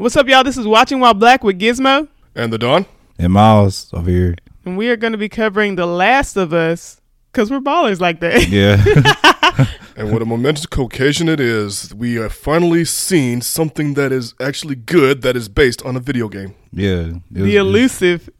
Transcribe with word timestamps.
What's 0.00 0.16
up, 0.16 0.26
y'all? 0.28 0.42
This 0.42 0.56
is 0.56 0.66
Watching 0.66 0.98
While 0.98 1.12
Black 1.12 1.44
with 1.44 1.58
Gizmo, 1.60 2.08
And 2.34 2.50
the 2.50 2.56
Dawn? 2.56 2.86
And 3.18 3.34
Miles 3.34 3.92
over 3.92 4.08
here. 4.08 4.34
and 4.64 4.78
we 4.78 4.88
are 4.88 4.96
going 4.96 5.12
to 5.12 5.18
be 5.18 5.28
covering 5.28 5.76
The 5.76 5.84
Last 5.84 6.38
of 6.38 6.54
Us 6.54 7.02
because 7.30 7.50
we're 7.50 7.60
ballers 7.60 8.00
like 8.00 8.20
that. 8.20 8.48
Yeah. 8.48 9.66
And 9.96 10.10
what 10.10 10.22
a 10.22 10.24
momentous 10.24 10.64
occasion 10.64 11.28
it 11.28 11.40
is. 11.40 11.92
We 11.94 12.14
have 12.14 12.32
finally 12.32 12.86
seen 12.86 13.42
something 13.42 13.92
that 13.94 14.12
is 14.12 14.32
actually 14.40 14.76
good 14.76 15.20
that 15.20 15.36
is 15.36 15.50
based 15.50 15.84
on 15.84 15.94
a 15.94 16.00
video 16.00 16.26
game. 16.30 16.54
yeah. 16.72 17.00
It 17.00 17.12
was, 17.32 17.42
the 17.42 17.56
elusive, 17.56 18.30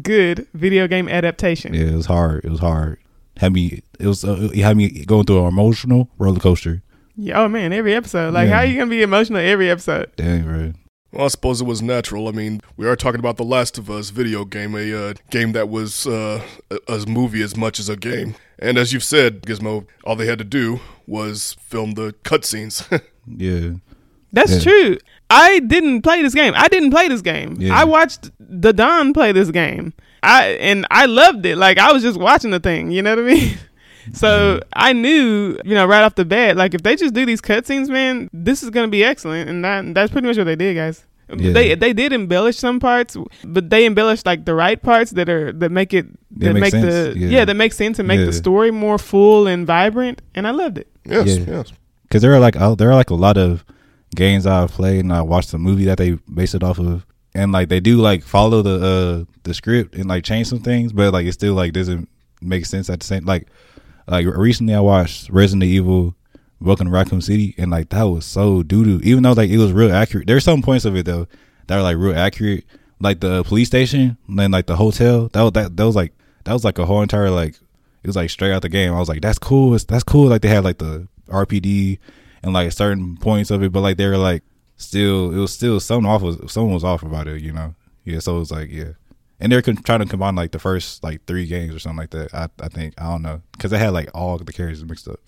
good 0.00 0.46
video 0.54 0.86
game 0.88 1.10
adaptation. 1.10 1.74
Yeah, 1.74 1.88
it 1.88 1.94
was 1.96 2.06
hard. 2.06 2.46
It 2.46 2.50
was 2.50 2.60
hard. 2.60 3.00
Had 3.36 3.52
me. 3.52 3.82
It 3.98 4.06
was. 4.06 4.24
Uh, 4.24 4.48
it 4.54 4.60
had 4.62 4.78
me 4.78 5.04
going 5.04 5.26
through 5.26 5.40
an 5.40 5.48
emotional 5.48 6.08
roller 6.16 6.40
coaster. 6.40 6.80
Yeah, 7.16 7.42
oh 7.42 7.48
man, 7.48 7.74
every 7.74 7.92
episode. 7.94 8.32
Like, 8.32 8.48
Yeah. 8.48 8.54
how 8.54 8.60
are 8.60 8.64
you 8.64 8.78
gonna 8.78 8.88
be 8.88 9.02
emotional 9.02 9.40
every 9.40 9.68
episode? 9.70 10.10
Dang, 10.16 10.44
bro. 10.44 10.72
Well, 11.12 11.24
I 11.24 11.28
suppose 11.28 11.60
it 11.60 11.64
was 11.64 11.82
natural. 11.82 12.28
I 12.28 12.30
mean, 12.32 12.60
we 12.76 12.86
are 12.86 12.94
talking 12.96 13.18
about 13.18 13.36
The 13.36 13.44
Last 13.44 13.78
of 13.78 13.90
Us 13.90 14.10
video 14.10 14.44
game, 14.44 14.74
a 14.76 14.92
uh, 15.10 15.14
game 15.30 15.52
that 15.52 15.68
was 15.68 16.06
uh, 16.06 16.44
a, 16.70 16.78
a 16.88 17.06
movie 17.06 17.42
as 17.42 17.56
much 17.56 17.80
as 17.80 17.88
a 17.88 17.96
game. 17.96 18.36
And 18.60 18.78
as 18.78 18.92
you've 18.92 19.02
said, 19.04 19.42
Gizmo, 19.42 19.86
all 20.04 20.14
they 20.14 20.26
had 20.26 20.38
to 20.38 20.44
do 20.44 20.78
was 21.06 21.56
film 21.60 21.92
the 21.92 22.14
cutscenes. 22.24 22.84
Yeah. 23.36 23.74
That's 24.32 24.52
Yeah. 24.54 24.60
true. 24.60 24.98
I 25.28 25.60
didn't 25.60 26.02
play 26.02 26.22
this 26.22 26.34
game. 26.34 26.52
I 26.56 26.66
didn't 26.68 26.90
play 26.90 27.06
this 27.06 27.20
game. 27.20 27.56
Yeah. 27.60 27.78
I 27.78 27.84
watched 27.84 28.30
the 28.40 28.72
Don 28.72 29.12
play 29.12 29.30
this 29.30 29.50
game. 29.50 29.92
I 30.22 30.48
and 30.60 30.84
I 30.90 31.06
loved 31.06 31.46
it. 31.46 31.56
Like 31.56 31.78
I 31.78 31.92
was 31.92 32.02
just 32.02 32.18
watching 32.18 32.50
the 32.50 32.58
thing. 32.60 32.90
You 32.90 33.02
know 33.02 33.10
what 33.14 33.24
I 33.24 33.34
mean? 33.34 33.58
So 34.12 34.60
I 34.72 34.92
knew, 34.92 35.58
you 35.64 35.74
know, 35.74 35.86
right 35.86 36.02
off 36.02 36.14
the 36.14 36.24
bat, 36.24 36.56
like 36.56 36.74
if 36.74 36.82
they 36.82 36.96
just 36.96 37.14
do 37.14 37.24
these 37.26 37.40
cutscenes, 37.40 37.88
man, 37.88 38.28
this 38.32 38.62
is 38.62 38.70
gonna 38.70 38.88
be 38.88 39.04
excellent. 39.04 39.48
And 39.48 39.64
that 39.64 39.94
that's 39.94 40.10
pretty 40.12 40.26
much 40.26 40.36
what 40.36 40.44
they 40.44 40.56
did, 40.56 40.74
guys. 40.74 41.04
Yeah. 41.36 41.52
They 41.52 41.74
they 41.76 41.92
did 41.92 42.12
embellish 42.12 42.56
some 42.56 42.80
parts, 42.80 43.16
but 43.44 43.70
they 43.70 43.86
embellished 43.86 44.26
like 44.26 44.44
the 44.46 44.54
right 44.54 44.82
parts 44.82 45.12
that 45.12 45.28
are 45.28 45.52
that 45.52 45.70
make 45.70 45.94
it 45.94 46.06
that 46.38 46.54
make 46.54 46.72
make, 46.72 46.72
the 46.72 47.14
yeah. 47.16 47.28
Yeah. 47.28 47.44
that 47.44 47.54
make 47.54 47.72
sense 47.72 47.98
and 48.00 48.08
make 48.08 48.18
Yeah. 48.18 48.26
the 48.26 48.32
story 48.32 48.70
more 48.72 48.98
full 48.98 49.46
and 49.46 49.64
vibrant. 49.66 50.22
And 50.34 50.46
I 50.46 50.50
loved 50.50 50.78
it. 50.78 50.88
yes, 51.04 51.38
Yeah. 51.38 51.44
yes. 51.48 51.72
Because 52.02 52.22
there 52.22 52.32
are 52.34 52.40
like 52.40 52.56
uh, 52.56 52.74
there 52.74 52.90
are 52.90 52.96
like 52.96 53.10
a 53.10 53.14
lot 53.14 53.36
of 53.36 53.64
games 54.16 54.44
I've 54.44 54.72
played 54.72 55.00
and 55.04 55.12
I 55.12 55.22
watched 55.22 55.52
the 55.52 55.58
movie 55.58 55.84
that 55.84 55.98
they 55.98 56.18
base 56.34 56.52
it 56.54 56.64
off 56.64 56.80
of, 56.80 57.06
and 57.32 57.52
like 57.52 57.68
they 57.68 57.78
do 57.78 57.98
like 57.98 58.24
follow 58.24 58.60
the 58.62 59.26
uh 59.28 59.32
the 59.44 59.54
script 59.54 59.94
and 59.94 60.06
like 60.06 60.24
change 60.24 60.48
some 60.48 60.58
things, 60.58 60.92
but 60.92 61.12
like 61.12 61.26
it 61.26 61.32
still 61.32 61.54
like 61.54 61.72
doesn't 61.72 62.08
make 62.42 62.66
sense 62.66 62.90
at 62.90 62.98
the 62.98 63.06
same 63.06 63.24
like 63.24 63.46
like 64.10 64.26
recently 64.26 64.74
I 64.74 64.80
watched 64.80 65.30
Resident 65.30 65.62
Evil. 65.62 66.16
Welcome 66.60 66.88
to 66.88 66.92
Raccoon 66.92 67.22
City, 67.22 67.54
and 67.56 67.70
like 67.70 67.88
that 67.90 68.02
was 68.02 68.26
so 68.26 68.62
doo 68.62 68.84
doo. 68.84 69.00
Even 69.02 69.22
though 69.22 69.32
like 69.32 69.48
it 69.48 69.56
was 69.56 69.72
real 69.72 69.94
accurate, 69.94 70.26
there's 70.26 70.44
some 70.44 70.62
points 70.62 70.84
of 70.84 70.96
it 70.96 71.06
though 71.06 71.26
that 71.68 71.76
were 71.76 71.82
like 71.82 71.96
real 71.96 72.18
accurate, 72.18 72.64
like 72.98 73.20
the 73.20 73.44
police 73.44 73.68
station, 73.68 74.18
and 74.28 74.38
then 74.38 74.50
like 74.50 74.66
the 74.66 74.76
hotel. 74.76 75.30
That 75.32 75.42
was 75.42 75.52
that 75.52 75.76
that 75.76 75.84
was 75.86 75.96
like 75.96 76.12
that 76.44 76.52
was 76.52 76.64
like 76.64 76.78
a 76.78 76.84
whole 76.84 77.00
entire 77.00 77.30
like 77.30 77.54
it 78.02 78.06
was 78.06 78.16
like 78.16 78.30
straight 78.30 78.52
out 78.52 78.62
the 78.62 78.68
game. 78.68 78.92
I 78.92 78.98
was 78.98 79.08
like, 79.08 79.22
that's 79.22 79.38
cool. 79.38 79.74
It's, 79.74 79.84
that's 79.84 80.04
cool. 80.04 80.28
Like 80.28 80.42
they 80.42 80.48
had 80.48 80.64
like 80.64 80.78
the 80.78 81.06
RPD 81.28 81.98
and 82.42 82.52
like 82.52 82.72
certain 82.72 83.16
points 83.16 83.50
of 83.50 83.62
it, 83.62 83.72
but 83.72 83.80
like 83.80 83.96
they 83.96 84.06
were 84.06 84.18
like 84.18 84.42
still, 84.76 85.32
it 85.32 85.38
was 85.38 85.52
still 85.52 85.78
something 85.80 86.10
off. 86.10 86.22
Was 86.22 86.38
was 86.56 86.84
off 86.84 87.02
about 87.02 87.28
it, 87.28 87.42
you 87.42 87.52
know? 87.52 87.74
Yeah. 88.04 88.18
So 88.18 88.36
it 88.36 88.40
was 88.40 88.50
like, 88.50 88.70
yeah. 88.70 88.92
And 89.40 89.50
they're 89.50 89.62
con- 89.62 89.76
trying 89.76 90.00
to 90.00 90.06
combine 90.06 90.34
like 90.36 90.52
the 90.52 90.58
first 90.58 91.02
like 91.02 91.24
three 91.26 91.46
games 91.46 91.74
or 91.74 91.78
something 91.78 91.98
like 91.98 92.10
that. 92.10 92.34
I 92.34 92.48
I 92.60 92.68
think 92.68 92.94
I 93.00 93.04
don't 93.04 93.22
know 93.22 93.40
because 93.52 93.70
they 93.70 93.78
had 93.78 93.90
like 93.94 94.10
all 94.14 94.36
the 94.38 94.52
characters 94.52 94.84
mixed 94.84 95.08
up. 95.08 95.18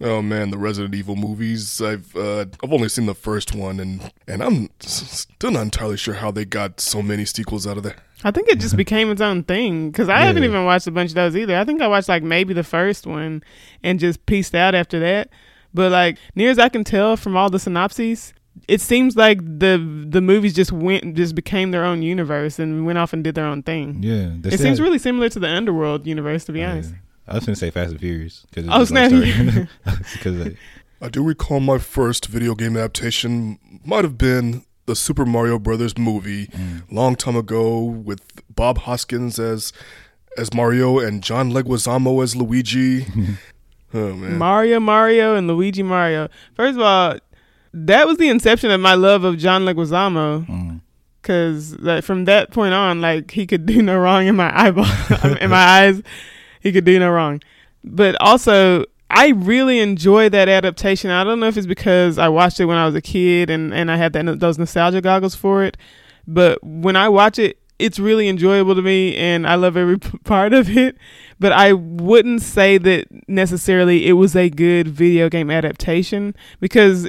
Oh 0.00 0.20
man, 0.22 0.50
the 0.50 0.58
Resident 0.58 0.92
Evil 0.94 1.14
movies. 1.14 1.80
I've 1.80 2.14
uh, 2.16 2.46
I've 2.62 2.72
only 2.72 2.88
seen 2.88 3.06
the 3.06 3.14
first 3.14 3.54
one, 3.54 3.78
and 3.78 4.12
and 4.26 4.42
I'm 4.42 4.68
still 4.80 5.52
not 5.52 5.62
entirely 5.62 5.96
sure 5.96 6.14
how 6.14 6.32
they 6.32 6.44
got 6.44 6.80
so 6.80 7.00
many 7.00 7.24
sequels 7.24 7.64
out 7.64 7.76
of 7.76 7.84
there. 7.84 7.94
I 8.24 8.32
think 8.32 8.48
it 8.48 8.58
just 8.58 8.76
became 8.76 9.10
its 9.12 9.20
own 9.20 9.44
thing 9.44 9.90
because 9.90 10.08
I 10.08 10.18
Yeah. 10.20 10.24
haven't 10.26 10.44
even 10.44 10.64
watched 10.64 10.86
a 10.88 10.90
bunch 10.90 11.10
of 11.10 11.14
those 11.14 11.36
either. 11.36 11.56
I 11.56 11.64
think 11.64 11.80
I 11.80 11.86
watched 11.86 12.08
like 12.08 12.22
maybe 12.24 12.54
the 12.54 12.64
first 12.64 13.06
one 13.06 13.44
and 13.84 14.00
just 14.00 14.26
pieced 14.26 14.54
out 14.56 14.74
after 14.74 14.98
that. 14.98 15.28
But 15.72 15.92
like 15.92 16.18
near 16.34 16.50
as 16.50 16.58
I 16.58 16.68
can 16.70 16.82
tell 16.82 17.16
from 17.16 17.36
all 17.36 17.48
the 17.50 17.60
synopses, 17.60 18.34
it 18.68 18.80
seems 18.80 19.16
like 19.16 19.38
the 19.44 19.78
the 20.08 20.20
movies 20.20 20.54
just 20.54 20.72
went 20.72 21.14
just 21.14 21.34
became 21.34 21.70
their 21.70 21.84
own 21.84 22.02
universe 22.02 22.58
and 22.58 22.86
went 22.86 22.98
off 22.98 23.12
and 23.12 23.22
did 23.24 23.34
their 23.34 23.46
own 23.46 23.62
thing. 23.62 24.02
Yeah. 24.02 24.30
It 24.44 24.58
seems 24.58 24.78
had- 24.78 24.84
really 24.84 24.98
similar 24.98 25.28
to 25.28 25.38
the 25.38 25.48
Underworld 25.48 26.06
universe, 26.06 26.44
to 26.46 26.52
be 26.52 26.60
oh, 26.60 26.62
Yeah. 26.62 26.70
honest. 26.72 26.94
I 27.26 27.34
was 27.34 27.46
gonna 27.46 27.56
say 27.56 27.70
Fast 27.70 27.92
and 27.92 28.00
Furious 28.00 28.46
because 28.50 28.68
Oh, 28.70 28.84
snap. 28.84 29.10
because 30.12 30.36
like, 30.46 30.56
I 31.00 31.08
do 31.08 31.22
recall 31.22 31.60
my 31.60 31.78
first 31.78 32.26
video 32.26 32.54
game 32.54 32.76
adaptation 32.76 33.58
might 33.84 34.04
have 34.04 34.18
been 34.18 34.64
the 34.86 34.94
Super 34.94 35.24
Mario 35.24 35.58
Brothers 35.58 35.96
movie, 35.96 36.46
mm. 36.48 36.82
long 36.90 37.16
time 37.16 37.36
ago, 37.36 37.82
with 37.82 38.20
Bob 38.54 38.78
Hoskins 38.78 39.38
as 39.38 39.72
as 40.36 40.52
Mario 40.52 40.98
and 40.98 41.22
John 41.22 41.52
Leguizamo 41.52 42.22
as 42.22 42.36
Luigi. 42.36 43.06
oh 43.94 44.12
man, 44.14 44.36
Mario, 44.38 44.80
Mario, 44.80 45.34
and 45.34 45.46
Luigi 45.48 45.82
Mario. 45.82 46.28
First 46.54 46.76
of 46.76 46.82
all, 46.82 47.18
that 47.76 48.06
was 48.06 48.18
the 48.18 48.28
inception 48.28 48.70
of 48.70 48.80
my 48.80 48.94
love 48.94 49.24
of 49.24 49.36
John 49.36 49.64
Leguizamo. 49.64 50.46
mm, 50.46 50.80
Cause 51.22 51.76
like 51.80 52.04
from 52.04 52.26
that 52.26 52.50
point 52.52 52.74
on, 52.74 53.00
like 53.00 53.30
he 53.30 53.46
could 53.46 53.64
do 53.66 53.80
no 53.82 53.98
wrong 53.98 54.26
in 54.26 54.36
my 54.36 54.52
eyeball, 54.58 54.86
in 55.40 55.50
my 55.50 55.56
eyes, 55.80 56.02
he 56.60 56.70
could 56.70 56.84
do 56.84 56.98
no 56.98 57.10
wrong. 57.10 57.40
But 57.82 58.16
also, 58.20 58.84
I 59.10 59.28
really 59.30 59.80
enjoy 59.80 60.28
that 60.28 60.48
adaptation. 60.48 61.10
I 61.10 61.24
don't 61.24 61.40
know 61.40 61.46
if 61.46 61.56
it's 61.56 61.66
because 61.66 62.18
I 62.18 62.28
watched 62.28 62.60
it 62.60 62.66
when 62.66 62.76
I 62.76 62.84
was 62.86 62.94
a 62.94 63.00
kid 63.00 63.48
and 63.50 63.72
and 63.74 63.90
I 63.90 63.96
had 63.96 64.12
that 64.12 64.38
those 64.40 64.58
nostalgia 64.58 65.00
goggles 65.00 65.34
for 65.34 65.64
it. 65.64 65.76
But 66.26 66.62
when 66.62 66.94
I 66.96 67.08
watch 67.08 67.38
it, 67.38 67.58
it's 67.78 67.98
really 67.98 68.28
enjoyable 68.28 68.74
to 68.74 68.82
me, 68.82 69.16
and 69.16 69.46
I 69.46 69.56
love 69.56 69.76
every 69.76 69.98
p- 70.00 70.18
part 70.24 70.52
of 70.52 70.76
it. 70.76 70.96
But 71.40 71.52
I 71.52 71.72
wouldn't 71.72 72.42
say 72.42 72.78
that 72.78 73.08
necessarily 73.28 74.06
it 74.06 74.12
was 74.12 74.36
a 74.36 74.48
good 74.50 74.88
video 74.88 75.28
game 75.28 75.50
adaptation 75.50 76.34
because 76.60 77.08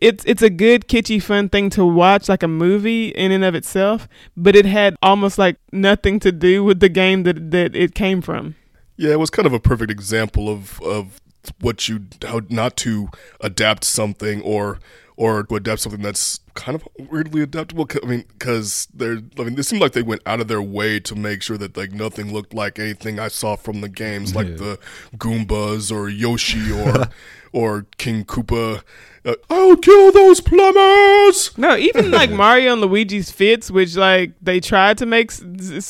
it's 0.00 0.24
it's 0.24 0.42
a 0.42 0.50
good 0.50 0.88
kitschy 0.88 1.22
fun 1.22 1.48
thing 1.48 1.70
to 1.70 1.84
watch 1.84 2.28
like 2.28 2.42
a 2.42 2.48
movie 2.48 3.08
in 3.08 3.32
and 3.32 3.44
of 3.44 3.54
itself 3.54 4.08
but 4.36 4.54
it 4.56 4.64
had 4.66 4.96
almost 5.02 5.38
like 5.38 5.56
nothing 5.72 6.18
to 6.20 6.30
do 6.32 6.62
with 6.64 6.80
the 6.80 6.88
game 6.88 7.22
that 7.24 7.50
that 7.50 7.74
it 7.76 7.94
came 7.94 8.20
from 8.22 8.54
yeah, 9.00 9.12
it 9.12 9.20
was 9.20 9.30
kind 9.30 9.46
of 9.46 9.52
a 9.52 9.60
perfect 9.60 9.92
example 9.92 10.48
of 10.48 10.82
of 10.82 11.20
what 11.60 11.88
you 11.88 12.00
how 12.26 12.40
not 12.50 12.76
to 12.78 13.08
adapt 13.40 13.84
something 13.84 14.42
or 14.42 14.80
or 15.16 15.44
to 15.44 15.54
adapt 15.54 15.80
something 15.80 16.02
that's 16.02 16.40
kind 16.54 16.74
of 16.74 16.86
weirdly 17.10 17.42
adaptable. 17.42 17.86
I 18.02 18.06
mean, 18.06 18.24
because 18.36 18.88
they're 18.92 19.18
I 19.38 19.44
mean, 19.44 19.56
it 19.56 19.62
seemed 19.62 19.80
like 19.80 19.92
they 19.92 20.02
went 20.02 20.22
out 20.26 20.40
of 20.40 20.48
their 20.48 20.60
way 20.60 20.98
to 21.00 21.14
make 21.14 21.42
sure 21.42 21.56
that 21.58 21.76
like 21.76 21.92
nothing 21.92 22.32
looked 22.32 22.54
like 22.54 22.80
anything 22.80 23.20
I 23.20 23.28
saw 23.28 23.54
from 23.54 23.82
the 23.82 23.88
games, 23.88 24.34
like 24.34 24.48
Yeah. 24.48 24.56
the 24.56 24.78
Goombas 25.16 25.92
or 25.94 26.08
Yoshi 26.08 26.72
or 26.72 27.08
or 27.52 27.86
King 27.98 28.24
Koopa. 28.24 28.82
Uh, 29.28 29.34
I'll 29.50 29.76
kill 29.76 30.10
those 30.12 30.40
plumbers. 30.40 31.56
no 31.58 31.76
even 31.76 32.10
like 32.18 32.30
mario 32.30 32.72
and 32.72 32.80
luigi's 32.82 33.30
fits 33.30 33.70
which 33.70 33.96
like 33.96 34.32
they 34.40 34.60
tried 34.60 34.96
to 34.98 35.06
make 35.06 35.30
s- 35.32 35.42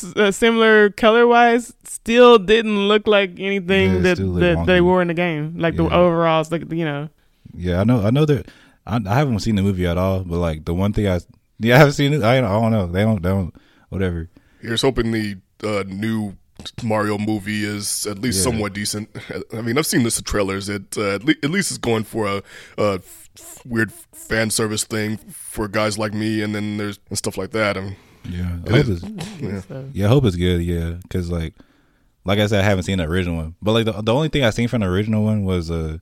s- 0.03 0.13
uh, 0.15 0.31
similar 0.31 0.89
color 0.89 1.25
wise 1.27 1.73
still 1.83 2.37
didn't 2.37 2.87
look 2.87 3.07
like 3.07 3.39
anything 3.39 3.93
Yeah, 3.95 3.99
that, 4.01 4.17
that 4.17 4.63
they 4.65 4.79
wonky. 4.79 4.83
wore 4.83 5.01
in 5.01 5.07
the 5.07 5.13
game 5.13 5.53
like 5.57 5.75
the 5.75 5.83
overalls 5.83 6.51
like 6.51 6.63
you 6.71 6.85
know 6.85 7.09
Yeah, 7.53 7.81
I 7.81 7.83
know. 7.83 8.05
I 8.05 8.11
know 8.11 8.25
that. 8.25 8.47
I, 8.85 8.99
I 9.05 9.15
haven't 9.15 9.39
seen 9.39 9.55
the 9.55 9.61
movie 9.63 9.87
at 9.87 9.97
all, 9.97 10.23
but 10.23 10.37
like 10.37 10.65
the 10.65 10.73
one 10.73 10.93
thing 10.93 11.07
I 11.07 11.19
yeah 11.59 11.75
I 11.75 11.79
haven't 11.79 11.93
seen 11.93 12.13
it. 12.13 12.21
I, 12.23 12.37
I 12.37 12.41
don't 12.41 12.71
know. 12.71 12.85
They 12.87 13.03
don't. 13.03 13.21
They 13.23 13.29
don't. 13.29 13.53
Whatever. 13.89 14.29
Here's 14.61 14.81
hoping 14.83 15.11
the 15.11 15.37
uh, 15.63 15.83
new 15.87 16.35
Mario 16.83 17.17
movie 17.17 17.63
is 17.65 18.05
at 18.05 18.19
least 18.19 18.37
Yeah. 18.37 18.43
somewhat 18.51 18.73
decent. 18.73 19.09
I 19.53 19.61
mean, 19.61 19.77
I've 19.77 19.85
seen 19.87 20.03
this 20.03 20.17
in 20.19 20.23
trailers. 20.25 20.69
It 20.69 20.97
uh, 20.97 21.15
at, 21.15 21.23
le- 21.23 21.41
at 21.43 21.49
least 21.49 21.71
is 21.71 21.77
going 21.79 22.03
for 22.03 22.27
a, 22.27 22.37
a 22.77 22.93
f- 22.95 23.03
f- 23.03 23.18
weird 23.65 23.91
fan 24.13 24.49
service 24.49 24.83
thing 24.83 25.17
for 25.17 25.67
guys 25.67 25.97
like 25.97 26.13
me, 26.13 26.41
and 26.41 26.53
then 26.55 26.77
there's 26.77 26.99
and 27.09 27.17
stuff 27.17 27.37
like 27.37 27.51
that. 27.51 27.77
I 27.77 27.81
mean, 27.81 27.95
Yeah. 28.29 28.57
I 28.67 28.69
hope 28.77 28.87
is- 28.87 29.03
it's, 29.03 29.69
yeah. 29.69 29.81
yeah. 29.93 30.05
I 30.05 30.09
hope 30.09 30.25
it's 30.25 30.35
good. 30.35 30.61
Yeah, 30.61 30.95
because 31.03 31.29
like 31.31 31.53
like 32.25 32.39
I 32.39 32.47
said, 32.47 32.61
I 32.61 32.63
haven't 32.63 32.83
seen 32.83 32.97
the 32.99 33.05
original 33.05 33.37
one. 33.37 33.55
But 33.61 33.71
like 33.73 33.85
the 33.85 33.93
the 34.01 34.13
only 34.13 34.29
thing 34.29 34.43
I 34.43 34.49
seen 34.51 34.67
from 34.67 34.81
the 34.81 34.87
original 34.87 35.23
one 35.23 35.43
was 35.45 35.71
uh 35.71 35.97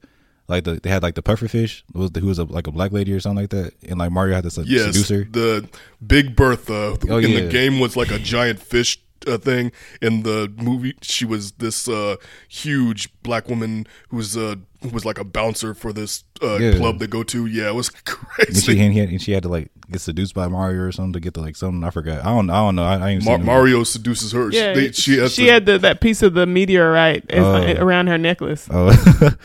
like 0.47 0.63
the 0.63 0.79
they 0.81 0.89
had 0.89 1.03
like 1.03 1.15
the 1.15 1.21
pufferfish 1.23 1.83
was 1.94 2.11
the, 2.11 2.19
who 2.21 2.27
was 2.27 2.39
a, 2.39 2.44
like 2.45 2.67
a 2.67 2.71
black 2.71 2.91
lady 2.91 3.11
or 3.13 3.19
something 3.19 3.44
like 3.44 3.50
that, 3.51 3.73
and 3.88 4.00
like 4.00 4.11
Mario 4.11 4.35
had 4.35 4.44
to 4.45 4.50
sed- 4.51 4.67
yes, 4.67 4.85
seduce 4.88 5.09
her. 5.09 5.23
the 5.29 5.67
Big 6.06 6.35
Bertha 6.35 6.97
Oh, 7.09 7.17
in 7.17 7.31
yeah. 7.31 7.41
the 7.41 7.47
game 7.50 7.79
was 7.79 7.95
like 7.97 8.11
a 8.11 8.19
giant 8.19 8.59
fish. 8.59 9.00
Uh, 9.25 9.37
thing 9.37 9.71
in 10.01 10.23
the 10.23 10.51
movie, 10.57 10.93
she 11.01 11.25
was 11.25 11.53
this 11.53 11.87
uh, 11.87 12.17
huge 12.49 13.09
black 13.23 13.49
woman 13.49 13.85
who 14.09 14.17
was 14.17 14.37
uh, 14.37 14.55
who 14.81 14.89
was 14.89 15.05
like 15.05 15.17
a 15.17 15.23
bouncer 15.23 15.73
for 15.73 15.91
this 15.91 16.23
uh, 16.41 16.57
Yeah. 16.57 16.77
club 16.77 16.99
they 16.99 17.07
go 17.07 17.23
to. 17.23 17.45
Yeah, 17.47 17.69
it 17.69 17.75
was 17.75 17.89
And 18.47 18.55
she, 18.55 18.65
crazy. 18.65 18.79
and, 18.79 18.93
he 18.93 18.99
had, 18.99 19.09
and 19.09 19.21
she 19.21 19.31
had 19.31 19.43
to 19.43 19.49
like 19.49 19.71
get 19.89 20.01
seduced 20.01 20.33
by 20.35 20.47
Mario 20.47 20.81
or 20.83 20.91
something 20.91 21.13
to 21.13 21.19
get 21.19 21.33
to 21.33 21.41
like 21.41 21.55
something 21.55 21.83
I 21.83 21.89
forgot. 21.89 22.19
I 22.25 22.29
don't 22.29 22.49
I 22.49 22.57
don't 22.57 22.75
know. 22.75 22.83
I, 22.83 22.97
I 22.97 23.09
ain't 23.09 23.23
Ma- 23.25 23.31
seen 23.31 23.39
movie. 23.39 23.45
Mario 23.45 23.83
seduces 23.83 24.31
her. 24.33 24.51
yeah 24.51 24.73
They- 24.73 24.91
she 24.91 25.17
has 25.17 25.33
she 25.33 25.45
to- 25.45 25.51
had 25.51 25.65
the, 25.65 25.79
that 25.79 25.99
piece 25.99 26.21
of 26.21 26.33
the 26.35 26.45
meteorite 26.45 27.25
as- 27.31 27.43
Oh. 27.43 27.83
around 27.83 28.07
her 28.07 28.17
necklace 28.19 28.67
Oh, 28.71 28.91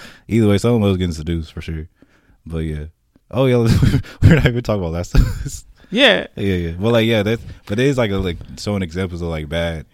either 0.28 0.48
way, 0.48 0.58
someone 0.58 0.82
was 0.82 0.96
getting 0.98 1.12
seduced 1.14 1.52
for 1.52 1.62
sure. 1.62 1.88
But 2.44 2.58
yeah. 2.58 2.84
Oh 3.30 3.46
yeah, 3.46 3.56
we're 4.22 4.34
not 4.34 4.46
even 4.46 4.62
talking 4.62 4.82
about 4.84 4.92
that 4.92 5.06
stuff. 5.06 5.64
Yeah. 5.92 6.26
Yeah, 6.36 6.54
yeah. 6.54 6.72
Well, 6.78 6.92
like, 6.92 7.06
yeah, 7.06 7.22
that's 7.22 7.42
but 7.66 7.78
it 7.78 7.86
is 7.86 7.98
like 7.98 8.10
a, 8.10 8.16
like 8.16 8.38
showing 8.58 8.82
examples 8.82 9.22
of 9.22 9.28
like 9.28 9.48
bad 9.48 9.86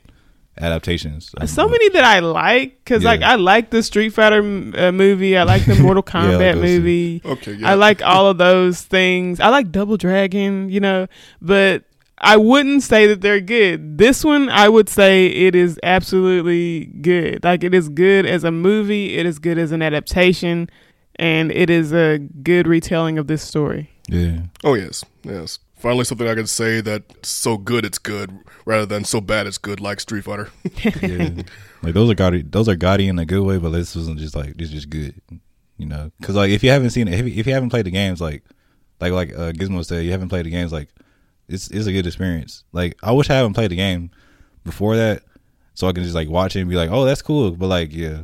adaptations. 0.57 1.35
Um, 1.39 1.47
So 1.47 1.69
many 1.69 1.89
that 1.91 2.05
I 2.05 2.21
like 2.21 2.79
because 2.85 3.05
like 3.05 3.23
I 3.23 3.35
like 3.35 3.71
the 3.71 3.83
Street 3.83 4.11
Fighter 4.11 4.39
uh, 4.41 4.93
movie. 4.93 5.37
I 5.37 5.43
like 5.43 5.65
the 5.67 5.75
Mortal 5.83 6.05
I 6.07 6.23
like 6.23 6.31
Kombat 6.31 6.55
those 6.55 6.55
too. 6.55 6.61
movie. 6.79 7.23
Okay, 7.25 7.53
yeah. 7.55 7.71
I 7.71 7.75
like 7.75 8.03
all 8.03 8.27
of 8.29 8.39
those 8.39 8.83
things. 8.83 9.41
I 9.41 9.49
like 9.49 9.71
Double 9.71 9.97
Dragon, 9.97 10.69
you 10.71 10.81
know, 10.81 11.07
but 11.41 11.85
I 12.19 12.37
wouldn't 12.37 12.83
say 12.83 13.07
that 13.07 13.21
they're 13.21 13.41
good. 13.41 13.99
This 13.99 14.25
one, 14.25 14.49
I 14.49 14.69
would 14.69 14.89
say 14.89 15.27
it 15.27 15.55
is 15.55 15.79
absolutely 15.85 16.87
good. 16.87 17.45
Like 17.45 17.63
it 17.63 17.75
is 17.75 17.89
good 17.89 18.27
as 18.27 18.43
a 18.45 18.51
movie. 18.51 19.17
It 19.17 19.27
is 19.27 19.39
good 19.39 19.59
as 19.59 19.71
an 19.73 19.83
adaptation, 19.83 20.69
and 21.17 21.53
it 21.53 21.71
is 21.71 21.93
a 21.93 22.19
good 22.19 22.67
retelling 22.67 23.19
of 23.19 23.27
this 23.29 23.43
story. 23.43 23.91
Yeah, 24.09 24.39
Oh 24.65 24.75
yes, 24.75 25.05
yes. 25.23 25.59
Finally, 25.79 26.05
something 26.05 26.27
I 26.27 26.35
can 26.35 26.47
say 26.47 26.81
that 26.81 27.25
so 27.25 27.57
good 27.57 27.85
it's 27.85 27.99
good, 27.99 28.37
rather 28.65 28.85
than 28.85 29.05
so 29.05 29.21
bad 29.21 29.47
it's 29.47 29.59
good, 29.59 29.81
like 29.81 30.01
Street 30.01 30.25
Fighter. 30.25 30.51
yeah. 30.85 31.43
like 31.83 31.95
those 31.95 32.11
are 32.11 32.15
gaudy. 32.15 32.43
Those 32.43 32.69
are 32.69 32.75
gaudy 32.75 33.07
in 33.07 33.19
a 33.19 33.25
good 33.25 33.43
way, 33.43 33.59
but 33.59 33.71
this 33.71 33.95
wasn't 33.95 34.19
just 34.19 34.35
like 34.35 34.57
this 34.57 34.69
is 34.69 34.75
just 34.75 34.91
good. 34.91 35.15
You 35.77 35.87
know, 35.87 36.11
because 36.19 36.35
like 36.35 36.51
if 36.51 36.65
you 36.65 36.71
haven't 36.71 36.91
seen 36.91 37.07
it, 37.07 37.15
if, 37.15 37.27
if 37.27 37.47
you 37.47 37.55
haven't 37.55 37.71
played 37.71 37.87
the 37.87 37.93
games, 37.93 38.21
like 38.21 38.43
like 39.01 39.13
like 39.13 39.33
uh, 39.33 39.53
Gizmo 39.53 39.85
said, 39.85 40.05
you 40.05 40.11
haven't 40.11 40.29
played 40.29 40.47
the 40.47 40.51
games, 40.51 40.73
like 40.73 40.89
it's 41.49 41.69
it's 41.71 41.87
a 41.87 41.93
good 41.93 42.07
experience. 42.07 42.65
Like 42.73 42.97
I 43.03 43.13
wish 43.13 43.31
I 43.31 43.35
haven't 43.35 43.55
played 43.55 43.71
the 43.71 43.77
game 43.77 44.11
before 44.65 44.97
that, 44.97 45.23
so 45.75 45.87
I 45.87 45.93
can 45.93 46.03
just 46.03 46.15
like 46.15 46.29
watch 46.29 46.57
it 46.57 46.61
and 46.61 46.71
be 46.71 46.77
like, 46.77 46.91
oh, 46.91 47.05
that's 47.05 47.23
cool. 47.23 47.53
But 47.53 47.69
like, 47.69 47.93
yeah, 47.93 48.23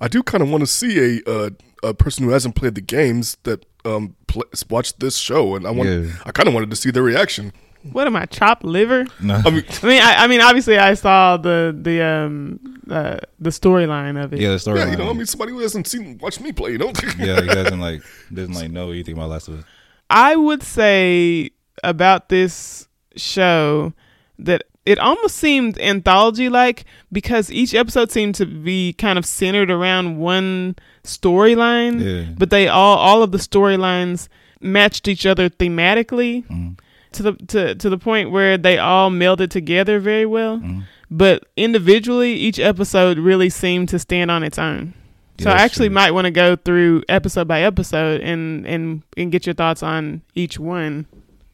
I 0.00 0.08
do 0.08 0.22
kind 0.24 0.42
of 0.42 0.50
want 0.50 0.62
to 0.62 0.66
see 0.66 1.20
a 1.26 1.30
uh, 1.30 1.50
a 1.82 1.94
person 1.94 2.24
who 2.24 2.30
hasn't 2.30 2.56
played 2.56 2.74
the 2.74 2.80
games 2.80 3.36
that 3.44 3.64
um 3.84 4.16
pl- 4.26 4.44
watch 4.70 4.96
this 4.98 5.16
show, 5.16 5.54
and 5.56 5.66
I 5.66 5.70
want 5.70 5.88
Yeah. 5.88 6.12
I 6.26 6.30
kind 6.32 6.48
of 6.48 6.54
wanted 6.54 6.70
to 6.70 6.76
see 6.76 6.90
their 6.90 7.02
reaction. 7.02 7.52
What 7.92 8.06
am 8.08 8.16
I, 8.16 8.26
chopped 8.26 8.64
liver? 8.64 9.06
no, 9.22 9.36
I 9.36 9.50
mean, 9.50 9.64
I 9.82 9.86
mean, 9.86 10.02
I, 10.02 10.24
I 10.24 10.26
mean, 10.26 10.40
obviously, 10.40 10.78
I 10.78 10.94
saw 10.94 11.36
the 11.36 11.74
the 11.80 12.02
um 12.04 12.58
uh, 12.90 13.18
the 13.38 13.50
storyline 13.50 14.22
of 14.22 14.32
it. 14.32 14.40
yeah, 14.40 14.50
the 14.50 14.58
story. 14.58 14.80
yeah, 14.80 14.90
you 14.90 14.96
know, 14.96 15.08
I 15.08 15.12
mean, 15.12 15.26
somebody 15.26 15.52
who 15.52 15.60
hasn't 15.60 15.86
seen 15.86 16.18
watched 16.20 16.40
me 16.40 16.52
play, 16.52 16.72
you 16.72 16.78
know. 16.78 16.92
yeah, 17.18 17.40
he 17.40 17.46
doesn't 17.46 17.78
like 17.80 18.02
doesn't 18.34 18.54
like 18.54 18.70
know 18.70 18.90
anything 18.90 19.14
about 19.14 19.30
Last 19.30 19.48
of 19.48 19.60
Us. 19.60 19.64
I 20.10 20.34
would 20.36 20.62
say 20.62 21.50
about 21.84 22.28
this 22.30 22.88
show 23.16 23.92
that 24.40 24.64
it 24.88 24.98
almost 24.98 25.36
seemed 25.36 25.78
anthology 25.80 26.48
like 26.48 26.84
because 27.12 27.50
each 27.52 27.74
episode 27.74 28.10
seemed 28.10 28.34
to 28.36 28.46
be 28.46 28.92
kind 28.94 29.18
of 29.18 29.24
centered 29.26 29.70
around 29.70 30.18
one 30.18 30.76
storyline, 31.04 32.00
Yeah. 32.00 32.32
but 32.36 32.50
they 32.50 32.68
all 32.68 32.96
all 32.98 33.22
of 33.22 33.30
the 33.32 33.38
storylines 33.38 34.28
matched 34.60 35.08
each 35.08 35.24
other 35.26 35.48
thematically 35.48 36.44
Mhm. 36.46 36.78
to 37.12 37.22
the 37.22 37.32
to 37.48 37.74
to 37.74 37.90
the 37.90 37.98
point 37.98 38.30
where 38.30 38.56
they 38.58 38.78
all 38.78 39.10
melded 39.10 39.50
together 39.50 39.98
very 40.00 40.26
well. 40.26 40.58
Mhm. 40.58 40.82
But 41.10 41.44
individually, 41.56 42.34
each 42.34 42.58
episode 42.58 43.18
really 43.18 43.48
seemed 43.50 43.88
to 43.90 43.98
stand 43.98 44.30
on 44.30 44.42
its 44.42 44.58
own. 44.58 44.92
Yeah, 45.38 45.44
So 45.44 45.50
I 45.50 45.54
actually 45.62 45.88
true. 45.88 45.94
might 45.94 46.10
want 46.12 46.26
to 46.26 46.30
go 46.30 46.56
through 46.56 47.02
episode 47.08 47.46
by 47.48 47.62
episode 47.62 48.20
and 48.20 48.66
and 48.66 49.02
and 49.16 49.32
get 49.32 49.46
your 49.46 49.54
thoughts 49.54 49.82
on 49.82 50.22
each 50.34 50.58
one. 50.58 51.06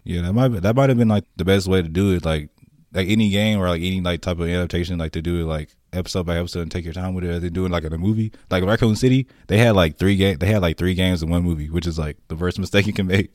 Yeah, 0.07 0.21
that 0.23 0.33
might 0.35 0.49
be, 0.49 0.59
that 0.61 0.77
might 0.77 0.89
have 0.91 0.99
been 0.99 1.09
like 1.09 1.25
the 1.37 1.45
best 1.45 1.67
way 1.69 1.81
to 1.83 1.89
do 1.89 2.13
it. 2.15 2.25
Like 2.25 2.49
like 2.95 3.09
any 3.09 3.29
game 3.29 3.59
or 3.59 3.69
like 3.69 3.83
any 3.83 4.01
like 4.01 4.21
type 4.21 4.39
of 4.39 4.49
adaptation, 4.49 4.99
like 4.99 5.13
to 5.13 5.23
do 5.23 5.41
it 5.41 5.45
like 5.45 5.71
episode 5.93 6.27
by 6.27 6.39
episode 6.39 6.61
and 6.61 6.73
take 6.73 6.85
your 6.85 6.95
time 6.95 7.15
with 7.15 7.25
it. 7.25 7.31
As 7.31 7.43
they 7.43 7.51
do 7.51 7.67
it 7.67 7.71
like 7.71 7.85
in 7.85 7.93
a 7.93 7.99
movie, 7.99 8.33
like 8.51 8.65
Raccoon 8.65 8.97
City, 8.97 9.27
they 9.49 9.59
had 9.59 9.75
like 9.75 9.97
three 9.99 10.17
game 10.17 10.39
they 10.39 10.47
had 10.47 10.63
like 10.63 10.79
three 10.79 10.95
games 10.95 11.23
in 11.23 11.29
one 11.29 11.43
movie, 11.43 11.69
which 11.69 11.87
is 11.87 11.99
like 11.99 12.17
the 12.29 12.37
worst 12.37 12.59
mistake 12.61 12.87
you 12.87 12.93
can 12.93 13.07
make. 13.07 13.33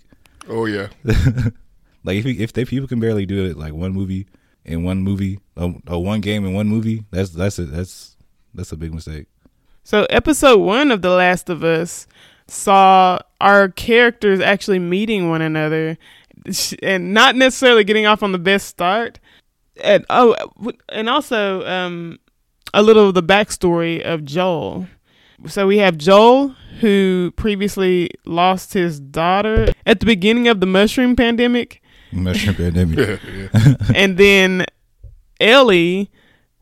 oh 0.48 0.66
yeah, 0.66 0.88
like 2.04 2.18
if 2.18 2.26
you, 2.26 2.36
if 2.40 2.54
they 2.54 2.66
people 2.66 2.88
can 2.88 3.00
barely 3.00 3.26
do 3.26 3.46
it 3.46 3.58
like 3.58 3.74
one 3.74 3.94
movie 3.94 4.28
in 4.66 4.84
one 4.84 5.02
movie, 5.02 5.40
a, 5.58 5.74
a 5.88 6.00
one 6.00 6.22
game 6.22 6.46
in 6.46 6.54
one 6.54 6.68
movie, 6.68 7.06
that's 7.12 7.32
that's 7.32 7.60
it. 7.60 7.72
That's 7.72 8.16
that's 8.54 8.72
a 8.72 8.78
big 8.78 8.94
mistake. 8.94 9.28
So 9.84 10.06
episode 10.10 10.60
one 10.60 10.92
of 10.92 11.02
The 11.02 11.10
Last 11.10 11.50
of 11.50 11.64
Us 11.64 12.08
saw 12.48 13.20
our 13.42 13.70
characters 13.70 14.40
actually 14.40 14.80
meeting 14.80 15.30
one 15.30 15.42
another, 15.42 15.98
and 16.82 17.14
not 17.14 17.36
necessarily 17.36 17.84
getting 17.84 18.06
off 18.06 18.24
on 18.24 18.32
the 18.32 18.40
best 18.40 18.68
start. 18.68 19.20
And 19.84 20.06
oh, 20.10 20.36
and 20.90 21.10
also 21.10 21.66
um, 21.66 22.20
a 22.74 22.82
little 22.82 23.10
of 23.10 23.14
the 23.14 23.24
backstory 23.24 24.02
of 24.02 24.26
Joel. 24.26 24.88
So 25.48 25.68
we 25.68 25.78
have 25.78 25.98
Joel, 25.98 26.50
who 26.82 27.32
previously 27.36 28.12
lost 28.26 28.74
his 28.74 29.00
daughter 29.00 29.70
at 29.86 30.02
the 30.02 30.06
beginning 30.06 30.48
of 30.48 30.60
the 30.60 30.66
mushroom 30.66 31.16
pandemic. 31.16 31.82
Mushroom 32.12 32.56
pandemic. 32.56 32.98
yeah, 33.24 33.48
yeah. 33.54 33.76
and 33.96 34.18
then 34.18 34.66
Ellie, 35.40 36.12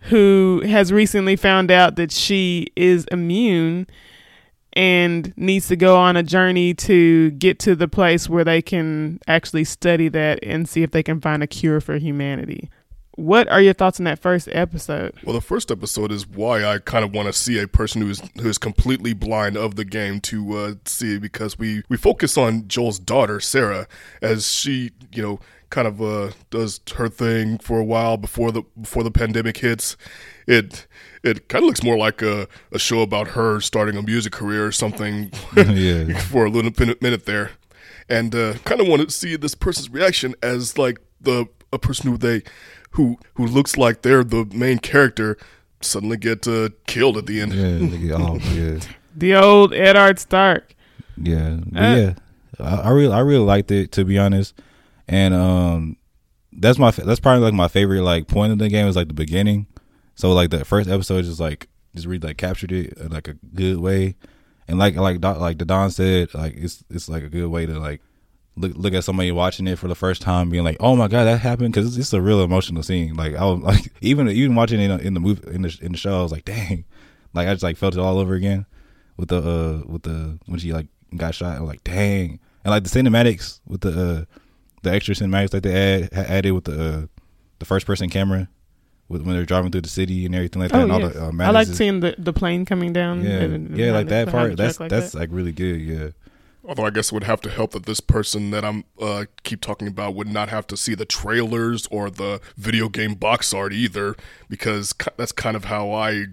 who 0.02 0.62
has 0.66 0.94
recently 0.94 1.36
found 1.36 1.72
out 1.72 1.96
that 1.96 2.12
she 2.12 2.68
is 2.76 3.06
immune 3.12 3.88
and 4.74 5.34
needs 5.36 5.68
to 5.70 5.76
go 5.76 5.98
on 5.98 6.16
a 6.16 6.22
journey 6.22 6.72
to 6.72 7.32
get 7.32 7.58
to 7.58 7.76
the 7.76 7.88
place 7.88 8.30
where 8.30 8.44
they 8.44 8.62
can 8.62 9.20
actually 9.28 9.64
study 9.64 10.08
that 10.08 10.38
and 10.44 10.70
see 10.70 10.84
if 10.84 10.92
they 10.92 11.02
can 11.02 11.20
find 11.20 11.42
a 11.42 11.48
cure 11.48 11.82
for 11.82 11.98
humanity. 11.98 12.70
What 13.18 13.48
are 13.48 13.60
your 13.60 13.74
thoughts 13.74 14.00
on 14.00 14.04
that 14.04 14.20
first 14.20 14.48
episode? 14.52 15.16
Well, 15.24 15.34
the 15.34 15.42
first 15.42 15.72
episode 15.72 16.12
is 16.12 16.28
why 16.28 16.64
I 16.64 16.78
kind 16.78 17.04
of 17.04 17.16
want 17.16 17.26
to 17.26 17.34
see 17.34 17.60
a 17.60 17.68
person 17.68 18.00
who 18.00 18.12
is 18.12 18.22
who 18.40 18.48
is 18.48 18.60
completely 18.60 19.14
blind 19.14 19.58
of 19.58 19.76
the 19.76 19.86
game 19.86 20.20
to 20.22 20.56
uh, 20.56 20.74
see 20.86 21.18
because 21.18 21.58
we 21.58 21.82
we 21.90 21.98
focus 21.98 22.38
on 22.38 22.68
Joel's 22.68 23.00
daughter 23.00 23.40
Sarah 23.40 23.88
as 24.22 24.52
she 24.52 24.92
you 25.12 25.24
know 25.24 25.40
kind 25.72 25.88
of 25.88 26.00
uh, 26.00 26.30
does 26.52 26.80
her 26.96 27.10
thing 27.10 27.58
for 27.58 27.80
a 27.80 27.84
while 27.84 28.18
before 28.18 28.52
the 28.52 28.62
before 28.80 29.02
the 29.02 29.10
pandemic 29.10 29.58
hits. 29.58 29.98
It 30.46 30.86
it 31.24 31.50
kind 31.50 31.64
of 31.64 31.70
looks 31.70 31.82
more 31.82 31.98
like 31.98 32.22
a, 32.22 32.48
a 32.72 32.78
show 32.78 33.02
about 33.02 33.30
her 33.30 33.60
starting 33.62 33.98
a 33.98 34.04
music 34.04 34.32
career 34.32 34.64
or 34.68 34.72
something 34.72 35.32
yeah. 35.56 36.20
for 36.20 36.46
a 36.46 36.52
little 36.52 36.72
minute, 36.78 37.02
minute 37.02 37.26
there, 37.26 37.54
and 38.08 38.36
uh, 38.36 38.54
kind 38.64 38.80
of 38.80 38.88
want 38.88 39.02
to 39.02 39.10
see 39.10 39.36
this 39.38 39.56
person's 39.56 39.90
reaction 39.90 40.36
as 40.44 40.78
like 40.78 41.00
the 41.20 41.48
a 41.74 41.80
person 41.80 42.10
who 42.12 42.18
they 42.18 42.44
who 42.98 43.18
who 43.36 43.46
looks 43.48 43.78
like 43.78 44.02
they're 44.02 44.24
the 44.24 44.46
main 44.54 44.80
character 44.80 45.38
suddenly 45.82 46.18
get 46.18 46.48
uh, 46.48 46.70
killed 46.88 47.16
at 47.18 47.26
the 47.28 47.40
end. 47.42 47.54
Yeah, 47.54 47.78
they 47.90 47.98
get 47.98 48.12
off, 48.22 48.44
yeah. 48.52 48.80
The 49.16 49.36
old 49.36 49.74
Eddard 49.74 50.20
Stark. 50.20 50.76
Yeah, 51.16 51.58
but 51.72 51.82
Uh, 51.82 51.96
yeah, 51.96 52.14
I, 52.60 52.76
I 52.76 52.90
really, 52.90 53.14
I 53.14 53.20
really 53.20 53.46
liked 53.46 53.72
it 53.72 53.92
to 53.94 54.04
be 54.06 54.18
honest, 54.18 54.54
and 55.08 55.34
um, 55.34 55.98
that's 56.52 56.78
my 56.78 56.92
that's 56.92 57.20
probably 57.20 57.44
like 57.44 57.54
my 57.54 57.68
favorite 57.68 58.02
like 58.04 58.28
point 58.28 58.52
of 58.52 58.60
the 58.60 58.70
game 58.70 58.88
is 58.88 58.96
like 58.96 59.08
the 59.08 59.14
beginning. 59.14 59.68
So 60.16 60.34
like 60.34 60.50
the 60.50 60.66
first 60.66 60.90
episode 60.90 61.24
just 61.26 61.40
like 61.40 61.68
just 61.96 62.08
really 62.08 62.28
like 62.28 62.38
captured 62.38 62.72
it 62.72 62.94
in 62.98 63.10
like 63.10 63.28
a 63.28 63.34
good 63.54 63.78
way, 63.78 64.16
and 64.68 64.78
like 64.80 64.96
like 64.96 65.24
like 65.24 65.58
the 65.60 65.66
Don 65.66 65.92
said 65.92 66.34
like 66.34 66.56
it's 66.56 66.84
it's 66.90 67.08
like 67.10 67.24
a 67.24 67.30
good 67.30 67.48
way 67.48 67.66
to 67.66 67.80
like 67.80 68.02
look 68.58 68.74
look 68.76 68.94
at 68.94 69.04
somebody 69.04 69.32
watching 69.32 69.68
it 69.68 69.78
for 69.78 69.88
the 69.88 69.96
first 69.96 70.22
time 70.22 70.50
being 70.50 70.64
like 70.64 70.78
oh 70.80 70.96
my 70.96 71.08
god 71.08 71.26
that 71.26 71.40
happened 71.40 71.74
because 71.74 71.88
it's, 71.88 71.98
it's 71.98 72.14
a 72.14 72.22
real 72.22 72.42
emotional 72.42 72.84
scene 72.84 73.14
like 73.16 73.36
I 73.36 73.46
was 73.46 73.60
like 73.64 73.92
even 74.02 74.28
even 74.30 74.56
watching 74.56 74.80
it 74.82 75.02
in 75.02 75.14
the 75.14 75.20
movie 75.20 75.44
in 75.52 75.62
the 75.62 75.78
in 75.82 75.92
the 75.94 75.98
show 75.98 76.20
I 76.20 76.24
was 76.24 76.32
like 76.32 76.46
dang 76.46 76.86
like 77.34 77.48
I 77.48 77.54
just 77.54 77.64
like 77.64 77.78
felt 77.78 77.96
it 77.96 78.00
all 78.00 78.20
over 78.20 78.34
again 78.34 78.66
with 79.16 79.30
the 79.30 79.38
uh 79.38 79.88
with 79.88 80.04
the 80.04 80.40
when 80.46 80.60
she 80.60 80.74
like 80.74 80.88
got 81.16 81.36
shot. 81.36 81.58
I 81.58 81.60
was 81.60 81.70
like, 81.70 81.84
dang, 81.84 82.40
and 82.64 82.72
like 82.72 82.84
the 82.84 82.90
cinematics 82.90 83.60
with 83.68 83.82
the 83.82 83.90
uh 83.90 84.26
the 84.84 84.92
extra 84.92 85.16
cinematics 85.16 85.52
that 85.52 85.64
they 85.64 86.04
add 86.04 86.14
ha- 86.14 86.26
added 86.28 86.52
with 86.52 86.66
the 86.66 86.90
uh, 86.90 87.06
the 87.60 87.66
first 87.66 87.86
person 87.86 88.10
camera 88.10 88.48
with 89.10 89.22
when 89.24 89.36
they're 89.36 89.46
driving 89.46 89.72
through 89.72 89.82
the 89.82 89.90
city 89.90 90.26
and 90.26 90.36
everything 90.36 90.62
like 90.62 90.72
that. 90.72 90.80
Oh, 90.80 90.84
and 90.84 90.92
all 90.92 91.00
the, 91.00 91.24
uh, 91.24 91.32
I 91.40 91.52
like 91.52 91.68
seeing 91.68 92.02
the, 92.02 92.14
the 92.18 92.34
plane 92.34 92.66
coming 92.66 92.94
down. 92.94 93.24
yeah, 93.24 93.46
yeah, 93.86 93.92
like 93.94 94.10
that 94.10 94.30
part. 94.30 94.58
That's 94.58 94.80
like 94.80 94.90
that's 94.90 95.14
that. 95.14 95.20
like 95.20 95.30
really 95.32 95.54
good. 95.54 95.82
Yeah, 95.82 96.10
Although 96.68 96.86
I 96.86 96.90
guess 96.90 97.08
it 97.08 97.14
would 97.14 97.24
have 97.24 97.40
to 97.42 97.50
help 97.50 97.72
that 97.72 97.86
this 97.86 98.02
person 98.02 98.52
that 98.52 98.66
I'm 98.66 98.84
uh, 99.00 99.26
keep 99.44 99.62
talking 99.62 99.88
about 99.88 100.16
would 100.16 100.28
not 100.28 100.50
have 100.50 100.68
to 100.68 100.76
see 100.76 100.96
the 100.96 101.06
trailers 101.06 101.88
or 101.88 102.10
the 102.10 102.42
video 102.58 102.90
game 102.90 103.14
box 103.14 103.54
art 103.54 103.72
either, 103.72 104.18
because 104.50 104.94
that's 105.16 105.32
kind 105.32 105.56
of 105.56 105.66
how 105.66 105.92
I 105.92 106.26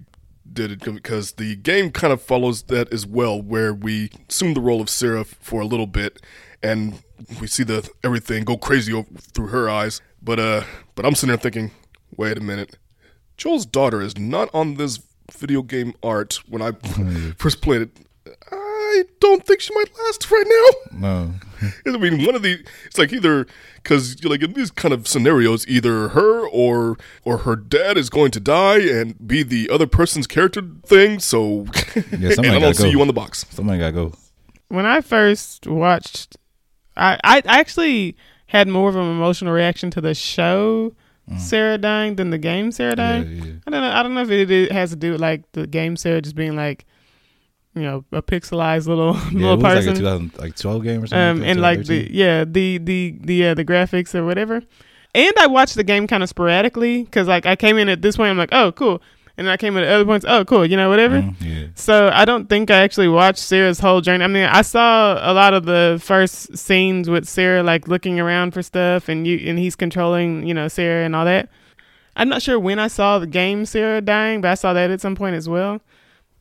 did 0.53 0.73
it. 0.73 0.81
Because 0.81 1.33
the 1.33 1.55
game 1.55 1.93
kind 1.93 2.13
of 2.13 2.21
follows 2.21 2.65
that 2.65 2.93
as 2.93 3.07
well, 3.07 3.41
where 3.41 3.73
we 3.73 4.11
assume 4.29 4.55
the 4.55 4.61
role 4.61 4.81
of 4.81 4.91
Sarah 4.91 5.25
for 5.25 5.61
a 5.61 5.67
little 5.67 5.87
bit, 5.87 6.21
and 6.65 7.05
we 7.41 7.47
see 7.47 7.63
the 7.63 7.89
everything 8.03 8.43
go 8.43 8.57
crazy 8.57 8.93
over, 8.93 9.09
through 9.17 9.49
her 9.49 9.71
eyes. 9.71 10.01
But 10.21 10.41
uh, 10.41 10.65
but 10.97 11.07
I'm 11.07 11.15
sitting 11.15 11.29
there 11.29 11.37
thinking, 11.37 11.71
wait 12.17 12.39
a 12.39 12.41
minute, 12.41 12.77
Joel's 13.37 13.67
daughter 13.67 14.01
is 14.03 14.19
not 14.19 14.51
on 14.53 14.75
this 14.75 14.99
video 15.33 15.63
game 15.63 15.95
art 16.03 16.41
when 16.49 16.61
I 16.61 16.73
first 17.39 17.63
played 17.63 17.83
it. 17.83 17.91
I 19.01 19.05
don't 19.21 19.47
think 19.47 19.61
she 19.61 19.75
might 19.75 19.91
last 20.07 20.31
right 20.31 20.45
now. 20.93 20.99
no, 20.99 21.35
I 21.87 21.97
mean, 21.99 22.25
one 22.25 22.35
of 22.35 22.43
the 22.43 22.65
it's 22.87 22.99
like 22.99 23.13
either 23.13 23.47
because 23.77 24.23
like 24.25 24.43
in 24.43 24.53
these 24.55 24.71
kind 24.71 24.93
of 24.95 25.07
scenarios, 25.09 25.67
either 25.69 26.09
her 26.11 26.47
or 26.49 26.97
or 27.25 27.39
her 27.39 27.57
dad 27.57 27.97
is 27.99 28.11
going 28.11 28.31
to 28.33 28.41
die 28.41 28.81
and 28.81 29.27
be 29.27 29.43
the 29.43 29.71
other 29.71 29.87
person's 29.87 30.27
character 30.27 30.63
thing. 30.87 31.19
So, 31.21 31.61
and 31.95 32.33
somebody 32.33 32.49
I 32.49 32.53
don't 32.53 32.61
gotta 32.61 32.75
see 32.75 32.83
go. 32.85 32.89
you 32.91 33.01
on 33.01 33.07
the 33.07 33.13
box. 33.13 33.47
somebody 33.51 33.79
gotta 33.79 33.93
go. 33.93 34.13
when 34.69 34.87
I 34.87 35.01
first 35.01 35.67
watched, 35.67 36.37
I, 36.97 37.19
I 37.25 37.43
actually 37.47 38.17
had 38.47 38.69
more 38.69 38.89
of 38.89 38.97
an 38.97 39.03
emotional 39.11 39.53
reaction 39.53 39.91
to 39.93 40.01
the 40.01 40.15
show 40.15 40.95
Mm. 41.27 41.41
Sarah 41.41 41.79
dying 41.79 42.17
than 42.17 42.29
the 42.29 42.37
game 42.37 42.71
Sarah 42.71 42.91
Yeah, 42.91 42.95
dying. 42.97 43.37
yeah. 43.39 43.53
I 43.67 43.71
don't 43.71 43.81
know. 43.81 43.91
I 43.91 44.03
don't 44.03 44.13
know 44.13 44.21
if 44.21 44.31
it, 44.31 44.51
it 44.51 44.71
has 44.73 44.91
to 44.91 44.97
do 44.97 45.13
with 45.13 45.23
like 45.23 45.51
the 45.53 45.67
game 45.67 45.97
Sarah 45.97 46.21
just 46.21 46.37
being 46.37 46.55
like, 46.55 46.85
you 47.75 47.83
know, 47.83 48.05
a 48.13 48.23
pixelized 48.23 48.87
little 48.87 49.15
Yeah, 49.33 49.51
little 49.51 49.53
it 49.55 49.63
was 49.75 49.87
like 49.87 49.95
a 49.95 49.99
2000, 49.99 50.39
like 50.39 50.57
12 50.57 50.83
game 50.85 51.03
or 51.03 51.07
something. 51.07 51.43
um, 51.43 51.49
and 51.49 51.61
like 51.61 51.85
the 51.85 52.09
yeah 52.13 52.45
the 52.45 52.79
the 52.79 53.17
the 53.21 53.47
uh, 53.49 53.55
the 53.55 53.65
graphics 53.65 54.15
or 54.15 54.25
whatever. 54.25 54.63
And 55.17 55.33
I 55.39 55.47
watched 55.47 55.75
the 55.77 55.85
game 55.85 56.07
kind 56.07 56.23
of 56.23 56.29
sporadically 56.29 57.03
because 57.05 57.29
like 57.29 57.47
I 57.47 57.57
came 57.57 57.79
in 57.79 57.89
at 57.89 58.03
this 58.03 58.17
point 58.17 58.31
I'm 58.31 58.37
like 58.39 58.51
oh 58.53 58.73
cool, 58.73 59.01
and 59.37 59.49
I 59.51 59.57
came 59.57 59.77
in 59.77 59.85
at 59.85 59.91
other 59.91 60.05
points 60.05 60.25
oh 60.29 60.45
cool 60.45 60.65
you 60.67 60.77
know 60.77 60.89
whatever. 60.89 61.21
Mhm, 61.23 61.35
yeah. 61.41 61.67
So 61.75 62.11
I 62.13 62.25
don't 62.25 62.49
think 62.49 62.71
I 62.71 62.79
actually 62.79 63.09
watched 63.09 63.39
Sarah's 63.39 63.79
whole 63.81 64.01
journey. 64.01 64.25
I 64.25 64.29
mean, 64.29 64.45
I 64.45 64.63
saw 64.63 65.15
a 65.29 65.33
lot 65.33 65.55
of 65.55 65.65
the 65.67 66.01
first 66.03 66.57
scenes 66.57 67.09
with 67.11 67.27
Sarah 67.29 67.63
like 67.63 67.89
looking 67.89 68.19
around 68.21 68.55
for 68.55 68.63
stuff, 68.63 69.09
and 69.09 69.27
you 69.27 69.39
and 69.49 69.59
he's 69.59 69.77
controlling, 69.77 70.47
you 70.47 70.55
know, 70.55 70.69
Sarah 70.69 71.05
and 71.05 71.15
all 71.17 71.25
that. 71.25 71.49
I'm 72.17 72.29
not 72.29 72.43
sure 72.43 72.59
when 72.61 72.79
I 72.79 72.87
saw 72.89 73.19
the 73.19 73.27
game 73.27 73.67
Sarah 73.67 74.01
dying, 74.01 74.41
but 74.41 74.51
I 74.53 74.55
saw 74.55 74.73
that 74.73 74.91
at 74.93 75.01
some 75.01 75.17
point 75.17 75.35
as 75.35 75.49
well. 75.49 75.81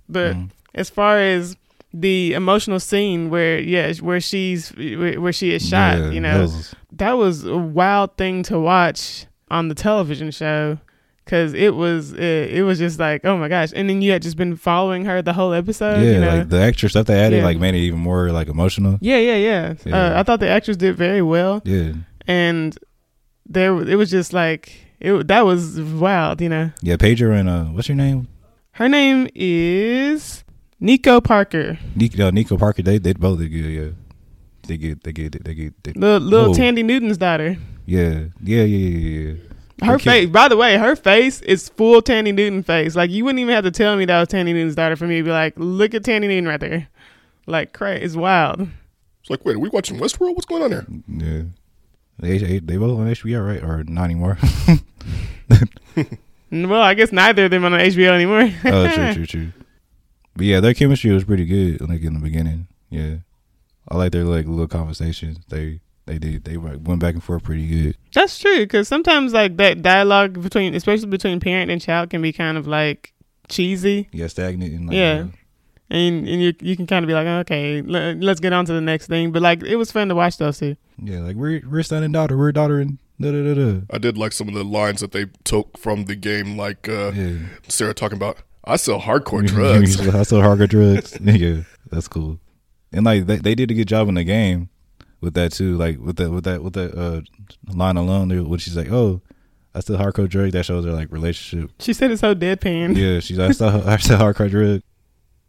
But 0.10 0.36
Mhm. 0.36 0.50
As 0.76 0.90
far 0.90 1.20
as 1.20 1.56
the 1.94 2.34
emotional 2.34 2.80
scene 2.80 3.30
where 3.30 3.60
yeah, 3.60 3.94
where 3.96 4.20
she's 4.20 4.70
where 4.76 5.32
she 5.34 5.54
is 5.54 5.68
shot, 5.68 5.98
Yeah, 5.98 6.06
you 6.10 6.22
that 6.22 6.34
know, 6.34 6.42
was- 6.42 6.76
that 6.94 7.14
was 7.18 7.46
a 7.46 7.58
wild 7.58 8.18
thing 8.18 8.44
to 8.44 8.60
watch 8.60 9.26
on 9.50 9.68
the 9.68 9.76
television 9.76 10.32
show 10.32 10.78
because 11.26 11.54
it 11.54 11.76
was 11.76 12.14
it, 12.14 12.52
it 12.52 12.64
was 12.64 12.78
just 12.80 13.00
like 13.00 13.24
oh 13.26 13.38
my 13.38 13.48
gosh 13.48 13.70
and 13.76 13.90
then 13.90 14.02
you 14.02 14.12
had 14.12 14.22
just 14.22 14.36
been 14.38 14.56
following 14.56 15.06
her 15.06 15.22
the 15.22 15.34
whole 15.34 15.54
episode 15.54 16.02
yeah, 16.04 16.12
you 16.14 16.20
know 16.20 16.38
like 16.38 16.50
the 16.50 16.60
extra 16.62 16.90
stuff 16.90 17.06
they 17.08 17.20
added 17.20 17.38
Yeah. 17.38 17.44
like 17.46 17.60
made 17.60 17.76
it 17.76 17.80
even 17.80 18.00
more 18.00 18.32
like 18.32 18.48
emotional. 18.48 18.98
yeah 19.02 19.18
yeah 19.18 19.36
yeah, 19.36 19.74
Yeah. 19.86 19.96
Uh, 20.16 20.20
i 20.20 20.24
thought 20.24 20.40
the 20.40 20.50
actors 20.50 20.76
did 20.78 20.96
very 20.98 21.22
well 21.22 21.62
Yeah, 21.66 21.94
and 22.28 22.78
there 23.48 23.74
it 23.88 23.96
was 23.96 24.10
just 24.12 24.34
like 24.34 24.74
it 25.00 25.28
that 25.28 25.46
was 25.46 25.80
wild 25.80 26.42
you 26.42 26.50
know 26.50 26.72
yeah. 26.82 26.98
Pedro 26.98 27.34
and 27.36 27.48
uh, 27.50 27.64
what's 27.66 27.88
your 27.88 27.96
name? 27.98 28.28
her 28.74 28.90
name 28.90 29.28
is 29.36 30.43
nico 30.84 31.20
parker 31.22 31.80
Nico, 31.96 32.28
uh, 32.28 32.32
Nico 32.32 32.58
Parker. 32.58 32.84
They 32.84 32.98
they 33.00 33.14
both 33.14 33.40
did 33.40 33.50
good. 33.50 33.66
Yeah, 33.66 33.90
they 34.68 34.78
get 34.78 35.04
they 35.04 35.12
get 35.14 35.44
they 35.44 35.54
get 35.56 35.84
they, 35.84 35.94
little, 35.94 36.20
little 36.20 36.48
Whoa. 36.54 36.60
Thandie 36.60 36.86
Newton's 36.86 37.18
daughter 37.18 37.58
yeah 37.86 38.26
yeah 38.42 38.64
yeah 38.64 38.88
yeah 38.88 39.34
yeah. 39.34 39.88
her 39.88 39.96
Okay. 39.96 40.04
face 40.04 40.30
by 40.30 40.48
the 40.48 40.56
way 40.58 40.78
her 40.78 40.96
face 40.96 41.42
is 41.42 41.70
full 41.70 42.02
Thandie 42.02 42.34
Newton 42.34 42.64
face 42.64 42.96
like 42.96 43.10
you 43.12 43.26
wouldn't 43.26 43.40
even 43.40 43.54
have 43.54 43.64
to 43.66 43.72
tell 43.72 43.96
me 43.98 44.06
that 44.06 44.20
was 44.20 44.30
Thandie 44.30 44.54
Newton's 44.54 44.76
daughter 44.76 44.96
for 44.96 45.08
me 45.08 45.18
to 45.18 45.24
be 45.24 45.32
like 45.32 45.54
look 45.58 45.94
at 45.94 46.04
Thandie 46.04 46.28
Newton 46.28 46.48
right 46.48 46.60
there 46.60 46.88
like 47.48 47.74
crazy 47.74 48.06
it's 48.06 48.16
wild 48.16 48.68
It's 49.22 49.30
like, 49.30 49.44
wait, 49.46 49.56
are 49.56 49.60
we 49.60 49.70
watching 49.70 49.98
Westworld? 50.00 50.36
What's 50.36 50.46
going 50.46 50.64
on 50.64 50.72
there? 50.72 50.86
Yeah. 51.08 51.44
They, 52.20 52.38
they 52.38 52.60
they 52.60 52.78
both 52.78 53.00
on 53.00 53.08
HBO, 53.08 53.46
right? 53.46 53.64
Or 53.64 53.84
not 53.84 54.04
anymore? 54.06 54.38
well 56.52 56.82
i 56.82 56.94
guess 56.94 57.12
neither 57.12 57.46
of 57.46 57.52
them 57.52 57.66
on 57.66 57.72
hbo 57.72 58.12
anymore 58.12 58.50
oh, 58.66 58.88
true, 58.94 59.14
true, 59.14 59.26
true. 59.26 59.52
But 60.36 60.46
yeah, 60.46 60.60
their 60.60 60.74
chemistry 60.74 61.12
was 61.12 61.24
pretty 61.24 61.46
good, 61.46 61.82
like 61.88 62.02
in 62.02 62.14
the 62.16 62.20
beginning. 62.20 62.68
Yeah, 62.90 63.18
I 63.90 63.98
like 63.98 64.12
their 64.12 64.24
like 64.24 64.46
little 64.48 64.68
conversations. 64.68 65.40
They 65.50 65.80
they 66.06 66.18
did 66.18 66.44
they 66.46 66.58
went 66.58 67.00
back 67.00 67.14
and 67.14 67.24
forth 67.24 67.44
pretty 67.44 67.68
good. 67.68 67.98
That's 68.14 68.38
true 68.40 68.60
because 68.60 68.88
sometimes 68.88 69.34
like 69.34 69.58
that 69.58 69.82
dialogue 69.82 70.42
between, 70.42 70.74
especially 70.76 71.08
between 71.08 71.40
parent 71.40 71.70
and 71.72 71.82
child, 71.82 72.10
can 72.10 72.22
be 72.22 72.34
kind 72.34 72.58
of 72.58 72.68
like 72.68 73.14
cheesy, 73.50 74.10
Yeah, 74.12 74.28
stagnant 74.28 74.74
and 74.74 74.88
like, 74.88 74.96
Yeah. 74.96 75.26
uh, 75.26 75.28
and 75.90 76.28
and 76.28 76.42
you 76.42 76.54
you 76.62 76.76
can 76.76 76.88
kind 76.88 77.04
of 77.06 77.08
be 77.08 77.14
like, 77.14 77.28
okay, 77.28 77.82
let, 77.82 78.20
let's 78.22 78.40
get 78.40 78.54
on 78.54 78.66
to 78.66 78.74
the 78.74 78.82
next 78.82 79.08
thing. 79.08 79.32
But 79.32 79.42
like, 79.42 79.62
it 79.64 79.76
was 79.76 79.92
fun 79.92 80.08
to 80.10 80.16
watch 80.16 80.38
those 80.38 80.58
two. 80.60 80.76
yeah, 81.02 81.20
like 81.20 81.36
we're 81.36 81.62
we're 81.70 81.84
son 81.84 82.04
and 82.04 82.14
daughter, 82.14 82.38
we're 82.38 82.52
daughter 82.52 82.80
and 82.80 82.98
da 83.22 83.32
da 83.32 83.44
da 83.44 83.54
da. 83.54 83.82
I 83.92 83.98
did 84.00 84.18
like 84.18 84.32
some 84.32 84.48
of 84.48 84.56
the 84.56 84.64
lines 84.64 85.02
that 85.02 85.12
they 85.12 85.26
took 85.44 85.78
from 85.78 86.06
the 86.06 86.16
game, 86.16 86.58
like 86.58 86.90
uh, 86.90 87.12
Yeah, 87.14 87.38
Sarah 87.68 87.94
talking 87.94 88.18
about, 88.18 88.38
I 88.64 88.78
sell 88.78 89.00
hardcore 89.00 89.46
drugs. 89.48 90.00
I 90.00 90.24
sell 90.24 90.40
hardcore 90.40 90.70
drugs. 90.70 91.18
yeah, 91.22 91.64
that's 91.90 92.08
cool. 92.08 92.40
And 92.92 93.06
like 93.06 93.26
they, 93.26 93.38
they 93.38 93.56
did 93.56 93.72
a 93.72 93.74
good 93.74 93.88
job 93.88 94.08
in 94.08 94.16
the 94.16 94.24
game 94.24 94.70
with 95.22 95.34
that 95.34 95.52
too. 95.52 95.78
Like 95.78 96.00
with 96.00 96.18
that 96.18 96.32
with 96.32 96.44
that 96.46 96.64
with 96.64 96.74
that 96.74 96.96
uh 96.96 97.22
line 97.74 97.98
alone, 97.98 98.30
when 98.50 98.60
she's 98.60 98.78
like, 98.78 98.92
"Oh, 98.92 99.22
I 99.74 99.80
still 99.80 99.98
hardcore 99.98 100.30
drugs," 100.30 100.54
that 100.54 100.66
shows 100.66 100.84
their 100.84 100.94
like 100.94 101.12
relationship. 101.12 101.72
She 101.80 101.94
said 101.94 102.12
it 102.12 102.20
so 102.20 102.36
deadpan. 102.36 102.96
Yeah, 102.96 103.20
she's 103.20 103.38
like, 103.38 103.50
"I 103.50 103.54
still 103.54 103.90
I 103.90 103.98
still 103.98 104.20
hardcore 104.20 104.50
drugs." 104.50 104.84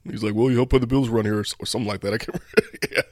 He's 0.04 0.22
like, 0.22 0.34
well, 0.34 0.50
you 0.50 0.56
help 0.56 0.70
pay 0.70 0.78
the 0.78 0.86
bills 0.86 1.08
run 1.08 1.24
here, 1.24 1.38
or, 1.38 1.44
or 1.58 1.66
something 1.66 1.88
like 1.88 2.02
that. 2.02 2.12
I 2.12 2.18
can't 2.18 2.38
remember. 2.38 2.78
yeah, 2.92 3.02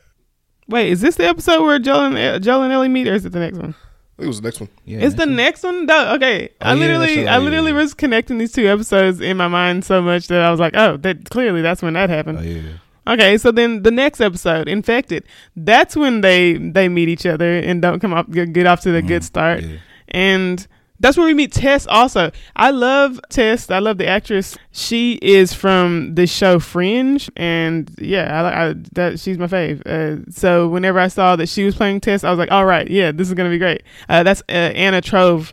Wait, 0.69 0.91
is 0.91 1.01
this 1.01 1.17
the 1.17 1.27
episode 1.27 1.63
where 1.63 1.79
Joel 1.79 2.15
and 2.15 2.45
Joel 2.45 2.63
and 2.63 2.73
Ellie 2.73 2.89
meet, 2.89 3.09
or 3.09 3.15
is 3.15 3.25
it 3.25 3.33
the 3.33 3.39
next 3.39 3.59
one? 3.59 3.75
Think 4.23 4.25
it 4.25 4.29
was 4.29 4.41
the 4.41 4.47
next 4.49 4.61
one. 4.61 4.69
Yeah, 4.85 4.99
it's 5.01 5.15
the 5.15 5.19
that's- 5.27 5.37
next 5.37 5.63
one. 5.65 5.87
No, 5.87 6.15
okay, 6.15 6.49
Oh, 6.61 6.67
I 6.71 6.73
yeah, 6.75 6.81
literally, 6.81 7.15
that's 7.17 7.29
I 7.29 7.37
right. 7.39 7.43
literally 7.45 7.73
was 7.73 7.95
connecting 7.95 8.39
these 8.39 8.53
two 8.53 8.67
episodes 8.69 9.21
in 9.21 9.37
my 9.37 9.49
mind 9.49 9.85
so 9.85 10.01
much 10.03 10.29
that 10.29 10.41
I 10.41 10.51
was 10.51 10.61
like, 10.61 10.75
oh, 10.77 10.97
that 10.99 11.31
clearly 11.31 11.63
that's 11.63 11.83
when 11.83 11.95
that 11.95 12.11
happened. 12.11 12.39
Oh 12.39 12.43
yeah, 12.43 12.63
Okay, 13.05 13.37
so 13.37 13.51
then 13.51 13.83
the 13.83 13.91
next 13.91 14.21
episode, 14.21 14.69
Infected, 14.69 15.25
that's 15.57 15.97
when 15.97 16.21
they 16.21 16.55
they 16.55 16.89
meet 16.89 17.09
each 17.09 17.27
other 17.27 17.59
and 17.59 17.83
don't 17.83 17.99
come 18.01 18.13
up 18.15 18.31
get, 18.31 18.53
get 18.53 18.67
off 18.67 18.81
to 18.83 18.93
the 18.93 19.03
good 19.03 19.23
Mhm. 19.23 19.27
start. 19.27 19.63
Yeah. 19.63 19.77
And 20.09 20.67
that's 21.03 21.17
where 21.17 21.27
we 21.27 21.35
meet 21.35 21.53
Tess 21.53 21.87
also. 21.89 22.31
I 22.55 22.71
love 22.71 23.21
Tess. 23.29 23.71
I 23.71 23.81
love 23.81 23.99
the 23.99 24.07
actress. 24.07 24.57
She 24.71 25.19
is 25.21 25.53
from 25.53 26.15
the 26.15 26.29
show 26.29 26.61
Fringe 26.61 27.29
and 27.37 27.93
yeah, 27.99 28.43
I, 28.43 28.69
I 28.69 28.75
that 28.93 29.19
she's 29.19 29.37
my 29.37 29.49
fave. 29.49 29.83
Uh, 29.85 30.31
so 30.31 30.69
whenever 30.69 31.01
I 31.01 31.09
saw 31.09 31.35
that 31.37 31.49
she 31.49 31.65
was 31.65 31.75
playing 31.75 32.01
Tess, 32.01 32.23
I 32.23 32.31
was 32.31 32.39
like, 32.39 32.53
"All 32.53 32.65
right, 32.65 32.89
yeah, 32.89 33.11
this 33.11 33.29
is 33.29 33.35
going 33.35 33.51
to 33.51 33.55
be 33.55 33.59
great." 33.59 33.83
Uh, 34.09 34.23
that's 34.23 34.43
uh, 34.49 34.53
Anna 34.53 35.03
Torv. 35.03 35.53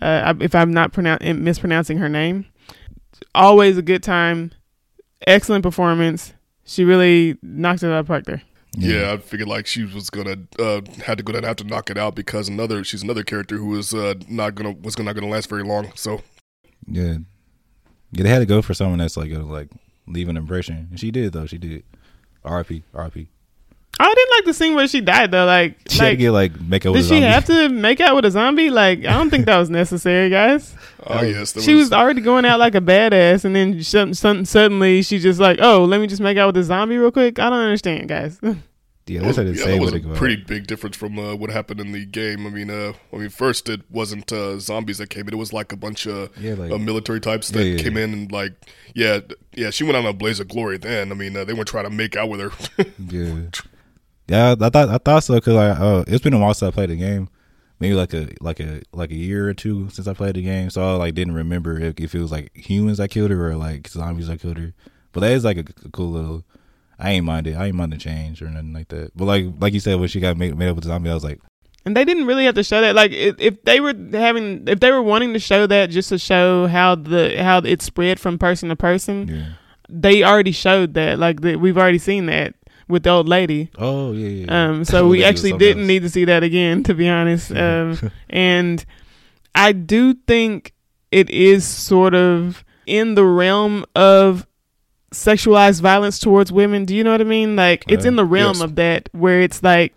Uh, 0.00 0.34
if 0.40 0.54
I'm 0.54 0.72
not 0.72 0.92
pronoun- 0.92 1.42
mispronouncing 1.42 1.98
her 1.98 2.08
name. 2.08 2.46
Always 3.34 3.78
a 3.78 3.82
good 3.82 4.02
time. 4.02 4.52
Excellent 5.26 5.62
performance. 5.62 6.32
She 6.64 6.84
really 6.84 7.38
knocked 7.42 7.82
it 7.82 7.86
out 7.86 8.00
of 8.00 8.06
the 8.06 8.08
park 8.08 8.24
there. 8.24 8.42
Yeah. 8.76 9.12
I 9.12 9.16
figured 9.18 9.48
like 9.48 9.66
she 9.66 9.84
was 9.84 10.10
gonna 10.10 10.36
uh, 10.58 10.82
had 11.04 11.18
to 11.18 11.24
go 11.24 11.32
down 11.32 11.42
have 11.44 11.56
to 11.56 11.64
knock 11.64 11.88
it 11.90 11.96
out 11.96 12.14
because 12.14 12.48
another 12.48 12.84
she's 12.84 13.02
another 13.02 13.22
character 13.22 13.56
who 13.56 13.68
was 13.68 13.94
uh, 13.94 14.14
not 14.28 14.54
gonna 14.54 14.72
was 14.72 14.98
not 14.98 15.14
gonna 15.14 15.28
last 15.28 15.48
very 15.48 15.62
long. 15.62 15.92
So 15.94 16.20
yeah, 16.86 17.16
yeah. 18.12 18.22
They 18.22 18.28
had 18.28 18.40
to 18.40 18.46
go 18.46 18.60
for 18.62 18.74
someone 18.74 18.98
that's 18.98 19.16
like 19.16 19.30
gonna 19.30 19.46
like 19.46 19.68
leave 20.06 20.28
an 20.28 20.36
impression, 20.36 20.88
and 20.90 21.00
she 21.00 21.10
did 21.10 21.32
though. 21.32 21.46
She 21.46 21.58
did. 21.58 21.84
R.I.P. 22.44 22.84
R.I.P. 22.94 23.28
I 23.98 24.12
didn't 24.14 24.30
like 24.36 24.44
the 24.44 24.54
scene 24.54 24.74
where 24.74 24.86
she 24.88 25.00
died 25.00 25.30
though. 25.30 25.46
Like, 25.46 25.76
She 25.88 25.98
had 25.98 26.04
to 26.04 26.10
like 26.10 26.18
get 26.18 26.30
like 26.32 26.60
make 26.60 26.84
up 26.86 26.92
did 26.92 26.98
with 26.98 27.06
a 27.06 27.08
she 27.08 27.20
zombie. 27.20 27.26
have 27.26 27.44
to 27.46 27.68
make 27.70 28.00
out 28.00 28.14
with 28.14 28.24
a 28.26 28.30
zombie? 28.30 28.68
Like, 28.70 28.98
I 29.00 29.12
don't 29.14 29.30
think 29.30 29.46
that 29.46 29.56
was 29.58 29.70
necessary, 29.82 30.28
guys. 30.30 30.74
oh 31.06 31.22
yes, 31.22 31.60
she 31.62 31.74
was 31.74 31.92
already 31.92 32.20
going 32.20 32.44
out 32.44 32.58
like 32.58 32.74
a 32.74 32.80
badass, 32.80 33.44
and 33.44 33.56
then 33.56 33.82
some, 33.82 34.12
some, 34.12 34.44
suddenly 34.44 35.02
she 35.02 35.18
just 35.18 35.40
like, 35.40 35.58
oh, 35.62 35.84
let 35.84 36.00
me 36.00 36.06
just 36.06 36.20
make 36.20 36.36
out 36.36 36.48
with 36.48 36.56
a 36.58 36.62
zombie 36.64 36.96
real 36.98 37.10
quick. 37.10 37.38
I 37.38 37.48
don't 37.48 37.58
understand, 37.60 38.08
guys. 38.08 38.38
Yeah, 39.08 39.20
that's 39.20 39.36
how 39.36 39.44
they 39.44 39.52
yeah, 39.52 39.66
that 39.66 39.80
was 39.80 39.92
a 39.92 40.00
go. 40.00 40.12
pretty 40.16 40.34
big 40.34 40.66
difference 40.66 40.96
from 40.96 41.16
uh, 41.16 41.36
what 41.36 41.48
happened 41.48 41.78
in 41.78 41.92
the 41.92 42.04
game. 42.04 42.44
I 42.44 42.50
mean, 42.50 42.68
uh, 42.70 42.92
I 43.12 43.16
mean, 43.18 43.28
first 43.28 43.68
it 43.68 43.82
wasn't 43.88 44.32
uh, 44.32 44.58
zombies 44.58 44.98
that 44.98 45.10
came 45.10 45.28
in; 45.28 45.34
it 45.34 45.36
was 45.36 45.52
like 45.52 45.70
a 45.70 45.76
bunch 45.76 46.06
of 46.08 46.36
Yeah, 46.36 46.54
like 46.54 46.72
uh, 46.72 46.78
military 46.78 47.20
types 47.20 47.50
that 47.50 47.64
Yeah, 47.64 47.74
yeah, 47.76 47.82
came 47.84 47.96
in 47.96 48.12
and 48.12 48.32
like, 48.32 48.54
yeah, 48.96 49.20
yeah, 49.54 49.70
she 49.70 49.84
went 49.84 49.96
on 49.96 50.04
a 50.06 50.12
blaze 50.12 50.40
of 50.40 50.48
glory. 50.48 50.76
Then, 50.78 51.12
I 51.12 51.14
mean, 51.14 51.36
uh, 51.36 51.44
they 51.44 51.52
weren't 51.52 51.68
trying 51.68 51.84
to 51.84 51.90
make 51.90 52.16
out 52.16 52.28
with 52.28 52.40
her. 52.40 52.84
yeah, 53.08 53.42
yeah. 54.28 54.54
I 54.60 54.68
thought 54.70 54.88
I 54.88 54.98
thought 54.98 55.24
so 55.24 55.34
because 55.34 55.56
I 55.56 55.70
uh, 55.70 56.04
it's 56.06 56.22
been 56.22 56.34
a 56.34 56.38
while 56.38 56.54
since 56.54 56.68
I 56.68 56.72
played 56.72 56.90
the 56.90 56.96
game. 56.96 57.28
Maybe 57.78 57.94
like 57.94 58.14
a 58.14 58.28
like 58.40 58.58
a 58.60 58.82
like 58.92 59.10
a 59.10 59.14
year 59.14 59.48
or 59.48 59.54
two 59.54 59.90
since 59.90 60.08
I 60.08 60.14
played 60.14 60.36
the 60.36 60.42
game, 60.42 60.70
so 60.70 60.82
I 60.82 60.96
like 60.96 61.14
didn't 61.14 61.34
remember 61.34 61.78
if, 61.78 62.00
if 62.00 62.14
it 62.14 62.20
was 62.20 62.32
like 62.32 62.54
humans 62.54 62.98
that 62.98 63.10
killed 63.10 63.30
her 63.30 63.50
or 63.50 63.56
like 63.56 63.88
zombies 63.88 64.28
that 64.28 64.40
killed 64.40 64.58
her. 64.58 64.72
But 65.12 65.20
that 65.20 65.32
is 65.32 65.44
like 65.44 65.58
a, 65.58 65.64
a 65.84 65.90
cool 65.90 66.10
little. 66.10 66.44
I 66.98 67.10
ain't 67.12 67.26
mind 67.26 67.46
it. 67.46 67.54
I 67.54 67.66
ain't 67.66 67.76
mind 67.76 67.92
the 67.92 67.98
change 67.98 68.40
or 68.40 68.48
nothing 68.48 68.72
like 68.72 68.88
that. 68.88 69.16
But 69.16 69.26
like 69.26 69.46
like 69.58 69.74
you 69.74 69.80
said, 69.80 70.00
when 70.00 70.08
she 70.08 70.20
got 70.20 70.36
made, 70.36 70.56
made 70.56 70.68
up 70.68 70.76
with 70.76 70.84
the 70.84 70.88
zombie, 70.88 71.10
I 71.10 71.14
was 71.14 71.24
like, 71.24 71.40
And 71.84 71.96
they 71.96 72.04
didn't 72.04 72.26
really 72.26 72.46
have 72.46 72.54
to 72.54 72.64
show 72.64 72.80
that. 72.80 72.94
Like, 72.94 73.12
if, 73.12 73.36
if 73.38 73.62
they 73.64 73.80
were 73.80 73.94
having, 74.12 74.66
if 74.66 74.80
they 74.80 74.90
were 74.90 75.02
wanting 75.02 75.34
to 75.34 75.38
show 75.38 75.66
that 75.66 75.90
just 75.90 76.08
to 76.08 76.18
show 76.18 76.66
how 76.66 76.94
the 76.94 77.42
how 77.42 77.58
it 77.58 77.82
spread 77.82 78.18
from 78.18 78.38
person 78.38 78.70
to 78.70 78.76
person, 78.76 79.28
yeah. 79.28 79.48
they 79.88 80.24
already 80.24 80.52
showed 80.52 80.94
that. 80.94 81.18
Like, 81.18 81.42
the, 81.42 81.56
we've 81.56 81.78
already 81.78 81.98
seen 81.98 82.26
that 82.26 82.54
with 82.88 83.02
the 83.02 83.10
old 83.10 83.28
lady. 83.28 83.70
Oh 83.78 84.12
yeah, 84.12 84.28
yeah. 84.28 84.44
yeah. 84.46 84.68
Um, 84.70 84.84
so 84.84 85.08
we 85.12 85.24
actually 85.24 85.52
didn't 85.56 85.82
else. 85.82 85.88
need 85.88 86.02
to 86.02 86.10
see 86.10 86.24
that 86.26 86.42
again, 86.42 86.82
to 86.84 86.94
be 86.94 87.08
honest. 87.08 87.50
Um, 87.52 88.10
and 88.30 88.84
I 89.54 89.72
do 89.72 90.14
think 90.14 90.72
it 91.10 91.30
is 91.30 91.64
sort 91.66 92.14
of 92.14 92.64
in 92.86 93.14
the 93.14 93.24
realm 93.24 93.84
of 93.94 94.46
sexualized 95.12 95.80
violence 95.80 96.18
towards 96.18 96.52
women. 96.52 96.84
Do 96.84 96.94
you 96.94 97.02
know 97.04 97.12
what 97.12 97.20
I 97.20 97.24
mean? 97.24 97.56
Like 97.56 97.84
it's 97.88 98.04
Uh, 98.04 98.08
in 98.08 98.16
the 98.16 98.24
realm 98.24 98.56
yes. 98.56 98.62
of 98.62 98.74
that 98.76 99.08
where 99.12 99.40
it's 99.40 99.62
like, 99.62 99.94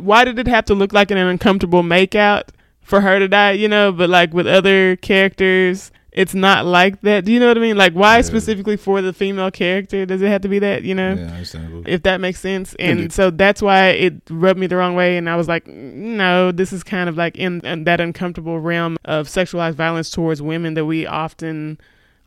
why 0.00 0.24
did 0.24 0.38
it 0.38 0.46
have 0.48 0.64
to 0.66 0.74
look 0.74 0.92
like 0.92 1.10
an 1.10 1.18
uncomfortable 1.18 1.82
makeout 1.82 2.44
for 2.80 3.00
her 3.02 3.18
to 3.18 3.28
die? 3.28 3.52
You 3.52 3.68
know, 3.68 3.92
but 3.92 4.08
like 4.08 4.32
with 4.32 4.46
other 4.46 4.96
characters, 4.96 5.90
it's 6.12 6.34
not 6.34 6.66
like 6.66 7.00
that. 7.02 7.24
Do 7.24 7.32
you 7.32 7.38
know 7.38 7.48
what 7.48 7.56
I 7.56 7.60
mean? 7.60 7.76
Like, 7.76 7.92
why 7.92 8.16
Yeah. 8.16 8.22
specifically 8.22 8.76
for 8.76 9.00
the 9.00 9.12
female 9.12 9.50
character 9.50 10.04
does 10.06 10.20
it 10.22 10.28
have 10.28 10.40
to 10.42 10.48
be 10.48 10.58
that? 10.58 10.82
You 10.82 10.94
know, 10.94 11.14
Yeah, 11.14 11.82
if 11.86 12.02
that 12.02 12.20
makes 12.20 12.40
sense. 12.40 12.74
And 12.78 12.98
Indeed. 12.98 13.12
so 13.12 13.30
that's 13.30 13.62
why 13.62 13.88
it 13.90 14.14
rubbed 14.28 14.58
me 14.58 14.66
the 14.66 14.76
wrong 14.76 14.94
way. 14.96 15.16
And 15.16 15.28
I 15.30 15.36
was 15.36 15.46
like, 15.48 15.66
no, 15.66 16.50
this 16.52 16.72
is 16.72 16.82
kind 16.82 17.08
of 17.08 17.16
like 17.16 17.36
in, 17.36 17.60
in 17.64 17.84
that 17.84 18.00
uncomfortable 18.00 18.58
realm 18.60 18.96
of 19.04 19.28
sexualized 19.28 19.74
violence 19.74 20.10
towards 20.10 20.42
women 20.42 20.74
that 20.74 20.84
we 20.84 21.06
often 21.06 21.78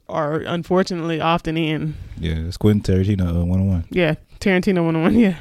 are 0.09 0.35
unfortunately 0.41 1.19
often 1.21 1.57
in. 1.57 1.95
yeah, 2.19 2.33
it's 2.35 2.57
Quentin 2.57 2.81
Tarantino 2.81 3.41
uh, 3.41 3.45
one 3.45 3.59
on 3.61 3.67
one. 3.67 3.85
Yeah, 3.89 4.15
Tarantino 4.39 4.83
101. 4.85 5.15
Yeah. 5.19 5.35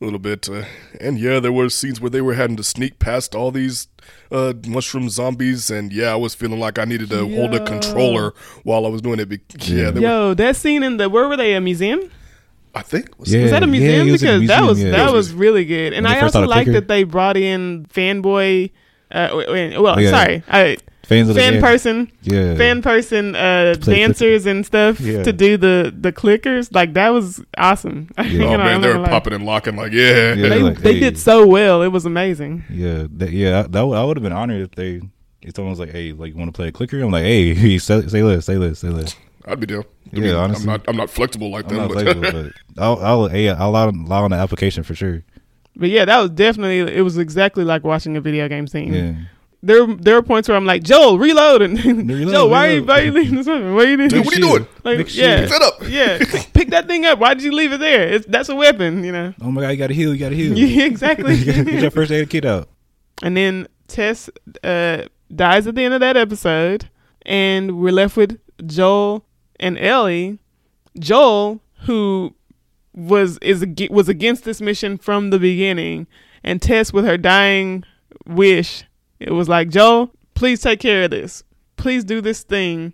A 0.00 0.04
little 0.04 0.18
bit. 0.18 0.48
Uh, 0.48 0.64
and 1.00 1.18
yeah, 1.18 1.40
there 1.40 1.52
were 1.52 1.68
scenes 1.68 2.00
where 2.00 2.10
they 2.10 2.20
were 2.20 2.34
having 2.34 2.56
to 2.56 2.62
sneak 2.64 2.98
past 2.98 3.34
all 3.34 3.50
these 3.50 3.88
uh, 4.30 4.52
mushroom 4.66 5.08
zombies, 5.10 5.70
and 5.70 5.92
yeah, 5.92 6.12
I 6.12 6.16
was 6.16 6.34
feeling 6.34 6.60
like 6.60 6.78
I 6.78 6.84
needed 6.84 7.10
to 7.10 7.26
hold 7.28 7.54
a 7.54 7.64
controller 7.64 8.32
while 8.62 8.86
I 8.86 8.88
was 8.88 9.02
doing 9.02 9.18
it. 9.20 9.28
Be- 9.28 9.40
yeah, 9.60 9.74
Yeah. 9.84 9.90
they 9.90 10.00
were, 10.00 10.06
Yo, 10.06 10.34
that 10.34 10.56
scene 10.56 10.82
in 10.82 10.96
the 10.98 11.08
where 11.08 11.28
were 11.28 11.36
they? 11.36 11.54
A 11.54 11.60
museum? 11.60 12.10
I 12.74 12.82
think. 12.82 13.18
Was 13.18 13.32
Yeah. 13.32 13.42
Was 13.42 13.50
that 13.50 13.62
a 13.62 13.66
museum? 13.66 14.06
he 14.06 14.12
was 14.12 14.22
in 14.22 14.28
a 14.28 14.38
because 14.40 14.48
that 14.48 14.62
was 14.68 14.82
yeah. 14.82 14.90
that 14.92 15.06
was 15.06 15.28
was- 15.28 15.32
really 15.34 15.64
good, 15.64 15.92
and 15.92 16.06
I 16.06 16.20
also 16.20 16.42
saw 16.42 16.48
like 16.48 16.66
that 16.68 16.86
they 16.88 17.02
brought 17.04 17.36
in 17.36 17.86
fanboy. 17.92 18.70
Uh, 19.10 19.30
wait, 19.34 19.48
wait, 19.50 19.78
well, 19.80 19.94
Oh, 19.96 19.98
yeah. 19.98 20.10
sorry, 20.10 20.42
uh, 20.48 20.76
Fans 21.08 21.28
of 21.30 21.36
fan 21.36 21.54
game. 21.54 21.62
person, 21.62 22.12
Yeah. 22.22 22.54
fan 22.56 22.82
person, 22.82 23.34
uh, 23.34 23.74
Play 23.80 23.96
dancers 23.96 24.44
and 24.44 24.64
stuff 24.66 25.00
Yeah. 25.00 25.22
to 25.22 25.32
do 25.32 25.56
the 25.56 25.92
the 25.98 26.12
clickers. 26.12 26.68
Like 26.72 26.92
that 26.94 27.08
was 27.10 27.42
awesome. 27.56 28.10
You 28.24 28.44
Oh 28.44 28.52
know, 28.52 28.58
man, 28.58 28.74
I'm 28.76 28.80
they 28.82 28.88
not 28.88 28.92
were 28.92 28.92
gonna 29.04 29.08
popping 29.08 29.32
and 29.32 29.44
locking 29.46 29.74
like 29.76 29.92
yeah. 29.92 30.34
Yeah. 30.34 30.48
They, 30.50 30.60
like, 30.62 30.78
they 30.78 30.94
hey. 30.94 31.00
did 31.00 31.18
so 31.18 31.46
well. 31.46 31.80
It 31.82 31.88
was 31.88 32.04
amazing. 32.04 32.64
Yeah, 32.70 33.06
that, 33.16 33.30
yeah. 33.32 33.62
That 33.68 33.82
would- 33.86 33.96
I 33.96 34.04
would 34.04 34.16
have 34.18 34.22
been 34.22 34.32
honored 34.32 34.60
if 34.62 34.70
they. 34.72 35.00
If 35.40 35.54
someone 35.54 35.70
was 35.70 35.78
like, 35.78 35.92
"Hey, 35.92 36.12
like, 36.12 36.32
you 36.32 36.36
want 36.38 36.48
to 36.52 36.52
play 36.52 36.68
a 36.68 36.72
clicker?" 36.72 37.00
I'm 37.00 37.10
like, 37.12 37.22
"Hey, 37.32 37.78
say, 37.78 38.06
say 38.08 38.22
less, 38.22 38.44
say 38.44 38.56
less, 38.58 38.80
say 38.80 38.88
less." 38.88 39.14
I'd 39.46 39.60
be 39.60 39.66
down. 39.66 39.84
I 40.12 40.16
Yeah, 40.16 40.20
mean, 40.20 40.34
honestly. 40.34 40.62
I'm 40.64 40.66
not. 40.72 40.84
I'm 40.88 40.96
not 40.96 41.08
flexible 41.10 41.50
like 41.50 41.64
I'm 41.70 41.76
them. 41.76 41.78
not 41.88 41.94
but 41.94 42.02
flexible, 42.02 42.42
but 42.42 42.52
I'll, 42.82 42.98
I'll, 42.98 43.28
hey, 43.28 43.48
I'll 43.48 43.70
allow, 43.70 43.88
allow 43.88 44.24
on 44.24 44.32
the 44.32 44.36
application 44.36 44.82
for 44.82 44.94
sure. 44.94 45.22
But 45.76 45.88
yeah, 45.90 46.04
that 46.04 46.18
was 46.20 46.30
definitely. 46.32 46.80
It 46.94 47.02
was 47.02 47.16
exactly 47.18 47.64
like 47.64 47.84
watching 47.84 48.16
a 48.16 48.20
video 48.20 48.48
game 48.48 48.66
scene. 48.66 48.92
Yeah, 48.92 49.14
There 49.60 49.86
there 49.86 50.14
were 50.14 50.22
points 50.22 50.48
where 50.48 50.56
I'm 50.56 50.64
like, 50.66 50.84
Joel, 50.84 51.18
reload, 51.18 51.62
and 51.66 51.76
Reload, 51.84 52.32
Joel, 52.32 52.48
why 52.50 52.68
are 52.68 52.70
you 52.70 52.74
reload. 52.80 52.88
why 52.88 53.00
are 53.00 53.04
you 53.04 53.12
leaving 53.12 53.34
this 53.36 53.46
weapon? 53.48 53.74
What 53.74 53.86
are 53.86 53.90
you 53.90 53.96
doing? 53.96 54.08
Dude, 54.08 54.24
what 54.24 54.34
are 54.34 54.38
you 54.40 54.46
doing? 54.48 54.66
Like, 54.84 54.96
Big 54.98 55.14
yeah, 55.14 55.40
Pick 55.40 55.50
that 55.50 55.62
up. 55.62 55.74
yeah, 55.88 56.42
pick 56.54 56.70
that 56.70 56.86
thing 56.86 57.04
up. 57.06 57.18
Why 57.18 57.34
did 57.34 57.42
you 57.42 57.50
leave 57.52 57.72
it 57.72 57.80
there? 57.80 58.08
It's, 58.08 58.26
that's 58.26 58.48
a 58.48 58.54
weapon, 58.54 59.02
you 59.02 59.10
know. 59.10 59.34
Oh 59.42 59.50
my 59.50 59.60
god, 59.62 59.70
you 59.70 59.76
gotta 59.76 59.94
heal, 59.94 60.12
you 60.14 60.18
gotta 60.20 60.36
heal. 60.36 60.56
Yeah, 60.58 60.84
exactly. 60.84 61.42
Get 61.44 61.66
your 61.66 61.90
first 61.90 62.12
aid 62.12 62.30
kit 62.30 62.44
out. 62.44 62.68
and 63.22 63.36
then 63.36 63.66
Tess 63.88 64.30
uh, 64.62 65.04
dies 65.34 65.66
at 65.66 65.74
the 65.74 65.82
end 65.82 65.94
of 65.94 66.00
that 66.00 66.16
episode, 66.16 66.88
and 67.22 67.80
we're 67.80 67.92
left 67.92 68.16
with 68.16 68.38
Joel 68.64 69.24
and 69.58 69.76
Ellie. 69.78 70.38
Joel, 71.00 71.60
who 71.86 72.34
was 72.94 73.38
is 73.42 73.64
was 73.90 74.08
against 74.08 74.44
this 74.44 74.60
mission 74.60 74.98
from 74.98 75.30
the 75.30 75.38
beginning, 75.40 76.06
and 76.44 76.62
Tess 76.62 76.92
with 76.92 77.04
her 77.04 77.16
dying 77.16 77.82
wish, 78.26 78.84
it 79.20 79.32
was 79.32 79.48
like 79.48 79.68
Joel, 79.70 80.12
please 80.34 80.60
take 80.60 80.80
care 80.80 81.04
of 81.04 81.10
this. 81.10 81.42
Please 81.76 82.04
do 82.04 82.20
this 82.20 82.42
thing 82.42 82.92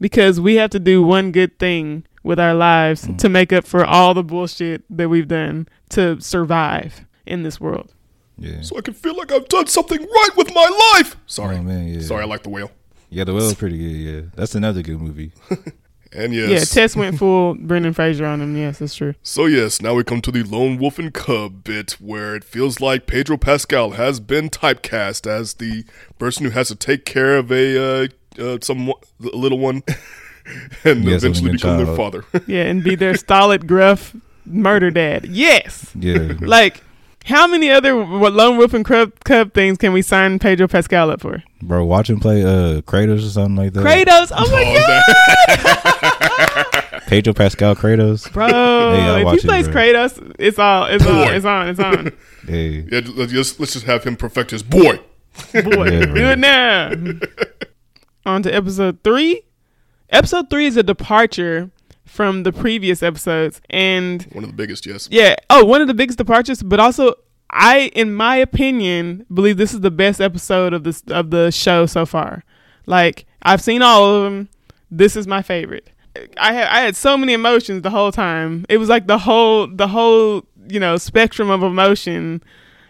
because 0.00 0.40
we 0.40 0.56
have 0.56 0.70
to 0.70 0.78
do 0.78 1.02
one 1.02 1.32
good 1.32 1.58
thing 1.58 2.04
with 2.22 2.38
our 2.40 2.54
lives 2.54 3.06
Mm. 3.06 3.18
to 3.18 3.28
make 3.28 3.52
up 3.52 3.64
for 3.64 3.84
all 3.84 4.12
the 4.14 4.22
bullshit 4.24 4.82
that 4.90 5.08
we've 5.08 5.28
done 5.28 5.68
to 5.90 6.20
survive 6.20 7.04
in 7.24 7.42
this 7.44 7.60
world. 7.60 7.92
Yeah. 8.38 8.60
so 8.60 8.76
I 8.76 8.82
can 8.82 8.92
feel 8.92 9.16
like 9.16 9.32
I've 9.32 9.48
done 9.48 9.66
something 9.66 9.98
right 10.00 10.30
with 10.36 10.54
my 10.54 10.92
life. 10.94 11.16
Sorry, 11.26 11.56
Oh 11.56 11.62
man, 11.62 11.88
yeah. 11.88 12.00
sorry. 12.02 12.22
I 12.22 12.26
like 12.26 12.42
the 12.42 12.50
whale. 12.50 12.70
Yeah, 13.08 13.24
the 13.24 13.32
whale 13.32 13.46
is 13.48 13.54
pretty 13.64 13.78
good. 13.78 13.84
Yeah, 14.14 14.20
that's 14.34 14.54
another 14.54 14.82
good 14.82 15.00
movie. 15.00 15.32
And 16.16 16.32
yes. 16.32 16.50
Yeah, 16.50 16.82
Tess 16.82 16.96
went 16.96 17.18
full 17.18 17.54
Brendan 17.54 17.92
Fraser 17.92 18.24
on 18.24 18.40
him. 18.40 18.56
Yes, 18.56 18.78
that's 18.78 18.94
true. 18.94 19.14
So 19.22 19.44
yes, 19.44 19.82
now 19.82 19.94
we 19.94 20.02
come 20.02 20.22
to 20.22 20.30
the 20.30 20.42
lone 20.42 20.78
wolf 20.78 20.98
and 20.98 21.12
cub 21.12 21.62
bit, 21.64 21.92
where 22.00 22.34
it 22.34 22.42
feels 22.42 22.80
like 22.80 23.06
Pedro 23.06 23.36
Pascal 23.36 23.92
has 23.92 24.18
been 24.18 24.48
typecast 24.48 25.26
as 25.30 25.54
the 25.54 25.84
person 26.18 26.44
who 26.46 26.52
has 26.52 26.68
to 26.68 26.74
take 26.74 27.04
care 27.04 27.36
of 27.36 27.52
a 27.52 28.04
uh, 28.04 28.08
uh, 28.40 28.58
some 28.62 28.88
a 28.88 29.36
little 29.36 29.58
one, 29.58 29.82
and 30.84 31.04
Yes, 31.04 31.22
eventually 31.22 31.50
a 31.50 31.52
become 31.52 31.84
their 31.84 31.94
father. 31.94 32.24
Yeah, 32.46 32.62
and 32.62 32.82
be 32.82 32.94
their 32.94 33.14
stolid, 33.14 33.66
gruff 33.66 34.16
murder 34.46 34.90
dad. 34.90 35.26
Yes. 35.26 35.92
Yeah, 35.94 36.32
Like, 36.40 36.82
how 37.26 37.46
many 37.46 37.70
other 37.70 37.96
what 37.96 38.32
lone 38.32 38.56
wolf 38.56 38.72
and 38.74 38.84
cub, 38.84 39.12
cub 39.24 39.52
things 39.52 39.78
can 39.78 39.92
we 39.92 40.02
sign 40.02 40.38
Pedro 40.38 40.66
Pascal 40.68 41.10
up 41.10 41.20
for? 41.20 41.42
bro, 41.62 41.84
watch 41.84 42.08
him 42.10 42.20
play 42.20 42.42
uh 42.44 42.80
Kratos 42.82 43.26
or 43.26 43.30
something 43.30 43.56
like 43.56 43.72
that. 43.74 43.84
Kratos. 43.84 44.32
Oh 44.36 44.50
my 44.50 44.64
god, 46.92 47.02
Pedro 47.06 47.32
Pascal 47.34 47.74
Kratos. 47.76 48.32
bro! 48.32 48.46
I'll 48.46 49.16
if 49.16 49.24
watch 49.24 49.40
he 49.42 49.46
it, 49.46 49.48
plays 49.48 49.68
bro. 49.68 49.74
Kratos, 49.82 50.34
it's 50.38 50.58
all. 50.58 50.86
It's 50.86 51.04
on. 51.06 51.12
Boy. 51.26 51.32
It's 51.34 51.44
on. 51.46 51.68
It's 51.68 51.80
on. 51.80 52.12
Hey, 52.46 52.86
yeah, 52.88 53.00
let's 53.16 53.32
just, 53.32 53.58
let's 53.58 53.72
just 53.72 53.86
have 53.86 54.04
him 54.04 54.16
perfect 54.16 54.52
his 54.52 54.62
boy. 54.62 55.00
Boy, 55.52 55.90
Yeah, 55.90 56.04
do 56.06 56.26
it 56.26 56.38
now. 56.38 56.92
on 58.24 58.44
to 58.44 58.54
episode 58.54 59.02
three. 59.02 59.42
Episode 60.10 60.48
three 60.48 60.66
is 60.66 60.76
a 60.76 60.84
departure 60.84 61.70
from 62.06 62.42
the 62.44 62.52
previous 62.52 63.02
episodes, 63.02 63.60
and 63.68 64.22
One 64.32 64.44
of 64.44 64.50
the 64.50 64.56
biggest, 64.56 64.86
yes. 64.86 65.08
Yeah. 65.10 65.36
Oh, 65.50 65.64
one 65.64 65.80
of 65.82 65.88
the 65.88 65.94
biggest 65.94 66.16
departures, 66.18 66.62
but 66.62 66.80
also 66.80 67.14
I, 67.50 67.90
in 67.94 68.14
my 68.14 68.36
opinion, 68.36 69.26
believe 69.32 69.56
this 69.56 69.74
is 69.74 69.80
the 69.80 69.90
best 69.90 70.20
episode 70.20 70.72
of 70.72 70.84
this 70.84 71.02
of 71.08 71.30
the 71.30 71.50
show 71.50 71.86
so 71.86 72.06
far. 72.06 72.42
Like 72.86 73.26
I've 73.42 73.60
seen 73.60 73.82
all 73.82 74.04
of 74.14 74.24
them. 74.24 74.48
This 74.90 75.16
is 75.16 75.26
my 75.26 75.42
favorite. 75.42 75.88
I 76.38 76.52
had 76.52 76.68
I 76.68 76.80
had 76.80 76.96
so 76.96 77.16
many 77.16 77.32
emotions 77.34 77.82
the 77.82 77.90
whole 77.90 78.12
time. 78.12 78.64
It 78.68 78.78
was 78.78 78.88
like 78.88 79.06
the 79.06 79.18
whole 79.18 79.66
the 79.66 79.88
whole 79.88 80.46
you 80.68 80.80
know 80.80 80.96
spectrum 80.96 81.50
of 81.50 81.62
emotion 81.62 82.42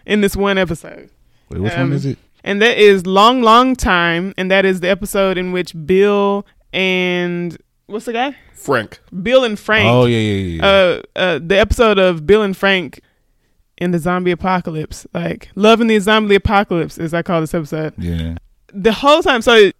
in 0.05 0.21
this 0.21 0.35
one 0.35 0.57
episode. 0.57 1.09
wait, 1.49 1.61
which 1.61 1.73
Um, 1.73 1.89
one 1.89 1.93
is 1.93 2.05
it? 2.05 2.17
And 2.43 2.61
that 2.61 2.77
is 2.77 3.05
long, 3.05 3.41
long 3.41 3.75
time, 3.75 4.33
and 4.37 4.49
that 4.49 4.63
is 4.63 4.79
the 4.79 4.87
episode 4.89 5.37
in 5.37 5.51
which 5.51 5.73
Bill 5.85 6.45
and 6.71 7.57
what's 7.87 8.05
the 8.05 8.13
guy? 8.13 8.35
Frank. 8.53 8.99
Bill 9.23 9.43
and 9.43 9.57
Frank 9.57 9.87
Oh 9.87 10.05
yeah, 10.05 10.17
yeah, 10.17 10.33
yeah. 10.33 10.65
uh, 10.65 11.01
uh, 11.15 11.39
the 11.41 11.57
episode 11.57 11.97
of 11.97 12.25
Bill 12.25 12.43
and 12.43 12.55
Frank 12.55 13.01
in 13.77 13.91
the 13.91 13.99
zombie 13.99 14.31
apocalypse, 14.31 15.05
like 15.13 15.49
loving 15.55 15.87
the 15.87 15.99
zombie 15.99 16.35
apocalypse, 16.35 16.97
as 16.97 17.13
I 17.13 17.21
call 17.21 17.41
this 17.41 17.53
episode. 17.53 17.93
yeah. 17.97 18.35
The 18.73 18.91
whole 18.91 19.21
time, 19.23 19.41
so 19.41 19.71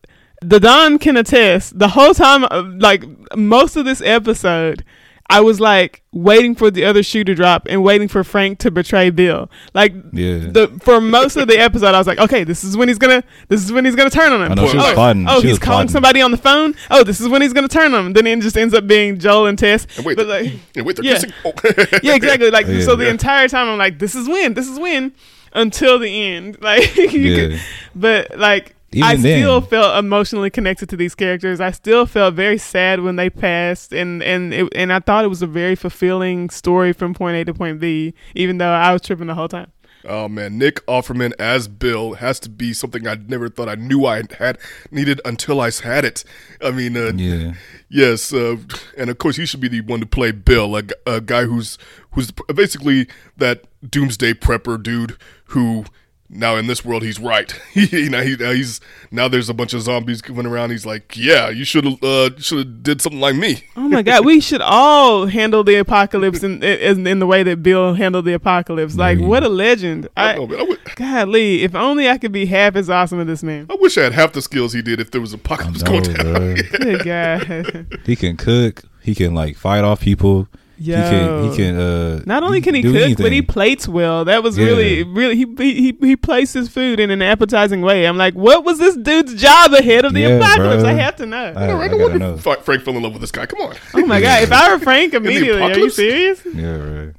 the 0.41 0.59
Don 0.59 0.97
can 0.99 1.17
attest. 1.17 1.77
The 1.77 1.89
whole 1.89 2.13
time, 2.13 2.45
uh, 2.45 2.63
like 2.77 3.03
most 3.35 3.75
of 3.75 3.85
this 3.85 4.01
episode, 4.01 4.83
I 5.29 5.41
was 5.41 5.59
like 5.59 6.03
waiting 6.13 6.55
for 6.55 6.71
the 6.71 6.85
other 6.85 7.03
shoe 7.03 7.25
to 7.25 7.35
drop 7.35 7.67
and 7.69 7.83
waiting 7.83 8.07
for 8.07 8.23
Frank 8.23 8.59
to 8.59 8.71
betray 8.71 9.09
Bill. 9.09 9.49
Like 9.73 9.93
Yeah. 10.13 10.37
the 10.39 10.79
for 10.81 11.01
most 11.01 11.35
of 11.35 11.49
the 11.49 11.59
episode, 11.59 11.93
I 11.93 11.97
was 11.97 12.07
like, 12.07 12.17
okay, 12.17 12.45
this 12.45 12.63
is 12.63 12.77
when 12.77 12.87
he's 12.87 12.97
gonna, 12.97 13.23
this 13.49 13.61
is 13.61 13.71
when 13.73 13.83
he's 13.83 13.95
gonna 13.95 14.09
turn 14.09 14.31
on 14.31 14.41
him. 14.41 14.51
I 14.53 14.55
know 14.55 14.67
she 14.69 14.77
was 14.77 14.85
oh, 14.85 14.93
plotting. 14.93 15.25
oh, 15.27 15.41
She 15.41 15.47
he's 15.47 15.51
was 15.55 15.59
calling 15.59 15.87
plotting. 15.87 15.89
somebody 15.91 16.21
on 16.21 16.31
the 16.31 16.37
phone. 16.37 16.75
Oh, 16.89 17.03
this 17.03 17.19
is 17.19 17.27
when 17.27 17.41
he's 17.41 17.51
gonna 17.51 17.67
turn 17.67 17.93
on 17.93 18.05
him. 18.07 18.13
Then 18.13 18.25
it 18.25 18.39
just 18.39 18.55
ends 18.57 18.73
up 18.73 18.87
being 18.87 19.19
Joel 19.19 19.47
and 19.47 19.59
Tess. 19.59 19.85
And 19.97 20.05
wait, 20.05 20.15
But, 20.15 20.27
like, 20.27 20.53
and 20.77 20.85
wait, 20.85 20.97
yeah. 21.03 21.19
Oh. 21.43 21.51
yeah, 22.01 22.15
exactly. 22.15 22.49
Like 22.49 22.67
Yeah. 22.67 22.81
so, 22.83 22.95
the 22.95 23.03
Yeah. 23.03 23.11
entire 23.11 23.49
time 23.49 23.67
I'm 23.67 23.77
like, 23.77 23.99
this 23.99 24.15
is 24.15 24.29
when, 24.29 24.53
this 24.53 24.69
is 24.69 24.79
when, 24.79 25.11
until 25.51 25.99
the 25.99 26.07
end. 26.23 26.57
Like, 26.61 26.95
you 26.95 27.09
Yeah. 27.09 27.47
could- 27.49 27.61
but 27.95 28.39
like. 28.39 28.75
Even 28.93 29.03
I 29.03 29.15
then. 29.15 29.41
still 29.41 29.61
felt 29.61 29.97
emotionally 30.03 30.49
connected 30.49 30.87
to 30.89 30.95
these 30.97 31.13
characters. 31.13 31.59
I 31.59 31.71
still 31.71 32.05
felt 32.05 32.35
very 32.35 32.57
sad 32.57 33.01
when 33.01 33.17
they 33.17 33.29
passed, 33.29 33.91
and 33.93 34.23
and 34.23 34.53
it, 34.53 34.67
and 34.75 34.93
I 34.93 34.99
thought 34.99 35.25
it 35.25 35.29
was 35.29 35.41
a 35.41 35.47
very 35.47 35.75
fulfilling 35.75 36.49
story 36.49 36.93
from 36.93 37.13
point 37.13 37.35
A 37.37 37.45
to 37.45 37.53
point 37.53 37.79
B, 37.81 38.13
even 38.33 38.57
though 38.59 38.71
I 38.71 38.93
was 38.93 39.01
tripping 39.01 39.27
the 39.27 39.35
whole 39.35 39.49
time. 39.49 39.71
Oh 40.09 40.29
man, 40.29 40.57
Nick 40.57 40.85
Offerman 40.85 41.33
as 41.37 41.67
Bill 41.67 42.13
has 42.13 42.39
to 42.41 42.49
be 42.49 42.71
something 42.71 43.05
I 43.07 43.15
never 43.27 43.49
thought 43.49 43.67
I 43.67 43.75
knew 43.75 44.05
I 44.05 44.21
had 44.39 44.57
needed 44.89 45.19
until 45.25 45.59
I 45.59 45.69
had 45.83 46.05
it. 46.05 46.23
I 46.63 46.71
mean, 46.71 46.95
uh, 46.95 47.11
Yeah. 47.13 47.55
yes, 47.89 48.31
uh, 48.31 48.55
and 48.97 49.09
of 49.09 49.17
course 49.17 49.35
he 49.35 49.45
should 49.45 49.59
be 49.59 49.67
the 49.67 49.81
one 49.81 49.99
to 49.99 50.05
play 50.05 50.31
Bill, 50.31 50.77
a, 50.77 50.83
g- 50.83 50.93
a 51.05 51.19
guy 51.19 51.43
who's 51.43 51.77
who's 52.11 52.31
basically 52.55 53.07
that 53.35 53.65
doomsday 53.89 54.33
prepper 54.33 54.81
dude 54.81 55.17
who 55.47 55.83
now 56.29 56.55
in 56.57 56.67
this 56.67 56.83
world 56.83 57.03
he's 57.03 57.19
right. 57.19 57.53
you 57.73 58.09
know, 58.09 58.21
he, 58.21 58.35
now 58.35 58.51
he's 58.51 58.81
now 59.11 59.27
there's 59.27 59.47
a 59.49 59.53
bunch 59.53 59.73
of 59.73 59.81
zombies 59.81 60.21
coming 60.21 60.45
around. 60.45 60.71
He's 60.71 60.85
like, 60.85 61.15
yeah, 61.15 61.49
you 61.49 61.63
should 61.63 61.85
have 61.85 62.03
uh, 62.03 62.29
should 62.37 62.57
have 62.59 62.83
did 62.83 63.01
something 63.01 63.21
like 63.21 63.35
me. 63.35 63.63
Oh 63.75 63.87
my 63.87 64.01
God, 64.01 64.25
we 64.25 64.39
should 64.41 64.61
all 64.61 65.27
handle 65.27 65.63
the 65.63 65.75
apocalypse 65.75 66.43
in 66.43 66.61
in, 66.63 67.07
in 67.07 67.19
the 67.19 67.27
way 67.27 67.43
that 67.43 67.63
Bill 67.63 67.93
handled 67.93 68.25
the 68.25 68.33
apocalypse. 68.33 68.95
Like, 68.97 69.19
Yeah. 69.19 69.25
what 69.27 69.43
a 69.43 69.49
legend! 69.49 70.07
I, 70.17 70.31
I, 70.31 70.35
don't 70.35 70.49
know. 70.51 70.55
I, 70.55 70.59
w- 70.59 70.77
Golly, 70.95 71.63
if 71.63 71.75
only 71.75 72.09
I 72.09 72.17
could 72.17 72.31
be 72.31 72.45
half 72.47 72.75
as 72.75 72.89
awesome 72.89 73.19
as 73.21 73.27
this 73.27 73.43
man. 73.43 73.67
I 73.69 73.75
wish 73.79 73.97
I 73.97 74.03
had 74.03 74.13
half 74.13 74.33
the 74.33 74.41
skills 74.41 74.73
he 74.73 74.81
did 74.81 74.99
if 74.99 75.11
there 75.11 75.21
was 75.21 75.33
apocalypse 75.33 75.81
No, 75.83 75.91
going 76.01 76.03
down. 76.13 76.55
Good 76.55 77.03
God. 77.05 77.97
He 78.05 78.15
can 78.15 78.37
cook. 78.37 78.83
He 79.01 79.15
can 79.15 79.33
like 79.33 79.55
fight 79.55 79.83
off 79.83 80.01
people. 80.01 80.47
He 80.79 80.91
can 80.93 81.49
he 81.51 81.55
can 81.57 81.75
uh 81.79 82.21
Not 82.25 82.43
only 82.43 82.61
can 82.61 82.75
he 82.75 82.81
do 82.81 82.93
cook, 82.93 83.17
but 83.17 83.31
he 83.31 83.41
plates 83.41 83.87
well. 83.87 84.25
That 84.25 84.43
was 84.43 84.57
Yeah. 84.57 84.65
really, 84.67 85.03
really 85.03 85.35
he, 85.35 85.45
he 85.57 85.97
he 85.99 86.15
placed 86.15 86.53
his 86.53 86.69
food 86.69 86.99
in 86.99 87.09
an 87.09 87.21
appetizing 87.21 87.81
way. 87.81 88.05
I'm 88.05 88.17
like, 88.17 88.35
what 88.35 88.63
was 88.63 88.77
this 88.79 88.95
dude's 88.95 89.33
job 89.41 89.73
ahead 89.73 90.05
of 90.05 90.13
the 90.13 90.21
Yeah, 90.21 90.37
apocalypse? 90.37 90.83
bruh. 90.83 90.87
I 90.87 90.93
have 90.93 91.15
to 91.17 91.25
know. 91.25 91.53
I, 91.55 91.71
All 91.71 91.81
I 91.81 91.87
gotta 91.87 91.97
wonder 92.03 92.19
know. 92.19 92.37
Frank 92.37 92.83
fell 92.83 92.95
in 92.95 93.01
love 93.03 93.13
with 93.13 93.21
this 93.21 93.31
guy. 93.31 93.45
Come 93.47 93.61
on. 93.61 93.75
oh 93.95 94.05
my 94.05 94.21
god! 94.21 94.43
If 94.43 94.51
I 94.51 94.71
were 94.73 94.79
Frank 94.79 95.13
immediately, 95.13 95.61
are 95.61 95.77
you 95.77 95.89
serious? 95.89 96.41
Yeah, 96.45 96.75
right. 96.77 97.13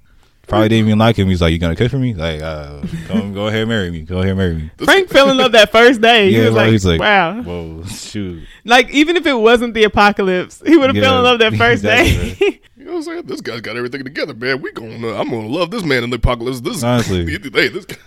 Probably 0.46 0.70
didn't 0.70 0.86
even 0.86 0.98
like 0.98 1.18
him. 1.18 1.28
He's 1.28 1.42
like, 1.42 1.52
"You 1.52 1.58
gonna 1.58 1.76
cook 1.76 1.90
for 1.90 1.98
me? 1.98 2.14
Like, 2.14 2.40
uh, 2.40 2.80
go, 3.06 3.30
go 3.34 3.46
ahead, 3.48 3.68
marry 3.68 3.90
me. 3.90 4.00
Go 4.00 4.22
ahead, 4.22 4.34
marry 4.34 4.54
me." 4.54 4.70
Frank 4.82 5.10
fell 5.10 5.28
in 5.28 5.36
love 5.36 5.52
that 5.52 5.70
first 5.70 6.00
day. 6.00 6.30
He 6.30 6.38
Yeah, 6.38 6.46
was 6.46 6.54
like, 6.54 6.70
he's 6.70 6.86
like- 6.86 7.00
wow. 7.00 7.42
Whoa, 7.42 7.84
shoot. 7.84 8.44
Like 8.64 8.88
even 8.88 9.16
if 9.18 9.26
it 9.26 9.34
wasn't 9.34 9.74
the 9.74 9.84
apocalypse, 9.84 10.62
he 10.66 10.78
would 10.78 10.94
have 10.94 11.04
fell 11.04 11.18
in 11.18 11.24
love 11.24 11.38
that 11.40 11.52
first 11.58 11.84
exactly, 11.84 12.34
day. 12.52 12.60
You 12.88 12.94
know 12.94 13.00
what 13.00 13.08
I'm 13.08 13.14
saying? 13.16 13.26
This 13.26 13.42
guy's 13.42 13.60
got 13.60 13.76
everything 13.76 14.02
together, 14.02 14.32
man. 14.32 14.62
We 14.62 14.72
going 14.72 15.02
to 15.02 15.14
uh, 15.14 15.20
I'm 15.20 15.28
gonna 15.28 15.46
love 15.46 15.70
this 15.70 15.84
man 15.84 16.04
in 16.04 16.08
the 16.08 16.16
apocalypse. 16.16 16.62
This 16.62 16.82
Honestly. 16.82 17.18
hey, 17.52 17.68
this 17.68 17.84
guy. 17.84 17.96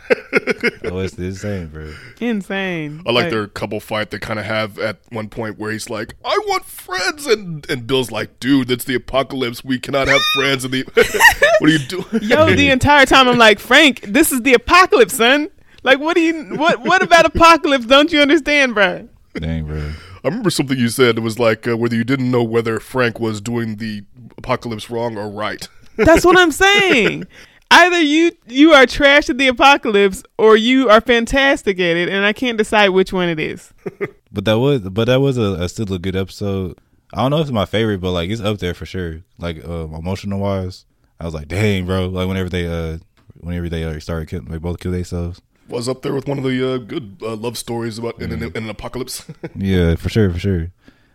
Oh, 0.86 0.98
it's 1.00 1.14
insane, 1.20 1.68
bro. 1.68 1.94
Insane. 2.20 3.04
I 3.06 3.12
like 3.12 3.30
their 3.30 3.48
couple 3.48 3.80
fight 3.80 4.10
they 4.10 4.18
kind 4.18 4.40
of 4.40 4.46
have 4.46 4.80
at 4.80 4.98
one 5.10 5.30
point 5.30 5.60
where 5.60 5.72
he's 5.72 5.90
like, 5.90 6.16
"I 6.26 6.36
want 6.48 6.66
friends," 6.66 7.28
and 7.28 7.70
and 7.70 7.86
Bill's 7.86 8.10
like, 8.10 8.40
"Dude, 8.40 8.72
it's 8.72 8.84
the 8.84 8.96
apocalypse. 8.96 9.64
We 9.64 9.78
cannot 9.78 10.08
have 10.08 10.22
friends." 10.34 10.66
in 10.66 10.72
the 10.72 10.84
what 11.60 11.70
are 11.70 11.74
you 11.74 11.80
doing? 11.80 12.24
Yo, 12.24 12.54
the 12.56 12.70
entire 12.70 13.06
time 13.06 13.28
I'm 13.28 13.38
like, 13.38 13.60
Frank, 13.60 14.02
this 14.02 14.32
is 14.32 14.42
the 14.42 14.56
apocalypse, 14.56 15.16
son. 15.16 15.50
Like, 15.84 16.00
what 16.00 16.16
do 16.16 16.22
you 16.22 16.56
what 16.56 16.82
what 16.82 17.04
about 17.04 17.26
apocalypse? 17.26 17.86
Don't 17.86 18.12
you 18.12 18.20
understand, 18.20 18.74
bro? 18.74 19.08
Dang, 19.36 19.66
bro. 19.66 19.92
I 20.24 20.28
remember 20.28 20.50
something 20.50 20.78
you 20.78 20.90
said. 20.90 21.18
It 21.18 21.22
was 21.22 21.40
like 21.40 21.68
uh, 21.68 21.78
whether 21.78 21.96
you 21.96 22.04
didn't 22.04 22.30
know 22.30 22.44
whether 22.44 22.80
Frank 22.80 23.20
was 23.20 23.42
doing 23.42 23.78
the 23.78 24.04
apocalypse 24.38 24.90
wrong 24.90 25.18
or 25.18 25.30
right. 25.30 25.68
That's 25.98 26.26
what 26.26 26.38
I'm 26.38 26.52
saying. 26.52 27.26
Either 27.72 28.00
you 28.02 28.32
you 28.48 28.74
are 28.74 28.86
trash 28.86 29.30
at 29.30 29.38
the 29.38 29.48
apocalypse, 29.48 30.24
or 30.38 30.58
you 30.58 30.90
are 30.90 31.02
fantastic 31.02 31.80
at 31.80 31.96
it, 31.96 32.10
and 32.10 32.26
I 32.26 32.34
can't 32.34 32.58
decide 32.58 32.90
which 32.90 33.14
one 33.14 33.30
it 33.30 33.40
is. 33.40 33.74
But 34.34 34.46
that 34.46 34.60
was, 34.60 34.80
but 34.80 35.06
that 35.06 35.20
was 35.20 35.38
a, 35.38 35.56
a 35.60 35.68
still 35.68 35.92
a 35.94 36.00
good 36.00 36.16
episode. 36.16 36.80
I 37.14 37.22
don't 37.22 37.32
know 37.32 37.40
if 37.40 37.48
it's 37.48 37.52
my 37.52 37.66
favorite, 37.66 38.00
but 38.00 38.12
like 38.12 38.30
it's 38.30 38.40
up 38.40 38.60
there 38.60 38.74
for 38.74 38.86
sure. 38.86 39.24
Like 39.38 39.58
uh, 39.68 39.90
emotional 39.90 40.40
wise, 40.40 40.86
I 41.20 41.26
was 41.26 41.34
like, 41.34 41.50
dang, 41.50 41.86
bro. 41.86 42.08
Like 42.08 42.30
whenever 42.30 42.48
they, 42.48 42.66
uh, 42.66 43.00
whenever 43.42 43.68
they 43.68 43.84
uh, 43.84 44.00
started 44.00 44.30
killing, 44.30 44.46
they 44.46 44.58
both 44.58 44.80
kill 44.80 44.94
themselves. 44.94 45.42
Was 45.68 45.88
up 45.88 46.02
there 46.02 46.14
with 46.14 46.28
one 46.28 46.38
of 46.38 46.44
the 46.44 46.74
uh, 46.74 46.78
good 46.78 47.18
uh, 47.22 47.36
love 47.36 47.58
stories 47.58 47.98
about 47.98 48.22
in, 48.22 48.32
an, 48.32 48.44
in 48.44 48.64
an 48.64 48.70
apocalypse. 48.70 49.26
Yeah, 49.56 49.96
for 49.96 50.10
sure, 50.10 50.30
for 50.32 50.40
sure. 50.40 50.72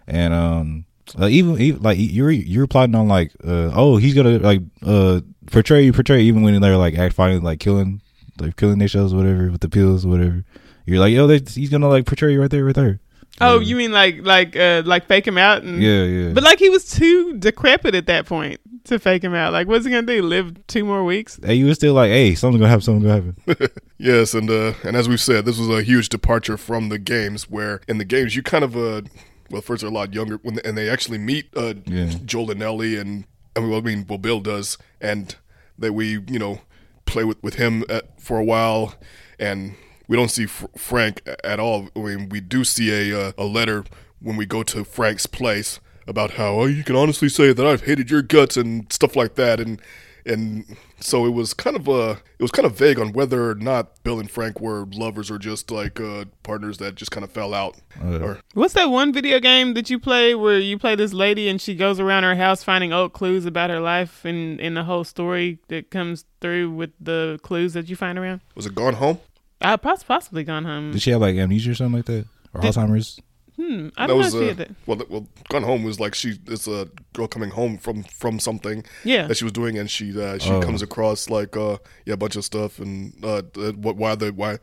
And 0.06 0.32
um, 0.32 0.84
uh, 1.20 1.26
even, 1.26 1.60
even 1.60 1.82
like 1.82 1.98
you're 2.00 2.30
you 2.30 2.60
were 2.60 2.66
plotting 2.66 2.94
on 2.94 3.08
like, 3.08 3.32
uh, 3.44 3.70
oh, 3.74 3.96
he's 3.98 4.14
gonna 4.14 4.38
like 4.38 4.62
uh 4.82 5.20
portray 5.50 5.84
you, 5.84 5.92
portray 5.92 6.22
even 6.22 6.42
when 6.42 6.58
they're 6.60 6.76
like 6.76 6.94
act 6.96 7.14
finally 7.14 7.40
like 7.40 7.60
killing, 7.60 8.00
like 8.40 8.56
killing 8.56 8.78
their 8.78 8.88
shows, 8.88 9.14
whatever, 9.14 9.50
with 9.50 9.60
the 9.60 9.68
pills, 9.68 10.06
whatever. 10.06 10.44
You're 10.86 11.00
like, 11.00 11.12
yo, 11.12 11.26
they, 11.26 11.38
he's 11.38 11.68
gonna 11.70 11.88
like 11.88 12.06
portray 12.06 12.32
you 12.32 12.40
right 12.40 12.50
there, 12.50 12.64
right 12.64 12.74
there. 12.74 13.00
Oh, 13.40 13.58
Yeah. 13.60 13.66
you 13.66 13.76
mean 13.76 13.92
like 13.92 14.24
like 14.24 14.56
uh 14.56 14.82
like 14.86 15.06
fake 15.06 15.26
him 15.26 15.38
out 15.38 15.62
and 15.62 15.82
Yeah, 15.82 16.04
yeah. 16.04 16.32
But 16.32 16.42
like 16.42 16.58
he 16.58 16.68
was 16.70 16.88
too 16.90 17.36
decrepit 17.38 17.94
at 17.94 18.06
that 18.06 18.26
point 18.26 18.60
to 18.84 18.98
fake 18.98 19.22
him 19.24 19.34
out. 19.34 19.52
Like, 19.52 19.66
what's 19.68 19.84
he 19.84 19.90
gonna 19.90 20.06
do? 20.06 20.22
Live 20.22 20.66
two 20.68 20.84
more 20.84 21.04
weeks? 21.04 21.38
hey, 21.42 21.54
you 21.54 21.66
were 21.66 21.74
still 21.74 21.94
like, 21.94 22.10
hey, 22.10 22.34
something's 22.34 22.60
gonna 22.60 22.70
happen, 22.70 22.82
something's 22.82 23.04
gonna 23.06 23.56
happen. 23.58 23.68
yes, 23.98 24.32
and 24.34 24.48
uh, 24.50 24.72
and 24.84 24.96
as 24.96 25.08
we've 25.08 25.20
said, 25.20 25.44
this 25.44 25.58
was 25.58 25.68
a 25.68 25.82
huge 25.82 26.08
departure 26.08 26.56
from 26.56 26.88
the 26.88 26.98
games. 26.98 27.50
Where 27.50 27.80
in 27.88 27.98
the 27.98 28.04
games 28.04 28.34
you 28.36 28.42
kind 28.42 28.64
of 28.64 28.76
uh, 28.76 29.02
well, 29.50 29.60
first 29.62 29.82
they're 29.82 29.90
a 29.90 29.94
lot 29.94 30.14
younger 30.14 30.36
when 30.42 30.58
and 30.64 30.76
they 30.78 30.88
actually 30.88 31.18
meet 31.18 31.46
uh, 31.56 31.74
Yeah. 31.86 32.10
Joel 32.24 32.50
and 32.52 32.62
Ellie, 32.62 32.96
and 32.96 33.24
I 33.54 33.60
mean, 33.60 33.70
well, 33.70 33.78
I 33.80 33.82
mean, 33.82 34.06
well, 34.08 34.18
Bill 34.18 34.40
does, 34.40 34.78
and 35.00 35.34
that 35.78 35.92
we 35.92 36.12
you 36.28 36.38
know 36.38 36.60
play 37.06 37.24
with 37.24 37.42
with 37.42 37.54
him 37.56 37.84
at, 37.90 38.18
for 38.20 38.38
a 38.38 38.44
while, 38.44 38.94
and 39.38 39.74
we 40.08 40.16
don't 40.16 40.30
see 40.30 40.46
Fr- 40.46 40.66
Frank 40.76 41.22
at 41.42 41.60
all. 41.60 41.88
I 41.96 41.98
mean, 42.00 42.28
we 42.28 42.40
do 42.40 42.64
see 42.64 42.90
a 43.12 43.28
uh, 43.28 43.32
a 43.38 43.44
letter 43.44 43.84
when 44.20 44.36
we 44.36 44.46
go 44.46 44.62
to 44.62 44.84
Frank's 44.84 45.26
place 45.26 45.80
about 46.06 46.32
how 46.32 46.60
oh, 46.60 46.66
you 46.66 46.84
can 46.84 46.96
honestly 46.96 47.28
say 47.28 47.52
that 47.52 47.66
I've 47.66 47.84
hated 47.84 48.10
your 48.10 48.22
guts 48.22 48.56
and 48.56 48.90
stuff 48.92 49.16
like 49.16 49.34
that, 49.34 49.60
and 49.60 49.80
and 50.24 50.76
so 50.98 51.24
it 51.26 51.30
was 51.30 51.54
kind 51.54 51.76
of 51.76 51.88
uh 51.88 52.16
it 52.38 52.42
was 52.42 52.50
kind 52.50 52.66
of 52.66 52.76
vague 52.76 52.98
on 52.98 53.12
whether 53.12 53.50
or 53.50 53.54
not 53.54 54.02
Bill 54.02 54.18
and 54.18 54.30
Frank 54.30 54.60
were 54.60 54.86
lovers 54.92 55.30
or 55.30 55.38
just 55.38 55.70
like 55.70 56.00
uh 56.00 56.24
partners 56.42 56.78
that 56.78 56.94
just 56.94 57.10
kind 57.10 57.24
of 57.24 57.30
fell 57.30 57.54
out. 57.54 57.76
Uh, 58.02 58.18
or 58.18 58.40
What's 58.54 58.74
that 58.74 58.90
one 58.90 59.12
video 59.12 59.38
game 59.40 59.74
that 59.74 59.88
you 59.88 59.98
play 59.98 60.34
where 60.34 60.58
you 60.58 60.78
play 60.78 60.94
this 60.96 61.12
lady 61.12 61.48
and 61.48 61.60
she 61.60 61.74
goes 61.74 62.00
around 62.00 62.24
her 62.24 62.34
house 62.34 62.62
finding 62.62 62.92
old 62.92 63.12
clues 63.12 63.46
about 63.46 63.70
her 63.70 63.80
life 63.80 64.24
and 64.24 64.60
in 64.60 64.74
the 64.74 64.84
whole 64.84 65.04
story 65.04 65.58
that 65.68 65.90
comes 65.90 66.24
through 66.40 66.70
with 66.72 66.90
the 67.00 67.38
clues 67.42 67.72
that 67.74 67.88
you 67.88 67.96
find 67.96 68.18
around? 68.18 68.40
was 68.54 68.66
it 68.66 68.74
Gone 68.74 68.94
Home? 68.94 69.20
I 69.60 69.76
poss- 69.76 70.02
possibly 70.04 70.44
gone 70.44 70.64
home. 70.64 70.92
Did 70.92 71.02
she 71.02 71.10
have 71.10 71.20
like 71.20 71.36
amnesia 71.36 71.70
or 71.70 71.74
something 71.74 71.96
like 71.96 72.06
that, 72.06 72.26
or 72.54 72.60
Did- 72.60 72.72
Alzheimer's? 72.74 73.20
Hmm, 73.56 73.88
I 73.96 74.06
don't 74.06 74.18
was 74.18 74.34
know 74.34 74.40
if 74.40 74.44
she 74.44 74.44
uh, 74.44 74.48
had 74.48 74.56
that. 74.58 74.76
well, 74.86 74.96
th- 74.98 75.08
well, 75.08 75.26
Gone 75.48 75.62
Home 75.62 75.82
was 75.82 75.98
like 75.98 76.14
she 76.14 76.34
it's 76.46 76.68
a 76.68 76.90
girl 77.14 77.26
coming 77.26 77.48
home 77.48 77.78
from 77.78 78.02
from 78.02 78.38
something 78.38 78.84
Yeah. 79.02 79.26
that 79.28 79.38
she 79.38 79.44
was 79.44 79.52
doing, 79.54 79.78
and 79.78 79.90
she 79.90 80.10
uh, 80.20 80.36
she 80.36 80.50
Oh. 80.50 80.60
comes 80.60 80.82
across 80.82 81.30
like 81.30 81.56
uh 81.56 81.78
yeah 82.04 82.12
a 82.14 82.16
bunch 82.18 82.36
of 82.36 82.44
stuff 82.44 82.78
and 82.78 83.14
uh 83.24 83.40
the- 83.54 83.74
what 83.78 83.96
why 83.96 84.14
the 84.14 84.30
why 84.30 84.58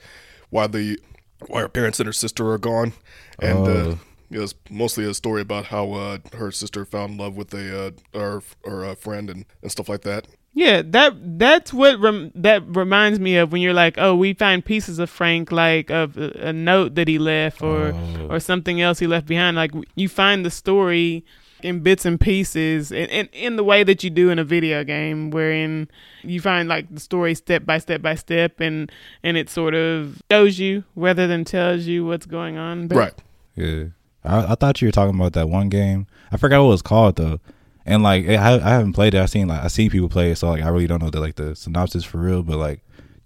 why 0.51 0.67
the 0.67 0.99
why 1.47 1.61
her 1.61 1.69
parents 1.69 1.99
and 1.99 2.05
her 2.05 2.13
sister 2.13 2.51
are 2.51 2.59
gone, 2.59 2.93
and 3.39 3.67
uh, 3.67 3.71
Oh. 3.71 3.99
it 4.29 4.37
was 4.37 4.53
mostly 4.69 5.05
a 5.05 5.13
story 5.15 5.41
about 5.41 5.65
how 5.65 5.93
uh, 5.93 6.17
her 6.37 6.51
sister 6.51 6.85
found 6.85 7.17
love 7.17 7.35
with 7.35 7.51
a 7.55 7.87
uh, 7.87 7.91
or 8.13 8.43
or 8.63 8.83
a 8.85 8.95
friend 8.95 9.27
and, 9.27 9.45
and 9.63 9.71
stuff 9.71 9.89
like 9.89 10.03
that. 10.03 10.27
Yeah, 10.55 10.83
that 10.85 11.15
that's 11.39 11.73
what 11.73 11.99
rem- 11.99 12.31
that 12.35 12.63
reminds 12.67 13.19
me 13.19 13.37
of 13.37 13.51
when 13.51 13.61
you're 13.61 13.73
like, 13.73 13.95
oh, 13.97 14.15
we 14.15 14.33
find 14.35 14.63
pieces 14.63 14.99
of 14.99 15.09
Frank, 15.09 15.51
like 15.51 15.89
of 15.89 16.15
a, 16.17 16.29
a 16.49 16.53
note 16.53 16.93
that 16.95 17.07
he 17.07 17.17
left, 17.17 17.61
or 17.63 17.93
Oh. 17.93 18.27
or 18.29 18.39
something 18.39 18.79
else 18.79 18.99
he 18.99 19.07
left 19.07 19.25
behind. 19.25 19.57
Like 19.57 19.71
you 19.95 20.07
find 20.07 20.45
the 20.45 20.51
story 20.51 21.25
in 21.63 21.79
bits 21.79 22.05
and 22.05 22.19
pieces, 22.19 22.91
and 22.91 23.09
in, 23.09 23.27
in 23.33 23.55
the 23.55 23.63
way 23.63 23.83
that 23.83 24.03
you 24.03 24.09
do 24.11 24.29
in 24.29 24.37
a 24.37 24.43
video 24.43 24.83
game, 24.83 25.31
wherein 25.31 25.87
you 26.21 26.39
find 26.39 26.69
like 26.69 26.93
the 26.93 26.99
story 26.99 27.33
step 27.33 27.65
by 27.65 27.79
step 27.79 28.01
by 28.03 28.13
step, 28.13 28.59
and 28.59 28.91
and 29.23 29.37
it 29.37 29.49
sort 29.49 29.73
of 29.73 30.21
shows 30.29 30.59
you 30.59 30.83
rather 30.95 31.25
than 31.25 31.45
tells 31.45 31.85
you 31.87 32.05
what's 32.05 32.25
going 32.27 32.57
on. 32.57 32.87
But 32.87 32.97
Right. 32.97 33.23
Yeah, 33.55 33.83
I, 34.23 34.51
I 34.51 34.55
thought 34.55 34.81
you 34.83 34.87
were 34.87 34.91
talking 34.91 35.15
about 35.15 35.33
that 35.33 35.49
one 35.49 35.69
game. 35.69 36.05
I 36.31 36.37
forgot 36.37 36.59
what 36.61 36.67
it 36.67 36.71
was 36.71 36.81
called 36.83 37.15
though. 37.15 37.39
And 37.85 38.03
like 38.03 38.27
I, 38.27 38.55
I 38.55 38.69
haven't 38.69 38.93
played 38.93 39.13
it. 39.13 39.21
I 39.21 39.25
seen 39.25 39.47
like 39.47 39.63
I 39.63 39.67
seen 39.67 39.89
people 39.89 40.09
play 40.09 40.31
it, 40.31 40.37
so 40.37 40.49
like 40.49 40.63
I 40.63 40.69
really 40.69 40.87
don't 40.87 41.01
know 41.01 41.09
the 41.09 41.19
like 41.19 41.35
the 41.35 41.55
synopsis 41.55 42.03
for 42.03 42.17
real. 42.17 42.43
But 42.43 42.57
like 42.57 42.81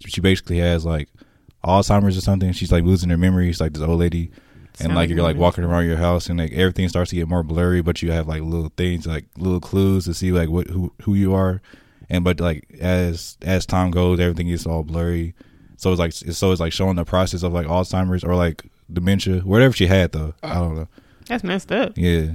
she 0.06 0.20
basically 0.20 0.58
has 0.58 0.84
like 0.84 1.08
Alzheimer's 1.64 2.16
or 2.16 2.20
something. 2.20 2.52
She's 2.52 2.72
like 2.72 2.84
losing 2.84 3.10
her 3.10 3.18
memories, 3.18 3.60
like 3.60 3.72
this 3.72 3.82
old 3.82 4.00
lady. 4.00 4.30
And 4.80 4.94
like 4.94 5.10
you're 5.10 5.22
like 5.22 5.36
walking 5.36 5.64
around 5.64 5.86
your 5.86 5.96
house 5.96 6.28
and 6.28 6.38
like 6.38 6.52
everything 6.52 6.88
starts 6.88 7.10
to 7.10 7.16
get 7.16 7.28
more 7.28 7.42
blurry, 7.42 7.82
but 7.82 8.00
you 8.00 8.12
have 8.12 8.28
like 8.28 8.42
little 8.42 8.70
things 8.76 9.08
like 9.08 9.24
little 9.36 9.58
clues 9.58 10.04
to 10.04 10.14
see 10.14 10.30
like 10.30 10.48
what 10.48 10.68
who 10.68 10.92
who 11.02 11.14
you 11.14 11.34
are. 11.34 11.60
And 12.08 12.22
but 12.22 12.38
like 12.38 12.64
as 12.80 13.36
as 13.42 13.66
time 13.66 13.90
goes, 13.90 14.20
everything 14.20 14.48
gets 14.48 14.66
all 14.66 14.84
blurry. 14.84 15.34
So 15.76 15.90
it's 15.90 15.98
like 15.98 16.12
so 16.12 16.52
it's 16.52 16.60
like 16.60 16.72
showing 16.72 16.94
the 16.94 17.04
process 17.04 17.42
of 17.42 17.52
like 17.52 17.66
Alzheimer's 17.66 18.22
or 18.22 18.36
like 18.36 18.64
dementia, 18.92 19.40
whatever 19.40 19.74
she 19.74 19.86
had 19.86 20.12
though. 20.12 20.34
I 20.44 20.50
uh, 20.50 20.60
don't 20.60 20.76
know. 20.76 20.88
that's 21.26 21.42
messed 21.42 21.72
up. 21.72 21.94
Yeah, 21.96 22.32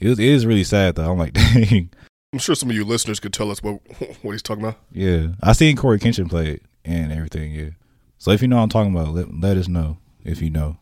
it 0.00 0.08
was, 0.08 0.18
it 0.18 0.24
is 0.26 0.46
really 0.46 0.64
sad 0.64 0.94
though. 0.96 1.10
I'm 1.10 1.18
like, 1.18 1.32
dang. 1.34 1.90
I'm 2.32 2.38
sure 2.40 2.54
some 2.54 2.68
of 2.70 2.76
you 2.76 2.84
listeners 2.84 3.20
could 3.20 3.32
tell 3.32 3.50
us 3.50 3.62
what 3.62 3.80
what 4.22 4.32
he's 4.32 4.42
talking 4.42 4.64
about. 4.64 4.78
Yeah, 4.92 5.28
I 5.42 5.52
seen 5.52 5.76
Corey 5.76 5.98
Kenshin 5.98 6.28
play 6.28 6.50
it 6.52 6.62
and 6.84 7.12
everything. 7.12 7.52
Yeah, 7.52 7.70
so 8.18 8.30
if 8.32 8.42
you 8.42 8.48
know 8.48 8.56
what 8.56 8.62
I'm 8.64 8.68
talking 8.70 8.92
about, 8.96 9.14
let, 9.14 9.40
let 9.40 9.56
us 9.56 9.68
know 9.68 9.98
if 10.24 10.42
you 10.42 10.50
know. 10.50 10.78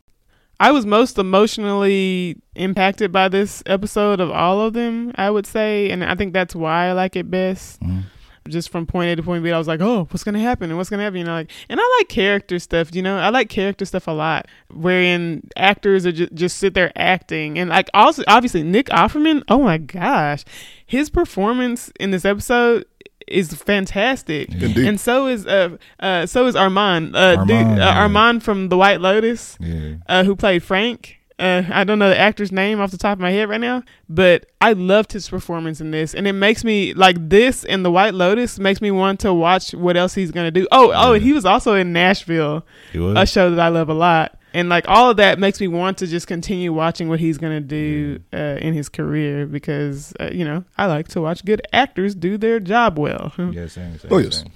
I 0.60 0.70
was 0.70 0.86
most 0.86 1.18
emotionally 1.18 2.36
impacted 2.54 3.10
by 3.10 3.28
this 3.28 3.64
episode 3.66 4.20
of 4.20 4.30
all 4.30 4.60
of 4.60 4.74
them, 4.74 5.10
I 5.16 5.28
would 5.28 5.44
say, 5.46 5.90
and 5.90 6.04
I 6.04 6.14
think 6.14 6.32
that's 6.32 6.54
why 6.54 6.86
I 6.86 6.92
like 6.92 7.16
it 7.16 7.28
best. 7.30 7.80
Mhm. 7.80 8.04
Just 8.48 8.70
from 8.70 8.86
point 8.86 9.10
A 9.10 9.16
to 9.16 9.22
point 9.22 9.44
B, 9.44 9.52
I 9.52 9.58
was 9.58 9.68
like, 9.68 9.80
"Oh, 9.80 10.06
what's 10.10 10.24
gonna 10.24 10.40
happen? 10.40 10.70
And 10.70 10.76
what's 10.76 10.90
gonna 10.90 11.02
happen?" 11.04 11.18
You 11.18 11.24
know, 11.24 11.32
like, 11.32 11.50
and 11.68 11.78
I 11.80 11.96
like 11.98 12.08
character 12.08 12.58
stuff. 12.58 12.94
You 12.94 13.02
know, 13.02 13.16
I 13.18 13.28
like 13.28 13.48
character 13.48 13.84
stuff 13.84 14.08
a 14.08 14.12
lot, 14.12 14.46
wherein 14.68 15.48
actors 15.56 16.06
are 16.06 16.12
just 16.12 16.34
just 16.34 16.56
sit 16.58 16.74
there 16.74 16.92
acting, 16.96 17.58
and 17.58 17.70
like 17.70 17.88
also 17.94 18.24
obviously 18.26 18.62
Nick 18.62 18.86
Offerman. 18.86 19.42
Oh 19.48 19.62
my 19.62 19.78
gosh, 19.78 20.44
his 20.84 21.08
performance 21.08 21.92
in 22.00 22.10
this 22.10 22.24
episode 22.24 22.84
is 23.28 23.54
fantastic. 23.54 24.52
Indeed. 24.52 24.86
And 24.86 25.00
so 25.00 25.26
is 25.28 25.46
uh 25.46 25.76
uh 26.00 26.26
so 26.26 26.46
is 26.46 26.54
Armond 26.54 27.14
uh 27.14 27.44
dude 27.44 27.56
Armond, 27.56 27.74
uh, 27.74 27.76
yeah. 27.76 28.08
Armond 28.08 28.42
from 28.42 28.68
The 28.68 28.76
White 28.76 29.00
Lotus 29.00 29.56
Yeah, 29.60 29.94
uh, 30.08 30.24
who 30.24 30.36
played 30.36 30.62
Frank. 30.62 31.18
Uh, 31.42 31.64
I 31.72 31.84
don't 31.84 31.98
know 31.98 32.08
the 32.08 32.18
actor's 32.18 32.52
name 32.52 32.80
off 32.80 32.90
the 32.92 32.96
top 32.98 33.14
of 33.14 33.20
my 33.20 33.30
head 33.32 33.48
right 33.48 33.60
now, 33.60 33.82
but 34.08 34.46
I 34.60 34.74
loved 34.74 35.12
his 35.12 35.28
performance 35.28 35.80
in 35.80 35.90
this, 35.90 36.14
and 36.14 36.26
it 36.28 36.34
makes 36.34 36.62
me 36.64 36.94
like 36.94 37.16
this 37.28 37.64
and 37.64 37.84
The 37.84 37.90
White 37.90 38.14
Lotus 38.14 38.58
makes 38.58 38.80
me 38.80 38.90
want 38.90 39.20
to 39.20 39.34
watch 39.34 39.72
what 39.74 39.96
else 39.96 40.14
he's 40.14 40.30
gonna 40.30 40.50
do. 40.52 40.66
Oh, 40.70 40.92
oh, 40.94 41.14
and 41.14 41.22
he 41.22 41.32
was 41.32 41.44
also 41.44 41.74
in 41.74 41.92
Nashville, 41.92 42.64
he 42.92 42.98
was. 42.98 43.16
a 43.18 43.26
show 43.26 43.50
that 43.50 43.58
I 43.60 43.68
love 43.68 43.88
a 43.88 43.94
lot. 43.94 44.38
and 44.54 44.68
like 44.68 44.84
all 44.86 45.10
of 45.10 45.16
that 45.16 45.38
makes 45.38 45.60
me 45.60 45.66
want 45.66 45.98
to 45.98 46.06
just 46.06 46.26
continue 46.26 46.72
watching 46.72 47.08
what 47.08 47.18
he's 47.18 47.38
gonna 47.38 47.60
do 47.60 48.20
uh, 48.32 48.58
in 48.60 48.74
his 48.74 48.88
career 48.88 49.46
because 49.46 50.12
uh, 50.20 50.28
you 50.30 50.44
know 50.44 50.62
I 50.78 50.86
like 50.86 51.08
to 51.08 51.20
watch 51.20 51.44
good 51.44 51.62
actors 51.72 52.14
do 52.14 52.36
their 52.38 52.60
job 52.60 52.98
well. 52.98 53.32
Yeah, 53.38 53.66
same. 53.66 53.98
same 53.98 54.10
Oh, 54.12 54.18
yes. 54.18 54.38
same. 54.40 54.52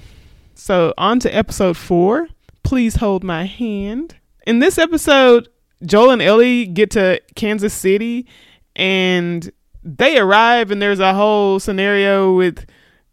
So 0.55 0.95
on 0.99 1.19
to 1.21 1.35
episode 1.35 1.77
four. 1.77 2.29
Please 2.63 2.97
hold 2.97 3.23
my 3.25 3.45
hand. 3.45 4.17
In 4.47 4.59
this 4.61 4.77
episode, 4.79 5.49
Joel 5.85 6.11
and 6.11 6.23
Ellie 6.23 6.67
get 6.67 6.91
to 6.93 7.21
Kansas 7.35 7.75
City, 7.75 8.27
and 8.75 9.51
they 9.83 10.19
arrive, 10.19 10.71
and 10.71 10.81
there's 10.81 11.01
a 11.01 11.15
whole 11.15 11.61
scenario 11.61 12.35
with 12.35 12.67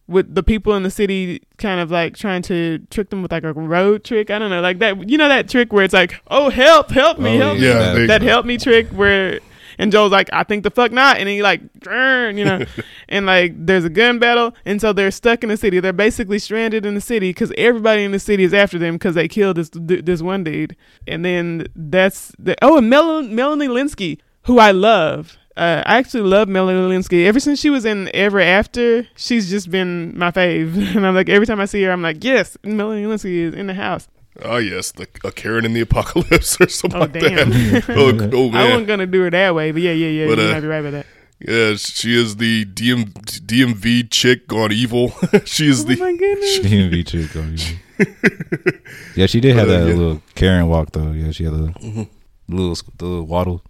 with 0.06 0.36
the 0.36 0.44
people 0.44 0.76
in 0.76 0.84
the 0.84 0.92
city 0.92 1.42
kind 1.58 1.80
of 1.80 1.90
like 1.90 2.16
trying 2.16 2.42
to 2.42 2.78
trick 2.90 3.10
them 3.10 3.22
with 3.22 3.32
like 3.32 3.44
a 3.44 3.54
road 3.54 4.04
trick. 4.04 4.30
I 4.30 4.38
don't 4.38 4.50
know, 4.50 4.60
like 4.62 4.80
that. 4.80 5.10
You 5.10 5.18
know 5.18 5.28
that 5.30 5.48
trick 5.50 5.72
where 5.72 5.84
it's 5.86 5.94
like, 5.94 6.20
"Oh, 6.28 6.50
help, 6.50 6.92
help 6.92 7.20
me, 7.20 7.36
Oh, 7.36 7.40
help 7.40 7.58
Yeah, 7.60 7.94
me." 7.94 7.98
there 8.00 8.08
that 8.08 8.22
help 8.22 8.46
me 8.46 8.58
trick 8.58 8.88
where. 8.90 9.40
And 9.78 9.92
Joel's 9.92 10.12
like, 10.12 10.30
I 10.34 10.44
think 10.44 10.64
the 10.64 10.72
fuck 10.72 10.92
not. 10.92 11.18
And 11.18 11.28
he 11.30 11.42
like, 11.42 11.62
you 11.62 12.46
know, 12.46 12.66
and 13.10 13.26
like 13.26 13.54
there's 13.56 13.86
a 13.86 13.90
gun 13.90 14.20
battle. 14.20 14.54
And 14.66 14.80
so 14.80 14.94
they're 14.94 15.12
stuck 15.12 15.44
in 15.44 15.50
the 15.50 15.58
city. 15.58 15.80
They're 15.80 15.94
basically 15.94 16.40
stranded 16.40 16.86
in 16.86 16.96
the 16.96 17.02
city 17.02 17.30
because 17.30 17.52
everybody 17.58 18.04
in 18.04 18.12
the 18.12 18.20
city 18.20 18.44
is 18.44 18.54
after 18.54 18.78
them 18.80 18.96
because 18.96 19.16
they 19.16 19.28
killed 19.28 19.58
this 19.58 19.70
this 19.74 20.22
one 20.22 20.44
dude. 20.44 20.76
And 21.08 21.24
then 21.24 21.68
that's 21.76 22.34
the, 22.40 22.56
oh, 22.62 22.78
and 22.78 22.90
Mel- 22.90 23.24
Melanie 23.24 23.68
Lynskey, 23.68 24.20
who 24.44 24.60
I 24.60 24.72
love. 24.72 25.38
Uh, 25.56 25.84
I 25.86 25.98
actually 25.98 26.24
love 26.24 26.48
Melanie 26.48 26.96
Lynskey. 26.96 27.28
Ever 27.28 27.40
since 27.40 27.60
she 27.60 27.70
was 27.70 27.86
in 27.86 28.10
Ever 28.14 28.42
After, 28.42 29.08
she's 29.16 29.50
just 29.52 29.70
been 29.70 30.18
my 30.18 30.32
fave. 30.32 30.76
And 30.96 31.06
I'm 31.06 31.14
like, 31.14 31.30
every 31.30 31.46
time 31.46 31.60
I 31.60 31.66
see 31.66 31.84
her, 31.84 31.92
I'm 31.92 32.02
like, 32.02 32.24
yes, 32.24 32.58
Melanie 32.64 33.04
Lynskey 33.04 33.38
is 33.38 33.54
in 33.54 33.68
the 33.68 33.76
house. 33.76 34.08
Oh 34.42 34.58
yes, 34.58 34.92
the 34.92 35.08
a 35.24 35.32
Karen 35.32 35.64
in 35.66 35.74
the 35.74 35.82
apocalypse 35.82 36.60
or 36.62 36.68
something 36.68 36.98
Oh, 36.98 37.02
like 37.02 37.14
damn. 37.14 37.50
that. 37.52 37.86
oh, 37.90 38.30
oh 38.34 38.50
I 38.50 38.52
man, 38.52 38.70
wasn't 38.72 38.88
gonna 38.88 39.06
do 39.08 39.26
it 39.26 39.32
that 39.32 39.54
way, 39.54 39.72
but 39.72 39.82
yeah, 39.82 39.92
yeah, 39.92 40.08
yeah. 40.08 40.28
But, 40.28 40.38
you 40.40 40.46
uh, 40.46 40.52
might 40.54 40.60
be 40.62 40.68
right 40.68 40.78
about 40.80 40.92
that. 40.92 41.06
yeah, 41.40 41.76
she 41.76 42.20
is 42.20 42.38
the 42.38 42.66
DM, 42.66 43.14
DMV 43.14 44.10
chick 44.10 44.48
gone 44.48 44.72
evil. 44.72 45.10
she 45.46 45.68
is 45.68 45.82
Oh 45.82 45.88
the 45.90 45.96
my 45.98 46.16
goodness. 46.16 46.60
DMV 46.60 47.06
chick. 47.08 47.30
oh, 47.36 47.42
evil. 47.44 48.80
yeah, 49.16 49.26
she 49.28 49.40
did 49.40 49.56
have 49.56 49.70
Uh, 49.70 49.72
that 49.72 49.88
yeah. 49.88 49.94
little 49.94 50.22
Karen 50.36 50.68
walk 50.68 50.92
though. 50.92 51.12
Yeah, 51.12 51.32
she 51.32 51.44
had 51.44 51.54
a 51.54 51.58
Mhm. 51.80 52.08
little 52.50 52.76
the 52.98 53.06
little 53.06 53.26
waddle. 53.28 53.62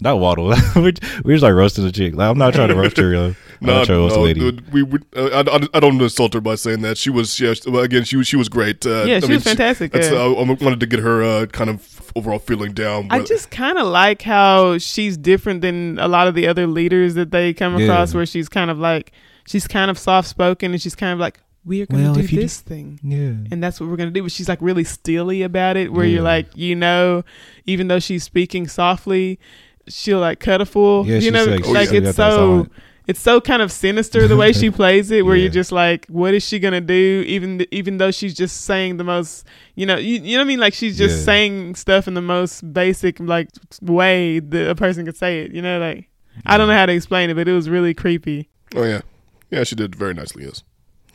Not 0.00 0.18
waddle. 0.18 0.48
we 0.76 0.92
we 1.24 1.34
just 1.34 1.42
like 1.42 1.52
roasting 1.54 1.84
the 1.84 1.92
chick. 1.92 2.14
Like, 2.14 2.30
I'm 2.30 2.38
not 2.38 2.54
trying 2.54 2.68
to 2.68 2.74
roast 2.74 2.96
her. 2.98 3.12
Yo. 3.12 3.34
I'm 3.60 3.66
No, 3.66 3.74
not 3.78 3.86
trying 3.86 4.08
to 4.08 4.14
the 4.14 4.16
no, 4.18 4.22
lady. 4.22 4.40
dude, 4.40 4.72
we 4.72 4.82
would. 4.82 5.04
Uh, 5.14 5.26
I, 5.46 5.56
I, 5.56 5.60
I 5.74 5.80
don't 5.80 6.00
insult 6.00 6.34
her 6.34 6.40
by 6.40 6.54
saying 6.54 6.80
that 6.82 6.96
she 6.98 7.10
was. 7.10 7.38
Yeah, 7.38 7.54
she- 7.54 7.68
well, 7.70 7.82
again, 7.82 8.04
she 8.04 8.16
was. 8.16 8.26
She 8.26 8.36
was 8.36 8.48
great. 8.48 8.84
Uh, 8.86 9.04
Yeah, 9.06 9.16
I 9.16 9.20
she 9.20 9.26
mean, 9.28 9.36
was 9.36 9.44
fantastic. 9.44 9.92
that's, 9.92 10.10
yeah. 10.10 10.18
uh, 10.18 10.32
I 10.32 10.42
wanted 10.44 10.80
to 10.80 10.86
get 10.86 11.00
her 11.00 11.22
uh, 11.22 11.46
kind 11.46 11.68
of 11.70 12.12
overall 12.16 12.38
feeling 12.38 12.72
down. 12.72 13.08
I 13.10 13.20
just 13.22 13.50
kind 13.50 13.78
of 13.78 13.86
like 13.86 14.22
how 14.22 14.78
she's 14.78 15.16
different 15.16 15.60
than 15.60 15.98
a 15.98 16.08
lot 16.08 16.26
of 16.28 16.34
the 16.34 16.46
other 16.48 16.66
leaders 16.66 17.14
that 17.14 17.30
they 17.30 17.52
come 17.52 17.76
Yeah. 17.78 17.84
across, 17.86 18.14
where 18.14 18.26
she's 18.26 18.48
kind 18.48 18.70
of 18.70 18.78
like 18.78 19.12
she's 19.46 19.66
kind 19.68 19.90
of 19.90 19.98
soft 19.98 20.28
spoken 20.28 20.72
and 20.72 20.80
she's 20.80 20.94
kind 20.94 21.12
of 21.12 21.18
like 21.18 21.38
we 21.64 21.82
are 21.82 21.86
going 21.86 22.02
to 22.02 22.08
Well, 22.08 22.14
do 22.14 22.20
if 22.20 22.32
you 22.32 22.40
this 22.40 22.60
thing. 22.60 22.98
yeah. 23.02 23.52
And 23.52 23.62
that's 23.62 23.78
what 23.80 23.90
we're 23.90 23.96
gonna 23.96 24.10
do. 24.10 24.22
But 24.22 24.32
she's 24.32 24.48
like 24.48 24.62
really 24.62 24.84
steely 24.84 25.42
about 25.42 25.76
it, 25.76 25.92
where 25.92 26.06
you're 26.06 26.22
like, 26.22 26.46
you 26.56 26.74
know, 26.74 27.22
even 27.66 27.88
though 27.88 27.98
she's 28.00 28.24
speaking 28.24 28.66
softly, 28.66 29.38
she'll 29.86 30.20
like 30.20 30.40
cut 30.40 30.60
a 30.62 30.66
fool. 30.66 31.06
Yeah, 31.06 31.16
you 31.16 31.20
she's 31.20 31.32
know, 31.32 31.44
like, 31.44 31.66
Oh, 31.66 31.72
like 31.72 31.90
yeah. 31.92 31.98
it's 32.00 32.16
so 32.16 32.30
silent- 32.30 32.72
it's 33.10 33.20
so 33.20 33.40
kind 33.40 33.60
of 33.62 33.70
sinister 33.72 34.26
the 34.28 34.36
way 34.36 34.52
she 34.52 34.70
plays 34.80 35.10
it, 35.10 35.24
where 35.26 35.34
Yeah. 35.36 35.42
you're 35.44 35.52
just 35.62 35.72
like, 35.72 36.06
what 36.06 36.32
is 36.34 36.42
she 36.48 36.58
gonna 36.58 36.80
do? 36.80 37.24
Even 37.26 37.66
even 37.70 37.98
though 37.98 38.10
she's 38.18 38.34
just 38.34 38.62
saying 38.62 38.96
the 38.96 39.04
most, 39.04 39.44
you 39.74 39.86
know, 39.86 39.96
you, 39.96 40.14
you 40.20 40.32
know 40.36 40.38
what 40.42 40.44
I 40.44 40.52
mean? 40.52 40.60
Like 40.60 40.74
she's 40.74 40.96
just 40.96 41.18
Yeah. 41.20 41.24
saying 41.30 41.74
stuff 41.74 42.08
in 42.08 42.14
the 42.14 42.22
most 42.36 42.72
basic 42.72 43.18
like 43.20 43.48
way 43.82 44.38
that 44.40 44.70
a 44.70 44.74
person 44.74 45.04
could 45.06 45.16
say 45.16 45.32
it. 45.42 45.52
You 45.52 45.62
know, 45.62 45.78
like 45.78 46.08
I 46.46 46.56
don't 46.56 46.68
know 46.68 46.74
how 46.80 46.86
to 46.86 46.92
explain 46.92 47.30
it, 47.30 47.34
but 47.34 47.48
it 47.48 47.52
was 47.52 47.68
really 47.68 47.94
creepy. 47.94 48.48
Oh 48.76 48.84
yeah, 48.84 49.00
yeah, 49.50 49.64
she 49.64 49.74
did 49.74 49.94
very 49.96 50.14
nicely. 50.14 50.44
Yes. 50.44 50.62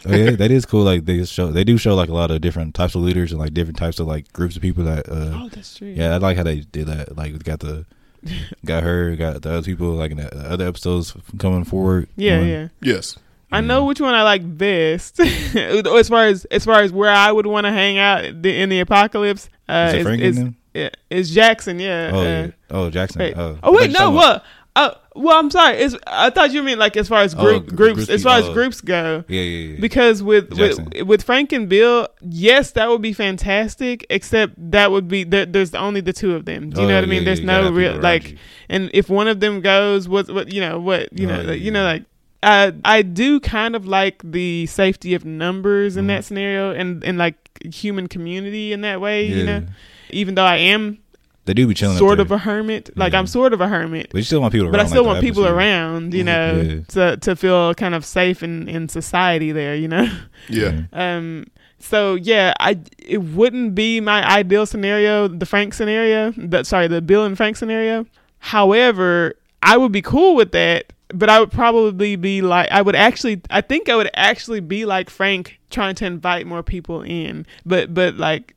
oh 0.06 0.14
yeah, 0.16 0.32
that 0.32 0.52
is 0.52 0.66
cool. 0.72 0.84
Like 0.84 1.06
they 1.06 1.24
show, 1.26 1.52
they 1.52 1.64
do 1.64 1.78
show 1.78 1.96
like 1.96 2.10
a 2.10 2.14
lot 2.14 2.30
of 2.32 2.42
different 2.42 2.76
types 2.76 2.96
of 2.96 3.02
leaders 3.02 3.32
and 3.32 3.40
like 3.40 3.54
different 3.54 3.78
types 3.78 4.00
of 4.00 4.08
like 4.08 4.32
groups 4.34 4.56
of 4.58 4.62
people 4.62 4.84
that. 4.84 5.08
uh 5.10 5.32
Oh, 5.44 5.50
that's 5.50 5.76
true. 5.78 5.88
Yeah, 5.88 6.14
I 6.14 6.18
like 6.18 6.36
how 6.38 6.44
they 6.44 6.60
did 6.60 6.88
that. 6.88 7.16
Like 7.16 7.32
we 7.34 7.40
got 7.40 7.60
the, 7.62 7.86
got 8.66 8.84
her, 8.84 9.16
got 9.16 9.42
the 9.42 9.52
other 9.52 9.62
people 9.62 9.92
like 9.92 10.12
in 10.12 10.18
the 10.18 10.36
other 10.36 10.68
episodes 10.68 11.14
coming 11.38 11.64
forward. 11.64 12.08
yeah, 12.16 12.42
yeah. 12.42 12.68
Yes. 12.82 13.18
I 13.52 13.62
know 13.62 13.86
which 13.86 14.02
one 14.02 14.14
I 14.14 14.24
like 14.24 14.58
best. 14.58 15.20
as 15.20 16.10
far 16.10 16.26
as 16.26 16.44
as 16.46 16.66
far 16.66 16.82
as 16.82 16.92
where 16.92 17.12
I 17.12 17.32
would 17.32 17.46
want 17.46 17.66
to 17.66 17.72
hang 17.72 17.98
out 17.98 18.26
in 18.26 18.42
the, 18.42 18.60
in 18.60 18.70
the 18.70 18.82
apocalypse, 18.82 19.50
uh, 19.70 19.88
Is 19.90 19.94
it 19.94 19.98
is, 19.98 20.06
Frank 20.06 20.22
is, 20.22 20.38
in 20.38 20.56
is, 20.74 20.92
is 21.10 21.32
Jackson. 21.34 21.80
Yeah. 21.80 22.12
Oh, 22.14 22.20
uh, 22.20 22.24
yeah. 22.24 22.48
oh 22.72 22.90
Jackson. 22.90 23.20
wait. 23.20 23.38
Oh, 23.38 23.58
oh 23.64 23.72
wait, 23.72 23.92
I 23.92 23.94
thought 23.94 24.04
you 24.04 24.10
no. 24.10 24.12
What? 24.12 24.44
Uh, 24.76 24.92
well, 25.16 25.40
I'm 25.40 25.50
sorry. 25.50 25.78
It's, 25.78 25.96
I 26.06 26.30
thought 26.30 26.52
you 26.52 26.62
meant 26.62 26.80
like 26.80 26.96
as 26.98 27.08
far 27.08 27.22
as 27.22 27.34
Oh, 27.34 27.42
group 27.42 27.68
gr- 27.70 27.76
groups, 27.76 27.96
groups 27.96 28.10
as 28.10 28.24
far 28.24 28.40
as. 28.40 28.46
Oh. 28.46 28.54
groups 28.54 28.82
go. 28.82 29.24
Yeah, 29.28 29.42
yeah, 29.42 29.68
yeah. 29.74 29.80
Because 29.80 30.22
with 30.22 30.54
Jackson. 30.56 30.90
with 30.94 31.04
with 31.04 31.24
Frank 31.24 31.52
and 31.54 31.68
Bill, 31.70 32.08
yes, 32.22 32.72
that 32.72 32.90
would 32.90 33.02
be 33.02 33.14
fantastic. 33.14 34.06
Except 34.10 34.54
that 34.72 34.92
would 34.92 35.08
be 35.08 35.24
there, 35.24 35.46
there's 35.46 35.74
only 35.74 36.02
the 36.02 36.14
two 36.14 36.36
of 36.36 36.46
them. 36.46 36.70
Do 36.70 36.82
you 36.82 36.86
Oh, 36.86 36.90
know 36.90 36.96
what 36.96 37.04
I 37.04 37.08
mean? 37.08 37.22
yeah, 37.22 37.26
There's 37.26 37.42
no 37.42 37.72
real 37.72 37.98
like, 38.00 38.32
you. 38.32 38.38
and 38.70 38.90
if 38.94 39.10
one 39.10 39.28
of 39.28 39.40
them 39.40 39.62
goes, 39.62 40.08
what 40.10 40.30
what 40.30 40.52
you 40.54 40.62
know 40.62 40.80
what 40.80 41.18
you 41.18 41.28
Oh, 41.28 41.32
know 41.32 41.42
yeah, 41.42 41.48
like, 41.50 41.62
you 41.62 41.72
know 41.72 41.84
like. 41.84 42.04
Uh, 42.44 42.74
I 42.84 43.02
do 43.02 43.40
kind 43.40 43.76
of 43.76 43.88
like 43.88 44.22
the 44.24 44.68
safety 44.68 45.16
of 45.16 45.26
numbers 45.26 45.98
in 45.98 46.06
Mhm. 46.06 46.08
that 46.10 46.26
scenario, 46.26 46.72
and 46.76 47.04
and 47.04 47.18
like 47.18 47.36
human 47.74 48.08
community 48.08 48.72
in 48.72 48.82
that 48.82 49.02
way. 49.02 49.26
You 49.26 49.44
know, 49.46 49.64
even 50.12 50.36
though 50.36 50.44
I 50.46 50.58
am 50.58 51.00
they 51.46 51.54
do 51.54 51.68
be 51.68 51.74
chilling. 51.74 51.96
up 51.96 52.00
sort 52.00 52.18
there. 52.18 52.26
of 52.26 52.32
a 52.32 52.38
hermit, 52.40 52.90
like 52.98 53.14
Yeah. 53.14 53.20
I'm 53.20 53.28
sort 53.28 53.54
of 53.54 53.62
a 53.62 53.68
hermit, 53.68 54.08
but 54.12 54.18
you 54.18 54.24
still 54.24 54.42
want 54.42 54.52
people. 54.54 54.72
but 54.72 54.80
I 54.80 54.86
still 54.86 55.04
like, 55.04 55.14
want 55.14 55.22
people 55.22 55.46
atmosphere. 55.46 55.58
around. 55.58 56.14
You 56.14 56.24
know, 56.24 56.62
Yeah. 56.62 56.80
to 56.90 57.18
to 57.18 57.36
feel 57.36 57.74
kind 57.76 57.94
of 57.96 58.04
safe 58.06 58.44
in 58.44 58.68
in 58.68 58.90
society 58.90 59.52
there. 59.52 59.76
You 59.76 59.88
know. 59.88 60.10
Yeah. 60.50 60.82
Um. 60.94 61.46
So 61.80 62.16
yeah, 62.16 62.54
I 62.60 62.80
it 62.98 63.20
wouldn't 63.22 63.76
be 63.76 64.00
my 64.02 64.28
ideal 64.28 64.66
scenario, 64.66 65.28
the 65.28 65.46
Frank 65.46 65.74
scenario. 65.74 66.32
The, 66.36 66.64
sorry, 66.64 66.88
the 66.88 67.02
Bill 67.02 67.26
and 67.26 67.38
Frank 67.38 67.58
scenario. 67.58 68.06
However, 68.40 69.36
I 69.62 69.78
would 69.78 69.92
be 69.92 70.02
cool 70.02 70.36
with 70.36 70.52
that, 70.54 70.94
but 71.10 71.30
I 71.30 71.40
would 71.40 71.52
probably 71.52 72.16
be 72.16 72.42
like, 72.42 72.70
I 72.72 72.82
would 72.82 72.96
actually, 72.96 73.42
I 73.50 73.62
think 73.62 73.90
I 73.90 73.96
would 73.96 74.10
actually 74.16 74.60
be 74.62 74.86
like 74.86 75.10
Frank, 75.10 75.60
trying 75.70 75.96
to 75.96 76.06
invite 76.06 76.48
more 76.48 76.64
people 76.64 77.02
in. 77.02 77.46
But 77.66 77.94
but 77.94 78.16
like, 78.18 78.56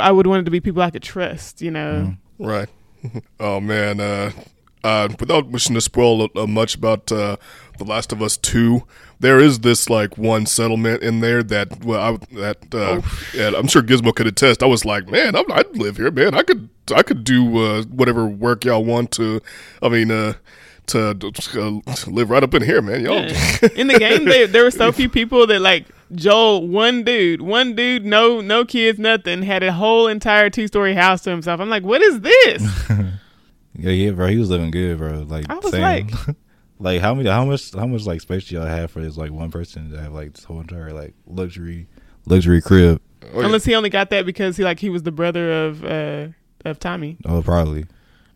I 0.00 0.12
would 0.12 0.26
want 0.26 0.40
it 0.42 0.44
to 0.44 0.50
be 0.50 0.60
people 0.60 0.82
I 0.82 0.90
could 0.90 1.02
trust. 1.02 1.60
You 1.62 1.70
know. 1.70 2.14
Right. 2.38 2.68
oh 3.40 3.60
man. 3.60 4.00
Uh, 4.00 4.32
uh, 4.84 5.08
without 5.18 5.48
wishing 5.48 5.74
to 5.74 5.80
spoil 5.80 6.28
uh, 6.36 6.46
much 6.46 6.74
about 6.76 7.10
uh, 7.10 7.36
The 7.78 7.84
Last 7.84 8.12
of 8.12 8.22
Us 8.22 8.36
Two, 8.36 8.84
there 9.20 9.38
is 9.38 9.60
this 9.60 9.90
like 9.90 10.16
one 10.16 10.46
settlement 10.46 11.02
in 11.02 11.20
there 11.20 11.42
that 11.42 11.84
well, 11.84 12.00
I, 12.00 12.34
that 12.36 12.74
uh, 12.74 13.02
and 13.36 13.56
I'm 13.56 13.66
sure 13.66 13.82
Gizmo 13.82 14.14
could 14.14 14.26
attest. 14.26 14.62
I 14.62 14.66
was 14.66 14.84
like, 14.84 15.08
man, 15.10 15.34
I'm, 15.34 15.50
I'd 15.50 15.76
live 15.76 15.96
here, 15.96 16.10
man. 16.10 16.34
I 16.34 16.42
could 16.42 16.68
I 16.94 17.02
could 17.02 17.24
do 17.24 17.58
uh, 17.58 17.82
whatever 17.84 18.26
work 18.26 18.64
y'all 18.64 18.84
want 18.84 19.10
to. 19.12 19.40
I 19.82 19.88
mean, 19.88 20.10
uh, 20.10 20.34
to, 20.88 21.14
to 21.14 21.82
live 22.06 22.30
right 22.30 22.42
up 22.42 22.54
in 22.54 22.62
here, 22.62 22.80
man. 22.80 23.04
Y'all. 23.04 23.22
Yeah. 23.26 23.68
in 23.74 23.88
the 23.88 23.98
game 23.98 24.24
they, 24.24 24.46
there 24.46 24.64
were 24.64 24.70
so 24.70 24.92
few 25.00 25.08
people 25.08 25.46
that 25.46 25.60
like 25.60 25.86
joel 26.14 26.66
one 26.66 27.02
dude 27.04 27.42
one 27.42 27.74
dude 27.74 28.04
no 28.04 28.40
no 28.40 28.64
kids 28.64 28.98
nothing 28.98 29.42
had 29.42 29.62
a 29.62 29.72
whole 29.72 30.06
entire 30.06 30.48
two-story 30.50 30.94
house 30.94 31.20
to 31.22 31.30
himself 31.30 31.60
i'm 31.60 31.68
like 31.68 31.82
what 31.82 32.00
is 32.02 32.20
this 32.20 32.86
Yeah, 33.80 33.90
yeah, 33.92 34.10
bro. 34.10 34.26
He 34.26 34.38
was 34.38 34.50
living 34.50 34.72
good, 34.72 34.98
bro. 34.98 35.20
Like, 35.28 35.48
I 35.48 35.54
was 35.54 35.70
same. 35.70 36.08
like- 36.08 36.36
like 36.80 37.00
how 37.00 37.14
many, 37.14 37.28
how 37.28 37.44
much, 37.44 37.72
how 37.72 37.86
much 37.86 38.06
like 38.06 38.20
space 38.20 38.48
do 38.48 38.56
y'all 38.56 38.66
have 38.66 38.90
for 38.90 39.00
this 39.00 39.16
like 39.16 39.30
one 39.30 39.52
person 39.52 39.92
to 39.92 40.00
have 40.02 40.12
like 40.12 40.32
this 40.34 40.42
whole 40.42 40.58
entire 40.60 40.92
like 40.92 41.14
luxury, 41.28 41.86
luxury 42.26 42.60
crib? 42.60 43.00
Oh, 43.32 43.38
yeah. 43.38 43.46
unless 43.46 43.64
he 43.64 43.76
only 43.76 43.88
got 43.90 44.10
that 44.10 44.26
because 44.26 44.56
he 44.56 44.64
like 44.64 44.80
he 44.80 44.90
was 44.90 45.04
the 45.04 45.12
brother 45.12 45.66
of 45.66 45.84
uh 45.84 46.28
of 46.64 46.80
tommy 46.80 47.18
Oh, 47.24 47.40
probably. 47.40 47.86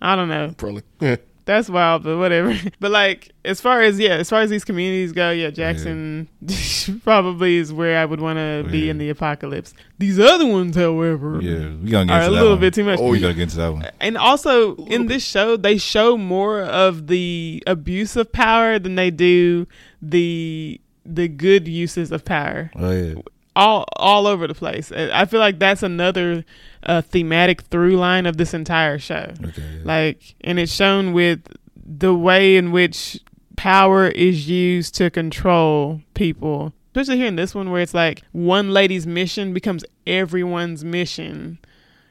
i 0.01 0.15
don't 0.15 0.29
know 0.29 0.55
Probably. 0.57 0.83
Yeah. 1.47 1.55
that's 1.57 1.69
wild 1.69 2.03
but 2.05 2.19
whatever 2.19 2.57
but 2.81 2.91
like 2.91 3.33
as 3.45 3.61
far 3.61 3.81
as 3.83 3.99
yeah 3.99 4.15
as 4.15 4.31
far 4.31 4.41
as 4.41 4.51
these 4.51 4.65
communities 4.65 5.13
go 5.13 5.31
yeah 5.31 5.51
jackson 5.51 6.29
probably 7.05 7.57
is 7.57 7.73
where 7.73 7.99
i 7.99 8.05
would 8.05 8.21
want 8.21 8.37
to 8.39 8.65
oh, 8.67 8.71
be 8.71 8.89
in 8.89 8.99
the 8.99 9.09
apocalypse 9.11 9.75
these 9.99 10.19
other 10.19 10.47
ones 10.47 10.77
however 10.77 11.41
Yeah, 11.41 11.71
we 11.83 11.91
gonna 11.91 12.07
get 12.07 12.23
are 12.23 12.27
a 12.27 12.31
little 12.31 12.51
one. 12.51 12.61
bit 12.61 12.75
too 12.75 12.85
much 12.85 12.99
Oh, 13.01 13.09
we 13.11 13.21
gotta 13.21 13.35
get 13.35 13.43
into 13.45 13.57
that 13.57 13.73
one. 13.73 13.87
And 14.01 14.17
also 14.17 14.75
in 14.87 15.07
this 15.07 15.25
show, 15.25 15.57
they 15.57 15.79
show 15.79 16.17
more 16.17 16.63
of 16.63 17.07
the 17.07 17.63
abuse 17.67 18.17
of 18.17 18.33
power 18.33 18.79
than 18.79 18.95
they 18.97 19.11
do 19.11 19.67
the 20.01 20.81
the 21.05 21.29
good 21.29 21.67
uses 21.69 22.13
of 22.13 22.25
power. 22.25 22.71
Oh 22.77 22.91
yeah, 22.91 23.15
All 23.55 23.85
all 23.97 24.27
over 24.27 24.47
the 24.47 24.55
place. 24.55 24.91
I 24.93 25.27
feel 25.27 25.41
like 25.41 25.59
that's 25.59 25.83
another 25.83 26.45
uh, 26.85 27.03
thematic 27.03 27.61
through 27.63 27.97
line 27.97 28.25
of 28.27 28.37
this 28.39 28.55
entire 28.55 28.99
show. 28.99 29.33
okay. 29.45 29.63
Yeah. 29.63 29.81
Like, 29.85 30.35
and 30.41 30.59
it's 30.59 30.73
shown 30.73 31.13
with 31.13 31.41
the 31.77 32.15
way 32.15 32.57
in 32.57 32.73
which 32.73 33.21
power 33.57 34.09
is 34.09 34.49
used 34.49 34.95
to 34.97 35.11
control 35.11 36.01
people. 36.15 36.73
Especially 36.95 37.19
here 37.19 37.27
in 37.27 37.37
this 37.37 37.55
one, 37.55 37.71
where 37.71 37.83
it's 37.83 37.95
like 37.95 38.23
one 38.33 38.71
lady's 38.71 39.07
mission 39.07 39.53
becomes 39.53 39.85
everyone's 40.07 40.83
mission 40.85 41.59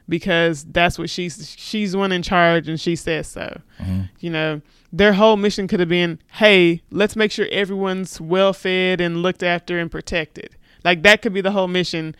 because 0.08 0.64
that's 0.64 0.98
what 0.98 1.08
she's 1.10 1.54
she's 1.56 1.96
one 1.96 2.12
in 2.12 2.22
charge 2.22 2.68
and 2.68 2.80
she 2.80 2.94
says 2.96 3.26
so. 3.26 3.60
Mhm. 3.80 4.10
You 4.20 4.30
know, 4.30 4.60
their 4.92 5.12
whole 5.14 5.36
mission 5.36 5.66
could 5.68 5.80
have 5.80 5.88
been, 5.88 6.18
"Hey, 6.34 6.82
let's 6.90 7.16
make 7.16 7.30
sure 7.32 7.46
everyone's 7.50 8.20
well 8.20 8.52
fed 8.52 9.00
and 9.00 9.22
looked 9.22 9.42
after 9.42 9.78
and 9.78 9.90
protected." 9.90 10.56
Like 10.84 11.02
that 11.02 11.22
could 11.22 11.32
be 11.32 11.40
the 11.40 11.52
whole 11.52 11.68
mission. 11.68 12.14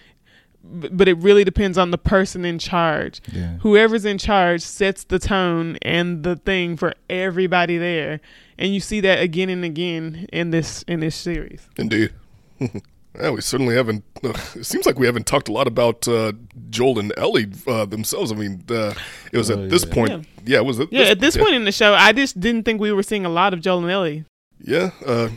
But 0.65 1.09
it 1.09 1.15
really 1.19 1.43
depends 1.43 1.77
on 1.77 1.91
the 1.91 1.99
person 1.99 2.45
in 2.45 2.61
charge. 2.61 3.21
Yeah. 3.33 3.57
Whoever's 3.63 4.05
in 4.05 4.17
charge 4.19 4.61
sets 4.63 5.03
the 5.03 5.19
tone 5.19 5.77
and 5.83 6.23
the 6.23 6.37
thing 6.37 6.77
for 6.77 6.95
everybody 7.11 7.79
there, 7.79 8.21
and 8.59 8.73
you 8.73 8.79
see 8.79 9.01
that 9.01 9.21
again 9.21 9.49
and 9.51 9.65
again 9.65 10.29
in 10.33 10.51
this 10.51 10.85
in 10.87 11.01
this 11.01 11.17
series. 11.17 11.67
Indeed. 11.77 12.13
yeah, 12.61 13.31
we 13.31 13.41
certainly 13.41 13.75
haven't. 13.75 14.05
Uh, 14.23 14.35
it 14.55 14.65
seems 14.65 14.87
like 14.87 15.01
we 15.01 15.07
haven't 15.07 15.27
talked 15.27 15.49
a 15.49 15.53
lot 15.53 15.67
about 15.67 16.07
uh, 16.07 16.31
Joel 16.71 17.01
and 17.01 17.13
Ellie 17.17 17.49
uh, 17.67 17.85
themselves. 17.85 18.31
I 18.31 18.37
mean, 18.37 18.63
uh, 18.71 18.95
it 19.33 19.39
was 19.39 19.51
Oh, 19.51 19.65
at 19.65 19.69
this 19.69 19.85
yeah. 19.85 19.93
point. 19.95 20.27
Yeah, 20.45 20.59
it 20.59 20.65
was 20.65 20.79
at 20.79 20.93
Yeah, 20.93 21.07
at 21.07 21.19
this 21.19 21.35
yeah, 21.35 21.43
point 21.43 21.55
in 21.57 21.65
the 21.65 21.73
show, 21.73 21.93
I 21.93 22.13
just 22.13 22.39
didn't 22.39 22.63
think 22.63 22.81
we 22.81 22.93
were 22.93 23.03
seeing 23.03 23.27
a 23.27 23.29
lot 23.31 23.53
of 23.53 23.61
Joel 23.63 23.81
and 23.83 23.91
Ellie. 23.91 24.25
Yeah, 24.61 24.91
uh, 25.05 25.31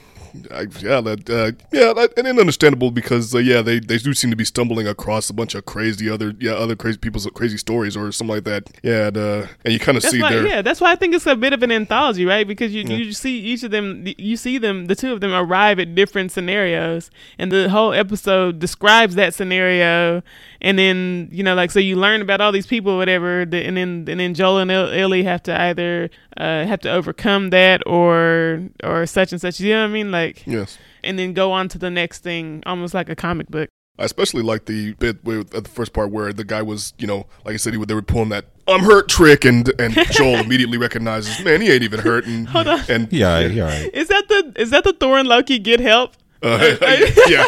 I, 0.52 0.62
yeah, 0.80 1.02
that, 1.02 1.30
uh, 1.30 1.52
yeah, 1.72 1.94
that, 1.94 2.14
and 2.18 2.28
then 2.28 2.40
understandable 2.40 2.92
because 2.92 3.34
uh, 3.34 3.40
yeah, 3.40 3.62
they, 3.62 3.80
they 3.80 3.98
do 3.98 4.14
seem 4.14 4.30
to 4.30 4.36
be 4.36 4.46
stumbling 4.46 4.88
across 4.88 5.30
a 5.30 5.34
bunch 5.34 5.56
of 5.56 5.66
crazy 5.66 6.10
other 6.10 6.34
yeah 6.40 6.54
other 6.54 6.76
crazy 6.76 6.98
people's 6.98 7.28
crazy 7.34 7.58
stories 7.58 7.96
or 7.98 8.12
something 8.12 8.36
like 8.36 8.44
that. 8.46 8.70
Yeah, 8.84 9.08
and, 9.08 9.18
uh, 9.18 9.48
and 9.64 9.74
you 9.74 9.80
kind 9.80 9.98
of 9.98 10.04
see 10.04 10.22
why, 10.22 10.34
their 10.34 10.48
yeah, 10.48 10.62
that's 10.62 10.82
why 10.82 10.92
I 10.92 10.96
think 10.96 11.14
it's 11.14 11.26
a 11.26 11.36
bit 11.36 11.54
of 11.54 11.64
an 11.64 11.72
anthology, 11.72 12.26
right? 12.26 12.48
Because 12.48 12.74
you 12.74 12.84
you 12.84 13.14
see 13.14 13.40
each 13.40 13.64
of 13.64 13.72
them, 13.72 14.06
you 14.18 14.38
see 14.38 14.58
them, 14.58 14.86
the 14.86 14.96
two 14.96 15.14
of 15.14 15.22
them 15.22 15.34
arrive 15.34 15.80
at 15.80 15.96
different 15.96 16.32
scenarios, 16.32 17.10
and 17.38 17.52
the 17.52 17.70
whole 17.70 17.94
episode 17.94 18.60
describes 18.60 19.16
that 19.16 19.34
scenario, 19.34 20.22
and 20.66 20.80
then 20.80 21.30
you 21.32 21.44
know, 21.44 21.54
like, 21.54 21.70
so 21.70 21.80
you 21.80 21.96
learn 21.96 22.24
about 22.24 22.42
all 22.42 22.52
these 22.52 22.66
people, 22.66 22.98
whatever, 22.98 23.42
and 23.42 23.52
then 23.54 23.78
and 23.78 24.20
then 24.20 24.34
Joel 24.34 24.58
and 24.58 24.72
El- 24.72 24.92
Ellie 24.92 25.24
have 25.24 25.44
to 25.44 25.62
either 25.62 26.10
uh, 26.38 26.66
have 26.66 26.80
to 26.82 26.92
overcome 26.92 27.52
that 27.52 27.84
or 27.86 28.64
or 28.84 29.06
such 29.06 29.32
and 29.32 29.40
such. 29.40 29.60
You 29.60 29.74
know 29.74 29.84
what 29.84 29.92
I 29.92 29.94
mean? 29.94 30.12
Like, 30.12 30.46
yes. 30.48 30.80
and 31.04 31.20
then 31.20 31.34
go 31.34 31.52
on 31.52 31.70
to 31.70 31.78
the 31.78 31.92
next 31.92 32.24
thing, 32.24 32.64
almost 32.66 32.96
like 32.96 33.10
a 33.10 33.16
comic 33.16 33.48
book. 33.48 33.70
I 34.00 34.06
especially 34.06 34.42
like 34.42 34.66
the 34.66 34.94
bit 34.94 35.24
where, 35.24 35.42
at 35.42 35.52
the 35.52 35.70
first 35.70 35.94
part 35.94 36.12
where 36.12 36.34
the 36.34 36.44
guy 36.44 36.64
was, 36.64 36.94
you 36.98 37.06
know, 37.06 37.28
like 37.46 37.54
I 37.54 37.58
said, 37.58 37.74
he, 37.74 37.78
would 37.78 37.88
they 37.88 37.94
were 37.94 38.02
pulling 38.02 38.30
that 38.30 38.46
"I'm 38.68 38.82
hurt" 38.82 39.08
trick, 39.08 39.46
and 39.46 39.72
and 39.80 39.94
Joel 40.12 40.40
immediately 40.40 40.80
recognizes, 40.80 41.46
man, 41.46 41.62
he 41.62 41.70
ain't 41.72 41.84
even 41.84 42.00
hurt, 42.00 42.26
and 42.26 42.48
Hold 42.50 42.68
on. 42.68 42.82
and 42.90 43.14
Yeah, 43.14 43.40
yeah, 43.40 43.64
right. 43.66 43.94
Is 43.94 44.08
that 44.08 44.28
the 44.30 44.52
is 44.56 44.72
that 44.72 44.84
the 44.84 44.94
Thor 44.94 45.20
and 45.20 45.30
Loki 45.30 45.60
get 45.60 45.80
help? 45.80 46.14
Uh, 46.46 46.78
yeah, 47.28 47.46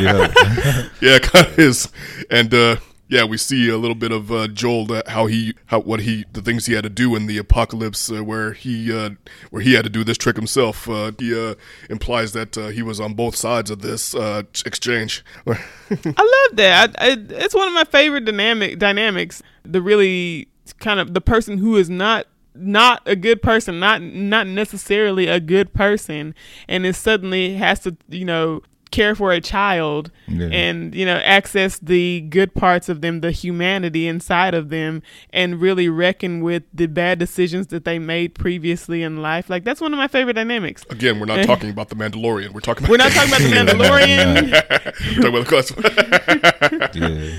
yeah. 0.00 0.88
yeah, 1.02 1.18
kind 1.18 1.46
of 1.46 1.58
is, 1.58 1.88
and 2.30 2.52
uh, 2.54 2.76
yeah, 3.10 3.24
we 3.24 3.36
see 3.36 3.68
a 3.68 3.76
little 3.76 3.96
bit 3.96 4.12
of 4.12 4.30
uh, 4.30 4.46
Joel 4.46 4.86
that 4.86 5.08
how 5.08 5.26
he 5.26 5.54
how 5.66 5.80
what 5.80 6.00
he 6.00 6.24
the 6.32 6.40
things 6.40 6.66
he 6.66 6.74
had 6.74 6.84
to 6.84 6.90
do 6.90 7.16
in 7.16 7.26
the 7.26 7.38
apocalypse 7.38 8.10
uh, 8.10 8.22
where 8.22 8.52
he 8.52 8.92
uh, 8.92 9.10
where 9.50 9.60
he 9.60 9.74
had 9.74 9.82
to 9.84 9.90
do 9.90 10.04
this 10.04 10.16
trick 10.16 10.36
himself. 10.36 10.88
Uh, 10.88 11.10
he 11.18 11.38
uh, 11.38 11.56
implies 11.90 12.32
that 12.32 12.56
uh, 12.56 12.68
he 12.68 12.82
was 12.82 13.00
on 13.00 13.14
both 13.14 13.34
sides 13.34 13.68
of 13.68 13.82
this 13.82 14.14
uh, 14.14 14.44
exchange. 14.64 15.24
I 15.46 15.52
love 15.94 16.56
that. 16.56 16.94
I, 16.98 17.10
I, 17.10 17.16
it's 17.30 17.54
one 17.54 17.66
of 17.66 17.74
my 17.74 17.84
favorite 17.84 18.24
dynamic 18.24 18.78
dynamics. 18.78 19.42
The 19.64 19.82
really 19.82 20.48
kind 20.78 21.00
of 21.00 21.12
the 21.12 21.20
person 21.20 21.58
who 21.58 21.76
is 21.76 21.90
not 21.90 22.26
not 22.60 23.02
a 23.06 23.16
good 23.16 23.42
person, 23.42 23.78
not 23.80 24.02
not 24.02 24.46
necessarily 24.46 25.26
a 25.26 25.40
good 25.40 25.72
person, 25.72 26.34
and 26.68 26.84
is 26.86 26.96
suddenly 26.96 27.54
has 27.54 27.80
to 27.80 27.96
you 28.08 28.24
know 28.24 28.62
care 28.90 29.14
for 29.14 29.30
a 29.30 29.40
child 29.40 30.10
Yeah. 30.26 30.48
and 30.48 30.92
you 30.96 31.06
know 31.06 31.14
access 31.18 31.78
the 31.78 32.22
good 32.22 32.56
parts 32.56 32.88
of 32.88 33.02
them 33.02 33.20
the 33.20 33.30
humanity 33.30 34.08
inside 34.08 34.52
of 34.52 34.68
them 34.68 35.02
and 35.32 35.60
really 35.60 35.88
reckon 35.88 36.40
with 36.40 36.64
the 36.74 36.86
bad 36.86 37.20
decisions 37.20 37.68
that 37.68 37.84
they 37.84 38.00
made 38.00 38.34
previously 38.34 39.04
in 39.04 39.22
life 39.22 39.48
like 39.48 39.62
that's 39.62 39.80
one 39.80 39.92
of 39.92 39.96
my 39.96 40.08
favorite 40.08 40.32
dynamics 40.32 40.84
Again, 40.90 41.20
we're 41.20 41.26
not 41.26 41.44
talking 41.52 41.70
about 41.70 41.88
the 41.88 41.94
Mandalorian. 41.94 42.50
We're 42.52 42.58
talking 42.58 42.82
about 42.84 42.90
we're 42.90 42.96
not 42.96 43.12
talking 43.12 43.28
about 43.32 43.42
the 43.42 43.54
mandalorian 43.74 44.50
we're 45.32 45.44
talking 45.44 45.78
about 45.78 46.92
the 46.92 47.32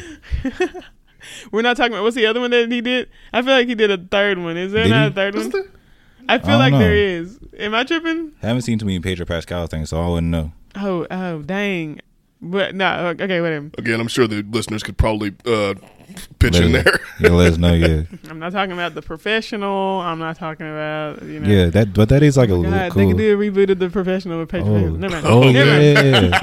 yeah. 0.45 0.81
We're 1.51 1.61
not 1.61 1.77
talking 1.77 1.93
about 1.93 2.03
what's 2.03 2.15
the 2.15 2.25
other 2.25 2.39
one 2.39 2.51
that 2.51 2.71
he 2.71 2.81
did? 2.81 3.09
I 3.33 3.41
feel 3.41 3.53
like 3.53 3.67
he 3.67 3.75
did 3.75 3.91
a 3.91 3.97
third 3.97 4.37
one. 4.37 4.57
Is 4.57 4.71
there 4.71 4.83
Did 4.83 4.89
not 4.91 5.01
he? 5.03 5.07
a 5.07 5.11
third 5.13 5.35
Isn't 5.35 5.53
one? 5.53 5.61
there? 5.63 5.71
I 6.29 6.35
I 6.35 6.37
feel 6.39 6.47
don't 6.49 6.59
like 6.59 6.73
there 6.73 6.89
know. 6.91 7.21
is. 7.23 7.39
Am 7.59 7.73
I 7.75 7.83
tripping? 7.83 8.31
I 8.43 8.47
haven't 8.47 8.61
seen 8.61 8.77
too 8.79 8.85
many 8.85 8.99
Pedro 8.99 9.25
Pascal 9.25 9.67
things, 9.67 9.89
so 9.89 10.01
I 10.01 10.07
wouldn't 10.07 10.27
know. 10.31 10.51
Oh, 10.75 11.05
oh, 11.11 11.41
dang. 11.41 11.99
But 12.41 12.73
no, 12.75 13.07
okay, 13.19 13.41
whatever. 13.41 13.69
Again, 13.77 13.99
I'm 13.99 14.07
sure 14.07 14.27
the 14.27 14.41
listeners 14.43 14.81
could 14.83 14.97
probably 14.97 15.33
uh, 15.45 15.75
pitch 16.39 16.57
in 16.59 16.71
Let- 16.71 16.85
there. 16.85 16.99
Yeah, 17.21 17.29
let 17.29 17.51
us 17.53 17.57
know. 17.59 17.71
Yeah, 17.73 18.01
I'm 18.31 18.39
not 18.39 18.51
talking 18.51 18.71
about 18.71 18.95
the 18.95 19.01
professional. 19.03 20.01
I'm 20.01 20.17
not 20.17 20.37
talking 20.37 20.65
about 20.65 21.21
you 21.21 21.39
know. 21.39 21.47
yeah. 21.47 21.65
That, 21.69 21.93
but 21.93 22.09
that 22.09 22.23
is 22.23 22.35
like 22.35 22.49
a 22.49 22.53
Oh 22.53 22.57
little 22.57 22.71
God, 22.71 22.91
cool. 22.91 23.03
they 23.03 23.07
could 23.11 23.17
do 23.19 23.39
a 23.39 23.51
reboot 23.51 23.69
of 23.69 23.77
the 23.77 23.89
professional 23.91 24.39
with 24.39 24.49
Paige. 24.49 24.63
Oh, 24.65 24.89
Never 24.89 25.21
mind. 25.21 25.27
oh 25.27 25.51
Never 25.51 25.69
mind. 25.69 25.83
yeah. 26.33 26.39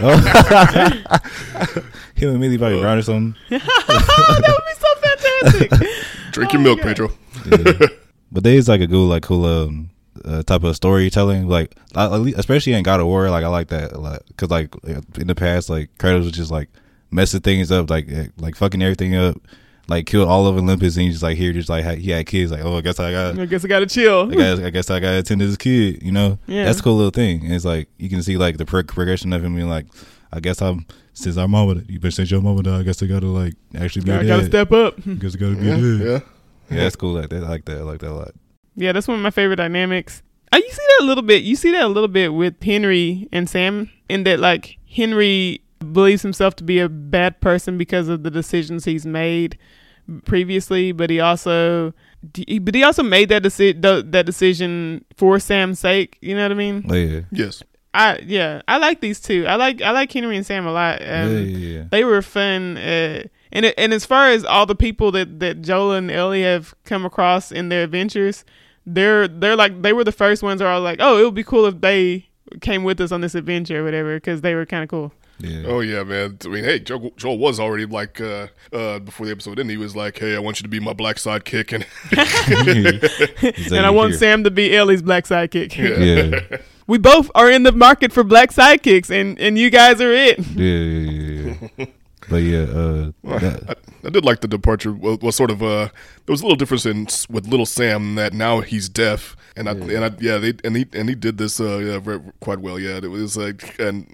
Oh. 1.19 1.83
Him 2.15 2.31
and 2.31 2.41
Millie 2.41 2.57
Bobby 2.59 2.81
Brown 2.81 2.99
or 2.99 3.03
something. 3.03 3.35
that 3.51 3.63
would 4.31 4.65
be 4.69 4.75
so 4.79 5.71
fantastic. 5.71 5.99
Drink 6.33 6.51
Oh 6.51 6.53
your 6.55 6.63
milk, 6.63 6.79
God. 6.81 6.87
Pedro. 6.87 7.11
Yeah. 7.81 7.87
but 8.33 8.45
there 8.45 8.55
is 8.55 8.69
like 8.69 8.81
a 8.81 8.87
cool, 8.89 9.07
like 9.09 9.23
cool 9.25 9.45
um, 9.45 9.91
uh, 10.25 10.43
type 10.45 10.63
of 10.65 10.77
storytelling. 10.77 11.49
Like, 11.49 11.75
I- 11.95 12.33
especially 12.37 12.75
in 12.75 12.83
God 12.85 13.01
of 13.01 13.07
War, 13.07 13.31
like 13.31 13.45
I 13.45 13.49
like 13.49 13.69
that 13.69 13.93
a 13.93 13.99
lot 13.99 14.23
because 14.29 14.51
like 14.51 14.75
in 15.19 15.27
the 15.27 15.35
past, 15.35 15.69
like 15.71 15.91
Kratos 15.99 16.25
was 16.25 16.33
just 16.33 16.51
like 16.53 16.69
messing 17.11 17.41
things 17.41 17.71
up, 17.73 17.91
like 17.91 18.09
eh, 18.11 18.29
like 18.39 18.57
fucking 18.57 18.83
everything 18.83 19.15
up. 19.17 19.37
Like 19.89 20.05
killed 20.05 20.29
all 20.29 20.47
of 20.47 20.57
Olympus, 20.59 20.97
and 20.97 21.05
he's 21.07 21.15
just 21.15 21.23
like 21.23 21.39
here, 21.39 21.51
just 21.55 21.71
like 21.71 21.83
he 21.99 22.11
had 22.11 22.27
kids. 22.27 22.51
Like, 22.53 22.63
oh, 22.63 22.77
I 22.77 22.81
guess 22.83 23.01
I 23.01 23.11
got 23.11 23.39
I 23.39 23.47
guess 23.47 23.65
I 23.65 23.69
gotta 23.69 23.87
chill. 23.87 24.31
I 24.31 24.35
guess 24.35 24.59
I 24.59 24.69
guess 24.71 24.91
I 24.91 25.01
gotta 25.01 25.19
attend 25.21 25.41
to 25.41 25.47
this 25.47 25.57
kid, 25.57 26.03
you 26.03 26.13
know. 26.13 26.39
Yeah. 26.47 26.65
That's 26.67 26.81
a 26.81 26.83
cool 26.83 26.97
little 26.97 27.11
thing. 27.11 27.43
And 27.45 27.55
it's 27.55 27.65
like 27.65 27.89
you 27.97 28.11
can 28.11 28.23
see 28.23 28.37
like 28.37 28.59
the 28.59 28.67
pro- 28.67 28.83
progression 28.83 29.33
of 29.33 29.43
him 29.43 29.55
being 29.55 29.71
like, 29.71 29.87
I 30.31 30.41
guess 30.41 30.61
I'm 30.61 30.85
since 31.15 31.39
our 31.39 31.49
mama, 31.49 31.81
you 31.89 31.99
been 31.99 32.11
since 32.11 32.31
your 32.31 32.43
mama 32.43 32.63
died, 32.63 32.81
I 32.81 32.83
guess 32.83 33.03
I 33.03 33.07
gotta 33.07 33.29
like 33.29 33.55
actually 33.75 34.05
be 34.05 34.13
I 34.13 34.17
a 34.21 34.27
gotta 34.27 34.45
step 34.45 34.73
up. 34.73 34.99
I 35.07 35.15
guess 35.15 35.35
I 35.35 35.39
gotta 35.39 35.57
be 35.57 35.67
Yeah, 35.67 35.75
a 35.75 35.79
yeah. 35.79 36.21
Yeah, 36.71 36.83
that's 36.83 36.97
cool. 36.97 37.15
Like 37.15 37.31
that, 37.31 37.43
I 37.43 37.49
like 37.49 37.65
that. 37.65 37.79
I 37.79 37.83
like 37.83 38.01
that 38.01 38.11
a 38.11 38.13
lot. 38.13 38.33
Yeah, 38.77 38.93
that's 38.93 39.09
one 39.09 39.17
of 39.17 39.23
my 39.23 39.31
favorite 39.31 39.57
dynamics. 39.57 40.23
Uh, 40.53 40.59
you 40.59 40.71
see 40.71 40.85
that 40.99 41.05
a 41.05 41.07
little 41.07 41.23
bit. 41.25 41.43
You 41.45 41.57
see 41.57 41.73
that 41.73 41.83
a 41.85 41.89
little 41.89 42.09
bit 42.09 42.35
with 42.35 42.63
Henry 42.63 43.27
and 43.33 43.49
Sam, 43.49 43.91
in 44.11 44.25
that 44.25 44.39
like 44.39 44.77
Henry 44.95 45.63
believes 45.79 46.23
himself 46.23 46.57
to 46.57 46.65
be 46.65 46.79
a 46.79 46.89
bad 46.89 47.41
person 47.41 47.79
because 47.79 48.09
of 48.09 48.23
the 48.23 48.31
decisions 48.31 48.85
he's 48.85 49.07
made 49.07 49.59
previously, 50.25 50.93
but 50.93 51.11
he 51.11 51.21
also, 51.21 51.93
but 52.23 52.75
he 52.75 52.83
also 52.83 53.03
made 53.03 53.29
that 53.29 53.43
decision 53.43 53.81
that 53.81 54.25
decision 54.27 55.05
for 55.17 55.39
Sam's 55.39 55.79
sake. 55.79 56.19
You 56.21 56.35
know 56.35 56.43
what 56.43 56.53
I 56.53 56.55
mean? 56.55 56.85
Yeah, 56.89 57.21
Yes. 57.31 57.63
I 57.95 58.19
yeah, 58.25 58.63
I 58.69 58.79
like 58.79 59.01
these 59.01 59.19
two. 59.19 59.47
I 59.47 59.57
like 59.57 59.81
I 59.81 59.91
like 59.93 60.13
Henry 60.13 60.37
and 60.37 60.45
Sam 60.45 60.67
a 60.67 60.73
lot. 60.73 61.01
Um, 61.01 61.09
yeah, 61.09 61.39
yeah, 61.39 61.79
yeah. 61.79 61.85
they 61.91 62.05
were 62.05 62.21
fun. 62.23 62.77
Uh, 62.77 63.25
and 63.51 63.65
it, 63.65 63.75
and 63.79 63.95
as 63.95 64.05
far 64.05 64.29
as 64.29 64.45
all 64.45 64.67
the 64.67 64.75
people 64.75 65.11
that 65.13 65.41
that 65.41 65.63
Joel 65.63 65.93
and 65.93 66.11
Ellie 66.11 66.43
have 66.43 66.75
come 66.85 67.05
across 67.05 67.51
in 67.51 67.71
their 67.71 67.83
adventures, 67.83 68.45
they're 68.87 69.27
they're 69.27 69.57
like 69.57 69.83
they 69.83 69.93
were 69.93 70.05
the 70.05 70.13
first 70.13 70.43
ones 70.43 70.59
that 70.61 70.67
are 70.67 70.81
like, 70.81 70.99
oh, 71.01 71.19
it 71.19 71.25
would 71.25 71.35
be 71.35 71.45
cool 71.45 71.65
if 71.65 71.81
they 71.81 72.29
came 72.61 72.85
with 72.85 73.01
us 73.01 73.11
on 73.11 73.21
this 73.21 73.35
adventure 73.35 73.81
or 73.81 73.85
whatever, 73.85 74.17
because 74.17 74.43
they 74.43 74.55
were 74.55 74.67
kind 74.67 74.83
of 74.83 74.91
cool. 74.91 75.13
Yeah. 75.39 75.63
Oh 75.67 75.81
yeah, 75.81 76.03
man. 76.03 76.39
I 76.45 76.49
mean, 76.49 76.65
hey, 76.65 76.79
Joel, 76.81 77.13
Joel 77.17 77.39
was 77.39 77.59
already 77.61 77.87
like 77.87 78.21
uh, 78.21 78.49
uh, 78.73 78.99
before 78.99 79.27
the 79.27 79.33
episode 79.33 79.59
ended. 79.59 79.71
He 79.71 79.77
was 79.77 79.95
like, 79.97 80.19
"Hey, 80.19 80.35
I 80.37 80.39
want 80.39 80.59
you 80.59 80.63
to 80.65 80.69
be 80.69 80.81
my 80.81 80.93
black 80.93 81.17
sidekick," 81.17 81.73
and 81.73 81.87
and 83.73 83.87
I 83.87 83.91
want 83.91 84.11
here. 84.11 84.19
Sam 84.19 84.45
to 84.45 84.51
be 84.51 84.75
Ellie's 84.77 85.03
black 85.03 85.25
sidekick. 85.25 85.75
Yeah, 85.77 86.59
we 86.87 86.99
both 86.99 87.31
are 87.35 87.51
in 87.51 87.63
the 87.63 87.73
market 87.73 88.13
for 88.13 88.25
black 88.25 88.51
sidekicks, 88.51 89.11
and 89.11 89.39
and 89.39 89.59
you 89.59 89.71
guys 89.71 90.01
are 90.01 90.13
it. 90.13 90.39
yeah, 90.39 90.75
yeah, 90.75 91.11
yeah, 91.11 91.69
yeah. 91.79 91.87
But 92.31 92.37
yeah, 92.43 92.59
uh, 92.63 93.13
that- 93.39 93.65
I, 93.71 94.07
I 94.07 94.11
did 94.11 94.25
like 94.25 94.41
the 94.41 94.49
departure. 94.49 94.93
Was, 94.93 95.19
was 95.21 95.37
sort 95.37 95.51
of 95.51 95.63
uh, 95.63 95.89
there 96.27 96.33
was 96.33 96.41
a 96.43 96.45
little 96.45 96.57
difference 96.57 96.85
in 96.85 97.07
with 97.31 97.47
little 97.47 97.65
Sam 97.67 98.17
that 98.17 98.33
now 98.35 98.61
he's 98.61 98.89
deaf, 98.89 99.35
and 99.57 99.69
I 99.69 99.73
and 99.73 100.05
I 100.05 100.11
yeah 100.21 100.37
they 100.39 100.53
and 100.65 100.77
he 100.77 100.87
and 100.93 101.09
he 101.09 101.15
did 101.15 101.39
this 101.39 101.59
uh 101.61 101.79
yeah, 101.79 101.99
very, 101.99 102.21
quite 102.41 102.59
well. 102.59 102.79
Yeah, 102.79 102.97
it 102.97 103.11
was 103.11 103.37
like 103.37 103.79
and 103.81 104.07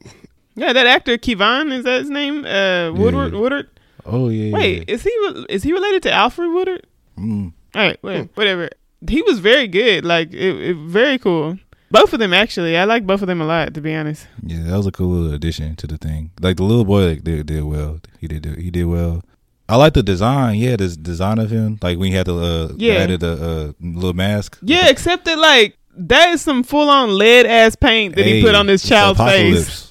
Yeah, 0.56 0.72
that 0.72 0.86
actor 0.86 1.18
Keivonn 1.18 1.72
is 1.72 1.84
that 1.84 2.00
his 2.00 2.10
name? 2.10 2.44
Uh, 2.44 2.92
Woodard. 2.92 3.32
Yeah. 3.32 3.38
Woodard. 3.40 3.68
oh 4.06 4.28
yeah. 4.28 4.44
yeah. 4.46 4.54
Wait, 4.54 4.88
is 4.88 5.02
he 5.02 5.10
is 5.48 5.62
he 5.62 5.72
related 5.72 6.02
to 6.04 6.10
Alfre 6.10 6.52
Woodard? 6.52 6.86
Mm. 7.18 7.52
All 7.74 7.82
right, 7.82 7.98
wait, 8.02 8.28
whatever. 8.34 8.70
He 9.08 9.22
was 9.22 9.38
very 9.40 9.66
good. 9.68 10.04
Like 10.04 10.32
it, 10.32 10.70
it, 10.70 10.76
very 10.76 11.18
cool. 11.18 11.58
Both 11.90 12.12
of 12.12 12.18
them 12.18 12.32
actually. 12.32 12.76
I 12.76 12.84
like 12.84 13.06
both 13.06 13.20
of 13.22 13.28
them 13.28 13.40
a 13.40 13.46
lot, 13.46 13.74
to 13.74 13.80
be 13.80 13.94
honest. 13.94 14.26
Yeah, 14.42 14.62
that 14.64 14.76
was 14.76 14.86
a 14.86 14.92
cool 14.92 15.08
little 15.10 15.34
addition 15.34 15.76
to 15.76 15.86
the 15.86 15.98
thing. 15.98 16.30
Like 16.40 16.56
the 16.56 16.62
little 16.64 16.84
boy 16.84 17.08
like, 17.08 17.24
did 17.24 17.46
did 17.46 17.64
well. 17.64 18.00
He 18.20 18.26
did 18.28 18.44
he 18.58 18.70
did 18.70 18.84
well. 18.86 19.22
I 19.68 19.76
like 19.76 19.94
the 19.94 20.02
design. 20.02 20.56
Yeah, 20.58 20.76
this 20.76 20.96
design 20.96 21.38
of 21.38 21.50
him. 21.50 21.78
Like 21.82 21.98
when 21.98 22.10
he 22.10 22.16
had 22.16 22.26
the 22.26 22.36
uh, 22.36 22.74
Yeah. 22.76 22.94
added 22.94 23.20
the 23.20 23.32
uh, 23.32 23.72
little 23.80 24.12
mask. 24.12 24.58
Yeah, 24.62 24.88
except 24.88 25.24
that 25.24 25.38
like 25.38 25.78
that 25.96 26.30
is 26.30 26.42
some 26.42 26.62
full 26.64 26.88
on 26.88 27.16
lead 27.16 27.46
ass 27.46 27.74
paint 27.74 28.16
that 28.16 28.26
he 28.26 28.42
put 28.42 28.54
on 28.54 28.66
this 28.66 28.86
child's 28.86 29.20
face. 29.20 29.90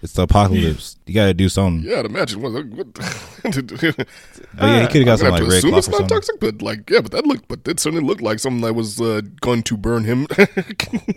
Apocalypse. 0.00 0.04
It's 0.04 0.12
the 0.14 0.22
apocalypse. 0.22 0.96
You 1.06 1.14
got 1.14 1.26
to 1.26 1.34
do 1.34 1.48
something. 1.48 1.88
Yeah, 1.90 1.98
I'd 2.00 2.06
imagine. 2.06 2.40
What, 2.40 2.52
what, 2.66 2.94
But 3.42 4.66
yeah, 4.66 4.80
he 4.82 4.86
could 4.88 4.96
have 4.96 5.06
got 5.06 5.18
some 5.18 5.28
gonna 5.30 5.36
have 5.36 5.42
like 5.42 5.42
red 5.42 5.58
assume 5.58 5.70
cloth 5.70 5.78
it's 5.78 5.88
or 5.88 5.90
not 5.92 5.98
something. 5.98 6.16
toxic, 6.16 6.40
but 6.40 6.62
like, 6.62 6.90
yeah, 6.90 7.00
but 7.00 7.12
that 7.12 7.26
looked, 7.26 7.48
but 7.48 7.60
it 7.66 7.78
certainly 7.80 8.04
looked 8.04 8.22
like 8.22 8.38
something 8.38 8.60
that 8.62 8.74
was 8.74 9.00
uh, 9.00 9.20
going 9.40 9.62
to 9.64 9.76
burn 9.76 10.04
him. 10.04 10.26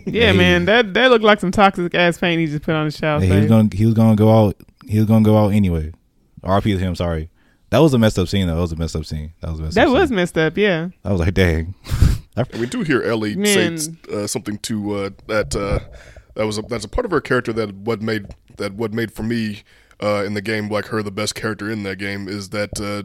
Yeah, 0.06 0.32
Hey. 0.32 0.36
man, 0.36 0.64
that 0.66 0.94
that 0.94 1.10
looked 1.10 1.24
like 1.24 1.40
some 1.40 1.50
toxic 1.52 1.94
ass 1.94 2.18
paint 2.18 2.40
he 2.40 2.46
just 2.46 2.62
put 2.62 2.74
on 2.74 2.84
his 2.86 2.96
shower. 2.96 3.20
Hey, 3.20 3.26
he 3.26 3.32
was 3.32 3.40
face. 3.42 3.48
going. 3.48 3.70
He 3.70 3.84
was 3.86 3.94
going 3.94 4.10
to 4.10 4.16
go 4.16 4.30
out. 4.46 4.56
He 4.86 4.98
was 4.98 5.06
going 5.06 5.24
to 5.24 5.30
go 5.30 5.38
out 5.38 5.48
anyway. 5.52 5.92
RP 6.42 6.62
to 6.64 6.78
him. 6.78 6.94
Sorry. 6.94 7.30
That 7.70 7.78
was 7.78 7.94
a 7.94 7.98
messed 7.98 8.18
up 8.18 8.28
scene. 8.28 8.46
though. 8.48 8.56
That 8.56 8.60
was 8.60 8.72
a 8.72 8.76
messed 8.76 8.96
up 8.96 9.06
scene. 9.06 9.32
That 9.40 9.50
was 9.52 9.60
messed 9.60 9.74
That 9.76 9.86
up 9.88 9.94
was 9.94 10.08
Scene. 10.10 10.16
messed 10.16 10.36
up. 10.36 10.56
Yeah. 10.58 10.88
I 11.04 11.12
was 11.12 11.20
like, 11.20 11.34
dang. 11.34 11.74
And 12.34 12.48
we 12.58 12.64
do 12.66 12.80
hear 12.80 13.02
Ellie 13.02 13.36
Man. 13.36 13.76
say 13.76 13.92
uh, 14.10 14.26
something 14.26 14.56
to 14.60 14.94
uh, 14.94 15.10
that 15.26 15.54
uh, 15.54 15.80
that 16.34 16.46
was 16.46 16.58
a, 16.58 16.62
that's 16.62 16.84
a 16.84 16.88
part 16.88 17.04
of 17.04 17.10
her 17.10 17.20
character 17.20 17.52
that 17.52 17.74
what 17.74 18.02
made 18.02 18.34
that 18.56 18.74
what 18.74 18.92
made 18.92 19.12
for 19.12 19.22
me 19.22 19.62
uh, 20.02 20.24
in 20.24 20.34
the 20.34 20.42
game 20.42 20.68
like 20.68 20.86
her 20.86 21.02
the 21.02 21.10
best 21.10 21.34
character 21.34 21.70
in 21.70 21.82
that 21.84 21.96
game 21.96 22.28
is 22.28 22.50
that 22.50 22.80
uh, 22.80 23.02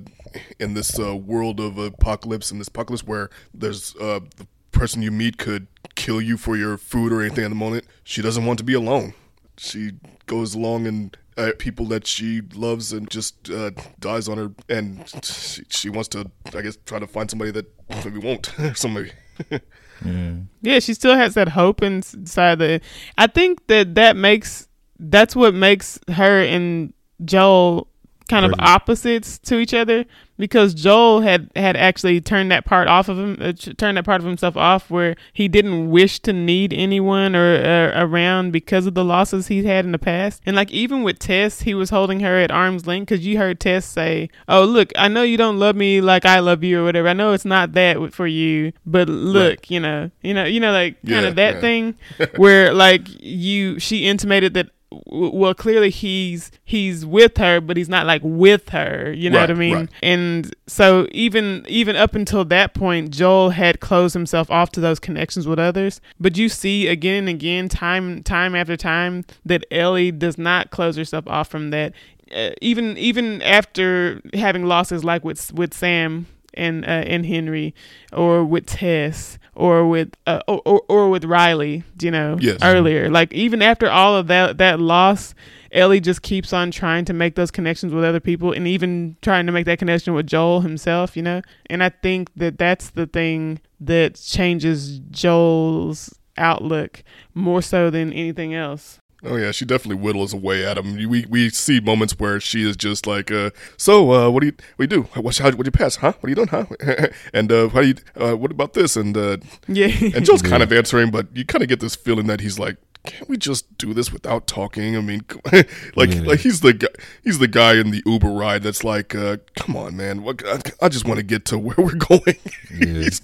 in 0.60 0.74
this 0.74 1.00
uh, 1.00 1.16
world 1.16 1.60
of 1.60 1.78
apocalypse 1.78 2.52
in 2.52 2.58
this 2.58 2.68
apocalypse 2.68 3.04
where 3.04 3.30
there's 3.54 3.96
uh, 3.98 4.20
the 4.38 4.48
person 4.72 5.02
you 5.02 5.12
meet 5.12 5.38
could 5.38 5.68
kill 5.96 6.22
you 6.22 6.38
for 6.38 6.56
your 6.56 6.78
food 6.78 7.12
or 7.12 7.22
anything 7.22 7.44
at 7.44 7.50
the 7.50 7.56
moment 7.56 7.86
she 8.04 8.22
doesn't 8.22 8.46
want 8.46 8.58
to 8.60 8.64
be 8.64 8.74
alone. 8.74 9.14
She 9.58 9.92
goes 10.28 10.54
along 10.54 10.86
and 10.86 11.18
uh, 11.36 11.52
people 11.58 11.86
that 11.88 12.06
she 12.06 12.42
loves 12.54 12.94
and 12.94 13.10
just 13.10 13.50
uh, 13.50 13.72
dies 14.00 14.28
on 14.28 14.38
her 14.38 14.52
and 14.70 15.08
she, 15.24 15.64
she 15.70 15.90
wants 15.90 16.08
to 16.10 16.30
i 16.56 16.62
guess 16.62 16.78
try 16.86 17.00
to 17.00 17.08
find 17.08 17.30
somebody 17.30 17.52
that 17.52 17.66
maybe 18.04 18.20
won't. 18.20 18.52
Somebody 18.76 19.12
Yeah. 20.06 20.34
Yeah, 20.62 20.80
she 20.80 20.94
still 20.94 21.16
has 21.16 21.34
that 21.36 21.50
hope 21.50 21.82
inside 21.82 22.60
the. 22.60 22.82
I 23.18 23.28
think 23.28 23.68
that 23.68 23.96
that 23.96 24.16
makes 24.16 24.68
that's 25.00 25.36
what 25.36 25.54
makes 25.54 26.00
her 26.10 26.42
and 26.42 26.94
Joel 27.24 27.88
kind 28.30 28.46
of 28.46 28.54
opposites 28.60 29.40
to 29.40 29.58
each 29.58 29.74
other 29.74 30.06
because 30.38 30.74
Joel 30.74 31.22
had 31.22 31.50
had 31.56 31.76
actually 31.76 32.22
turned 32.22 32.52
that 32.52 32.66
part 32.66 32.88
off 32.88 33.10
of 33.10 33.18
him, 33.18 33.38
uh, 33.42 33.54
ch- 33.54 33.76
turned 33.78 33.98
that 33.98 34.06
part 34.06 34.22
of 34.22 34.28
himself 34.28 34.56
off 34.56 34.90
where 34.90 35.16
he 35.34 35.48
didn't 35.48 35.90
wish 35.90 36.20
to 36.20 36.34
need 36.34 36.74
anyone 36.74 37.36
or 37.36 37.56
uh, 37.56 37.92
around 38.02 38.52
because 38.52 38.86
of 38.86 38.94
the 38.94 39.04
losses 39.04 39.48
he's 39.48 39.66
had 39.66 39.86
in 39.86 39.92
the 39.92 40.00
past. 40.00 40.42
And 40.46 40.56
like 40.56 40.72
even 40.72 41.04
with 41.04 41.20
Tess, 41.20 41.62
he 41.62 41.74
was 41.74 41.90
holding 41.90 42.20
her 42.22 42.38
at 42.38 42.52
arm's 42.52 42.86
length 42.86 43.10
because 43.10 43.26
you 43.26 43.38
heard 43.38 43.60
Tess 43.60 43.86
say, 43.86 44.30
"Oh, 44.48 44.64
look, 44.64 44.92
I 44.98 45.08
know 45.08 45.24
you 45.24 45.38
don't 45.38 45.60
love 45.60 45.76
me 45.76 46.02
like 46.02 46.26
I 46.26 46.40
love 46.40 46.64
you 46.64 46.82
or 46.82 46.84
whatever. 46.84 47.08
I 47.08 47.14
know 47.14 47.34
it's 47.34 47.46
not 47.46 47.74
that 47.74 48.14
for 48.14 48.28
you, 48.28 48.74
but 48.86 49.10
look, 49.10 49.70
you 49.72 49.80
know, 49.80 50.12
you 50.22 50.34
know, 50.34 50.44
you 50.46 50.60
know, 50.60 50.72
like 50.72 50.96
kind 51.02 51.24
Yeah, 51.24 51.28
of 51.30 51.36
that 51.36 51.56
yeah. 51.56 51.62
thing 51.62 51.96
where 52.38 52.74
like 52.74 53.08
you, 53.22 53.80
she 53.80 54.06
intimated 54.06 54.54
that." 54.54 54.70
Well, 54.90 55.54
clearly 55.54 55.90
he's 55.90 56.52
he's 56.64 57.06
with 57.06 57.38
her, 57.38 57.60
but 57.60 57.76
he's 57.76 57.90
not 57.90 58.06
like 58.06 58.22
with 58.24 58.70
her. 58.70 59.12
You 59.12 59.30
know 59.30 59.42
what 59.42 59.52
I 59.52 59.54
mean? 59.54 59.74
right. 59.76 59.90
And 60.02 60.56
so 60.66 61.08
even 61.12 61.66
even 61.68 61.96
up 61.96 62.16
until 62.16 62.46
that 62.46 62.74
point, 62.74 63.12
Joel 63.12 63.50
had 63.50 63.80
closed 63.80 64.14
himself 64.14 64.50
off 64.50 64.72
to 64.72 64.80
those 64.80 65.00
connections 65.00 65.48
with 65.48 65.60
others. 65.60 66.00
But 66.20 66.38
you 66.38 66.48
see 66.48 66.88
again 66.88 67.28
and 67.28 67.30
again, 67.30 67.68
time 67.70 68.24
time 68.24 68.56
after 68.56 68.78
time, 68.78 69.26
that 69.46 69.66
Ellie 69.72 70.12
does 70.12 70.38
not 70.38 70.72
close 70.72 70.96
herself 70.96 71.28
off 71.28 71.50
from 71.50 71.70
that. 71.72 71.94
Uh, 72.34 72.52
even 72.62 72.98
even 72.98 73.42
after 73.42 74.22
having 74.34 74.66
losses 74.66 75.04
like 75.04 75.24
with 75.24 75.54
with 75.54 75.74
Sam 75.74 76.28
and 76.58 76.84
uh, 76.86 76.88
and 76.88 77.26
Henry, 77.26 77.74
or 78.12 78.44
with 78.44 78.66
Tess, 78.66 79.38
or 79.56 79.88
with 79.88 80.10
uh, 80.26 80.42
or, 80.48 80.62
or 80.66 80.82
or 80.90 81.10
with 81.10 81.24
Riley, 81.26 81.84
you 82.02 82.12
know, 82.12 82.38
Yes. 82.40 82.58
earlier. 82.62 83.10
Like 83.10 83.32
even 83.34 83.62
after 83.62 83.90
all 83.90 84.16
of 84.16 84.28
that 84.28 84.58
that 84.58 84.80
loss, 84.80 85.34
Ellie 85.72 86.00
just 86.00 86.22
keeps 86.22 86.52
on 86.54 86.72
trying 86.72 87.06
to 87.06 87.14
make 87.14 87.36
those 87.36 87.52
connections 87.52 87.94
with 87.94 88.04
other 88.04 88.20
people, 88.20 88.52
and 88.52 88.68
even 88.68 89.16
trying 89.22 89.46
to 89.46 89.52
make 89.52 89.66
that 89.66 89.80
connection 89.80 90.14
with 90.14 90.28
Joel 90.28 90.62
himself, 90.62 91.16
you 91.16 91.24
know. 91.24 91.42
And 91.70 91.84
I 91.84 91.90
think 91.90 92.30
that 92.36 92.58
that's 92.58 92.90
the 92.90 93.06
thing 93.08 93.60
that 93.80 94.16
changes 94.16 95.00
Joel's 95.12 96.14
outlook 96.38 97.04
more 97.34 97.62
so 97.62 97.90
than 97.90 98.12
anything 98.14 98.54
else. 98.54 99.00
Oh 99.24 99.36
yeah, 99.36 99.52
she 99.52 99.66
definitely 99.66 100.02
whittles 100.02 100.34
away 100.34 100.66
at 100.66 100.78
him. 100.78 100.96
We 101.10 101.26
we 101.28 101.50
see 101.50 101.80
moments 101.80 102.14
where 102.20 102.40
she 102.40 102.62
is 102.70 102.78
just 102.78 103.08
like, 103.08 103.32
uh, 103.32 103.50
so 103.76 104.12
uh, 104.12 104.30
what 104.30 104.42
do 104.42 104.48
you 104.48 104.54
what 104.76 104.90
do 104.90 104.96
you 104.98 105.04
do? 105.04 105.22
What 105.22 105.36
how 105.38 105.46
what 105.52 105.64
do 105.64 105.68
you 105.68 105.72
pass? 105.72 105.96
Huh? 105.98 106.14
What 106.20 106.26
are 106.28 106.30
you 106.30 106.36
doing? 106.36 106.48
Huh? 106.50 106.66
and 107.34 107.52
uh, 107.52 107.70
how 107.70 107.82
do 107.82 107.88
you 107.88 107.96
uh, 108.20 108.36
what 108.38 108.52
about 108.52 108.74
this? 108.74 108.96
And 108.96 109.18
uh, 109.18 109.38
Yeah. 109.68 109.88
and 110.16 110.24
Joel's 110.26 110.44
kind 110.44 110.62
of 110.62 110.72
answering, 110.72 111.10
but 111.10 111.28
you 111.36 111.46
kind 111.46 111.64
of 111.64 111.68
get 111.70 111.80
this 111.80 111.96
feeling 111.96 112.28
that 112.28 112.42
he's 112.42 112.60
like, 112.60 112.78
can't 113.06 113.28
we 113.28 113.38
just 113.38 113.76
do 113.80 113.92
this 113.94 114.14
without 114.14 114.46
talking? 114.46 114.96
I 114.96 115.02
mean, 115.02 115.22
like 115.96 116.14
Yeah. 116.14 116.22
like 116.22 116.42
he's 116.42 116.60
the 116.60 116.74
guy 116.74 116.88
he's 117.24 117.40
the 117.40 117.48
guy 117.48 117.74
in 117.80 117.90
the 117.90 118.04
Uber 118.06 118.30
ride 118.30 118.62
that's 118.62 118.84
like, 118.84 119.16
uh, 119.16 119.38
come 119.56 119.76
on, 119.76 119.98
man, 119.98 120.22
what, 120.22 120.46
I, 120.46 120.60
I 120.86 120.90
just 120.90 121.06
want 121.08 121.18
to 121.18 121.24
get 121.24 121.44
to 121.46 121.58
where 121.58 121.76
we're 121.78 121.96
going. 122.10 122.36
He's- 122.70 123.22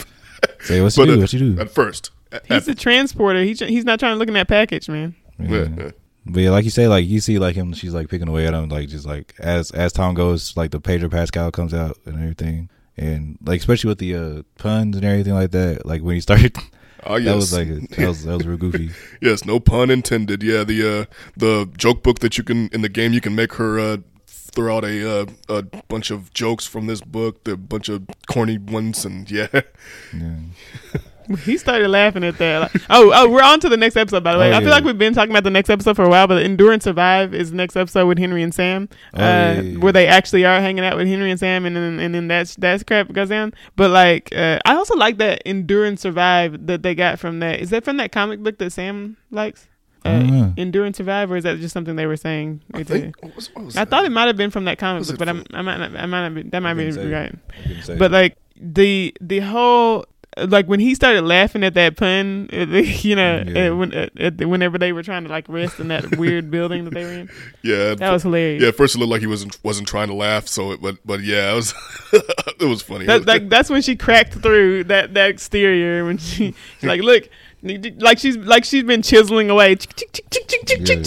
Say 0.61 0.81
what 0.81 0.97
you 0.97 1.03
but 1.05 1.05
do. 1.05 1.13
uh, 1.13 1.17
What 1.21 1.33
you 1.33 1.39
do. 1.55 1.61
at 1.61 1.69
first. 1.69 2.09
At, 2.31 2.45
He's 2.47 2.65
the 2.65 2.75
transporter. 2.75 3.43
He, 3.43 3.53
he's 3.53 3.85
not 3.85 3.99
trying 3.99 4.13
to 4.13 4.17
look 4.17 4.27
in 4.27 4.33
that 4.33 4.47
package, 4.49 4.89
man. 4.89 5.15
Yeah. 5.39 5.91
But 6.25 6.39
yeah, 6.39 6.51
like 6.51 6.63
you 6.63 6.69
say, 6.69 6.87
like 6.87 7.05
you 7.05 7.19
see, 7.19 7.37
like 7.37 7.55
him, 7.55 7.73
she's 7.73 7.93
like 7.93 8.09
picking 8.09 8.29
away 8.29 8.47
at 8.47 8.53
him, 8.53 8.69
like 8.69 8.87
just 8.87 9.05
like 9.05 9.33
as 9.39 9.71
as 9.71 9.91
time 9.91 10.13
goes, 10.13 10.55
like 10.55 10.71
the 10.71 10.79
Pedro 10.79 11.09
Pascal 11.09 11.51
comes 11.51 11.73
out 11.73 11.97
and 12.05 12.15
everything, 12.15 12.69
and 12.95 13.37
like 13.43 13.59
especially 13.59 13.89
with 13.89 13.97
the 13.97 14.15
uh, 14.15 14.41
puns 14.57 14.95
and 14.95 15.05
everything 15.05 15.33
like 15.33 15.51
that. 15.51 15.85
Like 15.85 16.01
when 16.01 16.15
he 16.15 16.21
started, 16.21 16.55
Oh 17.05 17.17
yes, 17.17 17.25
that 17.25 17.35
was 17.35 17.53
like 17.53 17.89
that 17.89 18.07
was 18.07 18.23
that 18.23 18.37
was 18.37 18.47
real 18.47 18.57
goofy. 18.57 18.91
Yes, 19.21 19.43
no 19.43 19.59
pun 19.59 19.89
intended. 19.89 20.41
Yeah, 20.43 20.63
the 20.63 21.01
uh, 21.01 21.05
the 21.35 21.69
joke 21.77 22.03
book 22.03 22.19
that 22.19 22.37
you 22.37 22.43
can 22.45 22.69
in 22.69 22.81
the 22.81 22.89
game 22.89 23.11
you 23.11 23.19
can 23.21 23.35
make 23.35 23.53
her 23.55 23.77
uh, 23.77 23.97
throw 24.25 24.77
out 24.77 24.85
a 24.85 25.23
uh, 25.23 25.25
a 25.49 25.63
bunch 25.89 26.09
of 26.09 26.33
jokes 26.33 26.65
from 26.65 26.87
this 26.87 27.01
book, 27.01 27.43
the 27.43 27.57
bunch 27.57 27.89
of 27.89 28.03
corny 28.27 28.57
ones, 28.57 29.03
and 29.03 29.29
yeah, 29.29 29.47
Yeah. 30.13 30.35
He 31.43 31.57
started 31.57 31.87
laughing 31.89 32.23
at 32.23 32.37
that. 32.37 32.73
Like, 32.73 32.81
oh, 32.89 33.11
oh, 33.13 33.29
we're 33.29 33.41
on 33.43 33.59
to 33.61 33.69
the 33.69 33.77
next 33.77 33.95
episode. 33.95 34.23
By 34.23 34.33
the 34.33 34.39
way, 34.39 34.51
Oh, 34.51 34.55
I 34.55 34.59
feel 34.59 34.69
yeah. 34.69 34.75
like 34.75 34.83
we've 34.83 34.97
been 34.97 35.13
talking 35.13 35.31
about 35.31 35.43
the 35.43 35.49
next 35.49 35.69
episode 35.69 35.95
for 35.95 36.03
a 36.03 36.09
while, 36.09 36.27
but 36.27 36.41
Endure 36.43 36.71
and 36.71 36.81
Survive" 36.83 37.33
is 37.33 37.51
the 37.51 37.57
next 37.57 37.75
episode 37.75 38.07
with 38.07 38.17
Henry 38.19 38.43
and 38.43 38.53
Sam, 38.53 38.89
Oh, 39.13 39.17
uh, 39.17 39.21
yeah, 39.21 39.61
yeah, 39.61 39.77
where 39.79 39.91
they 39.93 40.07
actually 40.07 40.45
are 40.45 40.59
hanging 40.59 40.83
out 40.85 40.97
with 40.97 41.07
Henry 41.07 41.31
and 41.31 41.39
Sam, 41.39 41.65
and 41.65 41.75
then 41.75 41.99
and 41.99 42.13
then 42.15 42.27
that's 42.27 42.55
that's 42.55 42.83
crap 42.83 43.11
goes 43.11 43.29
down. 43.29 43.53
But 43.75 43.91
like, 43.91 44.33
uh, 44.35 44.59
I 44.65 44.75
also 44.75 44.95
like 44.95 45.17
that 45.17 45.41
Endure 45.45 45.85
and 45.85 45.99
Survive" 45.99 46.65
that 46.67 46.83
they 46.83 46.95
got 46.95 47.19
from 47.19 47.39
that. 47.39 47.59
Is 47.59 47.69
that 47.71 47.83
from 47.83 47.97
that 47.97 48.11
comic 48.11 48.41
book 48.41 48.57
that 48.59 48.71
Sam 48.71 49.17
likes? 49.31 49.67
Uh, 50.05 50.19
don't 50.19 50.27
know. 50.31 50.53
Endure 50.57 50.83
and 50.83 50.93
Survive, 50.95 51.31
or 51.31 51.37
is 51.37 51.45
that 51.45 51.59
just 51.59 51.73
something 51.73 51.95
they 51.95 52.05
were 52.05 52.17
saying? 52.17 52.61
I 52.73 52.83
think 52.83 53.15
what 53.23 53.35
was, 53.37 53.55
what 53.55 53.65
was 53.65 53.77
I 53.77 53.85
thought 53.85 54.03
it 54.05 54.11
might 54.11 54.27
have 54.27 54.35
been 54.35 54.51
from 54.51 54.65
that 54.65 54.77
comic 54.77 55.07
book, 55.07 55.17
but 55.17 55.29
I'm, 55.29 55.45
I 55.53 55.61
might 55.61 55.77
not, 55.77 55.95
I 55.95 56.05
might 56.05 56.27
not 56.27 56.35
be, 56.35 56.43
that 56.49 56.59
might 56.61 56.73
be 56.73 56.91
right. 56.91 57.33
I 57.33 57.61
couldn't 57.61 57.83
say. 57.83 57.97
But 57.97 58.11
like 58.11 58.35
the 58.59 59.15
the 59.21 59.39
whole 59.39 60.05
like 60.37 60.65
when 60.67 60.79
he 60.79 60.95
started 60.95 61.21
laughing 61.23 61.63
at 61.63 61.73
that 61.75 61.97
pun, 61.97 62.49
uh, 62.53 62.57
you 62.65 63.15
know, 63.15 63.43
Yeah. 63.47 63.67
uh, 63.69 63.75
when, 63.75 63.93
uh, 63.93 64.09
at 64.17 64.43
whenever 64.45 64.77
they 64.77 64.91
were 64.93 65.03
trying 65.03 65.23
to 65.23 65.29
like 65.29 65.47
rest 65.49 65.79
in 65.79 65.87
that 65.89 66.17
weird 66.17 66.49
building 66.51 66.85
that 66.85 66.93
they 66.93 67.03
were 67.03 67.11
in, 67.13 67.29
yeah, 67.63 67.95
that 67.95 68.11
was 68.11 68.23
hilarious. 68.23 68.61
yeah. 68.63 68.71
First, 68.71 68.95
it 68.95 68.99
looked 68.99 69.11
like 69.11 69.21
he 69.21 69.27
wasn't 69.27 69.57
wasn't 69.63 69.87
trying 69.87 70.07
to 70.09 70.13
laugh, 70.15 70.47
so 70.47 70.71
it, 70.71 70.81
but 70.81 70.97
but 71.05 71.21
yeah, 71.21 71.51
it 71.51 71.55
was 71.55 71.73
it 72.13 72.65
was 72.65 72.81
funny. 72.81 73.05
That, 73.05 73.25
like 73.25 73.49
that's 73.49 73.69
when 73.69 73.81
she 73.81 73.95
cracked 73.95 74.33
through 74.33 74.85
that 74.85 75.13
that 75.13 75.29
exterior 75.29 76.05
when 76.05 76.17
she 76.17 76.53
she's 76.79 76.83
like 76.83 77.01
look 77.01 77.29
like 77.99 78.19
she's 78.19 78.35
like 78.35 78.65
she's 78.65 78.83
been 78.83 79.01
chiseling 79.01 79.49
away 79.49 79.77
Yeah. 80.79 80.97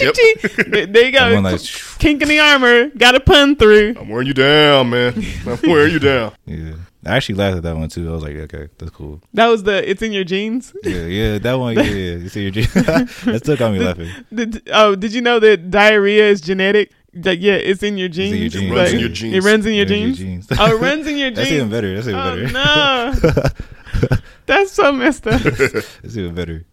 there 0.66 0.87
there 0.87 1.05
you 1.07 1.12
go 1.12 1.41
like, 1.43 1.61
kink 1.99 2.22
in 2.22 2.29
the 2.29 2.39
armor 2.41 2.89
got 2.97 3.14
a 3.14 3.20
pun 3.20 3.57
through 3.57 3.95
I'm 3.99 4.09
wearing 4.09 4.27
you 4.27 4.35
down, 4.35 4.91
man. 4.91 5.14
I'm 5.47 5.59
wearing 5.68 5.93
you 5.93 5.99
down. 5.99 6.33
yeah, 6.47 6.72
I 7.07 7.16
actually 7.16 7.36
laughed 7.36 7.57
at 7.59 7.62
that 7.62 7.76
one 7.76 7.88
too. 7.88 8.09
I 8.09 8.12
was 8.12 8.22
like, 8.22 8.36
okay, 8.36 8.68
that's 8.78 8.90
cool. 8.90 9.20
that 9.34 9.46
was 9.46 9.62
the 9.62 9.88
it's 9.88 10.02
in 10.02 10.12
your 10.12 10.24
jeans 10.24 10.72
Yeah, 10.84 11.07
yeah, 11.07 11.38
that 11.38 11.54
one. 11.54 11.76
Yeah, 11.76 11.82
yeah. 11.82 12.16
You 12.16 12.28
see 12.28 12.42
your 12.42 12.50
G- 12.50 12.62
that 12.74 13.40
still 13.42 13.57
got 13.57 13.72
me 13.72 13.78
laughing. 13.78 14.11
Did, 14.34 14.68
oh, 14.72 14.94
did 14.96 15.12
you 15.12 15.20
know 15.20 15.38
that 15.40 15.70
diarrhea 15.70 16.28
is 16.28 16.40
genetic? 16.40 16.92
Like, 17.14 17.40
yeah, 17.40 17.54
it's 17.54 17.82
in 17.82 17.96
your 17.96 18.09
genes. 18.09 18.52
jeans. 18.52 18.57
It 18.57 18.70
runs 18.74 18.92
in 18.92 19.00
your 19.00 19.09
jeans. 19.09 19.34
It 19.34 19.48
runs 19.48 19.66
in 19.66 19.72
your 19.72 19.86
Yeah, 19.86 19.88
jeans. 19.88 20.18
jeans. 20.18 20.46
Oh, 20.59 20.76
it 20.76 20.80
runs 20.80 21.07
in 21.07 21.16
your 21.16 21.30
jeans. 21.30 21.36
That's 21.38 21.50
even 21.50 21.70
better. 21.70 21.94
That's 21.94 22.09
even 22.09 22.20
oh, 22.20 22.34
better. 22.34 24.11
no. 24.11 24.16
That's 24.46 24.72
so 24.72 24.92
messed 24.92 25.26
up. 25.26 25.40
That's 25.40 26.16
even 26.16 26.34
better. 26.34 26.66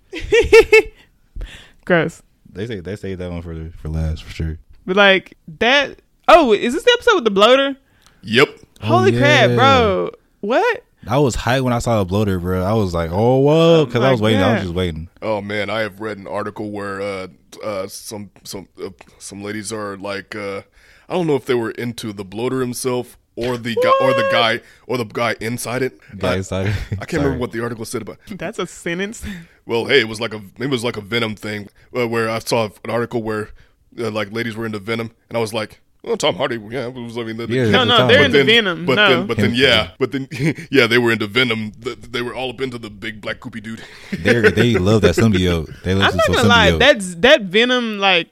Gross. 1.86 2.22
They 2.52 2.68
say 2.68 2.80
they 2.82 2.96
say 2.96 3.16
that 3.16 3.32
one 3.32 3.42
for 3.42 3.72
for 3.78 3.90
last 3.90 4.24
for 4.24 4.32
sure. 4.32 4.58
But 4.86 4.96
like 4.96 5.38
that. 5.60 6.02
Oh, 6.28 6.54
is 6.54 6.74
this 6.74 6.84
the 6.84 6.92
episode 6.94 7.16
with 7.16 7.24
the 7.26 7.32
bloater? 7.32 7.76
Yep. 8.22 8.48
Oh, 8.82 8.86
Holy 8.88 9.12
crap, 9.12 9.52
bro! 9.52 10.12
What? 10.44 10.84
I 11.08 11.20
was 11.20 11.38
hyped 11.38 11.62
when 11.62 11.72
I 11.72 11.80
saw 11.80 12.00
the 12.00 12.06
bloater, 12.06 12.38
bro. 12.38 12.62
I 12.62 12.74
was 12.74 12.94
like, 12.94 13.12
oh 13.14 13.40
whoa, 13.40 13.86
because 13.86 14.02
my 14.02 14.10
I 14.10 14.12
was 14.12 14.20
waiting. 14.20 14.42
I 14.42 14.56
was 14.56 14.64
just 14.64 14.74
waiting. 14.74 15.08
Oh 15.22 15.40
man, 15.40 15.70
I 15.70 15.80
have 15.80 16.02
read 16.02 16.18
an 16.18 16.28
article 16.28 16.70
where 16.70 17.02
uh, 17.02 17.28
uh, 17.64 17.88
some 17.88 18.30
some 18.44 18.68
uh, 18.84 18.90
some 19.20 19.42
ladies 19.42 19.72
are 19.72 19.96
like, 19.96 20.36
uh, 20.36 20.64
I 21.08 21.14
don't 21.14 21.28
know 21.28 21.38
if 21.38 21.46
they 21.46 21.54
were 21.54 21.72
into 21.72 22.12
the 22.12 22.26
bloater 22.26 22.60
himself 22.60 23.18
or 23.38 23.56
the 23.56 23.74
guy 23.76 24.06
or 24.06 24.14
the 24.14 24.28
guy 24.34 24.60
or 24.88 24.98
the 24.98 25.06
guy 25.06 25.38
inside 25.40 25.82
it. 25.82 25.98
Guy 26.18 26.34
I, 26.34 26.36
inside. 26.36 26.76
I 26.92 27.06
can't 27.06 27.24
remember 27.24 27.38
what 27.38 27.54
the 27.54 27.64
article 27.64 27.86
said 27.86 28.02
about. 28.02 28.18
That's 28.28 28.60
a 28.60 28.68
sentence. 28.68 29.26
Well, 29.66 29.86
hey, 29.86 30.02
it 30.02 30.10
was 30.10 30.20
like 30.20 30.34
a 30.34 30.42
it 30.60 30.68
was 30.68 30.84
like 30.84 30.98
a 30.98 31.02
Venom 31.02 31.36
thing 31.36 31.70
uh, 31.98 32.06
where 32.06 32.30
I 32.30 32.40
saw 32.40 32.66
an 32.84 32.92
article 32.92 33.24
where 33.24 33.52
uh, 33.98 34.12
like 34.12 34.34
ladies 34.34 34.58
were 34.58 34.66
into 34.66 34.80
Venom, 34.80 35.12
and 35.30 35.38
I 35.38 35.40
was 35.40 35.54
like, 35.54 35.80
well, 36.04 36.18
Tom 36.18 36.36
Hardy, 36.36 36.58
yeah, 36.70 36.88
it 36.88 36.94
was. 36.94 37.18
I 37.18 37.24
mean, 37.24 37.38
the, 37.38 37.48
Yeah, 37.48 37.70
No, 37.70 37.84
no, 37.86 37.98
time. 38.00 38.08
they're 38.10 38.18
But 38.20 38.26
into 38.26 38.38
then, 38.40 38.46
Venom. 38.48 38.86
But 38.86 38.96
no. 38.96 39.10
then, 39.10 39.28
but 39.28 39.38
then, 39.38 39.52
yeah, 39.56 39.92
but 40.00 40.12
then, 40.12 40.28
yeah, 40.72 40.86
they 40.88 40.98
were 40.98 41.12
into 41.12 41.28
Venom. 41.28 41.72
Th- 41.72 41.98
They 41.98 42.22
were 42.22 42.34
all 42.36 42.50
up 42.50 42.60
into 42.62 42.78
the 42.78 42.90
big 42.90 43.22
black 43.22 43.40
goopy 43.40 43.64
dude. 43.64 43.82
They 44.12 44.42
they 44.52 44.74
love 44.80 45.02
that 45.04 45.16
symbiote. 45.16 45.82
They 45.84 45.94
love 45.96 46.12
I'm 46.12 46.18
not 46.18 46.28
gonna 46.28 46.48
lie. 46.48 46.72
That's 46.78 47.16
that 47.16 47.44
Venom. 47.44 48.00
Like, 48.00 48.28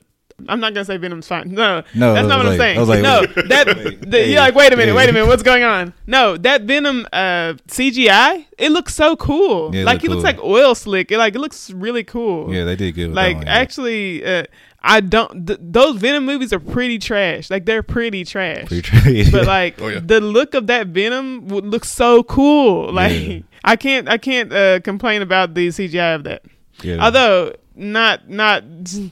I'm 0.49 0.59
not 0.59 0.73
gonna 0.73 0.85
say 0.85 0.97
Venom's 0.97 1.27
fine. 1.27 1.53
No, 1.53 1.83
No, 1.93 2.13
that's 2.15 2.27
not 2.27 2.39
what 2.39 2.45
was 2.47 2.53
I'm 2.53 2.59
saying. 2.59 2.77
I 2.77 2.79
was 2.79 2.89
like, 2.89 3.01
no, 3.03 3.21
wait. 3.21 3.47
that 3.49 3.67
Wait. 3.67 4.01
the, 4.01 4.17
Hey. 4.17 4.31
you're 4.31 4.39
like, 4.41 4.55
wait 4.55 4.73
a 4.73 4.75
minute, 4.75 4.91
Hey. 4.93 4.97
wait 4.97 5.09
a 5.09 5.13
minute, 5.13 5.27
what's 5.27 5.43
going 5.43 5.61
on? 5.63 5.93
No, 6.07 6.35
that 6.37 6.63
Venom 6.63 7.05
uh, 7.13 7.53
CGI, 7.67 8.47
it 8.57 8.71
looks 8.71 8.95
so 8.95 9.15
cool. 9.15 9.73
Yeah, 9.73 9.81
it 9.81 9.85
like 9.85 9.95
look 9.95 10.01
he 10.01 10.07
looks 10.09 10.23
like 10.23 10.39
oil 10.43 10.73
slick. 10.73 11.11
It 11.11 11.19
like 11.19 11.35
it 11.35 11.39
looks 11.39 11.69
really 11.69 12.03
cool. 12.03 12.51
yeah, 12.53 12.63
they 12.65 12.75
did 12.75 12.95
good. 12.95 13.09
With 13.09 13.15
like 13.15 13.37
that 13.37 13.37
one, 13.37 13.45
yeah. 13.47 13.53
actually, 13.53 14.25
uh, 14.25 14.43
I 14.83 14.99
don't. 15.01 15.45
Th- 15.45 15.59
those 15.61 15.97
Venom 15.97 16.25
movies 16.25 16.51
are 16.53 16.59
pretty 16.59 16.97
trash. 16.97 17.49
Like 17.51 17.65
they're 17.65 17.83
pretty 17.83 18.23
trash. 18.25 18.65
Pretty 18.67 18.81
true. 18.81 19.23
but 19.31 19.45
like 19.57 19.79
Oh, 19.81 19.87
yeah. 19.89 19.99
the 20.03 20.19
look 20.19 20.53
of 20.55 20.67
that 20.67 20.87
Venom 20.87 21.47
would 21.49 21.65
look 21.65 21.85
so 21.85 22.23
cool. 22.23 22.91
Like 23.01 23.11
Yeah. 23.21 23.39
I 23.63 23.75
can't 23.75 24.09
I 24.09 24.17
can't 24.17 24.51
uh, 24.51 24.79
complain 24.79 25.21
about 25.21 25.53
the 25.53 25.67
CGI 25.67 26.15
of 26.15 26.23
that. 26.23 26.41
Yeah. 26.83 27.03
Although 27.03 27.53
not 27.73 28.29
not 28.29 28.63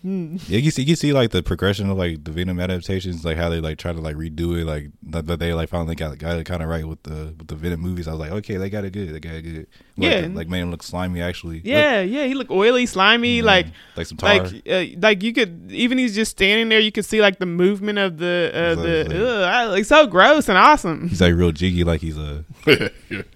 Yeah, 0.03 0.59
you 0.59 0.69
see 0.69 0.81
you 0.81 0.87
can 0.87 0.95
see 0.97 1.13
like 1.13 1.31
the 1.31 1.41
progression 1.41 1.89
of 1.89 1.97
like 1.97 2.25
the 2.25 2.31
Venom 2.31 2.59
adaptations, 2.59 3.23
like 3.23 3.37
how 3.37 3.47
they 3.49 3.61
like 3.61 3.77
try 3.77 3.93
to 3.93 3.99
like 4.01 4.17
redo 4.17 4.59
it, 4.61 4.65
like 4.65 4.87
that, 5.03 5.39
they 5.39 5.53
like 5.53 5.69
finally 5.69 5.95
got 5.95 6.17
got 6.17 6.37
it 6.37 6.43
kind 6.43 6.61
of 6.61 6.67
right 6.67 6.85
with 6.85 7.01
the 7.03 7.33
with 7.37 7.47
the 7.47 7.55
Venom 7.55 7.79
movies. 7.79 8.07
I 8.07 8.11
was 8.11 8.19
like, 8.19 8.31
okay, 8.31 8.57
they 8.57 8.69
got 8.69 8.83
it 8.83 8.91
good, 8.91 9.13
they 9.15 9.19
got 9.21 9.33
it 9.35 9.41
good. 9.43 9.67
Like, 9.97 10.11
Yeah. 10.11 10.27
like 10.33 10.49
made 10.49 10.59
him 10.59 10.71
look 10.71 10.83
slimy 10.83 11.21
actually. 11.21 11.55
Look- 11.57 11.65
yeah 11.65 12.01
yeah 12.01 12.25
he 12.25 12.33
looked 12.33 12.51
oily 12.51 12.85
slimy 12.85 13.41
like 13.41 13.67
like 13.95 14.07
some 14.07 14.17
tar. 14.17 14.43
like 14.43 14.61
uh, 14.69 14.85
like 15.01 15.23
you 15.23 15.31
could 15.33 15.71
even 15.71 15.97
he's 15.97 16.13
just 16.13 16.31
standing 16.31 16.67
there 16.69 16.79
you 16.79 16.91
could 16.91 17.05
see 17.05 17.21
like 17.21 17.39
the 17.39 17.45
movement 17.45 17.97
of 17.97 18.17
the 18.17 18.51
uh, 18.53 18.75
like- 18.75 18.85
the 18.85 18.99
it's 18.99 19.09
like- 19.09 19.19
ugh, 19.19 19.43
I- 19.43 19.65
like 19.67 19.85
so 19.85 20.05
gross 20.05 20.49
and 20.49 20.57
awesome. 20.57 21.07
he's 21.07 21.21
like 21.21 21.33
real 21.33 21.53
jiggy, 21.53 21.85
like 21.85 22.01
he's 22.01 22.17
a 22.17 22.43
yeah. 22.67 22.89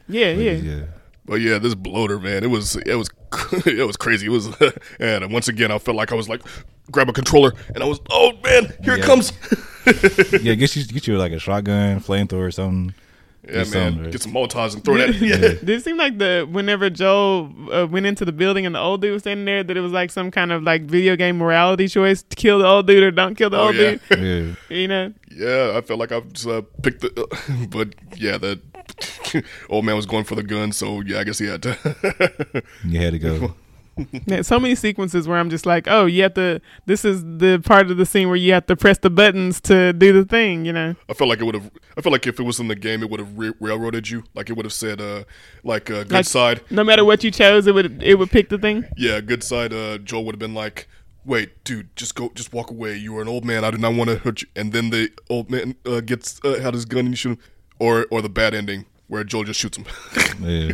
Yeah 0.07 0.31
yeah. 0.51 0.83
He's- 1.27 1.29
yeah. 1.31 1.31
But 1.33 1.41
yeah, 1.41 1.57
this 1.59 1.75
bloater, 1.75 2.19
man, 2.19 2.43
it 2.43 2.47
was 2.47 2.75
it 2.75 2.95
was 2.95 3.09
it 3.65 3.85
was 3.87 3.97
crazy. 3.97 4.27
It 4.27 4.29
was, 4.29 4.49
and 4.99 5.31
once 5.31 5.47
again, 5.47 5.71
I 5.71 5.77
felt 5.79 5.97
like 5.97 6.11
I 6.11 6.15
was 6.15 6.27
like 6.29 6.41
grab 6.91 7.07
a 7.09 7.13
controller, 7.13 7.53
and 7.73 7.81
I 7.83 7.87
was, 7.87 7.99
oh 8.09 8.33
man, 8.43 8.73
here 8.83 8.95
it 8.95 9.03
comes. 9.03 9.31
yeah, 10.41 10.53
get 10.55 10.75
you 10.75 10.85
get 10.85 11.07
you 11.07 11.17
like 11.17 11.31
a 11.31 11.39
shotgun, 11.39 11.99
flamethrower 11.99 12.47
or 12.47 12.51
something. 12.51 12.93
Yeah, 13.45 13.65
Do 13.65 13.71
man, 13.71 14.01
right? 14.03 14.11
get 14.11 14.21
some 14.21 14.31
Molotovs 14.31 14.73
and 14.73 14.85
throw 14.85 14.97
that. 14.99 15.15
Yeah, 15.15 15.35
Did 15.37 15.69
it 15.69 15.83
seem 15.83 15.97
like 15.97 16.17
the 16.17 16.47
whenever 16.49 16.89
Joe 16.89 17.51
uh, 17.73 17.85
went 17.87 18.05
into 18.05 18.23
the 18.23 18.31
building 18.31 18.65
and 18.65 18.73
the 18.73 18.79
old 18.79 19.01
dude 19.01 19.11
was 19.11 19.23
standing 19.23 19.43
there 19.45 19.63
that 19.65 19.75
it 19.75 19.81
was 19.81 19.91
like 19.91 20.11
some 20.11 20.31
kind 20.31 20.53
of 20.53 20.63
like 20.63 20.83
video 20.83 21.17
game 21.17 21.37
morality 21.39 21.89
choice 21.89 22.23
to 22.23 22.35
kill 22.37 22.59
the 22.59 22.65
old 22.65 22.87
dude 22.87 23.03
or 23.03 23.11
don't 23.11 23.35
kill 23.35 23.49
the 23.49 23.57
Oh, 23.57 23.65
old 23.67 23.75
yeah. 23.75 23.95
dude? 24.09 24.55
Yeah, 24.69 24.75
You 24.77 24.87
know? 24.87 25.13
yeah. 25.29 25.73
I 25.77 25.81
felt 25.81 25.99
like 25.99 26.13
I 26.13 26.21
just 26.21 26.47
uh, 26.47 26.61
picked 26.83 27.01
the, 27.01 27.67
but 27.69 27.89
yeah, 28.17 28.37
that 28.37 28.61
old 29.69 29.85
man 29.85 29.95
was 29.95 30.05
going 30.05 30.23
for 30.23 30.35
the 30.35 30.43
gun, 30.43 30.71
so 30.71 31.01
yeah, 31.01 31.19
I 31.19 31.23
guess 31.23 31.39
he 31.39 31.47
had 31.47 31.61
to. 31.63 32.63
you 32.85 32.99
had 32.99 33.13
to 33.13 33.19
go. 33.19 33.55
Yeah, 34.25 34.41
so 34.41 34.59
many 34.59 34.73
sequences 34.73 35.27
where 35.27 35.37
I'm 35.37 35.51
just 35.51 35.67
like, 35.67 35.87
oh, 35.87 36.07
you 36.07 36.23
have 36.23 36.33
to. 36.33 36.61
This 36.87 37.05
is 37.05 37.21
the 37.23 37.61
part 37.63 37.91
of 37.91 37.97
the 37.97 38.07
scene 38.07 38.27
where 38.27 38.35
you 38.35 38.51
have 38.53 38.65
to 38.65 38.75
press 38.75 38.97
the 38.97 39.11
buttons 39.11 39.61
to 39.61 39.93
do 39.93 40.11
the 40.11 40.25
thing. 40.25 40.65
You 40.65 40.73
know? 40.73 40.95
I 41.07 41.13
felt 41.13 41.29
like 41.29 41.39
it 41.39 41.43
would 41.43 41.53
have. 41.53 41.69
I 41.95 42.01
felt 42.01 42.11
like 42.11 42.25
if 42.25 42.39
it 42.39 42.43
was 42.43 42.59
in 42.59 42.69
the 42.69 42.75
game, 42.75 43.03
it 43.03 43.11
would 43.11 43.19
have 43.19 43.37
ra- 43.37 43.51
railroaded 43.59 44.09
you. 44.09 44.23
Like 44.33 44.49
it 44.49 44.53
would 44.53 44.65
have 44.65 44.73
said, 44.73 44.99
uh, 44.99 45.25
like 45.63 45.91
uh, 45.91 46.05
good 46.05 46.11
Like- 46.11 46.25
side. 46.25 46.61
No 46.71 46.83
matter 46.83 47.05
what 47.05 47.23
you 47.23 47.29
chose, 47.29 47.67
it 47.67 47.75
would 47.75 48.01
it 48.01 48.15
would 48.15 48.31
pick 48.31 48.49
the 48.49 48.57
thing. 48.57 48.83
Yeah, 48.97 49.21
good 49.21 49.43
side. 49.43 49.71
Uh, 49.73 49.99
Joel 49.99 50.25
would 50.25 50.33
have 50.33 50.39
been 50.39 50.55
like, 50.55 50.87
"Wait, 51.23 51.63
dude, 51.63 51.95
just 51.95 52.15
go, 52.15 52.31
just 52.33 52.51
walk 52.51 52.71
away. 52.71 52.95
You 52.95 53.15
are 53.19 53.21
an 53.21 53.27
old 53.27 53.45
man. 53.45 53.63
I 53.63 53.69
do 53.69 53.77
not 53.77 53.93
want 53.93 54.09
to 54.09 54.15
hurt 54.17 54.41
you." 54.41 54.47
And 54.55 54.73
then 54.73 54.89
the 54.89 55.11
old 55.29 55.51
man 55.51 55.75
uh, 55.85 56.01
gets 56.01 56.41
uh, 56.43 56.59
out 56.63 56.73
his 56.73 56.85
gun 56.85 57.01
and 57.01 57.09
you 57.09 57.15
shoot 57.15 57.29
him, 57.33 57.37
or 57.83 58.07
or 58.09 58.21
the 58.21 58.29
bad 58.29 58.53
ending 58.53 58.85
where 59.07 59.23
Joel 59.23 59.43
just 59.43 59.59
shoots 59.59 59.77
him. 59.77 59.85
Yeah, 60.41 60.71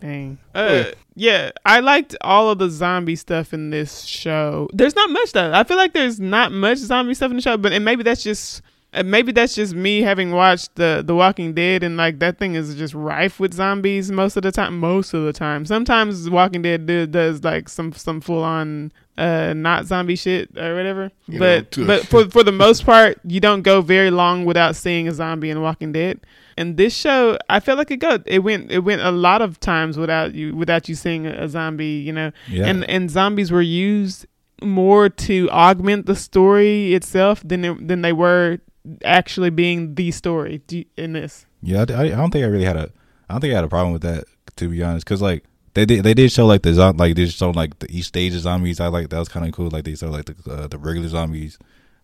Dang. 0.00 0.38
Uh, 0.52 0.84
yeah, 1.14 1.52
I 1.64 1.78
liked 1.78 2.16
all 2.22 2.50
of 2.50 2.58
the 2.58 2.68
zombie 2.68 3.14
stuff 3.14 3.54
in 3.54 3.70
this 3.70 4.02
show. 4.02 4.68
There's 4.72 4.96
not 4.96 5.10
much 5.10 5.32
though. 5.32 5.52
I 5.52 5.62
feel 5.62 5.76
like 5.76 5.92
there's 5.92 6.18
not 6.18 6.50
much 6.50 6.78
zombie 6.78 7.14
stuff 7.14 7.30
in 7.30 7.36
the 7.36 7.42
show, 7.42 7.56
but 7.56 7.72
and 7.72 7.84
maybe 7.84 8.02
that's 8.02 8.22
just 8.24 8.62
uh, 8.94 9.04
maybe 9.04 9.30
that's 9.30 9.54
just 9.54 9.74
me 9.74 10.02
having 10.02 10.32
watched 10.32 10.74
the 10.74 11.02
The 11.06 11.14
Walking 11.14 11.54
Dead 11.54 11.82
and 11.84 11.96
like 11.96 12.18
that 12.18 12.38
thing 12.38 12.56
is 12.56 12.74
just 12.74 12.94
rife 12.94 13.38
with 13.38 13.54
zombies 13.54 14.10
most 14.10 14.36
of 14.36 14.42
the 14.42 14.52
time. 14.52 14.78
Most 14.80 15.14
of 15.14 15.24
the 15.24 15.32
time, 15.32 15.64
sometimes 15.64 16.28
Walking 16.28 16.62
Dead 16.62 16.86
do, 16.86 17.06
does 17.06 17.44
like 17.44 17.68
some 17.68 17.92
some 17.92 18.20
full 18.20 18.42
on 18.42 18.92
uh 19.18 19.52
not 19.54 19.86
zombie 19.86 20.16
shit 20.16 20.56
or 20.56 20.74
whatever. 20.74 21.10
You 21.26 21.38
but 21.38 21.76
know, 21.76 21.86
but 21.86 22.06
for 22.10 22.28
for 22.30 22.42
the 22.42 22.52
most 22.52 22.84
part, 22.84 23.18
you 23.24 23.40
don't 23.40 23.62
go 23.62 23.80
very 23.80 24.10
long 24.10 24.44
without 24.44 24.76
seeing 24.76 25.08
a 25.08 25.12
zombie 25.12 25.50
in 25.50 25.60
Walking 25.60 25.92
Dead. 25.92 26.20
And 26.56 26.76
this 26.76 26.94
show, 26.94 27.38
I 27.48 27.60
felt 27.60 27.78
like 27.78 27.90
it 27.90 27.96
go. 27.96 28.18
It 28.26 28.40
went. 28.40 28.70
It 28.70 28.80
went 28.80 29.00
a 29.00 29.10
lot 29.10 29.40
of 29.40 29.58
times 29.58 29.96
without 29.96 30.34
you, 30.34 30.54
without 30.54 30.88
you 30.88 30.94
seeing 30.94 31.26
a, 31.26 31.44
a 31.44 31.48
zombie. 31.48 32.02
You 32.06 32.12
know, 32.12 32.32
yeah. 32.48 32.66
and 32.66 32.84
and 32.90 33.10
zombies 33.10 33.50
were 33.50 33.62
used 33.62 34.26
more 34.62 35.08
to 35.08 35.50
augment 35.50 36.06
the 36.06 36.14
story 36.14 36.94
itself 36.94 37.42
than 37.44 37.64
it, 37.64 37.88
than 37.88 38.02
they 38.02 38.12
were 38.12 38.58
actually 39.04 39.50
being 39.50 39.94
the 39.94 40.10
story 40.10 40.60
in 40.96 41.14
this. 41.14 41.46
Yeah, 41.62 41.84
I, 41.88 42.04
I 42.04 42.08
don't 42.10 42.30
think 42.30 42.44
I 42.44 42.48
really 42.48 42.64
had 42.64 42.76
a. 42.76 42.90
I 43.28 43.34
don't 43.34 43.40
think 43.40 43.52
I 43.52 43.56
had 43.56 43.64
a 43.64 43.68
problem 43.68 43.92
with 43.92 44.02
that 44.02 44.24
to 44.56 44.68
be 44.68 44.82
honest, 44.82 45.04
because 45.06 45.22
like 45.22 45.44
they 45.74 45.86
did 45.86 46.04
they 46.04 46.14
did 46.14 46.30
show 46.30 46.46
like 46.46 46.62
the 46.62 46.72
like 46.92 47.16
they 47.16 47.26
showed 47.26 47.56
like 47.56 47.78
the 47.78 47.90
each 47.90 48.06
stage 48.06 48.34
of 48.34 48.40
zombies. 48.40 48.80
I 48.80 48.88
like 48.88 49.08
that 49.08 49.18
was 49.18 49.28
kind 49.28 49.46
of 49.46 49.52
cool. 49.52 49.70
Like 49.70 49.84
they 49.84 49.94
showed 49.94 50.10
like 50.10 50.26
the 50.26 50.52
uh, 50.52 50.68
the 50.68 50.78
regular 50.78 51.08
zombies, 51.08 51.58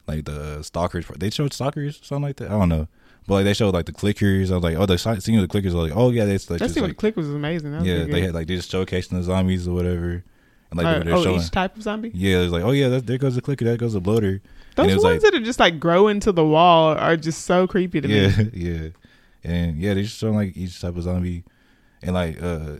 like 0.06 0.24
the 0.24 0.62
stalkers. 0.62 1.06
They 1.16 1.30
showed 1.30 1.52
stalkers 1.52 2.00
something 2.02 2.22
like 2.22 2.36
that. 2.36 2.48
I 2.48 2.58
don't 2.58 2.70
know, 2.70 2.88
but 3.26 3.34
like 3.34 3.44
they 3.44 3.52
showed 3.52 3.74
like 3.74 3.84
the 3.84 3.92
clickers. 3.92 4.50
I 4.50 4.54
was 4.54 4.64
like, 4.64 4.76
oh, 4.76 4.86
the 4.86 4.94
of 4.94 5.02
the 5.02 5.48
clickers. 5.48 5.72
I 5.72 5.74
was 5.74 5.90
like, 5.90 5.92
oh 5.94 6.10
yeah, 6.10 6.24
that's 6.24 6.48
like 6.48 6.60
That 6.60 6.64
just 6.64 6.74
scene 6.74 6.82
with 6.82 6.90
like 6.90 6.96
the 6.96 7.00
click 7.00 7.16
was 7.16 7.28
amazing. 7.28 7.72
That 7.72 7.80
was 7.80 7.88
yeah, 7.88 8.04
they 8.04 8.22
had 8.22 8.34
like 8.34 8.46
they 8.46 8.56
just 8.56 8.72
showcasing 8.72 9.10
the 9.10 9.22
zombies 9.22 9.68
or 9.68 9.74
whatever, 9.74 10.24
and 10.70 10.78
like 10.78 11.06
Uh, 11.06 11.10
oh, 11.10 11.24
showing. 11.24 11.40
each 11.40 11.50
type 11.50 11.76
of 11.76 11.82
zombie. 11.82 12.10
Yeah, 12.14 12.38
it 12.38 12.44
was 12.44 12.52
like, 12.52 12.62
oh 12.62 12.70
yeah, 12.70 12.88
that, 12.88 13.06
there 13.06 13.18
goes 13.18 13.34
the 13.34 13.42
clicker, 13.42 13.66
that 13.66 13.78
goes 13.78 13.92
the 13.92 14.00
bloater. 14.00 14.40
Those 14.76 14.92
ones 14.92 15.02
like, 15.02 15.20
that 15.20 15.34
are 15.34 15.44
just 15.44 15.60
like 15.60 15.78
grow 15.78 16.08
into 16.08 16.32
the 16.32 16.44
wall 16.44 16.96
are 16.96 17.18
just 17.18 17.44
so 17.44 17.66
creepy 17.66 18.00
to 18.00 18.08
yeah, 18.08 18.36
me. 18.36 18.50
yeah, 18.54 18.88
and 19.44 19.78
yeah, 19.78 19.92
they 19.92 20.04
just 20.04 20.16
showing 20.16 20.36
like 20.36 20.56
each 20.56 20.80
type 20.80 20.96
of 20.96 21.02
zombie, 21.02 21.44
and 22.00 22.14
like 22.14 22.42
uh, 22.42 22.76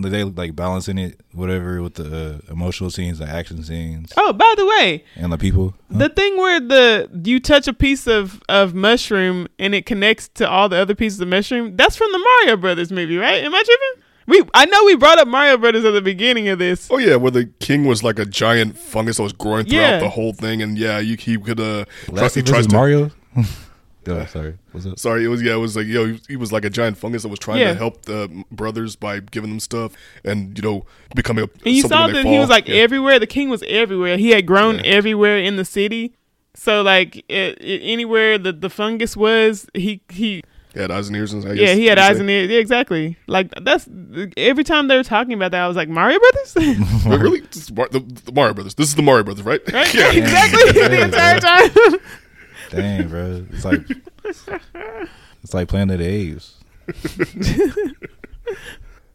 they 0.00 0.24
like 0.24 0.54
balancing 0.56 0.98
it 0.98 1.20
whatever 1.32 1.82
with 1.82 1.94
the 1.94 2.40
uh, 2.48 2.52
emotional 2.52 2.90
scenes, 2.90 3.18
the 3.18 3.28
action 3.28 3.62
scenes, 3.62 4.12
Oh, 4.16 4.32
by 4.32 4.54
the 4.56 4.64
way, 4.66 5.04
and 5.16 5.32
the 5.32 5.38
people. 5.38 5.74
Huh? 5.92 5.98
The 5.98 6.08
thing 6.08 6.36
where 6.36 6.60
the 6.60 7.10
you 7.24 7.40
touch 7.40 7.66
a 7.68 7.72
piece 7.72 8.06
of 8.06 8.40
of 8.48 8.74
mushroom 8.74 9.48
and 9.58 9.74
it 9.74 9.86
connects 9.86 10.28
to 10.34 10.48
all 10.48 10.68
the 10.68 10.76
other 10.76 10.94
pieces 10.94 11.20
of 11.20 11.28
mushroom, 11.28 11.76
that's 11.76 11.96
from 11.96 12.10
the 12.12 12.18
Mario 12.18 12.56
Brothers 12.56 12.90
movie, 12.92 13.16
right? 13.16 13.42
Am 13.44 13.54
I 13.54 13.62
tripping? 13.64 14.04
We 14.26 14.42
I 14.52 14.66
know 14.66 14.84
we 14.84 14.94
brought 14.96 15.18
up 15.18 15.26
Mario 15.26 15.56
Brothers 15.56 15.84
at 15.86 15.92
the 15.92 16.02
beginning 16.02 16.48
of 16.48 16.58
this. 16.58 16.88
oh 16.90 16.98
yeah, 16.98 17.16
where 17.16 17.30
the 17.30 17.46
king 17.60 17.84
was 17.86 18.02
like 18.04 18.18
a 18.18 18.26
giant 18.26 18.76
fungus 18.78 19.16
that 19.16 19.22
was 19.22 19.32
growing 19.32 19.64
throughout 19.66 19.80
Yeah. 19.80 19.98
the 20.00 20.10
whole 20.10 20.32
thing, 20.34 20.60
and 20.62 20.76
yeah, 20.76 20.98
you 20.98 21.16
he 21.16 21.38
could 21.38 21.58
uh, 21.58 21.84
Last 22.08 22.34
he 22.34 22.40
of 22.42 22.48
Us 22.50 22.60
is 22.60 22.66
to. 22.66 22.72
Mario. 22.74 23.10
oh, 24.08 24.24
sorry. 24.26 24.58
What's 24.72 24.86
up? 24.86 24.98
Sorry, 24.98 25.24
it 25.24 25.28
was 25.28 25.42
yeah, 25.42 25.54
it 25.54 25.58
was 25.58 25.76
like 25.76 25.86
yo, 25.86 26.06
he, 26.06 26.20
he 26.28 26.36
was 26.36 26.52
like 26.52 26.64
a 26.64 26.70
giant 26.70 26.96
fungus 26.98 27.22
that 27.22 27.28
was 27.28 27.38
trying 27.38 27.60
Yeah. 27.60 27.72
to 27.72 27.78
help 27.78 28.02
the 28.06 28.44
brothers 28.50 28.96
by 28.96 29.20
giving 29.20 29.50
them 29.50 29.60
stuff 29.60 29.92
and 30.24 30.56
you 30.58 30.62
know 30.62 30.84
becoming 31.14 31.44
a. 31.44 31.48
And 31.66 31.74
you 31.74 31.82
saw 31.82 32.06
that 32.08 32.24
he 32.24 32.38
was 32.38 32.48
like 32.48 32.68
Yeah. 32.68 32.76
everywhere. 32.76 33.18
The 33.18 33.26
king 33.26 33.48
was 33.48 33.62
everywhere. 33.68 34.16
He 34.16 34.30
had 34.30 34.46
grown 34.46 34.76
Yeah. 34.76 34.82
everywhere 34.98 35.38
in 35.38 35.56
the 35.56 35.64
city. 35.64 36.14
So 36.54 36.82
like 36.82 37.16
it, 37.28 37.58
it, 37.62 37.80
anywhere 37.84 38.36
that 38.38 38.60
the 38.60 38.70
fungus 38.70 39.16
was, 39.16 39.66
he 39.74 40.00
he 40.08 40.42
He 40.74 40.80
had 40.80 40.90
eyes 40.90 41.06
and 41.08 41.16
ears. 41.16 41.32
And 41.32 41.44
I 41.46 41.52
yeah 41.52 41.74
he 41.74 41.86
had 41.86 41.98
eyes 41.98 42.18
and 42.18 42.28
ears. 42.28 42.50
Yeah, 42.50 42.58
exactly. 42.58 43.16
Like 43.28 43.52
that's 43.62 43.88
every 44.36 44.64
time 44.64 44.88
they 44.88 44.96
were 44.96 45.04
talking 45.04 45.34
about 45.34 45.52
that, 45.52 45.62
I 45.62 45.68
was 45.68 45.76
like 45.76 45.88
Mario 45.88 46.18
Brothers. 46.18 46.56
Really? 47.06 47.42
Mar- 47.72 47.88
the, 47.90 48.00
the 48.00 48.32
Mario 48.32 48.54
Brothers. 48.54 48.74
This 48.74 48.88
is 48.88 48.94
the 48.96 49.02
Mario 49.02 49.22
Brothers, 49.24 49.44
right? 49.44 49.60
Right? 49.72 49.94
yeah. 49.94 50.10
exactly. 50.12 50.72
the 50.72 51.02
entire 51.04 51.38
time. 51.40 51.70
Dang, 52.70 53.08
bro. 53.08 53.46
It's 53.50 53.64
like 53.64 53.86
it's 55.42 55.54
like 55.54 55.68
Planet 55.68 56.00
of 56.00 56.06
the 56.06 56.06
Apes. 56.06 56.54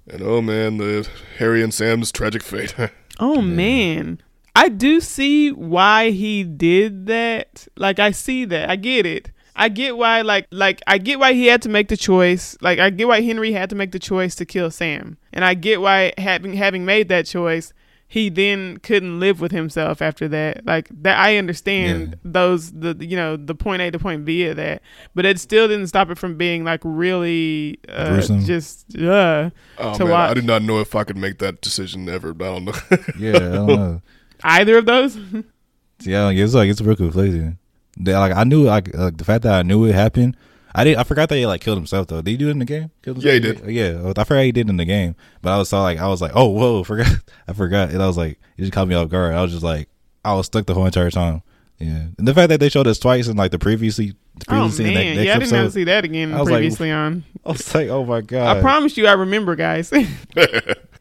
And 0.08 0.22
oh 0.22 0.42
man, 0.42 0.78
the 0.78 1.08
Harry 1.38 1.64
and 1.64 1.74
Sam's 1.74 2.12
tragic 2.12 2.44
fate. 2.44 2.76
Oh 3.20 3.44
man. 3.44 4.20
I 4.56 4.70
do 4.70 5.00
see 5.00 5.52
why 5.52 6.10
he 6.10 6.44
did 6.44 7.06
that. 7.06 7.68
Like 7.78 8.00
I 8.00 8.10
see 8.10 8.44
that. 8.46 8.72
I 8.72 8.76
get 8.76 9.06
it. 9.06 9.30
I 9.56 9.70
get 9.70 9.98
why 9.98 10.22
like 10.22 10.48
like 10.50 10.82
I 10.88 10.98
get 10.98 11.20
why 11.20 11.34
he 11.34 11.46
had 11.46 11.62
to 11.62 11.70
make 11.70 11.90
the 11.90 11.96
choice. 11.96 12.58
Like 12.60 12.80
I 12.80 12.90
get 12.90 13.08
why 13.08 13.22
Henry 13.22 13.52
had 13.52 13.70
to 13.70 13.76
make 13.76 13.92
the 13.92 14.00
choice 14.00 14.34
to 14.36 14.46
kill 14.46 14.72
Sam. 14.72 15.18
And 15.32 15.46
I 15.46 15.54
get 15.54 15.80
why 15.80 16.14
having 16.18 16.54
having 16.54 16.86
made 16.86 17.08
that 17.10 17.28
choice, 17.28 17.72
he 18.14 18.30
then 18.30 18.78
couldn't 18.78 19.20
live 19.20 19.42
with 19.42 19.52
himself 19.52 20.00
after 20.00 20.28
that. 20.28 20.64
Like 20.68 20.88
that 21.02 21.18
I 21.18 21.38
understand 21.38 22.10
Yeah. 22.12 22.16
those 22.24 22.72
the 22.72 22.96
you 23.00 23.16
know 23.16 23.38
the 23.38 23.56
point 23.56 23.82
A 23.82 23.90
to 23.90 23.98
point 23.98 24.24
B 24.24 24.46
of 24.46 24.58
that. 24.58 24.84
But 25.16 25.26
it 25.26 25.40
still 25.40 25.68
didn't 25.68 25.88
stop 25.88 26.12
it 26.12 26.20
from 26.20 26.38
being 26.38 26.64
like 26.64 26.82
really 26.84 27.80
uh, 27.90 28.22
just 28.46 28.96
uh 28.96 29.50
oh 29.80 29.94
To 29.98 30.04
man, 30.06 30.08
I 30.08 30.28
watch. 30.28 30.36
did 30.36 30.46
not 30.46 30.62
know 30.62 30.80
if 30.80 30.94
I 30.94 31.04
could 31.04 31.18
make 31.18 31.40
that 31.40 31.62
decision 31.62 32.08
ever. 32.08 32.36
But 32.36 32.46
I 32.46 32.52
don't 32.54 32.66
know. 32.66 32.74
Yeah, 33.18 33.36
I 33.36 33.40
don't 33.40 33.68
know. 33.68 34.02
either 34.44 34.78
of 34.78 34.86
those. 34.86 35.18
Yeah, 36.02 36.30
it's 36.32 36.54
like 36.54 36.70
it's 36.70 36.82
real 36.82 36.96
conflicting. 36.98 37.58
Like 37.98 38.36
I 38.36 38.44
knew, 38.44 38.64
like, 38.64 38.94
like 38.94 39.18
the 39.18 39.24
fact 39.24 39.44
that 39.44 39.54
I 39.54 39.62
knew 39.64 39.86
it 39.86 39.96
happened. 39.96 40.36
I 40.76 40.84
did. 40.84 40.98
I 40.98 41.04
forgot 41.04 41.30
that 41.30 41.36
he 41.38 41.46
like 41.46 41.62
killed 41.62 41.78
himself 41.78 42.08
though. 42.08 42.22
Did 42.22 42.32
he 42.32 42.38
do 42.38 42.48
it 42.48 42.52
in 42.52 42.60
the 42.60 42.66
game? 42.66 42.92
Yeah, 43.06 43.14
he 43.14 43.40
himself? 43.40 43.70
Yeah, 43.70 44.02
oh, 44.02 44.14
I 44.16 44.24
forgot 44.24 44.42
he 44.42 44.52
did 44.52 44.70
in 44.70 44.78
the 44.78 44.86
game. 44.86 45.16
But 45.42 45.54
I 45.54 45.58
was 45.58 45.70
so 45.70 45.82
like, 45.82 46.00
I 46.00 46.08
was 46.08 46.22
like, 46.22 46.32
oh 46.36 46.50
whoa, 46.50 46.84
forgot. 46.86 47.08
I 47.48 47.54
forgot, 47.54 47.92
and 47.92 48.02
I 48.02 48.08
was 48.08 48.18
like, 48.18 48.40
it 48.58 48.62
just 48.62 48.74
caught 48.74 48.88
me 48.88 48.96
off 48.96 49.10
guard. 49.10 49.36
I 49.36 49.42
was 49.42 49.52
just 49.52 49.64
like, 49.64 49.90
I 50.26 50.34
was 50.34 50.48
stuck 50.48 50.66
the 50.66 50.74
whole 50.74 50.86
entire 50.86 51.12
time. 51.12 51.42
Yeah, 51.80 52.06
and 52.18 52.28
the 52.28 52.34
fact 52.34 52.50
that 52.50 52.60
they 52.60 52.70
showed 52.70 52.88
us 52.88 53.00
twice 53.00 53.28
in 53.28 53.36
like 53.36 53.52
the 53.52 53.60
previously, 53.60 54.14
Oh 54.42 54.46
previously 54.48 54.86
that 54.86 54.94
man, 54.94 55.16
next 55.16 55.26
yeah, 55.26 55.36
I 55.36 55.40
didn't 55.40 55.54
episode, 55.54 55.74
see 55.74 55.84
that 55.86 56.06
again 56.06 56.34
I 56.34 56.40
was 56.40 56.50
like, 56.50 56.60
previously 56.60 56.92
on. 56.92 57.24
I 57.46 57.50
was 57.52 57.76
like, 57.76 57.90
oh 57.90 58.06
my 58.06 58.22
god. 58.22 58.58
I 58.58 58.62
promise 58.62 58.96
you, 58.98 59.08
I 59.08 59.14
remember, 59.14 59.56
guys. 59.56 59.92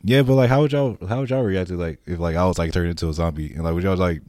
Yeah, 0.05 0.23
but 0.23 0.35
like, 0.35 0.49
how 0.49 0.63
would 0.63 0.73
y'all 0.73 0.99
how 1.09 1.21
would 1.21 1.31
y'all 1.31 1.45
react 1.45 1.69
to 1.69 1.77
like 1.77 2.01
if 2.07 2.19
like 2.19 2.35
I 2.35 2.45
was 2.47 2.59
like 2.59 2.73
turned 2.73 2.91
into 2.91 3.09
a 3.09 3.13
zombie 3.13 3.53
and 3.53 3.63
like 3.63 3.73
would 3.75 3.85
y'all 3.85 3.97
like? 3.97 4.23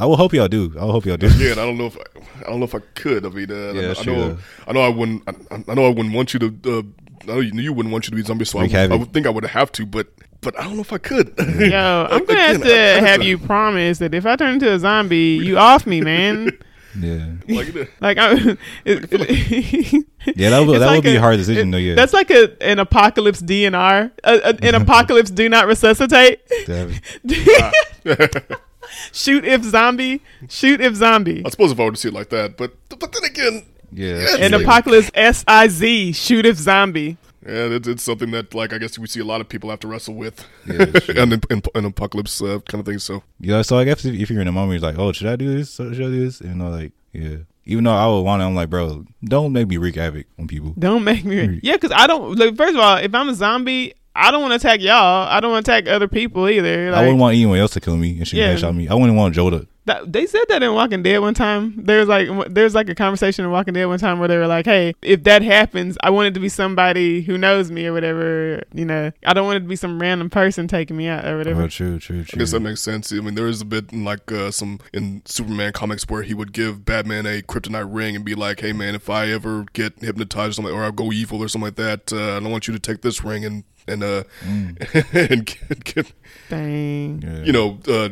I 0.00 0.06
will 0.06 0.16
hope 0.16 0.32
y'all 0.32 0.48
do. 0.48 0.72
I 0.80 0.84
will 0.84 0.92
hope 0.92 1.04
y'all 1.06 1.16
do. 1.18 1.28
Yeah, 1.36 1.52
I 1.52 1.54
don't 1.56 1.76
know 1.78 1.86
if 1.86 1.96
I, 1.96 2.02
I 2.46 2.50
don't 2.50 2.58
know 2.60 2.64
if 2.64 2.74
I 2.74 2.80
could. 2.94 3.24
I 3.26 3.28
mean, 3.28 3.50
uh, 3.50 3.72
Yeah, 3.74 3.94
I, 3.96 4.00
I 4.00 4.04
know, 4.04 4.38
I 4.68 4.72
know, 4.72 4.80
I 4.80 4.88
wouldn't. 4.88 5.22
I, 5.28 5.62
I 5.68 5.74
know 5.74 5.84
I 5.86 5.88
wouldn't 5.90 6.14
want 6.14 6.32
you 6.34 6.40
to. 6.40 6.78
Uh, 6.78 6.82
I 7.22 7.26
know 7.26 7.40
you, 7.40 7.52
you 7.60 7.72
wouldn't 7.74 7.92
want 7.92 8.06
you 8.06 8.10
to 8.10 8.16
be 8.16 8.22
a 8.22 8.24
zombie, 8.24 8.46
so 8.46 8.58
I, 8.58 8.62
would- 8.62 8.74
I 8.74 8.96
would 8.96 9.12
think 9.12 9.26
I 9.26 9.30
would 9.30 9.44
have 9.44 9.70
to, 9.72 9.84
but 9.86 10.08
but 10.40 10.58
I 10.58 10.64
don't 10.64 10.76
know 10.76 10.80
if 10.80 10.92
I 10.92 10.96
could. 10.98 11.34
Yo, 11.38 12.06
I'm 12.10 12.24
gonna 12.26 12.40
have 12.40 12.62
to 12.62 12.72
I- 12.74 12.96
I- 12.96 13.00
have 13.08 13.22
you 13.22 13.36
promise 13.36 13.98
that 13.98 14.14
if 14.14 14.24
I 14.24 14.36
turn 14.36 14.54
into 14.54 14.72
a 14.72 14.78
zombie, 14.78 15.38
you 15.42 15.58
off 15.58 15.86
me, 15.86 16.00
man. 16.00 16.50
yeah, 16.98 17.26
like, 17.46 17.74
Like, 18.00 18.16
I, 18.18 18.32
it, 18.32 18.58
it- 19.12 20.06
yeah. 20.34 20.48
That 20.50 20.66
would 20.66 20.80
that 20.80 20.86
like 20.86 20.96
would 20.96 21.04
be 21.04 21.16
a 21.16 21.20
hard 21.20 21.34
it- 21.34 21.38
decision 21.38 21.70
though. 21.72 21.76
Yeah, 21.78 21.94
That's 21.94 22.14
like 22.14 22.30
a 22.30 22.56
an 22.62 22.78
apocalypse 22.78 23.42
DNR. 23.42 24.10
A, 24.24 24.32
a, 24.32 24.56
an 24.66 24.74
apocalypse 24.74 25.30
do 25.30 25.46
not 25.50 25.66
resuscitate. 25.66 26.40
Damn. 28.90 29.12
Shoot 29.12 29.44
if 29.44 29.62
zombie. 29.64 30.20
Shoot 30.48 30.80
if 30.80 30.94
zombie. 30.94 31.42
I 31.44 31.50
suppose 31.50 31.72
if 31.72 31.80
I 31.80 31.84
were 31.84 31.90
to 31.92 31.96
see 31.96 32.08
it 32.08 32.14
like 32.14 32.30
that, 32.30 32.56
but 32.56 32.72
but 32.88 33.12
then 33.12 33.24
again, 33.24 33.66
yeah. 33.92 34.18
Yeah, 34.38 34.44
An 34.46 34.52
like- 34.52 34.62
apocalypse 34.62 35.10
S 35.14 35.44
I 35.48 35.68
Z. 35.68 36.12
Shoot 36.12 36.46
if 36.46 36.56
zombie. 36.56 37.16
yeah, 37.46 37.66
it's, 37.76 37.88
it's 37.88 38.02
something 38.02 38.30
that 38.32 38.54
like 38.54 38.72
I 38.72 38.78
guess 38.78 38.98
we 38.98 39.06
see 39.06 39.20
a 39.20 39.24
lot 39.24 39.40
of 39.40 39.48
people 39.48 39.70
have 39.70 39.80
to 39.80 39.88
wrestle 39.88 40.14
with, 40.14 40.46
Yeah, 40.66 40.98
sure. 41.00 41.18
and 41.18 41.32
in, 41.32 41.40
in, 41.50 41.62
in 41.74 41.84
apocalypse 41.86 42.42
uh, 42.42 42.58
kind 42.68 42.80
of 42.80 42.86
thing. 42.86 42.98
So 42.98 43.22
Yeah, 43.40 43.62
so 43.62 43.78
I 43.78 43.84
guess 43.84 44.04
if, 44.04 44.14
if 44.14 44.30
you're 44.30 44.42
in 44.42 44.48
a 44.48 44.52
moment, 44.52 44.80
you're 44.80 44.90
like, 44.90 44.98
oh, 44.98 45.12
should 45.12 45.26
I 45.28 45.36
do 45.36 45.54
this? 45.56 45.74
Should 45.76 45.92
I 45.92 45.94
do 45.96 46.24
this? 46.24 46.40
And 46.40 46.62
I'm 46.62 46.70
like, 46.70 46.92
yeah. 47.12 47.36
Even 47.66 47.84
though 47.84 47.92
I 47.94 48.06
would 48.08 48.22
want 48.22 48.40
to, 48.40 48.46
I'm 48.46 48.54
like, 48.54 48.68
bro, 48.70 49.04
don't 49.22 49.52
make 49.52 49.68
me 49.68 49.76
wreak 49.76 49.94
havoc 49.94 50.26
on 50.38 50.48
people. 50.48 50.74
Don't 50.78 51.04
make 51.04 51.24
me. 51.24 51.60
Yeah, 51.62 51.74
because 51.74 51.92
I 51.94 52.06
don't. 52.06 52.36
Like, 52.36 52.56
first 52.56 52.74
of 52.74 52.80
all, 52.80 52.96
if 52.96 53.14
I'm 53.14 53.28
a 53.28 53.34
zombie, 53.34 53.94
I 54.14 54.30
don't 54.30 54.42
want 54.42 54.52
to 54.52 54.56
attack 54.56 54.80
y'all. 54.80 55.28
I 55.28 55.38
don't 55.40 55.52
want 55.52 55.64
to 55.66 55.72
attack 55.72 55.88
other 55.88 56.08
people 56.08 56.48
either. 56.48 56.88
I 56.88 56.90
Like, 56.90 57.00
wouldn't 57.02 57.18
want 57.20 57.34
anyone 57.36 57.58
else 57.58 57.72
to 57.72 57.80
kill 57.80 57.96
me 57.96 58.18
and 58.18 58.26
shoot 58.26 58.38
Yeah. 58.38 58.54
headshot 58.54 58.74
me. 58.76 58.88
I 58.88 58.94
wouldn't 58.94 59.16
want 59.16 59.34
Joe 59.34 59.50
to. 59.50 59.66
that, 59.86 60.12
they 60.12 60.26
said 60.26 60.42
that 60.48 60.62
in 60.62 60.74
Walking 60.74 61.02
Dead 61.02 61.18
one 61.18 61.32
time. 61.34 61.74
There's 61.76 62.06
like 62.08 62.28
there's 62.50 62.74
like 62.74 62.88
a 62.88 62.94
conversation 62.94 63.44
in 63.44 63.50
Walking 63.52 63.72
Dead 63.74 63.86
one 63.86 63.98
time 63.98 64.18
where 64.18 64.28
they 64.28 64.36
were 64.36 64.46
like, 64.48 64.66
"Hey, 64.66 64.94
if 65.00 65.22
that 65.24 65.42
happens, 65.42 65.96
I 66.02 66.10
want 66.10 66.26
it 66.28 66.34
to 66.34 66.40
be 66.40 66.48
somebody 66.48 67.22
who 67.22 67.38
knows 67.38 67.70
me 67.70 67.86
or 67.86 67.92
whatever. 67.92 68.62
You 68.74 68.84
know, 68.84 69.10
I 69.24 69.32
don't 69.32 69.46
want 69.46 69.56
it 69.56 69.60
to 69.60 69.66
be 69.68 69.76
some 69.76 70.00
random 70.00 70.28
person 70.28 70.68
taking 70.68 70.96
me 70.96 71.06
out 71.08 71.24
or 71.24 71.38
whatever." 71.38 71.62
Oh, 71.62 71.68
true, 71.68 71.98
true, 71.98 72.20
I 72.20 72.22
true. 72.24 72.38
guess 72.40 72.50
that 72.50 72.60
makes 72.60 72.80
sense. 72.82 73.12
I 73.12 73.16
mean, 73.16 73.36
there 73.36 73.46
is 73.48 73.60
a 73.62 73.64
bit 73.64 73.92
in 73.92 74.04
like 74.04 74.30
uh, 74.30 74.50
some 74.50 74.80
in 74.92 75.22
Superman 75.24 75.72
comics 75.72 76.04
where 76.08 76.22
he 76.22 76.34
would 76.34 76.52
give 76.52 76.84
Batman 76.84 77.26
a 77.26 77.42
kryptonite 77.42 77.88
ring 77.94 78.14
and 78.16 78.24
be 78.24 78.34
like, 78.34 78.60
"Hey, 78.60 78.72
man, 78.72 78.94
if 78.96 79.08
I 79.08 79.28
ever 79.28 79.66
get 79.72 80.00
hypnotized 80.00 80.50
or 80.50 80.52
something, 80.54 80.74
or 80.74 80.84
I 80.84 80.90
go 80.90 81.10
evil 81.12 81.42
or 81.42 81.48
something 81.48 81.66
like 81.66 81.76
that, 81.76 82.12
uh, 82.12 82.36
I 82.36 82.40
don't 82.40 82.50
want 82.50 82.66
you 82.68 82.74
to 82.74 82.80
take 82.80 83.02
this 83.02 83.24
ring 83.24 83.44
and 83.44 83.64
and 83.88 84.02
uh 84.02 84.24
and 85.12 85.46
get, 85.46 85.84
get 85.84 86.12
Dang, 86.48 87.22
Yeah. 87.22 87.42
you 87.44 87.52
know 87.52 87.78
uh 87.88 88.10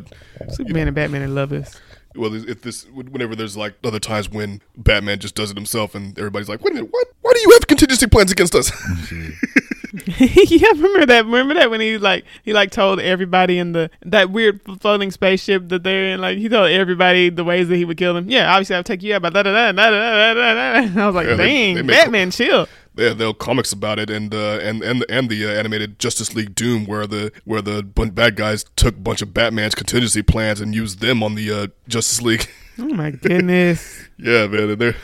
Superman 0.51 0.89
and 0.89 0.95
Batman 0.95 1.23
are 1.23 1.29
lovers. 1.29 1.81
well 2.15 2.33
if 2.35 2.63
this 2.63 2.85
whenever 2.93 3.35
there's 3.37 3.57
like 3.57 3.75
other 3.85 4.01
times 4.01 4.31
when 4.31 4.61
Batman 4.77 5.19
just 5.19 5.35
does 5.35 5.51
it 5.51 5.57
himself 5.57 5.95
and 5.95 6.19
everybody's 6.19 6.49
like, 6.49 6.63
wait 6.63 6.73
a 6.73 6.75
minute, 6.75 6.91
what? 6.93 7.07
Why 7.23 7.33
do 7.35 7.41
you 7.41 7.51
have 7.53 7.67
contingency 7.67 8.07
plans 8.07 8.33
against 8.33 8.55
us? 8.55 8.71
yeah, 10.19 10.69
remember 10.71 11.07
that? 11.07 11.25
Remember 11.25 11.55
that 11.55 11.71
when 11.71 11.81
he 11.81 11.99
like 11.99 12.25
he 12.43 12.53
like 12.53 12.71
told 12.71 13.01
everybody 13.01 13.59
in 13.59 13.73
the 13.73 13.91
that 14.07 14.31
weird 14.31 14.61
floating 14.81 15.11
spaceship 15.11 15.69
that 15.69 15.83
they're 15.83 16.15
in. 16.15 16.21
Like 16.21 16.39
he 16.39 16.49
told 16.49 16.71
everybody 16.71 17.29
the 17.31 17.45
ways 17.45 17.69
that 17.69 17.77
he 17.77 17.85
would 17.85 17.97
kill 17.97 18.15
them. 18.15 18.31
Yeah, 18.31 18.51
obviously 18.53 18.77
I'll 18.77 18.83
take 18.85 19.03
you 19.03 19.15
out. 19.15 19.23
But 19.23 19.33
da 19.35 19.43
da 19.43 19.53
da 19.53 19.73
da 19.73 19.91
da 19.91 20.35
da 20.35 20.35
da. 20.35 20.55
da. 20.95 21.03
I 21.03 21.07
was 21.07 21.15
like, 21.15 21.27
Yeah, 21.27 21.37
dang, 21.37 21.75
they 21.77 21.83
make- 21.83 21.97
Batman, 21.97 22.31
chill. 22.31 22.67
They 22.99 23.15
they'll 23.15 23.33
comics 23.33 23.73
about 23.73 24.01
it 24.01 24.11
and 24.11 24.35
uh, 24.35 24.59
and 24.61 24.83
and 24.83 25.07
and 25.09 25.29
the 25.29 25.47
uh, 25.47 25.51
animated 25.51 26.01
Justice 26.01 26.35
League 26.35 26.57
Doom 26.57 26.85
where 26.85 27.07
the 27.07 27.31
where 27.45 27.63
the 27.63 27.85
bad 27.85 28.35
guys 28.35 28.65
took 28.75 28.97
a 28.97 28.99
bunch 28.99 29.23
of 29.23 29.33
Batman's 29.33 29.77
contingency 29.77 30.21
plans 30.21 30.61
and 30.61 30.75
used 30.75 30.99
them 30.99 31.23
on 31.23 31.37
the 31.37 31.51
uh, 31.53 31.67
Justice 31.87 32.21
League. 32.21 32.49
Oh 32.77 32.89
my 32.89 33.13
goodness. 33.13 34.09
yeah, 34.19 34.49
man, 34.49 34.77
they're 34.79 34.97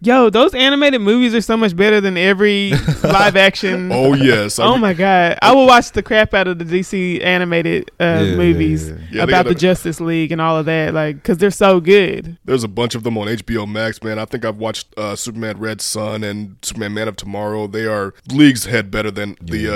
Yo, 0.00 0.28
those 0.30 0.54
animated 0.54 1.00
movies 1.00 1.34
are 1.34 1.40
so 1.40 1.56
much 1.56 1.74
better 1.76 2.00
than 2.00 2.16
every 2.16 2.70
live 3.02 3.36
action. 3.36 3.90
oh 3.92 4.14
yes, 4.14 4.58
I 4.58 4.64
Oh 4.66 4.74
re- 4.74 4.80
my 4.80 4.92
god! 4.94 5.38
I 5.40 5.54
will 5.54 5.66
watch 5.66 5.92
the 5.92 6.02
crap 6.02 6.34
out 6.34 6.46
of 6.48 6.58
the 6.58 6.64
DC 6.64 7.22
animated 7.24 7.90
uh, 8.00 8.04
Yeah, 8.04 8.20
yeah, 8.22 8.36
movies 8.36 8.88
yeah. 8.88 8.94
Yeah, 8.94 9.00
they 9.10 9.18
about 9.20 9.30
gotta- 9.44 9.48
the 9.50 9.54
Justice 9.54 10.00
League 10.00 10.32
and 10.32 10.40
all 10.40 10.56
of 10.58 10.66
that, 10.66 10.94
like 10.94 11.16
because 11.16 11.38
they're 11.38 11.50
so 11.50 11.80
good. 11.80 12.36
There's 12.44 12.64
a 12.64 12.68
bunch 12.68 12.94
of 12.94 13.02
them 13.04 13.16
on 13.18 13.28
HBO 13.28 13.68
Max, 13.70 14.02
man. 14.02 14.18
I 14.18 14.24
think 14.24 14.44
I've 14.44 14.56
watched 14.56 14.88
uh, 14.98 15.14
Superman 15.16 15.58
Red 15.58 15.80
Sun 15.80 16.24
and 16.24 16.56
Superman 16.62 16.94
Man 16.94 17.08
of 17.08 17.16
Tomorrow. 17.16 17.66
They 17.68 17.86
are 17.86 18.14
leagues 18.32 18.64
head 18.64 18.90
better 18.90 19.10
than 19.10 19.36
the 19.40 19.68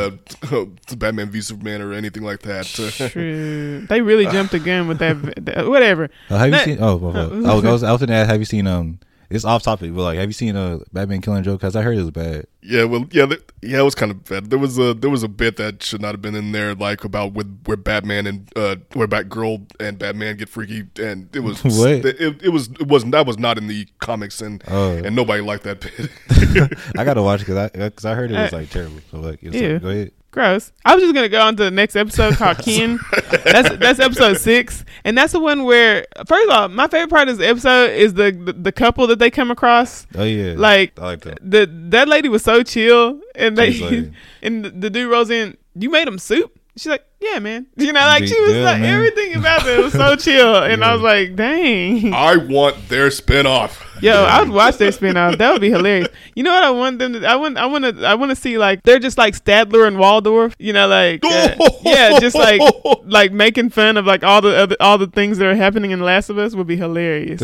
uh, 0.52 0.94
Batman 0.96 1.30
v 1.30 1.40
Superman 1.40 1.80
or 1.80 1.92
anything 1.92 2.22
like 2.22 2.40
that. 2.42 2.66
True. 2.66 3.86
They 3.88 4.00
really 4.00 4.24
jumped 4.26 4.52
the 4.52 4.58
gun 4.58 4.88
with 4.88 4.98
that. 4.98 5.44
that- 5.44 5.68
whatever. 5.68 6.10
Uh, 6.30 6.38
have 6.38 6.46
you 6.46 6.52
That- 6.52 6.64
seen? 6.64 6.78
Oh, 6.80 6.96
well, 6.96 7.12
well, 7.12 7.46
I 7.50 7.54
was, 7.54 7.64
I 7.64 7.72
was, 7.72 7.82
I 7.84 7.92
was 7.92 8.00
gonna 8.00 8.14
ask, 8.14 8.30
have 8.30 8.40
you 8.40 8.44
seen? 8.44 8.66
Um, 8.66 8.98
it's 9.34 9.44
off 9.44 9.62
topic, 9.62 9.94
but 9.94 10.02
like, 10.02 10.18
have 10.18 10.28
you 10.28 10.32
seen 10.32 10.56
uh 10.56 10.80
Batman 10.92 11.20
Killing 11.20 11.42
Joke? 11.42 11.60
Because 11.60 11.76
I 11.76 11.82
heard 11.82 11.96
it 11.96 12.02
was 12.02 12.10
bad. 12.10 12.46
Yeah, 12.64 12.84
well, 12.84 13.06
yeah, 13.10 13.26
th- 13.26 13.42
yeah, 13.60 13.80
it 13.80 13.82
was 13.82 13.96
kind 13.96 14.12
of 14.12 14.22
bad. 14.24 14.48
There 14.50 14.58
was 14.58 14.78
a 14.78 14.94
there 14.94 15.10
was 15.10 15.24
a 15.24 15.28
bit 15.28 15.56
that 15.56 15.82
should 15.82 16.00
not 16.00 16.12
have 16.12 16.22
been 16.22 16.36
in 16.36 16.52
there, 16.52 16.74
like 16.76 17.02
about 17.02 17.32
with 17.32 17.62
where 17.64 17.76
Batman 17.76 18.26
and 18.28 18.48
uh, 18.54 18.76
where 18.92 19.08
Batgirl 19.08 19.66
and 19.80 19.98
Batman 19.98 20.36
get 20.36 20.48
freaky, 20.48 20.86
and 21.02 21.28
it 21.34 21.40
was 21.40 21.60
What? 21.64 21.88
It, 22.04 22.40
it 22.42 22.50
was 22.50 22.68
it 22.68 22.86
wasn't 22.86 23.12
that 23.12 23.26
was 23.26 23.36
not 23.38 23.58
in 23.58 23.66
the 23.66 23.88
comics, 23.98 24.40
and 24.40 24.62
Oh. 24.68 24.92
and 24.92 25.16
nobody 25.16 25.42
liked 25.42 25.64
that 25.64 25.80
bit. 25.80 26.08
I 26.96 27.04
gotta 27.04 27.22
watch 27.28 27.42
it 27.42 27.46
because 27.46 27.70
I 27.74 27.88
because 27.88 28.04
I 28.04 28.14
heard 28.14 28.30
it 28.30 28.34
was 28.34 28.52
Uh, 28.52 28.56
like 28.58 28.70
terrible. 28.70 29.00
So 29.10 29.18
like, 29.20 29.42
it's 29.42 29.56
ew. 29.56 29.72
like, 29.74 29.82
go 29.82 29.88
ahead. 29.88 30.12
Gross. 30.30 30.72
I 30.82 30.94
was 30.94 31.02
just 31.04 31.14
gonna 31.14 31.28
go 31.28 31.42
on 31.42 31.56
to 31.56 31.64
the 31.64 31.70
next 31.70 31.94
episode 31.94 32.36
called 32.36 32.56
Kin. 32.56 32.98
That's 33.44 33.76
that's 33.76 34.00
episode 34.00 34.38
six, 34.38 34.82
and 35.04 35.18
that's 35.18 35.34
the 35.34 35.40
one 35.40 35.64
where 35.64 36.06
first 36.26 36.48
of 36.48 36.56
all, 36.56 36.68
my 36.70 36.88
favorite 36.88 37.10
part 37.10 37.28
of 37.28 37.36
this 37.36 37.46
episode 37.46 37.90
is 37.92 38.14
the 38.14 38.30
the, 38.32 38.54
the 38.54 38.72
couple 38.72 39.06
that 39.08 39.18
they 39.18 39.30
come 39.30 39.50
across. 39.50 40.06
Oh 40.14 40.24
yeah, 40.24 40.54
Like 40.56 40.98
I 40.98 41.04
like 41.04 41.20
that. 41.24 41.38
the 41.42 41.68
that 41.90 42.08
lady 42.08 42.30
was 42.30 42.42
so 42.42 42.51
chill, 42.62 43.20
and 43.34 43.56
they 43.56 43.72
like- 43.78 44.12
and 44.42 44.64
the, 44.64 44.70
the 44.70 44.90
dude 44.90 45.10
rolls 45.10 45.30
in. 45.30 45.56
You 45.74 45.88
made 45.90 46.06
him 46.06 46.18
soup. 46.18 46.58
She's 46.76 46.86
like, 46.90 47.04
yeah, 47.20 47.38
man. 47.38 47.66
You 47.76 47.92
know, 47.92 48.00
like 48.00 48.26
she 48.26 48.38
was 48.40 48.54
Yeah, 48.54 48.62
like 48.64 48.80
man. 48.80 48.94
everything 48.94 49.34
about 49.36 49.66
it 49.66 49.78
was 49.82 49.92
so 49.92 50.16
chill, 50.16 50.56
and 50.56 50.82
I 50.84 50.92
was 50.94 51.02
like, 51.02 51.36
dang. 51.36 52.12
I 52.14 52.36
want 52.36 52.88
their 52.88 53.08
spinoff. 53.08 53.78
Yo, 54.02 54.12
I 54.24 54.40
would 54.42 54.50
watch 54.50 54.78
their 54.78 54.90
spinoff. 54.90 55.38
That 55.38 55.52
would 55.52 55.60
be 55.60 55.70
hilarious. 55.70 56.08
You 56.34 56.42
know 56.42 56.52
what 56.52 56.64
I 56.64 56.70
want 56.72 56.98
them 56.98 57.12
to? 57.12 57.24
I 57.24 57.36
want. 57.36 57.56
I 57.56 57.66
want 57.66 57.84
to. 57.84 58.04
I 58.04 58.14
want 58.16 58.30
to 58.30 58.36
see 58.36 58.58
like 58.58 58.82
they're 58.82 58.98
just 58.98 59.16
like 59.16 59.34
Statler 59.34 59.86
and 59.86 59.96
Waldorf. 59.98 60.56
You 60.58 60.72
know, 60.72 60.88
like 60.88 61.24
uh, 61.24 61.54
yeah, 61.82 62.18
just 62.18 62.34
like 62.34 62.60
like 63.04 63.32
making 63.32 63.70
fun 63.70 63.96
of 63.96 64.04
like 64.06 64.24
all 64.24 64.40
the 64.40 64.56
other 64.56 64.76
all 64.80 64.98
the 64.98 65.06
things 65.06 65.38
that 65.38 65.46
are 65.46 65.54
happening 65.54 65.92
in 65.92 66.00
Last 66.00 66.30
of 66.30 66.38
Us 66.38 66.54
would 66.56 66.66
be 66.66 66.76
hilarious. 66.76 67.40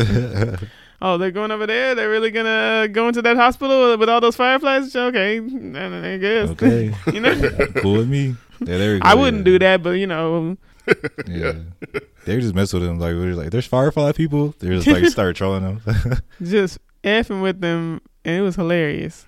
Oh, 1.01 1.17
they're 1.17 1.31
going 1.31 1.51
over 1.51 1.67
there. 1.67 1.95
They're 1.95 2.09
really 2.09 2.31
gonna 2.31 2.87
go 2.87 3.07
into 3.07 3.21
that 3.21 3.37
hospital 3.37 3.97
with 3.97 4.09
all 4.09 4.21
those 4.21 4.35
fireflies. 4.35 4.95
Okay, 4.95 5.37
I 5.37 6.17
guess. 6.17 6.49
Okay, 6.49 6.93
you 7.13 7.19
know, 7.19 7.35
cool 7.77 7.97
with 7.97 8.09
me. 8.09 8.35
Yeah, 8.61 8.77
there 8.77 8.93
we 8.93 8.99
go. 8.99 9.07
I 9.07 9.15
wouldn't 9.15 9.45
yeah. 9.45 9.53
do 9.53 9.59
that, 9.59 9.83
but 9.83 9.91
you 9.91 10.07
know, 10.07 10.57
Yeah, 11.27 11.53
they 12.25 12.39
just 12.39 12.55
mess 12.55 12.73
with 12.73 12.83
them. 12.83 12.99
Like 12.99 13.13
we're 13.13 13.35
like, 13.35 13.51
there's 13.51 13.67
firefly 13.67 14.11
people. 14.11 14.55
They 14.59 14.69
just 14.69 14.87
like 14.87 15.05
start 15.05 15.35
trolling 15.35 15.63
them. 15.63 16.21
just 16.41 16.79
effing 17.03 17.41
with 17.41 17.61
them, 17.61 18.01
and 18.25 18.35
it 18.35 18.41
was 18.41 18.55
hilarious. 18.55 19.25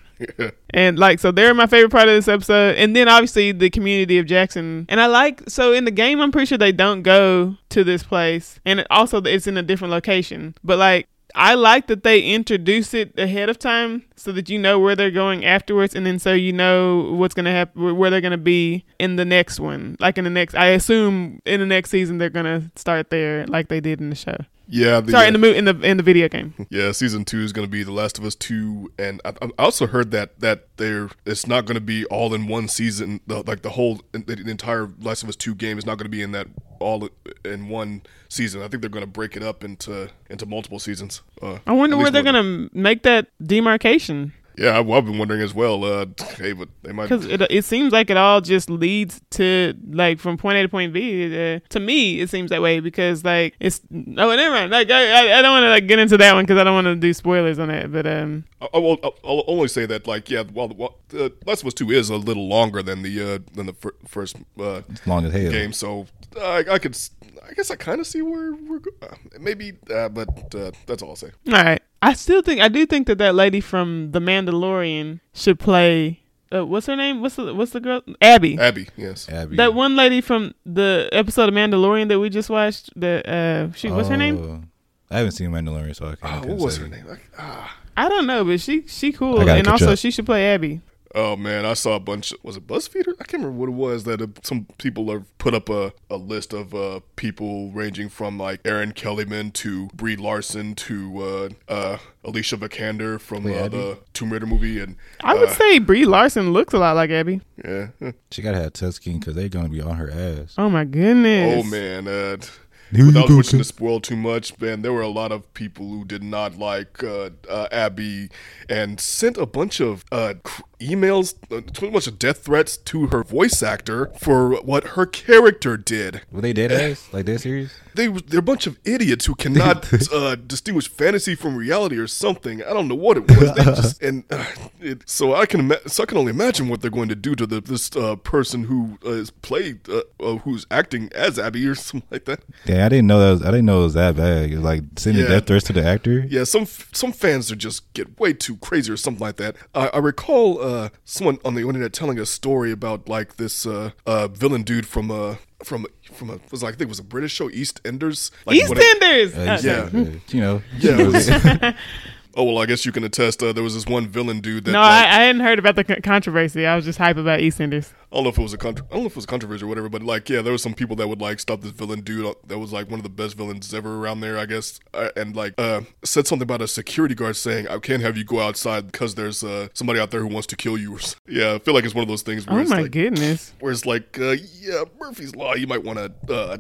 And 0.74 1.00
like, 1.00 1.20
so 1.20 1.32
they're 1.32 1.54
my 1.54 1.68
favorite 1.68 1.92
part 1.92 2.08
of 2.08 2.16
this 2.16 2.28
episode. 2.28 2.76
And 2.76 2.96
then 2.96 3.08
obviously 3.08 3.52
the 3.52 3.70
community 3.70 4.18
of 4.18 4.26
Jackson. 4.26 4.86
And 4.90 5.02
I 5.02 5.08
like, 5.08 5.42
so 5.50 5.74
in 5.74 5.86
the 5.86 5.92
game, 5.92 6.22
I'm 6.22 6.32
pretty 6.32 6.46
sure 6.46 6.58
they 6.58 6.72
don't 6.72 7.02
go 7.02 7.56
to 7.70 7.84
this 7.84 8.04
place. 8.04 8.60
And 8.66 8.82
it 8.82 8.88
also, 8.90 9.22
it's 9.22 9.48
in 9.48 9.58
a 9.58 9.64
different 9.64 9.92
location. 9.92 10.56
But 10.64 10.78
like, 10.78 11.08
I 11.36 11.56
like 11.56 11.88
that 11.88 12.04
they 12.04 12.22
introduce 12.22 12.94
it 12.94 13.18
ahead 13.18 13.50
of 13.50 13.60
time 13.60 14.04
so 14.16 14.32
that 14.32 14.50
you 14.50 14.60
know 14.60 14.80
where 14.80 14.96
they're 14.96 15.12
going 15.12 15.46
afterwards. 15.46 15.96
And 15.96 16.06
then 16.06 16.20
so 16.20 16.34
you 16.34 16.54
know 16.54 17.14
what's 17.14 17.34
to 17.46 17.52
happen, 17.52 17.98
where 17.98 18.10
they're 18.10 18.22
to 18.32 18.38
be 18.38 18.86
in 19.00 19.16
the 19.16 19.26
next 19.26 19.60
one. 19.60 19.98
Like 20.00 20.18
in 20.18 20.24
the 20.24 20.30
next, 20.30 20.56
I 20.56 20.68
assume 20.68 21.42
in 21.46 21.60
the 21.60 21.66
next 21.66 21.90
season, 21.90 22.18
they're 22.18 22.30
to 22.46 22.72
start 22.76 23.10
there 23.10 23.46
like 23.48 23.68
they 23.68 23.80
did 23.80 24.02
in 24.02 24.10
the 24.10 24.16
show. 24.16 24.38
Yeah, 24.74 25.02
the, 25.02 25.12
Sorry, 25.12 25.26
uh, 25.26 25.28
in 25.28 25.34
the 25.34 25.40
mo- 25.40 25.52
in 25.52 25.66
the 25.66 25.80
in 25.82 25.98
the 25.98 26.04
video 26.04 26.30
game. 26.30 26.54
Yeah, 26.70 26.94
season 26.94 27.26
two 27.26 27.42
is 27.42 27.52
going 27.52 27.68
to 27.68 27.72
be 27.72 27.84
The 27.84 27.92
Last 27.92 28.18
of 28.18 28.24
Us 28.24 28.36
two, 28.36 28.90
and 28.98 29.20
I, 29.26 29.34
I 29.42 29.50
also 29.60 29.86
heard 29.86 30.12
that 30.12 30.40
that 30.40 30.78
there 30.78 31.10
it's 31.26 31.46
not 31.46 31.66
going 31.66 31.76
to 31.76 31.82
be 31.82 32.06
all 32.06 32.34
in 32.34 32.48
one 32.48 32.70
season. 32.70 33.20
The, 33.28 33.44
like 33.46 33.64
the 33.64 33.72
whole 33.72 34.00
the, 34.14 34.20
the 34.20 34.50
entire 34.50 34.90
Last 35.02 35.24
of 35.24 35.30
Us 35.30 35.36
two 35.36 35.56
game 35.56 35.78
is 35.78 35.86
not 35.86 35.98
going 35.98 36.06
to 36.06 36.10
be 36.10 36.22
in 36.22 36.32
that 36.32 36.48
all 36.80 37.10
in 37.44 37.68
one 37.68 38.04
season. 38.30 38.62
I 38.62 38.70
think 38.70 38.80
they're 38.80 38.90
going 38.90 39.04
to 39.04 39.12
break 39.12 39.36
it 39.36 39.44
up 39.44 39.66
into 39.66 40.10
into 40.30 40.46
multiple 40.46 40.80
seasons. 40.80 41.22
Uh, 41.42 41.60
I 41.68 41.74
wonder 41.74 41.98
where 41.98 42.10
they're 42.10 42.24
gonna 42.24 42.70
make 42.72 43.04
that 43.04 43.28
demarcation 43.46 44.32
Yeah, 44.58 44.78
I've, 44.80 44.90
I've 44.90 45.06
been 45.06 45.18
wondering 45.18 45.42
as 45.42 45.54
well. 45.54 45.84
Uh, 45.84 46.06
hey, 46.38 46.52
but 46.54 46.68
they 46.84 46.92
might. 46.92 47.10
because 47.10 47.26
it 47.26 47.42
it 47.50 47.66
seems 47.66 47.92
like 47.94 48.10
it 48.10 48.18
all 48.18 48.42
just 48.42 48.70
leads 48.70 49.22
to 49.32 49.74
like 49.90 50.20
from 50.20 50.38
point 50.38 50.58
A 50.58 50.62
to 50.64 50.70
point 50.70 50.94
B. 50.94 51.26
Uh, 51.56 51.60
to 51.70 51.80
me, 51.80 52.20
it 52.20 52.30
seems 52.30 52.50
that 52.52 52.62
way 52.62 52.80
because 52.80 53.24
like 53.24 53.56
it's 53.60 53.82
oh 53.92 54.36
never 54.36 54.52
mind. 54.52 54.72
Like 54.72 54.92
I 54.92 55.32
I, 55.32 55.40
I 55.40 55.42
don't 55.42 55.52
want 55.54 55.64
to 55.64 55.70
like 55.70 55.88
get 55.88 56.00
into 56.00 56.18
that 56.18 56.34
one 56.36 56.44
because 56.44 56.58
I 56.60 56.64
don't 56.64 56.74
want 56.76 56.86
to 56.86 56.96
do 56.96 57.14
spoilers 57.14 57.60
on 57.60 57.70
that. 57.70 57.92
But 57.92 58.06
um 58.08 58.44
I, 58.62 58.68
I 58.74 58.78
will, 58.78 58.98
I'll, 59.04 59.16
I'll 59.24 59.44
only 59.48 59.68
say 59.68 59.86
that, 59.88 60.06
like, 60.06 60.30
yeah, 60.30 60.44
well, 60.54 60.68
while 60.70 60.98
uh, 61.18 61.30
Last 61.48 61.62
of 61.62 61.68
Us 61.68 61.74
Two 61.74 61.90
is 61.90 62.10
a 62.10 62.18
little 62.18 62.48
longer 62.48 62.84
than 62.84 63.02
the 63.02 63.36
uh, 63.36 63.40
than 63.54 63.66
the 63.68 63.74
fir- 63.74 63.96
first 64.08 64.36
uh, 64.60 64.82
It's 64.90 65.08
long 65.08 65.26
as 65.26 65.34
hell. 65.34 65.52
game, 65.52 65.74
so 65.74 66.06
I, 66.40 66.66
I 66.72 66.80
could, 66.80 66.94
s- 66.96 67.12
I 67.48 67.54
guess, 67.54 67.72
I 67.72 67.76
kind 67.76 68.00
of 68.00 68.08
see 68.08 68.22
where 68.22 68.54
we're 68.54 68.80
go- 68.80 68.92
uh, 69.02 69.16
maybe, 69.40 69.74
uh, 69.94 70.10
but 70.10 70.30
uh, 70.56 70.72
that's 70.86 71.02
all 71.04 71.10
I'll 71.10 71.16
say. 71.16 71.32
all 71.48 71.54
right, 71.54 71.82
I 72.02 72.14
still 72.14 72.42
think 72.42 72.62
I 72.62 72.68
do 72.68 72.86
think 72.86 73.08
that 73.08 73.18
that 73.18 73.36
lady 73.36 73.62
from 73.62 74.12
The 74.12 74.20
Mandalorian 74.20 75.20
should 75.34 75.60
play. 75.60 76.20
Uh, 76.54 76.66
what's 76.66 76.88
her 76.88 76.96
name? 76.98 77.22
What's 77.22 77.36
the 77.36 77.54
what's 77.54 77.72
the 77.72 77.80
girl? 77.80 78.02
Abby. 78.22 78.58
Abby, 78.60 78.88
yes, 78.98 79.30
Abby. 79.30 79.56
That 79.56 79.74
one 79.74 79.96
lady 79.96 80.20
from 80.22 80.54
the 80.66 81.08
episode 81.14 81.48
of 81.50 81.56
Mandalorian 81.56 82.10
that 82.10 82.20
we 82.20 82.30
just 82.30 82.50
watched. 82.50 82.90
That 83.00 83.26
uh, 83.28 83.72
she 83.74 83.90
what's 83.90 84.10
her 84.10 84.18
name? 84.18 84.38
Oh, 84.38 84.64
I 85.10 85.18
haven't 85.20 85.32
seen 85.32 85.50
Mandalorian, 85.52 85.96
so 85.96 86.08
I 86.08 86.16
can't. 86.16 86.24
oh, 86.24 86.40
couldn't 86.42 86.58
what 86.58 86.66
was 86.66 86.78
her 86.78 86.88
name? 86.88 87.08
Like, 87.08 87.22
ah. 87.38 87.78
I 87.96 88.10
don't 88.10 88.26
know, 88.28 88.44
but 88.46 88.60
she 88.60 88.86
she 88.88 89.12
cool, 89.12 89.40
and 89.48 89.68
also 89.68 89.92
up. 89.94 90.00
she 90.00 90.12
should 90.12 90.26
play 90.26 90.54
Abby. 90.54 90.82
Oh 91.14 91.36
man, 91.36 91.66
I 91.66 91.74
saw 91.74 91.96
a 91.96 92.00
bunch. 92.00 92.34
Was 92.44 92.56
it 92.58 92.66
BuzzFeed? 92.68 93.08
Or, 93.08 93.12
I 93.20 93.24
can't 93.26 93.44
remember 93.44 93.52
what 93.60 93.70
it 93.70 93.74
was. 93.74 94.04
That 94.06 94.22
uh, 94.22 94.28
some 94.44 94.68
people 94.78 95.12
have 95.12 95.38
put 95.38 95.54
up 95.54 95.70
a, 95.70 95.94
a 96.10 96.16
list 96.18 96.54
of 96.54 96.74
uh, 96.74 97.02
people 97.16 97.70
ranging 97.72 98.08
from 98.10 98.38
like 98.38 98.62
Erin 98.66 98.94
Kellyman 98.94 99.52
to 99.54 99.88
Brie 99.94 100.16
Larson 100.16 100.74
to 100.76 101.22
uh, 101.22 101.50
uh, 101.68 101.98
Alicia 102.24 102.58
Vikander 102.58 103.20
from 103.20 103.44
Wait, 103.44 103.58
uh, 103.58 103.66
Abby? 103.66 103.78
the 103.78 104.00
Tomb 104.14 104.32
Raider 104.32 104.46
movie, 104.46 104.80
and 104.80 104.96
I 105.24 105.34
would 105.34 105.50
uh, 105.50 105.54
say 105.54 105.80
Brie 105.80 106.06
Larson 106.06 106.54
looks 106.54 106.74
a 106.74 106.80
lot 106.80 106.96
like 106.96 107.10
Abby. 107.10 107.42
yeah. 107.64 107.88
She 108.32 108.42
gotta 108.42 108.60
have 108.60 108.74
touch 108.74 108.94
skin 108.96 109.20
because 109.20 109.36
they're 109.36 109.50
gonna 109.50 109.70
be 109.70 109.82
on 109.82 109.98
her 109.98 110.10
ass. 110.10 110.56
Oh 110.58 110.70
my 110.70 110.86
goodness. 110.86 111.66
Oh 111.66 111.70
man, 111.70 112.08
uh, 112.08 112.38
Here 112.38 112.48
without 112.92 113.24
you 113.24 113.28
go, 113.30 113.38
wishing 113.38 113.60
to 113.60 113.64
spoil 113.66 114.00
too 114.00 114.16
much, 114.16 114.60
man, 114.60 114.82
there 114.82 114.94
were 114.94 115.02
a 115.02 115.08
lot 115.08 115.32
of 115.32 115.52
people 115.54 115.88
who 115.88 116.06
did 116.06 116.24
not 116.24 116.58
like 116.58 117.04
uh, 117.04 117.30
uh, 117.50 117.68
Abby 117.72 118.30
and 118.70 119.00
sent 119.00 119.38
a 119.38 119.46
bunch 119.46 119.80
of 119.80 120.04
uh, 120.12 120.36
cr- 120.44 120.62
emails, 120.80 121.36
uh, 121.52 121.58
a 121.58 121.92
bunch 121.92 122.08
of 122.08 122.20
death 122.20 122.44
threats 122.44 122.78
to 122.78 123.08
her 123.08 123.24
voice 123.24 123.64
actor 123.64 124.12
for 124.20 124.62
what 124.62 124.90
her 124.90 125.06
character 125.06 125.78
did. 125.78 126.22
Were 126.32 126.42
they 126.42 126.54
dead 126.54 126.72
ass? 126.72 127.08
Like 127.12 127.26
dead 127.26 127.42
serious? 127.42 127.74
They 127.96 128.08
they're 128.08 128.40
a 128.40 128.44
bunch 128.44 128.68
of 128.68 128.80
idiots 128.86 129.26
who 129.26 129.36
cannot 129.36 129.92
uh, 130.14 130.36
distinguish 130.36 130.90
fantasy 130.90 131.36
from 131.36 131.56
reality 131.56 131.98
or 131.98 132.08
something. 132.08 132.64
I 132.64 132.74
don't 132.74 132.88
know 132.88 132.96
what 132.96 133.18
it 133.18 133.30
was. 133.30 133.54
They 133.56 133.64
just 133.64 134.02
and 134.02 134.24
uh, 134.32 134.46
it, 134.80 135.10
so 135.10 135.36
I 135.36 135.46
can 135.46 135.60
ima- 135.62 135.88
so 135.90 136.04
I 136.04 136.06
can 136.06 136.18
only 136.18 136.32
imagine 136.32 136.70
what 136.70 136.82
they're 136.82 136.92
going 136.92 137.10
to 137.10 137.16
do 137.16 137.36
to 137.36 137.46
the, 137.46 137.62
this 137.62 137.96
uh, 137.96 138.16
person 138.18 138.64
who 138.66 138.98
uh, 139.06 139.10
is 139.12 139.32
played 139.32 139.88
uh, 139.90 140.02
uh, 140.20 140.36
who's 140.38 140.66
acting 140.72 141.10
as 141.14 141.38
Abby 141.40 141.66
or 141.68 141.76
something 141.88 142.08
like 142.12 142.26
that. 142.26 142.42
Yeah, 142.66 142.86
I 142.86 142.90
didn't 142.90 143.08
know 143.08 143.20
that. 143.20 143.32
Was, 143.32 143.42
I 143.44 143.52
didn't 143.52 143.66
know 143.66 143.82
it 143.82 143.84
was 143.84 143.94
that 143.96 144.16
bad. 144.16 144.52
Was 144.52 144.60
like 144.60 144.84
sending 144.98 145.24
Yeah. 145.24 145.30
death 145.30 145.48
threats 145.48 145.66
to 145.66 145.74
the 145.74 145.84
actor. 145.86 146.26
Yeah, 146.30 146.44
some 146.46 146.66
some 146.66 147.12
fans 147.12 147.52
are 147.52 147.56
just 147.56 147.92
get 147.94 148.20
way 148.20 148.34
too 148.34 148.58
crazy 148.58 148.92
or 148.92 148.98
something 148.98 149.22
like 149.22 149.38
that. 149.38 149.56
I, 149.76 149.88
I 149.88 149.98
recall 150.00 150.62
uh, 150.62 150.90
someone 151.04 151.40
on 151.44 151.56
the 151.56 151.62
internet 151.62 151.94
telling 151.94 152.20
a 152.20 152.26
story 152.26 152.72
about 152.72 153.08
like 153.10 153.36
this 153.38 153.66
uh, 153.66 153.92
uh, 154.06 154.28
villain 154.28 154.64
dude 154.64 154.86
from 154.86 155.12
uh, 155.12 155.36
from 155.64 155.86
from 156.14 156.30
a 156.30 156.40
was 156.52 156.64
like 156.64 156.76
I 156.76 156.78
think 156.78 156.88
it 156.88 156.90
was 156.90 157.00
a 157.00 157.04
British 157.04 157.32
show 157.34 157.50
EastEnders. 157.50 158.32
Like 158.46 158.62
when 158.70 158.78
it- 158.78 159.02
EastEnders. 159.02 159.38
Uh, 159.38 159.60
yeah. 159.64 160.00
uh, 160.00 160.20
you 160.30 160.42
know. 160.42 160.62
Yeah, 160.80 161.00
it 161.00 161.08
was- 161.08 161.30
oh 162.36 162.44
well, 162.44 162.58
I 162.60 162.66
guess 162.66 162.86
you 162.86 162.92
can 162.92 163.04
attest. 163.04 163.42
Uh, 163.44 163.54
there 163.54 163.64
was 163.64 163.74
this 163.74 163.86
one 163.86 164.08
villain 164.08 164.40
dude 164.42 164.66
that 164.66 164.72
no, 164.72 164.80
like, 164.80 164.90
I, 165.06 165.22
I 165.22 165.24
hadn't 165.26 165.42
heard 165.42 165.60
about 165.60 165.76
the 165.76 165.84
co- 165.84 166.02
controversy. 166.04 166.66
I 166.66 166.76
was 166.76 166.86
just 166.86 166.98
hype 166.98 167.18
about 167.18 167.40
EastEnders. 167.40 167.92
I 168.12 168.16
don't 168.16 168.24
know 168.24 168.30
if 168.30 168.38
it 168.38 168.42
was 168.42 168.54
a 168.54 168.58
contro- 168.58 168.86
I 168.92 168.96
don't 168.96 169.04
know 169.04 169.08
if 169.08 169.14
it 169.14 169.16
was 169.18 169.26
a 169.26 169.28
controversy 169.28 169.64
or 169.64 169.68
whatever, 169.68 169.88
but 169.90 170.04
like, 170.04 170.30
yeah, 170.30 170.42
there 170.42 170.52
was 170.52 170.62
some 170.62 170.74
people 170.74 170.96
that 170.98 171.08
would 171.08 171.22
like 171.22 171.40
stop 171.40 171.62
this 171.62 171.72
villain 171.72 172.02
dude 172.02 172.26
uh, 172.26 172.34
that 172.48 172.60
was 172.60 172.74
like 172.74 172.90
one 172.90 173.00
of 173.00 173.04
the 173.04 173.10
best 173.10 173.38
villains 173.38 173.74
ever 173.74 173.96
around 173.98 174.20
there, 174.20 174.38
I 174.38 174.46
guess, 174.46 174.80
uh, 174.94 175.10
and 175.16 175.36
like 175.36 175.54
uh, 175.58 175.82
said 176.04 176.28
something 176.28 176.44
about 176.44 176.62
a 176.62 176.68
security 176.68 177.16
guard 177.16 177.36
saying, 177.38 177.68
"I 177.70 177.78
can't 177.80 178.02
have 178.02 178.18
you 178.18 178.24
go 178.26 178.42
outside 178.42 178.92
because 178.92 179.16
there's 179.16 179.44
uh, 179.44 179.70
somebody 179.74 180.00
out 180.00 180.12
there 180.12 180.20
who 180.22 180.28
wants 180.28 180.48
to 180.48 180.56
kill 180.56 180.78
you." 180.78 180.98
Yeah, 181.28 181.54
I 181.54 181.60
feel 181.60 181.74
like 181.74 181.86
it's 181.86 181.96
one 181.96 182.02
of 182.02 182.10
those 182.10 182.24
things 182.24 182.46
where 182.46 182.58
Oh 182.60 182.62
it's 182.62 182.70
my 182.70 182.82
like, 182.82 182.92
goodness. 182.92 183.54
where 183.62 183.72
it's 183.72 183.86
like, 183.86 184.20
uh, 184.20 184.36
yeah, 184.60 184.84
Murphy's 185.00 185.34
Law, 185.34 185.54
you 185.56 185.66
might 185.66 185.82
want 185.84 185.98
to. 185.98 186.12
Uh, 186.34 186.58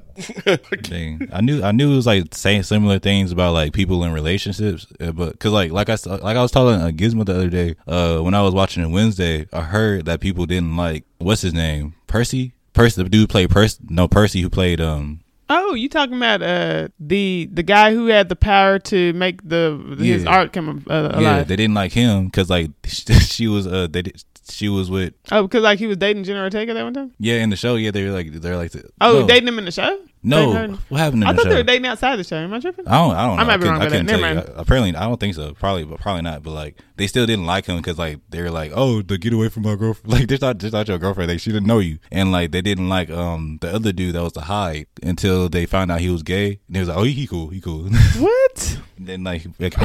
Dang. 0.83 1.27
I 1.33 1.41
knew 1.41 1.61
I 1.61 1.71
knew 1.71 1.91
it 1.91 1.95
was 1.95 2.05
like 2.07 2.33
saying 2.33 2.63
similar 2.63 2.99
things 2.99 3.31
about 3.33 3.53
like 3.53 3.73
people 3.73 4.03
in 4.05 4.13
relationships, 4.13 4.87
uh, 5.01 5.11
but 5.11 5.33
because 5.33 5.51
like 5.51 5.71
like 5.71 5.89
I 5.89 5.93
s- 5.93 6.05
like 6.05 6.37
I 6.37 6.41
was 6.41 6.51
telling 6.51 6.79
uh, 6.81 6.87
Gizmo 6.87 7.25
the 7.25 7.35
other 7.35 7.49
day 7.49 7.75
uh, 7.87 8.19
when 8.19 8.33
I 8.33 8.41
was 8.41 8.53
watching 8.53 8.83
it 8.83 8.87
Wednesday, 8.87 9.47
I 9.51 9.61
heard 9.61 10.05
that 10.05 10.21
people 10.21 10.45
didn't 10.45 10.77
like 10.77 11.03
what's 11.17 11.40
his 11.41 11.53
name 11.53 11.93
Percy 12.07 12.53
Percy 12.73 13.03
the 13.03 13.09
dude 13.09 13.29
played 13.29 13.49
Percy 13.49 13.77
no 13.89 14.07
Percy 14.07 14.41
who 14.41 14.49
played 14.49 14.79
um 14.81 15.21
Oh, 15.53 15.73
you 15.73 15.89
talking 15.89 16.15
about 16.15 16.41
uh 16.41 16.87
the 16.97 17.49
the 17.51 17.63
guy 17.63 17.93
who 17.93 18.05
had 18.07 18.29
the 18.29 18.37
power 18.37 18.79
to 18.79 19.11
make 19.13 19.41
the 19.47 19.97
his 19.99 20.25
art 20.25 20.53
come 20.53 20.85
uh, 20.89 21.09
alive? 21.11 21.21
yeah 21.21 21.43
they 21.43 21.57
didn't 21.57 21.75
like 21.75 21.91
him 21.91 22.25
because 22.27 22.49
like 22.49 22.71
she 22.85 23.47
was 23.49 23.67
uh 23.67 23.87
they 23.91 24.01
did, 24.03 24.23
she 24.49 24.69
was 24.69 24.89
with 24.89 25.13
oh, 25.31 25.43
because 25.43 25.61
like 25.61 25.77
he 25.79 25.87
was 25.87 25.97
dating 25.97 26.23
Jenna 26.23 26.41
Ortega 26.41 26.73
that 26.73 26.83
one 26.83 26.93
time. 26.93 27.11
yeah 27.19 27.35
in 27.35 27.49
the 27.49 27.57
show 27.57 27.75
yeah 27.75 27.91
they 27.91 28.03
were 28.05 28.11
like 28.11 28.31
they're 28.31 28.55
like 28.55 28.71
Oh, 29.01 29.19
no, 29.21 29.27
dating 29.27 29.47
him 29.49 29.59
in 29.59 29.65
the 29.65 29.71
show. 29.71 29.99
no 30.23 30.77
what 30.87 30.99
happened 30.99 31.23
in 31.23 31.27
I 31.29 31.33
the 31.33 31.37
thought 31.39 31.43
show 31.43 31.49
they 31.49 31.55
were 31.57 31.63
dating 31.63 31.85
outside 31.85 32.15
the 32.15 32.23
show. 32.23 32.37
Am 32.37 32.53
I 32.53 32.59
tripping? 32.61 32.87
I 32.87 32.91
don't. 32.97 33.15
I 33.15 33.27
don't. 33.27 33.39
I 33.39 33.41
know. 33.41 33.47
might 33.47 33.57
be 33.57 33.61
couldn't- 33.63 33.67
wrong 33.73 33.81
about 33.87 33.91
couldn't 33.91 34.07
tell 34.07 34.35
you. 34.35 34.53
Apparently, 34.55 34.95
I 34.95 35.01
don't 35.01 35.19
think 35.19 35.35
so. 35.35 35.53
Probably, 35.53 35.83
but 35.83 35.99
probably 35.99 36.21
not. 36.21 36.43
But 36.43 36.51
like, 36.51 36.77
they 37.01 37.07
still 37.07 37.25
didn't 37.25 37.47
like 37.47 37.65
him 37.65 37.77
because 37.77 37.97
like 37.97 38.19
they 38.29 38.43
were 38.43 38.51
like, 38.51 38.71
oh, 38.75 39.01
the 39.01 39.17
get 39.17 39.33
away 39.33 39.49
from 39.49 39.63
my 39.63 39.75
girlfriend. 39.75 40.01
Like, 40.11 40.27
this 40.27 40.41
not 40.41 40.59
just 40.59 40.73
not 40.73 40.87
your 40.87 40.99
girlfriend. 40.99 41.31
Like, 41.31 41.39
she 41.39 41.51
didn't 41.51 41.65
know 41.65 41.79
you, 41.79 41.97
and 42.11 42.31
like 42.31 42.51
they 42.51 42.61
didn't 42.61 42.89
like 42.89 43.09
um 43.09 43.57
the 43.59 43.73
other 43.73 43.91
dude 43.91 44.13
that 44.13 44.21
was 44.21 44.33
the 44.33 44.41
hide 44.41 44.85
until 45.01 45.49
they 45.49 45.65
found 45.65 45.91
out 45.91 45.99
he 45.99 46.09
was 46.11 46.21
gay. 46.21 46.59
And 46.67 46.75
they 46.75 46.79
was 46.79 46.89
like, 46.89 46.97
oh, 46.97 47.03
he, 47.03 47.13
he 47.13 47.25
cool, 47.25 47.49
he 47.49 47.59
cool. 47.59 47.89
What? 48.19 48.79
and 48.97 49.07
then 49.07 49.23
like, 49.23 49.45
like, 49.59 49.81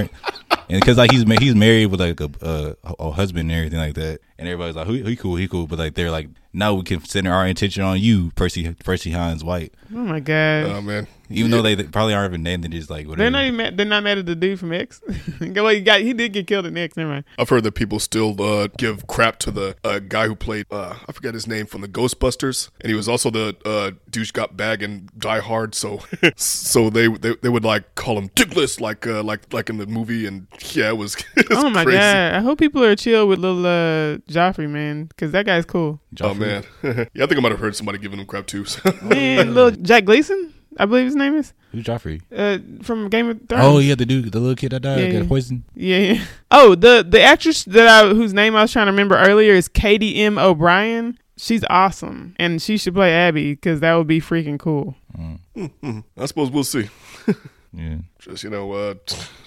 and 0.69 0.81
because 0.81 0.99
like 0.99 1.11
he's 1.11 1.25
he's 1.39 1.55
married 1.55 1.87
with 1.87 2.01
like 2.01 2.21
a, 2.21 2.31
a 2.43 2.77
a 2.99 3.11
husband 3.13 3.51
and 3.51 3.59
everything 3.59 3.79
like 3.79 3.95
that, 3.95 4.21
and 4.39 4.47
everybody's 4.47 4.77
like, 4.77 4.87
he, 4.87 5.03
he 5.03 5.17
cool, 5.17 5.37
he 5.37 5.49
cool. 5.49 5.67
But 5.67 5.79
like 5.79 5.95
they're 5.95 6.11
like, 6.11 6.29
now 6.53 6.75
we 6.75 6.83
can 6.83 7.03
center 7.03 7.33
our 7.33 7.47
intention 7.47 7.83
on 7.83 7.99
you, 7.99 8.31
Percy 8.35 8.75
Percy 8.75 9.13
Hynes 9.13 9.43
White. 9.43 9.73
Oh 9.91 9.99
my 9.99 10.21
god. 10.21 10.67
oh 10.67 10.83
man, 10.83 11.07
Even 11.29 11.51
though 11.51 11.63
they, 11.63 11.75
they 11.75 11.85
probably 11.85 12.15
aren't 12.15 12.33
even 12.33 12.43
named, 12.43 12.65
they're 12.65 12.71
just 12.71 12.91
like 12.91 13.07
whatever. 13.07 13.23
they're 13.23 13.31
not 13.31 13.45
even 13.45 13.57
mad, 13.57 13.77
they're 13.77 13.87
not 13.87 14.03
mad 14.03 14.19
at 14.19 14.27
the 14.27 14.35
dude 14.37 14.59
from 14.59 14.73
X. 14.73 15.01
well, 15.41 15.69
he 15.69 15.81
got 15.81 16.01
he 16.01 16.13
did 16.13 16.33
get 16.33 16.47
killed 16.47 16.67
in 16.67 16.77
X. 16.77 16.97
Never 16.97 17.11
mind. 17.11 17.25
I've 17.39 17.49
heard 17.49 17.65
that 17.65 17.73
people 17.73 17.99
still 17.99 18.41
uh, 18.41 18.69
give 18.77 19.07
crap 19.07 19.39
to 19.41 19.51
the 19.51 19.77
uh, 19.85 19.99
guy 19.99 20.27
who 20.27 20.37
played 20.37 20.67
uh, 20.71 20.97
I 21.09 21.13
forget 21.13 21.35
his 21.35 21.47
name 21.47 21.67
from 21.67 21.81
the 21.81 21.89
Ghostbusters, 21.89 22.71
and 22.81 22.91
he 22.91 22.95
was 22.95 23.09
also 23.09 23.31
the 23.31 23.57
uh, 23.65 23.93
douche 24.11 24.31
got 24.31 24.57
bag 24.57 24.83
and 24.83 25.11
Die 25.19 25.41
Hard. 25.41 25.75
So 25.75 26.01
so 26.37 26.91
they, 26.91 27.09
they 27.09 27.35
they 27.43 27.49
would 27.49 27.65
like 27.65 27.95
call 27.95 28.19
him 28.19 28.29
Dickless 28.31 28.81
like 28.81 29.07
uh, 29.07 29.23
like 29.23 29.53
like 29.53 29.69
in 29.71 29.79
the 29.79 29.87
movie, 29.87 30.27
and 30.27 30.47
yeah, 30.73 30.89
it 30.89 30.97
was. 30.97 31.17
it 31.37 31.49
was 31.49 31.59
oh 31.59 31.71
my 31.71 31.85
crazy. 31.85 31.99
god. 31.99 32.35
I 32.35 32.41
hope 32.41 32.59
people 32.59 32.83
are 32.85 32.97
chill 32.97 33.27
with 33.29 33.39
little 33.39 33.67
uh, 33.67 34.19
Joffrey 34.29 34.69
man, 34.69 35.05
because 35.05 35.33
that 35.33 35.47
guy's 35.47 35.65
cool. 35.65 36.01
Oh 36.21 36.35
man, 36.35 36.65
yeah, 36.83 36.91
I 36.91 37.27
think 37.27 37.37
I 37.37 37.41
might 37.41 37.53
have 37.53 37.61
heard 37.61 37.77
somebody 37.77 37.99
giving 37.99 38.19
him 38.19 38.27
crap 38.27 38.47
too. 38.47 38.65
so. 38.65 38.81
Man, 39.03 39.55
little 39.55 39.71
Jack 39.71 40.05
Gleeson, 40.05 40.53
I 40.79 40.85
believe 40.87 41.07
his 41.07 41.17
name 41.17 41.35
is, 41.37 41.53
Who's 41.73 41.85
Joffrey? 41.85 42.21
uh, 42.35 42.59
from 42.85 43.09
Game 43.09 43.29
of 43.29 43.41
Thrones. 43.49 43.65
Oh 43.65 43.79
yeah, 43.79 43.95
the 43.95 44.07
dude, 44.07 44.33
the 44.33 44.41
little 44.41 44.55
kid 44.57 44.73
that 44.73 44.81
died, 44.81 44.99
Yeah, 45.01 45.11
got 45.13 45.23
yeah. 45.23 45.29
poisoned. 45.29 45.63
Yeah, 45.75 45.99
yeah. 45.99 46.25
Oh, 46.51 46.75
the 46.75 47.05
the 47.09 47.21
actress 47.23 47.65
that 47.65 47.87
I 47.89 48.09
whose 48.15 48.33
name 48.35 48.55
I 48.57 48.63
was 48.63 48.73
trying 48.73 48.87
to 48.87 48.93
remember 48.93 49.17
earlier 49.17 49.53
is 49.55 49.69
Katy 49.69 50.17
M. 50.23 50.39
O'Brian. 50.39 51.19
She's 51.39 51.65
awesome, 51.69 52.35
and 52.39 52.63
she 52.63 52.79
should 52.79 52.95
play 52.95 53.13
Abby 53.13 53.53
because 53.55 53.81
that 53.81 53.95
would 53.95 54.07
be 54.07 54.21
freaking 54.21 54.59
cool. 54.59 54.95
Mhm. 55.19 56.05
I 56.17 56.27
suppose 56.27 56.51
we'll 56.51 56.65
see. 56.65 56.89
Yeah, 57.73 57.97
Just 58.21 58.43
you 58.43 58.49
know, 58.49 58.73
uh, 58.73 58.95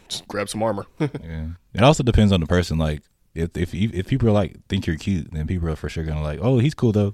just 0.08 0.28
grab 0.28 0.50
some 0.50 0.62
armor. 0.62 0.86
yeah. 1.00 1.48
It 1.74 1.82
also 1.82 2.04
depends 2.04 2.32
on 2.32 2.42
the 2.42 2.46
person. 2.46 2.78
Like 2.78 3.02
if 3.34 3.58
if 3.58 3.74
if 3.74 4.06
people 4.08 4.28
are 4.30 4.34
like 4.34 4.56
think 4.68 4.86
you're 4.86 4.98
cute, 4.98 5.32
then 5.32 5.48
people 5.48 5.68
are 5.68 5.76
for 5.76 5.90
sure 5.90 6.04
gonna 6.04 6.22
like, 6.22 6.38
oh, 6.40 6.60
he's 6.60 6.76
cool 6.76 6.92
though. 6.92 7.14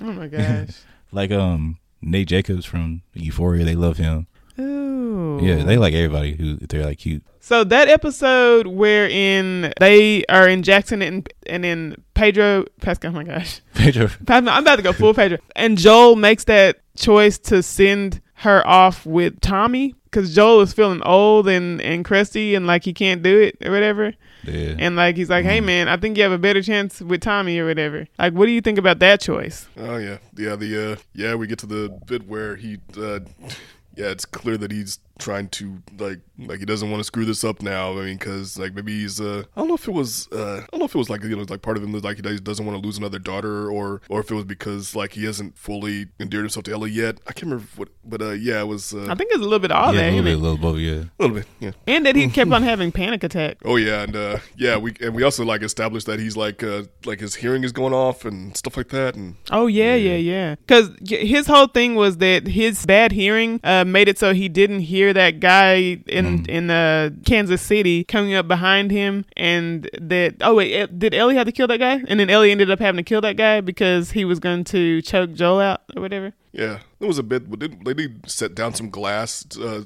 Oh 0.00 0.12
my 0.12 0.28
gosh. 0.28 0.68
like 1.10 1.32
um 1.32 1.78
Nate 2.04 2.28
Jacobs 2.28 2.64
from 2.64 3.02
Euphoria, 3.14 3.64
they 3.64 3.74
love 3.74 3.96
him. 3.96 4.26
Ooh. 4.58 5.40
Yeah, 5.42 5.64
they 5.64 5.76
like 5.76 5.94
everybody 5.94 6.34
who 6.34 6.56
they're 6.56 6.84
like 6.84 6.98
cute. 6.98 7.24
So 7.40 7.64
that 7.64 7.88
episode 7.88 8.66
wherein 8.66 9.72
they 9.80 10.24
are 10.26 10.48
in 10.48 10.62
Jackson 10.62 11.02
and 11.02 11.30
and 11.46 11.64
in 11.64 12.02
Pedro 12.14 12.64
Pascal. 12.80 13.10
Oh 13.10 13.14
my 13.14 13.24
gosh, 13.24 13.60
Pedro, 13.74 14.08
I'm 14.28 14.46
about 14.46 14.76
to 14.76 14.82
go 14.82 14.92
full 14.92 15.12
Pedro. 15.12 15.38
And 15.56 15.76
Joel 15.76 16.16
makes 16.16 16.44
that 16.44 16.80
choice 16.96 17.38
to 17.40 17.62
send 17.62 18.20
her 18.36 18.66
off 18.66 19.04
with 19.04 19.40
Tommy 19.40 19.94
because 20.04 20.34
Joel 20.34 20.60
is 20.60 20.72
feeling 20.72 21.02
old 21.02 21.48
and 21.48 21.80
and 21.80 22.04
crusty 22.04 22.54
and 22.54 22.66
like 22.66 22.84
he 22.84 22.92
can't 22.92 23.22
do 23.22 23.40
it 23.40 23.56
or 23.66 23.72
whatever. 23.72 24.14
Yeah. 24.46 24.74
And 24.78 24.96
like 24.96 25.16
he's 25.16 25.30
like, 25.30 25.44
hey 25.44 25.60
Mhm. 25.60 25.64
man, 25.66 25.88
I 25.88 25.96
think 25.96 26.16
you 26.16 26.22
have 26.22 26.32
a 26.32 26.38
better 26.38 26.62
chance 26.62 27.00
with 27.00 27.20
Tommy 27.20 27.58
or 27.58 27.66
whatever. 27.66 28.06
Like, 28.18 28.32
what 28.34 28.46
do 28.46 28.52
you 28.52 28.60
think 28.60 28.78
about 28.78 28.98
that 29.00 29.20
choice? 29.20 29.66
Oh 29.76 29.96
yeah, 29.96 30.18
yeah. 30.36 30.56
The 30.56 30.92
uh, 30.92 30.96
yeah, 31.14 31.34
we 31.34 31.46
get 31.46 31.58
to 31.60 31.66
the 31.66 31.96
bit 32.06 32.26
where 32.28 32.56
he, 32.56 32.78
uh, 32.96 33.20
yeah, 33.96 34.06
it's 34.10 34.24
clear 34.24 34.56
that 34.58 34.70
he's 34.70 34.98
trying 35.18 35.48
to 35.48 35.82
like, 35.98 36.20
like 36.38 36.58
he 36.58 36.64
doesn't 36.64 36.90
want 36.90 37.00
to 37.00 37.04
screw 37.04 37.24
this 37.24 37.44
up 37.44 37.62
now. 37.62 37.92
I 37.92 38.04
mean, 38.04 38.16
because 38.16 38.58
like 38.58 38.74
maybe 38.74 39.00
he's, 39.00 39.20
uh, 39.20 39.44
I 39.56 39.60
don't 39.60 39.68
know 39.68 39.74
if 39.74 39.86
it 39.88 39.92
was, 39.92 40.28
uh, 40.32 40.62
I 40.62 40.66
don't 40.70 40.80
know 40.80 40.86
if 40.86 40.94
it 40.94 40.98
was 40.98 41.10
like 41.10 41.22
you 41.22 41.36
know 41.36 41.44
like 41.48 41.62
part 41.62 41.76
of 41.76 41.82
him 41.82 41.92
was 41.92 42.04
like 42.04 42.16
he 42.16 42.38
doesn't 42.38 42.64
want 42.64 42.80
to 42.80 42.86
lose 42.86 42.98
another 42.98 43.18
daughter, 43.18 43.70
or 43.70 44.00
or 44.08 44.20
if 44.20 44.30
it 44.30 44.34
was 44.34 44.44
because 44.44 44.94
like 44.94 45.12
he 45.12 45.24
hasn't 45.24 45.56
fully 45.58 46.06
endeared 46.18 46.44
himself 46.44 46.64
to 46.64 46.72
Ellie 46.72 46.90
yet. 46.90 47.18
I 47.26 47.32
can't 47.32 47.44
remember 47.44 47.66
what, 47.76 47.88
but 48.04 48.22
uh, 48.22 48.30
yeah, 48.30 48.60
it 48.60 48.66
was 48.66 48.94
uh, 48.94 49.06
I 49.08 49.14
think 49.14 49.30
it's 49.30 49.40
a 49.40 49.42
little 49.42 49.58
bit 49.58 49.70
all 49.70 49.94
yeah, 49.94 50.02
that, 50.02 50.08
a 50.08 50.10
little 50.10 50.24
bit, 50.24 50.32
it? 50.32 50.36
a 50.36 50.38
little 50.38 50.58
both, 50.58 50.78
yeah. 50.78 50.92
a 50.92 51.22
little 51.22 51.36
bit, 51.36 51.46
yeah. 51.60 51.72
and 51.86 52.06
that 52.06 52.16
he 52.16 52.28
kept 52.30 52.50
on 52.52 52.62
having 52.62 52.92
panic 52.92 53.22
attack. 53.24 53.58
Oh 53.64 53.76
yeah, 53.76 54.02
and 54.02 54.16
uh, 54.16 54.38
yeah, 54.56 54.76
we 54.76 54.94
and 55.00 55.14
we 55.14 55.22
also 55.22 55.44
like 55.44 55.62
established 55.62 56.06
that 56.06 56.18
he's 56.18 56.36
like 56.36 56.62
uh, 56.62 56.84
like 57.04 57.20
his 57.20 57.36
hearing 57.36 57.64
is 57.64 57.72
going 57.72 57.92
off 57.92 58.24
and 58.24 58.56
stuff 58.56 58.76
like 58.76 58.88
that, 58.88 59.14
and 59.14 59.36
Oh 59.50 59.66
yeah, 59.66 59.94
yeah, 59.94 60.16
yeah. 60.16 60.54
Because 60.56 60.90
his 61.06 61.46
whole 61.46 61.66
thing 61.66 61.94
was 61.94 62.18
that 62.18 62.46
his 62.46 62.84
bad 62.86 63.12
hearing 63.12 63.60
uh, 63.62 63.84
made 63.84 64.08
it 64.08 64.18
so 64.18 64.34
he 64.34 64.48
didn't 64.48 64.80
hear 64.80 65.03
that 65.12 65.40
guy 65.40 66.00
in 66.06 66.46
in 66.46 66.70
uh, 66.70 67.10
Kansas 67.24 67.62
City 67.62 68.04
coming 68.04 68.34
up 68.34 68.48
behind 68.48 68.90
him, 68.90 69.24
and 69.36 69.88
that 70.00 70.36
oh 70.40 70.54
wait, 70.54 70.98
did 70.98 71.14
Ellie 71.14 71.36
have 71.36 71.46
to 71.46 71.52
kill 71.52 71.66
that 71.68 71.78
guy? 71.78 72.02
And 72.06 72.18
then 72.18 72.30
Ellie 72.30 72.50
ended 72.50 72.70
up 72.70 72.78
having 72.78 72.96
to 72.96 73.02
kill 73.02 73.20
that 73.20 73.36
guy 73.36 73.60
because 73.60 74.12
he 74.12 74.24
was 74.24 74.38
going 74.38 74.64
to 74.64 75.02
choke 75.02 75.34
Joel 75.34 75.60
out 75.60 75.82
or 75.96 76.02
whatever. 76.02 76.32
Yeah, 76.52 76.80
there 77.00 77.08
was 77.08 77.18
a 77.18 77.22
bit. 77.22 77.50
But 77.50 77.58
did, 77.58 77.84
they 77.84 77.94
did 77.94 78.30
set 78.30 78.54
down 78.54 78.74
some 78.74 78.88
glass, 78.88 79.44
uh, 79.58 79.82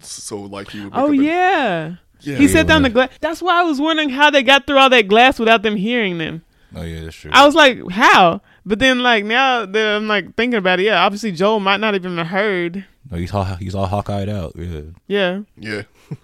so 0.00 0.40
like 0.40 0.70
he 0.70 0.84
would. 0.84 0.92
Oh 0.94 1.10
yeah. 1.10 1.96
yeah. 2.20 2.36
He 2.36 2.48
set 2.48 2.66
down 2.66 2.82
yeah. 2.82 2.88
the 2.88 2.94
glass. 2.94 3.10
That's 3.20 3.40
why 3.40 3.60
I 3.60 3.62
was 3.62 3.80
wondering 3.80 4.10
how 4.10 4.30
they 4.30 4.42
got 4.42 4.66
through 4.66 4.78
all 4.78 4.90
that 4.90 5.08
glass 5.08 5.38
without 5.38 5.62
them 5.62 5.76
hearing 5.76 6.18
them. 6.18 6.42
Oh 6.74 6.82
yeah, 6.82 7.04
that's 7.04 7.16
true. 7.16 7.30
I 7.32 7.46
was 7.46 7.54
like, 7.54 7.88
how? 7.90 8.42
But 8.66 8.80
then, 8.80 9.00
like 9.00 9.24
now 9.24 9.64
that 9.64 9.96
I'm 9.96 10.08
like 10.08 10.34
thinking 10.34 10.58
about 10.58 10.80
it, 10.80 10.84
yeah, 10.84 11.04
obviously 11.04 11.32
Joel 11.32 11.60
might 11.60 11.80
not 11.80 11.94
even 11.94 12.18
have 12.18 12.26
heard. 12.26 12.84
No, 13.10 13.16
he's 13.18 13.32
all 13.32 13.44
he's 13.44 13.74
all 13.74 13.86
Hawkeyed 13.88 14.28
out. 14.28 14.52
Yeah. 14.56 14.82
Yeah, 15.06 15.40
yeah, 15.58 15.82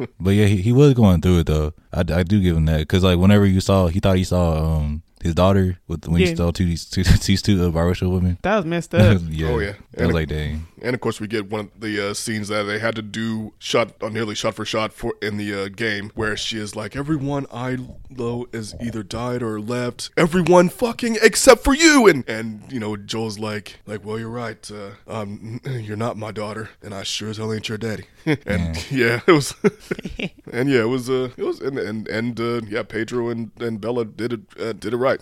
But 0.20 0.30
yeah, 0.30 0.47
he, 0.47 0.57
he 0.62 0.72
was 0.72 0.95
going 0.95 1.20
through 1.20 1.41
it 1.41 1.47
though. 1.47 1.72
I, 1.93 2.01
I 2.01 2.22
do 2.22 2.41
give 2.41 2.57
him 2.57 2.66
that 2.66 2.78
because 2.78 3.03
like 3.05 3.18
whenever 3.18 3.47
you 3.47 3.61
saw, 3.61 3.87
he 3.89 4.01
thought 4.01 4.16
he 4.16 4.24
saw 4.24 4.76
um 4.76 5.03
his 5.22 5.35
daughter 5.35 5.78
with 5.89 6.07
when 6.07 6.20
Yeah. 6.20 6.28
he 6.28 6.37
saw 6.37 6.51
two 6.51 6.66
these 6.66 6.85
two 6.91 7.03
these 7.03 7.41
two 7.43 7.62
uh, 7.64 7.70
biracial 7.70 8.12
women. 8.12 8.39
that 8.43 8.57
was 8.57 8.64
messed 8.66 8.95
up. 8.95 9.20
yeah. 9.28 9.49
Oh, 9.49 9.59
yeah. 9.59 9.72
I 9.99 10.07
was 10.07 10.14
like, 10.14 10.28
dang. 10.28 10.66
and 10.82 10.95
of 10.95 11.01
course 11.01 11.20
we 11.20 11.26
get 11.26 11.51
one 11.51 11.70
of 11.74 11.80
the 11.80 12.11
uh, 12.11 12.14
scenes 12.14 12.49
that 12.49 12.64
they 12.64 12.78
had 12.78 12.97
to 12.97 13.03
do 13.03 13.53
shot, 13.59 13.92
uh, 14.03 14.09
nearly 14.09 14.34
shot 14.34 14.55
for 14.55 14.64
shot 14.64 14.92
for 14.92 15.14
in 15.22 15.36
the 15.36 15.55
uh, 15.55 15.68
game, 15.68 16.11
where 16.14 16.36
she 16.36 16.59
is 16.59 16.74
like, 16.74 16.97
"Everyone 16.97 17.47
I 17.53 17.78
know 18.11 18.47
is 18.53 18.74
either 18.80 19.03
died 19.03 19.42
or 19.42 19.61
left. 19.61 20.11
Everyone 20.16 20.68
fucking 20.68 21.18
except 21.22 21.64
for 21.64 21.74
you." 21.74 22.07
And 22.07 22.28
and 22.28 22.70
you 22.72 22.80
know 22.80 22.97
Joel's 22.97 23.38
like, 23.38 23.80
like, 23.86 24.05
"Well, 24.05 24.18
you're 24.18 24.28
right. 24.28 24.70
Uh, 24.70 24.90
um, 25.07 25.61
you're 25.66 25.97
not 25.97 26.16
my 26.16 26.32
daughter, 26.32 26.70
and 26.82 26.95
I 26.95 27.03
sure 27.03 27.30
as 27.30 27.36
hell 27.36 27.53
ain't 27.53 27.68
your 27.68 27.78
daddy." 27.78 28.05
and 28.47 28.90
yeah, 28.90 29.20
it 29.26 29.32
was, 29.32 29.55
and 30.53 30.70
yeah, 30.70 30.80
it 30.80 30.88
was, 30.88 31.11
uh, 31.11 31.30
it 31.36 31.42
was, 31.42 31.61
and 31.61 31.78
and 31.78 32.09
and 32.09 32.40
uh, 32.40 32.61
yeah, 32.66 32.82
Pedro 32.82 33.28
and 33.28 33.51
and 33.61 33.80
Bella 33.80 34.05
did 34.05 34.32
it, 34.32 34.40
uh, 34.59 34.72
did 34.72 34.95
it 34.95 34.97
right. 34.97 35.20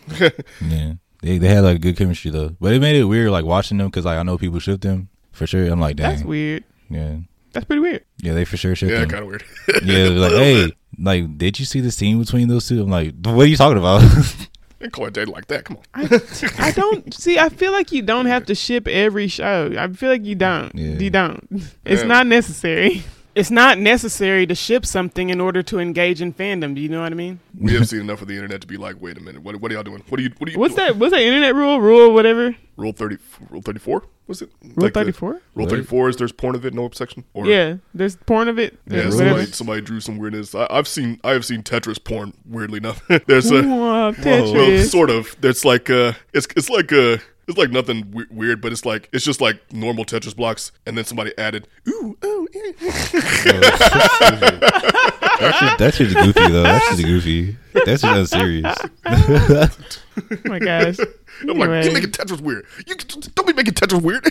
Yeah, 0.61 0.95
they 1.23 1.39
they 1.39 1.49
had 1.49 1.61
like 1.65 1.81
good 1.81 1.97
chemistry 1.97 2.31
though, 2.31 2.55
but 2.61 2.73
it 2.75 2.81
made 2.81 2.97
it 2.97 3.05
weird 3.05 3.31
like 3.31 3.45
watching 3.47 3.79
them 3.79 3.89
because 3.89 4.05
like 4.05 4.19
I 4.19 4.23
know 4.23 4.37
people 4.37 4.59
ship 4.59 4.81
them 4.83 5.09
for 5.33 5.47
sure. 5.47 5.65
I'm 5.67 5.81
like, 5.81 5.97
dang, 5.97 6.11
That's 6.11 6.25
weird. 6.25 6.65
yeah, 6.91 7.17
That's 7.53 7.65
pretty 7.65 7.81
weird. 7.81 8.05
yeah, 8.19 8.35
they 8.35 8.45
for 8.45 8.57
sure 8.59 8.75
shipped 8.77 8.93
yeah, 8.93 9.01
them. 9.01 9.09
kind 9.09 9.23
of 9.23 9.29
weird. 9.29 9.45
Yeah, 9.85 10.09
they're 10.09 10.11
like, 10.11 10.33
hey, 10.33 10.73
like, 10.99 11.39
did 11.39 11.59
you 11.59 11.65
see 11.65 11.81
the 11.81 11.91
scene 11.91 12.19
between 12.19 12.49
those 12.49 12.69
two? 12.69 12.83
I'm 12.83 12.91
like, 12.91 13.15
what 13.25 13.45
are 13.47 13.49
you 13.49 13.57
talking 13.57 13.79
about? 13.79 14.03
Ain't 14.83 14.93
call 14.93 15.07
it 15.07 15.29
like 15.29 15.47
that. 15.47 15.65
Come 15.65 15.77
on. 15.77 15.83
I, 15.95 16.21
I 16.59 16.71
don't 16.73 17.15
see. 17.15 17.39
I 17.39 17.51
feel 17.51 17.71
like 17.71 17.93
you 17.93 18.03
don't 18.03 18.27
have 18.27 18.47
to 18.47 18.55
ship 18.57 18.89
every 18.89 19.29
show. 19.29 19.73
I 19.79 19.87
feel 19.93 20.09
like 20.11 20.25
you 20.25 20.35
don't. 20.35 20.75
Yeah. 20.75 20.99
You 20.99 21.09
don't. 21.09 21.49
It's 21.85 22.03
Yeah. 22.03 22.09
not 22.09 22.27
necessary. 22.27 23.05
It's 23.35 23.51
not 23.51 23.79
necessary 23.79 24.47
to 24.47 24.55
ship 24.55 24.85
something 24.85 25.31
in 25.31 25.41
order 25.41 25.63
to 25.63 25.79
engage 25.79 26.21
in 26.21 26.35
fandom. 26.35 26.75
Do 26.75 26.81
you 26.83 26.89
know 26.89 27.03
what 27.03 27.13
I 27.13 27.15
mean? 27.15 27.41
We 27.59 27.73
have 27.75 27.89
seen 27.89 28.01
enough 28.01 28.21
of 28.21 28.29
the 28.29 28.35
internet 28.35 28.61
to 28.61 28.67
be 28.67 28.77
like, 28.77 28.97
wait 29.01 29.17
a 29.17 29.21
minute, 29.21 29.43
what, 29.43 29.57
what 29.57 29.71
are 29.71 29.75
y'all 29.75 29.83
doing? 29.83 30.03
What 30.09 30.21
are 30.21 30.23
you? 30.23 30.31
What 30.39 30.49
are 30.49 30.53
you? 30.53 30.59
What's 30.59 30.75
that? 30.75 30.97
What's 30.97 31.13
that 31.15 31.23
internet 31.23 31.55
rule? 31.55 31.81
Rule 31.81 32.13
whatever. 32.13 32.55
Rule 32.77 32.93
thirty. 32.93 33.17
Rule 33.51 33.63
thirty 33.63 33.79
four. 33.79 34.05
Was 34.27 34.41
it? 34.43 34.51
Rule 34.63 34.73
Like 34.77 34.95
thirty 34.95 35.13
four. 35.13 35.41
Rule 35.55 35.67
thirty 35.69 35.83
four 35.83 36.09
is 36.09 36.17
there's 36.17 36.33
porn 36.33 36.55
of 36.55 36.65
it, 36.67 36.75
no 36.75 36.91
section. 36.93 37.25
Or, 37.35 37.47
Yeah, 37.47 37.77
there's 37.95 38.17
porn 38.17 38.49
of 38.49 38.59
it. 38.59 38.75
Yeah, 38.87 38.99
There's 39.03 39.15
Really? 39.15 39.17
whatever. 39.25 39.31
somebody, 39.39 39.53
somebody 39.53 39.81
drew 39.83 40.01
some 40.01 40.19
weirdness. 40.19 40.55
I, 40.55 40.67
I've 40.71 40.87
seen 40.89 41.19
I 41.25 41.31
have 41.33 41.45
seen 41.45 41.63
Tetris 41.63 42.03
porn. 42.03 42.35
Weirdly 42.47 42.79
enough, 42.79 43.03
there's 43.27 43.51
a 43.51 43.63
Whoa, 43.63 43.77
well, 43.81 44.13
Tetris. 44.13 44.91
sort 44.91 45.11
of. 45.11 45.37
There's 45.41 45.65
like 45.65 45.89
uh, 45.91 46.13
it's 46.33 46.47
it's 46.57 46.69
like 46.71 46.93
uh, 46.93 47.17
it's 47.49 47.59
like 47.59 47.71
nothing 47.71 48.11
we- 48.13 48.27
weird, 48.31 48.61
but 48.61 48.73
it's 48.73 48.85
like 48.85 49.09
it's 49.13 49.25
just 49.25 49.41
like 49.41 49.61
normal 49.73 50.05
Tetris 50.05 50.37
blocks, 50.37 50.71
and 50.87 50.97
then 50.97 51.05
somebody 51.05 51.37
added, 51.39 51.67
ooh, 51.89 52.17
oh, 52.23 52.47
yeah. 52.55 52.63
that 55.41 55.55
shit, 55.59 55.79
that 55.79 55.95
shit's 55.95 56.15
goofy 56.15 56.49
though. 56.53 56.63
That 56.63 56.83
shit's 56.89 57.03
goofy. 57.05 57.57
That's 57.73 58.03
just 58.03 58.05
unserious. 58.05 58.77
oh 59.07 59.69
my 60.45 60.59
gosh. 60.59 60.97
I'm 61.43 61.59
like, 61.59 61.69
Anyway. 61.71 61.85
you 61.87 61.93
making 61.93 62.11
Tetris 62.11 62.41
weird. 62.41 62.67
You 62.87 62.95
don't 62.95 63.47
be 63.47 63.53
making 63.55 63.75
Tetris 63.75 64.03
weird. 64.03 64.25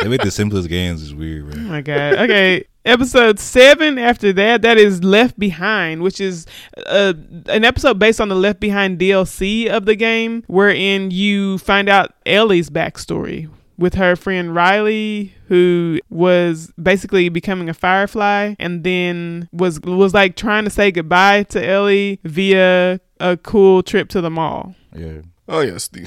they 0.00 0.08
make 0.08 0.20
the 0.22 0.30
simplest 0.30 0.68
games 0.68 1.02
is 1.02 1.14
weird, 1.14 1.54
Oh 1.54 1.58
my 1.60 1.80
god. 1.80 2.14
Okay. 2.18 2.64
Episode 2.84 3.38
seven 3.38 3.96
after 3.96 4.32
that, 4.32 4.62
that 4.62 4.76
is 4.76 5.04
Left 5.04 5.38
Behind, 5.38 6.02
which 6.02 6.20
is 6.20 6.46
uh, 6.86 7.12
an 7.46 7.64
episode 7.64 7.98
based 8.00 8.20
on 8.20 8.28
the 8.28 8.34
Left 8.34 8.58
Behind 8.58 8.98
DLC 8.98 9.68
of 9.68 9.84
the 9.84 9.94
game, 9.94 10.42
wherein 10.48 11.12
you 11.12 11.58
find 11.58 11.88
out 11.88 12.12
Ellie's 12.26 12.70
backstory 12.70 13.48
with 13.78 13.94
her 13.94 14.16
friend 14.16 14.54
Riley, 14.54 15.32
who 15.46 16.00
was 16.10 16.72
basically 16.80 17.28
becoming 17.28 17.68
a 17.68 17.74
firefly 17.74 18.54
and 18.58 18.82
then 18.82 19.48
was 19.52 19.80
was 19.80 20.12
like 20.12 20.34
trying 20.34 20.64
to 20.64 20.70
say 20.70 20.90
goodbye 20.90 21.44
to 21.44 21.64
Ellie 21.64 22.18
via 22.24 23.00
a 23.20 23.36
cool 23.36 23.82
trip 23.82 24.08
to 24.10 24.20
the 24.20 24.30
mall. 24.30 24.74
Yeah. 24.94 25.22
Oh 25.48 25.60
yes, 25.60 25.88
the 25.88 26.00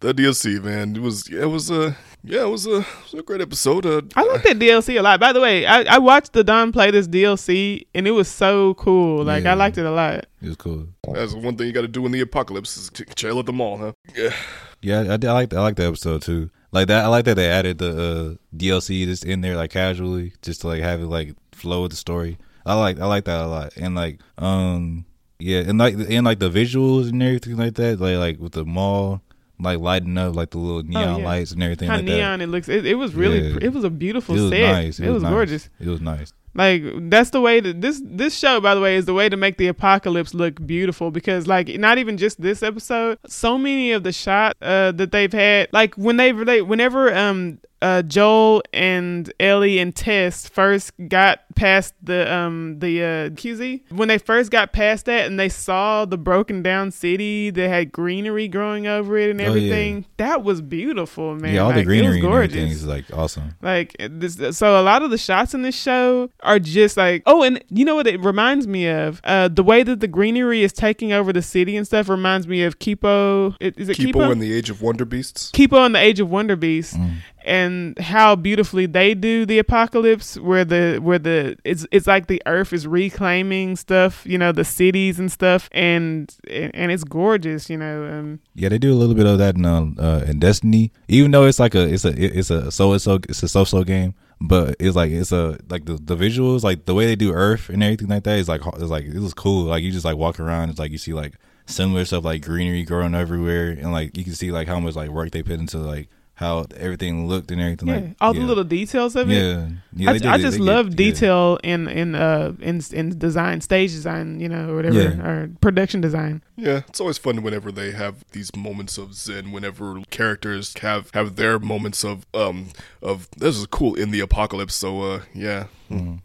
the 0.00 0.14
DLC 0.14 0.62
man. 0.62 0.96
It 0.96 1.02
was 1.02 1.28
it 1.28 1.46
was 1.46 1.70
a 1.70 1.96
yeah, 2.24 2.42
it 2.42 2.48
was 2.48 2.66
a, 2.66 2.78
it 2.80 2.86
was 3.12 3.14
a 3.20 3.22
great 3.22 3.40
episode. 3.40 3.86
Uh, 3.86 4.02
I 4.16 4.24
like 4.24 4.42
that 4.42 4.58
DLC 4.58 4.98
a 4.98 5.02
lot. 5.02 5.20
By 5.20 5.32
the 5.32 5.40
way, 5.40 5.66
I, 5.66 5.82
I 5.94 5.98
watched 5.98 6.32
the 6.32 6.44
Don 6.44 6.72
play 6.72 6.90
this 6.90 7.06
DLC 7.08 7.86
and 7.94 8.06
it 8.06 8.10
was 8.12 8.28
so 8.28 8.74
cool. 8.74 9.24
Like 9.24 9.44
Yeah. 9.44 9.52
I 9.52 9.54
liked 9.54 9.78
it 9.78 9.86
a 9.86 9.90
lot. 9.90 10.26
It 10.42 10.48
was 10.48 10.56
cool. 10.56 10.88
that's 11.12 11.34
one 11.34 11.56
thing 11.56 11.66
you 11.66 11.72
got 11.72 11.82
to 11.82 11.88
do 11.88 12.04
in 12.06 12.12
the 12.12 12.20
apocalypse 12.20 12.76
is 12.76 12.90
ch- 12.90 13.02
chill 13.14 13.38
at 13.38 13.46
the 13.46 13.52
mall, 13.52 13.78
huh? 13.78 13.92
Yeah, 14.16 14.34
Yeah, 14.82 15.00
I, 15.00 15.26
I 15.26 15.32
like 15.32 15.54
I 15.54 15.60
like 15.60 15.76
the 15.76 15.86
episode 15.86 16.22
too. 16.22 16.50
Like 16.70 16.88
that, 16.88 17.04
I 17.04 17.08
like 17.08 17.24
that 17.24 17.34
they 17.36 17.48
added 17.48 17.78
the 17.78 17.90
uh, 17.90 18.56
DLC 18.56 19.04
just 19.06 19.24
in 19.24 19.40
there 19.40 19.56
like 19.56 19.70
casually, 19.70 20.34
just 20.42 20.60
to 20.62 20.66
like 20.68 20.82
have 20.82 21.00
it 21.00 21.06
like 21.06 21.34
flow 21.52 21.82
with 21.82 21.92
the 21.92 21.96
story. 21.96 22.36
I 22.66 22.74
like 22.74 23.00
I 23.00 23.06
like 23.06 23.24
that 23.24 23.40
a 23.40 23.46
lot, 23.46 23.72
and 23.76 23.94
like 23.94 24.20
um 24.36 25.06
yeah, 25.38 25.60
and 25.60 25.78
like 25.78 25.94
and 25.94 26.24
like 26.26 26.40
the 26.40 26.50
visuals 26.50 27.08
and 27.08 27.22
everything 27.22 27.56
like 27.56 27.74
that, 27.74 27.98
like 28.00 28.18
like 28.18 28.38
with 28.38 28.52
the 28.52 28.64
mall 28.66 29.22
like 29.60 29.78
lighting 29.78 30.16
up 30.18 30.34
like 30.36 30.50
the 30.50 30.58
little 30.58 30.82
neon 30.82 31.08
Oh, 31.08 31.18
yeah. 31.18 31.24
lights 31.24 31.52
and 31.52 31.62
everything 31.62 31.88
How 31.88 31.96
like 31.96 32.04
neon 32.04 32.40
it 32.40 32.46
looks. 32.48 32.68
It, 32.68 32.86
it 32.86 32.94
was 32.94 33.14
really. 33.14 33.40
Yeah. 33.48 33.58
It 33.62 33.72
was 33.72 33.84
a 33.84 33.90
beautiful 33.90 34.34
that. 34.34 34.40
It 34.40 34.42
was 34.44 34.50
set. 34.52 34.72
nice. 34.72 35.00
It, 35.00 35.10
was, 35.10 35.22
nice. 35.22 35.30
gorgeous. 35.32 35.70
It 35.80 35.88
was 35.88 36.00
nice. 36.00 36.32
Like 36.54 36.82
that's 37.10 37.30
the 37.30 37.40
way 37.40 37.60
that 37.60 37.80
this 37.80 38.00
this 38.04 38.36
show, 38.36 38.60
by 38.60 38.74
the 38.74 38.80
way, 38.80 38.96
is 38.96 39.04
the 39.04 39.14
way 39.14 39.28
to 39.28 39.36
make 39.36 39.58
the 39.58 39.68
apocalypse 39.68 40.34
look 40.34 40.64
beautiful. 40.66 41.10
Because 41.10 41.46
like 41.46 41.68
not 41.78 41.98
even 41.98 42.16
just 42.16 42.40
this 42.40 42.62
episode, 42.62 43.18
so 43.26 43.58
many 43.58 43.92
of 43.92 44.02
the 44.02 44.12
shots 44.12 44.58
uh, 44.62 44.92
that 44.92 45.12
they've 45.12 45.32
had, 45.32 45.68
like 45.72 45.94
when 45.94 46.16
they 46.16 46.32
relate, 46.32 46.62
whenever 46.62 47.14
um 47.14 47.58
uh 47.82 48.02
Joel 48.02 48.62
and 48.72 49.32
Ellie 49.38 49.78
and 49.78 49.94
Tess 49.94 50.48
first 50.48 50.92
got 51.08 51.40
past 51.54 51.94
the 52.02 52.32
um 52.32 52.78
the 52.80 53.02
uh 53.02 53.06
QZ 53.30 53.82
when 53.92 54.08
they 54.08 54.18
first 54.18 54.50
got 54.50 54.72
past 54.72 55.06
that 55.06 55.26
and 55.26 55.38
they 55.38 55.48
saw 55.48 56.04
the 56.04 56.18
broken 56.18 56.62
down 56.62 56.90
city 56.90 57.50
that 57.50 57.68
had 57.68 57.92
greenery 57.92 58.48
growing 58.48 58.86
over 58.86 59.16
it 59.18 59.30
and 59.30 59.40
Oh, 59.40 59.44
yeah. 59.44 59.48
everything 59.50 60.04
that 60.16 60.42
was 60.42 60.60
beautiful 60.60 61.34
man 61.36 61.54
yeah, 61.54 61.60
all 61.60 61.68
Like, 61.68 61.76
the 61.76 61.80
it 61.80 61.86
was 61.86 61.86
greenery 61.86 62.18
and 62.18 62.22
gorgeous 62.22 62.54
everything 62.56 62.72
is 62.72 62.86
like 62.86 63.04
awesome. 63.12 63.54
like 63.62 63.96
this, 63.98 64.56
so 64.56 64.80
a 64.80 64.82
lot 64.82 65.02
of 65.02 65.10
the 65.10 65.18
shots 65.18 65.54
in 65.54 65.62
this 65.62 65.76
show 65.76 66.30
are 66.42 66.58
just 66.58 66.96
like 66.96 67.22
oh, 67.26 67.42
and 67.42 67.62
you 67.70 67.84
know 67.84 67.94
what 67.94 68.06
it 68.06 68.20
reminds 68.24 68.66
me 68.66 68.88
of? 68.88 69.20
Uh, 69.24 69.48
the 69.48 69.62
way 69.62 69.82
that 69.82 70.00
the 70.00 70.08
greenery 70.08 70.62
is 70.62 70.72
taking 70.72 71.12
over 71.12 71.32
the 71.32 71.42
city 71.42 71.76
and 71.76 71.86
stuff 71.86 72.08
reminds 72.08 72.46
me 72.48 72.62
of 72.64 72.78
Kipo. 72.78 73.54
Is 73.60 73.88
it 73.88 73.96
Kipo 73.96 74.12
Kipo? 74.12 74.32
and 74.32 74.40
the 74.42 74.52
Age 74.52 74.70
of 74.70 74.82
Wonder 74.82 75.04
Beasts. 75.04 75.50
Kipo 75.52 75.84
in 75.86 75.92
the 75.92 75.98
Age 75.98 76.20
of 76.20 76.30
Wonder 76.30 76.56
Beast, 76.56 76.96
Mm. 76.96 77.16
And 77.48 77.98
how 77.98 78.36
beautifully 78.36 78.86
they 78.86 79.14
do 79.14 79.46
the 79.46 79.58
apocalypse, 79.58 80.38
where 80.38 80.64
the 80.64 80.98
where 81.02 81.18
the 81.18 81.56
it's 81.64 81.86
it's 81.90 82.06
like 82.06 82.26
the 82.26 82.42
Earth 82.46 82.72
is 82.72 82.86
reclaiming 82.86 83.76
stuff, 83.76 84.22
you 84.26 84.38
know, 84.38 84.52
the 84.52 84.64
cities 84.64 85.18
and 85.18 85.32
stuff, 85.32 85.68
and 85.72 86.36
and 86.48 86.92
it's 86.92 87.04
gorgeous, 87.04 87.70
you 87.70 87.78
know. 87.78 87.96
Um, 88.04 88.40
Yeah, 88.54 88.68
they 88.68 88.78
do 88.78 88.92
a 88.92 88.98
little 89.00 89.14
bit 89.14 89.26
of 89.26 89.38
that 89.38 89.56
in, 89.56 89.64
um, 89.64 89.96
uh, 89.98 90.22
in 90.26 90.38
Destiny. 90.38 90.92
Even 91.08 91.30
though 91.32 91.46
it's 91.46 91.58
like 91.58 91.74
a 91.74 91.82
it's 91.94 92.04
a 92.04 92.12
it's 92.38 92.50
a 92.50 92.70
so 92.70 92.92
it's 92.92 93.04
so 93.04 93.14
it's 93.28 93.42
a 93.42 93.48
so 93.48 93.64
so 93.64 93.82
game. 93.82 94.12
but 94.40 94.76
it's 94.78 94.94
like 94.94 95.10
it's 95.10 95.32
a 95.32 95.58
like 95.68 95.84
the, 95.86 95.94
the 95.94 96.16
visuals 96.16 96.62
like 96.62 96.84
the 96.84 96.94
way 96.94 97.06
they 97.06 97.16
do 97.16 97.32
Earth 97.32 97.68
and 97.70 97.82
everything 97.82 98.08
like 98.08 98.22
that 98.24 98.38
is 98.38 98.48
like 98.48 98.62
it's 98.64 98.82
like 98.96 99.04
it 99.04 99.18
was 99.18 99.34
cool. 99.34 99.64
Like 99.64 99.82
you 99.82 99.90
just 99.90 100.04
like 100.04 100.16
walk 100.16 100.38
around, 100.38 100.70
it's 100.70 100.78
like 100.78 100.92
you 100.92 100.98
see 100.98 101.12
like 101.14 101.34
similar 101.66 102.04
stuff 102.04 102.24
like 102.24 102.42
greenery 102.42 102.82
growing 102.84 103.14
everywhere, 103.14 103.70
and 103.70 103.90
like 103.92 104.16
you 104.16 104.24
can 104.24 104.34
see 104.34 104.52
like 104.52 104.68
how 104.68 104.78
much 104.80 104.94
like 104.96 105.10
work 105.10 105.30
they 105.32 105.42
put 105.42 105.58
into 105.58 105.78
like 105.78 106.08
how 106.38 106.66
everything 106.76 107.26
looked 107.26 107.50
and 107.50 107.60
everything. 107.60 107.88
Yeah, 107.88 107.94
like 107.96 108.16
all 108.20 108.32
yeah. 108.32 108.40
the 108.42 108.46
little 108.46 108.62
details 108.64 109.16
of 109.16 109.28
it. 109.28 109.34
Yeah, 109.34 109.68
yeah. 109.92 110.10
I, 110.10 110.12
did 110.12 110.26
I 110.26 110.38
just 110.38 110.60
love 110.60 110.90
get- 110.90 111.00
yeah. 111.06 111.10
detail 111.12 111.58
in 111.64 111.88
in 111.88 112.14
uh 112.14 112.52
in 112.60 112.80
in 112.92 113.18
design, 113.18 113.60
stage 113.60 113.90
design, 113.90 114.38
you 114.38 114.48
know, 114.48 114.70
or 114.70 114.76
whatever, 114.76 115.02
Yeah. 115.02 115.26
or 115.28 115.50
production 115.60 116.00
design. 116.00 116.42
Yeah, 116.58 116.82
it's 116.88 117.00
always 117.00 117.18
fun 117.18 117.42
whenever 117.42 117.70
they 117.70 117.92
have 117.92 118.24
these 118.32 118.54
moments 118.56 118.98
of 118.98 119.14
zen. 119.14 119.52
Whenever 119.52 120.02
characters 120.10 120.74
have 120.80 121.10
have 121.14 121.36
their 121.36 121.58
moments 121.58 122.04
of 122.04 122.26
um 122.34 122.70
of 123.00 123.28
this 123.36 123.56
is 123.56 123.66
cool 123.66 123.94
in 123.94 124.10
the 124.10 124.20
apocalypse. 124.20 124.74
So 124.74 125.02
uh 125.02 125.20
yeah, 125.32 125.66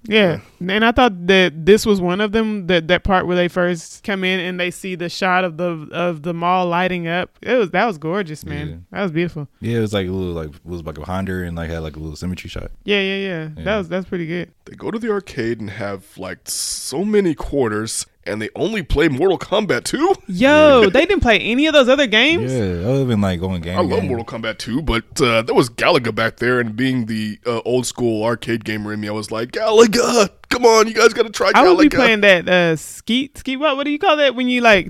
Yeah, 0.08 0.40
and 0.60 0.84
I 0.84 0.92
thought 0.92 1.28
that 1.28 1.66
this 1.66 1.86
was 1.86 2.02
one 2.02 2.20
of 2.20 2.32
them. 2.32 2.68
That 2.68 2.88
that 2.88 3.04
part 3.04 3.28
where 3.28 3.36
they 3.36 3.48
first 3.48 4.04
come 4.04 4.24
in 4.24 4.40
and 4.40 4.60
they 4.60 4.72
see 4.72 4.96
the 4.96 5.08
shot 5.08 5.44
of 5.44 5.58
the 5.58 5.88
of 5.92 6.24
the 6.24 6.34
mall 6.34 6.66
lighting 6.68 7.08
up. 7.08 7.30
It 7.42 7.54
was 7.56 7.70
that 7.72 7.86
was 7.86 7.98
gorgeous, 8.00 8.44
man. 8.44 8.68
Yeah. 8.70 8.76
That 8.92 9.04
was 9.04 9.12
beautiful. 9.12 9.48
Yeah, 9.62 9.78
it 9.78 9.82
was 9.82 9.94
like 9.94 10.08
a 10.08 10.12
little 10.12 10.34
like 10.34 10.50
it 10.56 10.66
was 10.66 10.84
like 10.84 10.96
behind 10.96 11.28
her 11.28 11.44
and 11.44 11.56
like 11.56 11.70
had 11.70 11.80
like 11.84 11.96
a 11.96 12.00
little 12.00 12.16
symmetry 12.16 12.50
shot. 12.50 12.72
Yeah, 12.84 13.00
yeah, 13.02 13.16
yeah. 13.18 13.50
Yeah. 13.56 13.64
That 13.64 13.78
was 13.78 13.88
that's 13.90 14.08
pretty 14.10 14.26
good. 14.26 14.52
they 14.66 14.76
go 14.76 14.90
to 14.92 14.98
the 15.00 15.12
arcade 15.12 15.60
and 15.60 15.70
have 15.70 16.18
like 16.18 16.40
so 16.50 17.06
many 17.06 17.34
quarters, 17.36 18.06
and 18.26 18.42
they 18.42 18.50
only 18.56 18.84
play 18.84 19.08
Mortal 19.08 19.38
Kombat 19.38 19.84
2. 19.86 20.16
Yo, 20.28 20.90
they 20.90 21.06
didn't 21.06 21.22
play 21.22 21.40
any 21.40 21.68
of 21.68 21.74
those 21.74 21.90
other 21.90 22.08
games. 22.08 22.52
Yeah, 22.52 22.60
I 22.60 22.88
would 22.92 23.00
have 23.00 23.08
been 23.08 23.22
like 23.22 23.40
going 23.40 23.62
game. 23.62 23.78
I 23.78 23.82
love 23.82 24.02
game. 24.02 24.08
Mortal 24.08 24.26
Kombat 24.26 24.58
2, 24.58 24.82
but 24.82 25.22
uh, 25.22 25.42
there 25.42 25.56
was 25.56 25.70
Galaga 25.70 26.14
back 26.14 26.38
there, 26.38 26.60
and 26.60 26.76
being 26.76 27.06
the 27.06 27.40
uh, 27.46 27.62
old 27.66 27.86
school 27.86 28.24
arcade 28.24 28.64
gamer 28.66 28.94
in 28.94 29.00
me, 29.00 29.08
I 29.08 29.12
was 29.12 29.32
like, 29.32 29.52
Galaga, 29.52 30.30
come 30.54 30.66
on, 30.66 30.88
you 30.88 30.94
guys 30.94 31.14
got 31.14 31.24
to 31.24 31.30
try 31.32 31.52
I 31.54 31.64
would 31.68 31.78
be 31.78 31.90
Galaga. 31.90 31.96
playing 31.96 32.22
that 32.22 32.48
uh 32.48 32.76
skeet 32.76 33.38
skeet 33.38 33.58
what 33.58 33.76
what 33.76 33.84
do 33.86 33.92
you 33.92 34.00
call 34.00 34.18
that 34.18 34.36
when 34.36 34.48
you 34.48 34.62
like 34.62 34.88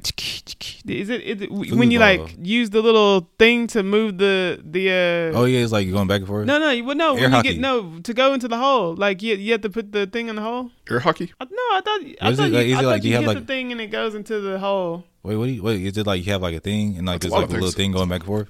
is 0.86 1.10
it, 1.10 1.22
is 1.22 1.42
it 1.42 1.52
when 1.52 1.90
you 1.92 2.00
like 2.00 2.36
use 2.42 2.70
the 2.70 2.82
little 2.82 3.30
thing 3.40 3.68
to 3.68 3.82
move 3.84 4.18
the 4.18 4.60
the 4.64 4.90
uh 4.90 5.38
Oh 5.40 5.46
yeah, 5.46 5.60
it's 5.64 5.72
like 5.72 5.86
you're 5.88 5.96
going 5.96 6.08
back 6.08 6.20
and 6.20 6.28
forth. 6.28 6.46
no 6.46 6.60
no 6.60 6.70
you- 6.72 6.84
well, 6.86 6.96
no 6.96 7.16
Air 7.16 7.30
when 7.30 7.34
you 7.38 7.44
get 7.44 7.60
no 7.60 8.00
to 8.02 8.14
go 8.14 8.34
into 8.34 8.48
the 8.48 8.58
hole 8.58 8.96
like 8.96 9.22
you 9.24 9.36
you 9.36 9.52
have 9.54 9.62
to 9.62 9.70
put 9.70 9.92
the 9.92 10.06
thing 10.06 10.28
in 10.30 10.36
the 10.36 10.42
hole 10.42 10.72
Air 10.90 11.00
hockey? 11.00 11.32
I- 11.40 11.46
no 11.46 11.66
I 11.78 11.82
thought 11.86 12.02
I 12.22 12.30
Is 12.32 12.38
thought 12.38 12.48
it 12.48 12.52
you, 12.52 12.58
like- 12.58 12.68
is 12.68 12.74
I 12.76 12.80
it 12.80 12.84
thought 12.84 12.90
like 12.90 13.04
you, 13.04 13.10
you 13.10 13.16
have 13.16 13.24
hit 13.24 13.28
like- 13.36 13.40
the 13.40 13.46
thing 13.46 13.72
and 13.72 13.80
it 13.82 13.88
goes 13.88 14.14
into 14.16 14.40
the 14.42 14.60
hole 14.60 15.06
Wait, 15.24 15.38
what? 15.38 15.46
Do 15.46 15.52
you, 15.54 15.64
wait, 15.64 15.82
is 15.86 15.98
it 15.98 16.06
like 16.06 16.26
you 16.26 16.34
have 16.34 16.42
like 16.42 16.54
a 16.56 16.60
thing 16.60 16.98
and 16.98 17.08
like 17.08 17.22
That's 17.22 17.32
there's 17.32 17.32
lot 17.32 17.42
like 17.44 17.50
a 17.52 17.54
little 17.54 17.72
thing 17.72 17.94
going 17.94 18.10
back 18.10 18.20
and 18.22 18.28
forth? 18.28 18.50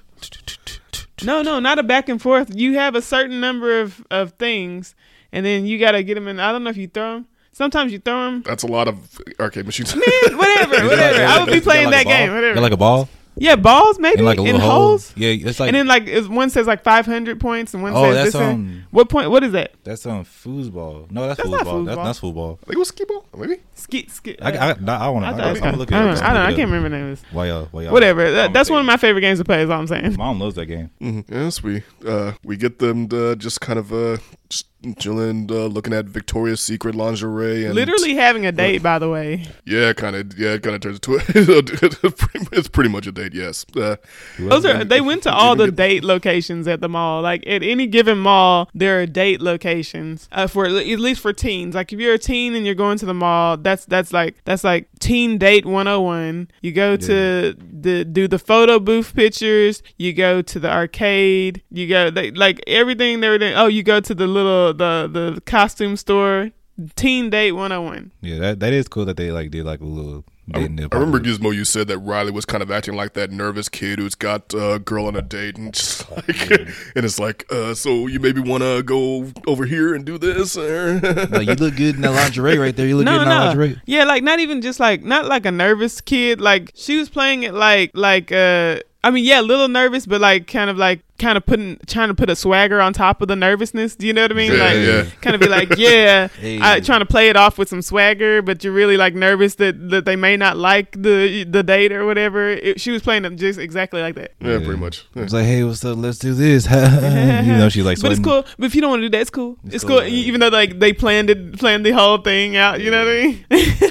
no 1.22 1.40
no 1.42 1.60
not 1.60 1.78
a 1.78 1.82
back 1.82 2.08
and 2.08 2.20
forth 2.20 2.50
you 2.54 2.74
have 2.74 2.94
a 2.96 3.02
certain 3.02 3.38
number 3.40 3.80
of 3.80 4.04
of 4.10 4.32
things 4.32 4.94
and 5.34 5.44
then 5.44 5.66
you 5.66 5.78
got 5.78 5.92
to 5.92 6.02
get 6.02 6.14
them 6.14 6.28
in 6.28 6.40
I 6.40 6.50
don't 6.52 6.64
know 6.64 6.70
if 6.70 6.76
you 6.78 6.88
throw 6.88 7.14
them 7.14 7.26
sometimes 7.52 7.92
you 7.92 7.98
throw 7.98 8.24
them 8.24 8.42
That's 8.46 8.62
a 8.62 8.66
lot 8.68 8.88
of 8.88 8.96
arcade 9.38 9.66
machines. 9.70 9.94
whatever 9.94 10.86
whatever 10.88 11.18
like- 11.18 11.28
I 11.28 11.44
would 11.44 11.52
be 11.52 11.60
playing 11.60 11.90
like 11.90 12.06
that 12.06 12.06
game 12.06 12.32
whatever 12.34 12.54
Yeah, 12.56 12.60
like 12.62 12.72
a 12.72 12.76
ball 12.78 13.08
yeah 13.36 13.56
balls 13.56 13.98
maybe 13.98 14.18
and 14.18 14.26
like 14.26 14.38
a 14.38 14.42
in 14.42 14.46
little 14.46 14.60
hole. 14.60 14.70
holes 14.90 15.12
Yeah, 15.16 15.30
it's 15.30 15.58
like 15.58 15.66
and 15.68 15.74
then 15.74 15.88
like 15.88 16.06
is- 16.06 16.28
one 16.28 16.50
says 16.50 16.68
like 16.68 16.84
500 16.84 17.40
points 17.40 17.74
and 17.74 17.82
one 17.82 17.92
Oh, 17.92 18.04
says 18.04 18.14
that's 18.14 18.26
this 18.26 18.34
and- 18.36 18.52
um- 18.52 18.84
what 18.92 19.08
point 19.08 19.28
what 19.28 19.42
is 19.42 19.50
that 19.52 19.72
that's 19.82 20.06
um 20.06 20.24
foosball. 20.24 21.10
No, 21.10 21.26
that's, 21.26 21.38
That's 21.38 21.50
not 21.50 21.66
foosball. 21.66 21.84
That's 21.86 21.98
that's 21.98 22.18
football. 22.20 22.60
I 22.62 22.66
think 22.66 22.76
it 22.76 22.78
was 22.78 22.88
skee 22.88 23.04
ball, 23.08 23.26
maybe. 23.36 23.60
ski 23.74 24.06
ski 24.08 24.36
I, 24.40 24.70
I, 24.70 24.74
nah, 24.80 24.98
I 24.98 25.08
want 25.08 25.24
to. 25.24 25.30
thought 25.32 25.40
it 25.40 25.44
I'm 25.46 25.50
was 25.52 25.60
kinda- 25.60 25.78
look 25.78 25.92
I 25.92 25.98
don't 25.98 26.14
know, 26.14 26.20
I, 26.20 26.26
don't 26.26 26.34
know, 26.34 26.42
I 26.42 26.54
can't 26.54 26.70
remember 26.70 26.88
the 26.90 26.96
name 26.96 27.10
of 27.10 27.20
this 27.20 27.32
Why 27.32 27.48
y'all? 27.48 27.68
Why 27.72 27.82
y'all? 27.82 27.92
whatever 27.92 28.30
that, 28.30 28.52
that's 28.52 28.70
one 28.70 28.78
of 28.78 28.86
my 28.86 28.96
favorite 28.96 29.22
games 29.22 29.40
to 29.40 29.44
play 29.44 29.62
is 29.64 29.68
all 29.70 29.80
I'm 29.80 29.88
saying 29.88 30.14
Mom 30.16 30.38
loves 30.38 30.54
that 30.54 30.66
game. 30.66 30.90
Mm-hmm. 31.00 31.34
Yes, 31.34 31.60
we 31.60 31.82
uh, 32.06 32.32
we 32.44 32.56
get 32.56 32.78
them 32.78 33.08
to 33.08 33.34
just 33.34 33.60
kind 33.60 33.80
of 33.80 33.92
uh, 33.92 34.18
just 34.48 34.66
chilling, 34.98 35.48
uh, 35.50 35.66
looking 35.66 35.92
at 35.94 36.06
Victoria's 36.06 36.60
Secret 36.60 36.94
lingerie, 36.94 37.64
and 37.64 37.74
literally 37.74 38.14
having 38.14 38.44
a 38.46 38.52
date 38.52 38.82
by 38.82 38.98
the 38.98 39.08
way. 39.08 39.46
Yeah, 39.64 39.92
kind 39.92 40.14
of, 40.14 40.38
yeah, 40.38 40.54
it 40.54 40.62
kind 40.62 40.74
of 40.74 40.82
turns 40.82 40.96
into 40.96 41.14
a, 41.14 42.48
it's 42.58 42.68
pretty 42.68 42.90
much 42.90 43.06
a 43.06 43.12
date. 43.12 43.34
Yes, 43.34 43.64
uh, 43.76 43.96
those 44.38 44.64
are 44.64 44.84
they 44.84 45.00
went 45.00 45.22
to 45.24 45.32
all 45.32 45.56
the 45.56 45.70
date 45.70 46.04
locations 46.04 46.68
at 46.68 46.80
the 46.80 46.88
mall. 46.88 47.22
Like 47.22 47.46
at 47.46 47.62
any 47.62 47.86
given 47.86 48.18
mall 48.18 48.68
there 48.74 49.00
are 49.00 49.06
date 49.06 49.40
locations 49.40 50.28
uh, 50.32 50.46
for 50.46 50.66
at 50.66 50.72
least 50.72 51.20
for 51.20 51.32
teens. 51.32 51.74
Like 51.74 51.92
if 51.92 51.98
you're 51.98 52.14
a 52.14 52.18
teen 52.18 52.54
and 52.54 52.66
you're 52.66 52.74
going 52.74 52.98
to 52.98 53.06
the 53.06 53.14
mall 53.14 53.56
that's 53.56 53.84
that's 53.86 54.12
like 54.12 54.36
that's 54.44 54.64
like 54.64 54.88
teen 55.04 55.36
date 55.36 55.66
101 55.66 56.48
you 56.62 56.72
go 56.72 56.96
to 56.96 57.54
the 57.58 58.06
do 58.06 58.26
the 58.26 58.38
photo 58.38 58.78
booth 58.78 59.14
pictures. 59.14 59.82
You 59.98 60.14
go 60.14 60.40
to 60.40 60.58
the 60.58 60.70
arcade. 60.70 61.62
You 61.70 61.86
go 61.86 62.10
they, 62.10 62.30
like 62.30 62.60
everything 62.66 63.20
they 63.20 63.28
were 63.28 63.36
doing. 63.36 63.54
Oh 63.54 63.66
you 63.66 63.82
go 63.82 64.00
to 64.00 64.14
the 64.14 64.26
little 64.26 64.72
the 64.72 65.08
the 65.12 65.42
costume 65.42 65.96
store. 65.96 66.50
Teen 66.96 67.30
date 67.30 67.52
101 67.52 68.10
Yeah, 68.20 68.38
that 68.38 68.60
that 68.60 68.72
is 68.72 68.88
cool 68.88 69.04
that 69.04 69.16
they 69.16 69.30
like 69.30 69.50
did 69.50 69.64
like 69.64 69.80
a 69.80 69.84
little. 69.84 70.24
I, 70.52 70.58
date 70.58 70.66
in 70.66 70.76
the 70.76 70.88
I 70.92 70.96
remember. 70.96 71.20
Gizmo. 71.20 71.54
You 71.54 71.64
said 71.64 71.88
that 71.88 71.98
Riley 71.98 72.30
was 72.30 72.44
kind 72.44 72.62
of 72.62 72.70
acting 72.70 72.94
like 72.94 73.14
that 73.14 73.30
nervous 73.30 73.68
kid 73.68 73.98
who's 73.98 74.14
got 74.14 74.52
a 74.52 74.78
girl 74.78 75.06
on 75.06 75.16
a 75.16 75.22
date, 75.22 75.56
and 75.56 75.72
just 75.72 76.10
like, 76.10 76.50
and 76.50 77.04
it's 77.04 77.18
like, 77.18 77.46
uh, 77.50 77.74
so 77.74 78.06
you 78.06 78.20
maybe 78.20 78.40
want 78.40 78.62
to 78.62 78.82
go 78.82 79.32
over 79.46 79.64
here 79.64 79.94
and 79.94 80.04
do 80.04 80.18
this, 80.18 80.56
or 80.56 81.00
like 81.00 81.48
you 81.48 81.54
look 81.54 81.76
good 81.76 81.96
in 81.96 82.02
that 82.02 82.12
lingerie 82.12 82.58
right 82.58 82.76
there. 82.76 82.86
You 82.86 82.96
look 82.96 83.06
good 83.06 83.12
no, 83.12 83.22
in 83.22 83.28
that 83.28 83.38
no. 83.38 83.46
lingerie. 83.46 83.80
Yeah, 83.86 84.04
like 84.04 84.22
not 84.22 84.40
even 84.40 84.60
just 84.60 84.80
like 84.80 85.02
not 85.02 85.26
like 85.26 85.46
a 85.46 85.52
nervous 85.52 86.00
kid. 86.00 86.40
Like 86.40 86.72
she 86.74 86.98
was 86.98 87.08
playing 87.08 87.44
it 87.44 87.54
like 87.54 87.92
like 87.94 88.30
uh 88.32 88.80
I 89.04 89.10
mean, 89.10 89.24
yeah, 89.24 89.40
a 89.40 89.42
little 89.42 89.68
nervous, 89.68 90.06
but 90.06 90.20
like 90.20 90.46
kind 90.46 90.70
of 90.70 90.78
like 90.78 91.00
kind 91.18 91.36
of 91.36 91.44
putting 91.44 91.78
trying 91.86 92.08
to 92.08 92.14
put 92.14 92.30
a 92.30 92.34
swagger 92.34 92.80
on 92.80 92.94
top 92.94 93.20
of 93.20 93.28
the 93.28 93.36
nervousness. 93.36 93.96
Do 93.96 94.06
you 94.06 94.14
know 94.14 94.22
what 94.22 94.32
I 94.32 94.34
mean? 94.34 94.52
Yeah, 94.52 94.58
like 94.58 94.76
yeah. 94.76 95.04
kind 95.20 95.34
of 95.34 95.40
be 95.40 95.46
like, 95.46 95.76
yeah, 95.76 96.28
Hey. 96.40 96.58
I, 96.60 96.80
trying 96.80 97.00
to 97.00 97.06
play 97.06 97.28
it 97.28 97.36
off 97.36 97.58
with 97.58 97.68
some 97.68 97.82
swagger, 97.82 98.40
but 98.40 98.64
you're 98.64 98.72
really 98.72 98.96
like 98.96 99.14
nervous 99.14 99.56
that 99.56 99.90
that 99.90 100.06
they 100.06 100.16
may 100.16 100.38
not 100.38 100.56
like 100.56 100.92
the 100.92 101.44
the 101.44 101.62
date 101.62 101.92
or 101.92 102.06
whatever. 102.06 102.48
It, 102.48 102.80
she 102.80 102.90
was 102.92 103.02
playing 103.02 103.26
it 103.26 103.36
just 103.36 103.58
exactly 103.58 104.00
like 104.00 104.14
that. 104.14 104.32
yeah, 104.40 104.56
pretty 104.56 104.76
much. 104.78 105.04
Yeah. 105.14 105.24
It's 105.24 105.34
like, 105.34 105.44
hey, 105.44 105.62
what's 105.64 105.84
up? 105.84 105.98
Let's 105.98 106.18
do 106.18 106.32
this. 106.32 106.66
Even 106.66 107.58
though 107.58 107.68
she's 107.68 107.84
like 107.84 108.00
but 108.00 108.10
it's 108.10 108.20
cool. 108.22 108.44
But 108.58 108.66
if 108.66 108.74
you 108.74 108.80
don't 108.80 108.90
want 108.90 109.02
to 109.02 109.08
do 109.08 109.12
that, 109.16 109.20
it's 109.20 109.30
cool. 109.30 109.58
It's, 109.66 109.74
It's 109.76 109.84
cool. 109.84 109.98
cool, 109.98 110.08
yeah. 110.08 110.26
Even 110.28 110.40
though 110.40 110.48
like 110.48 110.78
they 110.78 110.94
planned 110.94 111.28
it, 111.28 111.58
planned 111.58 111.84
the 111.84 111.90
whole 111.92 112.18
thing 112.18 112.56
out. 112.56 112.80
You 112.80 112.90
know 112.90 113.04
what 113.04 113.12
I 113.12 113.22
mean? 113.22 113.44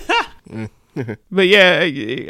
Mm. 0.53 0.69
but 1.31 1.47
yeah, 1.47 1.79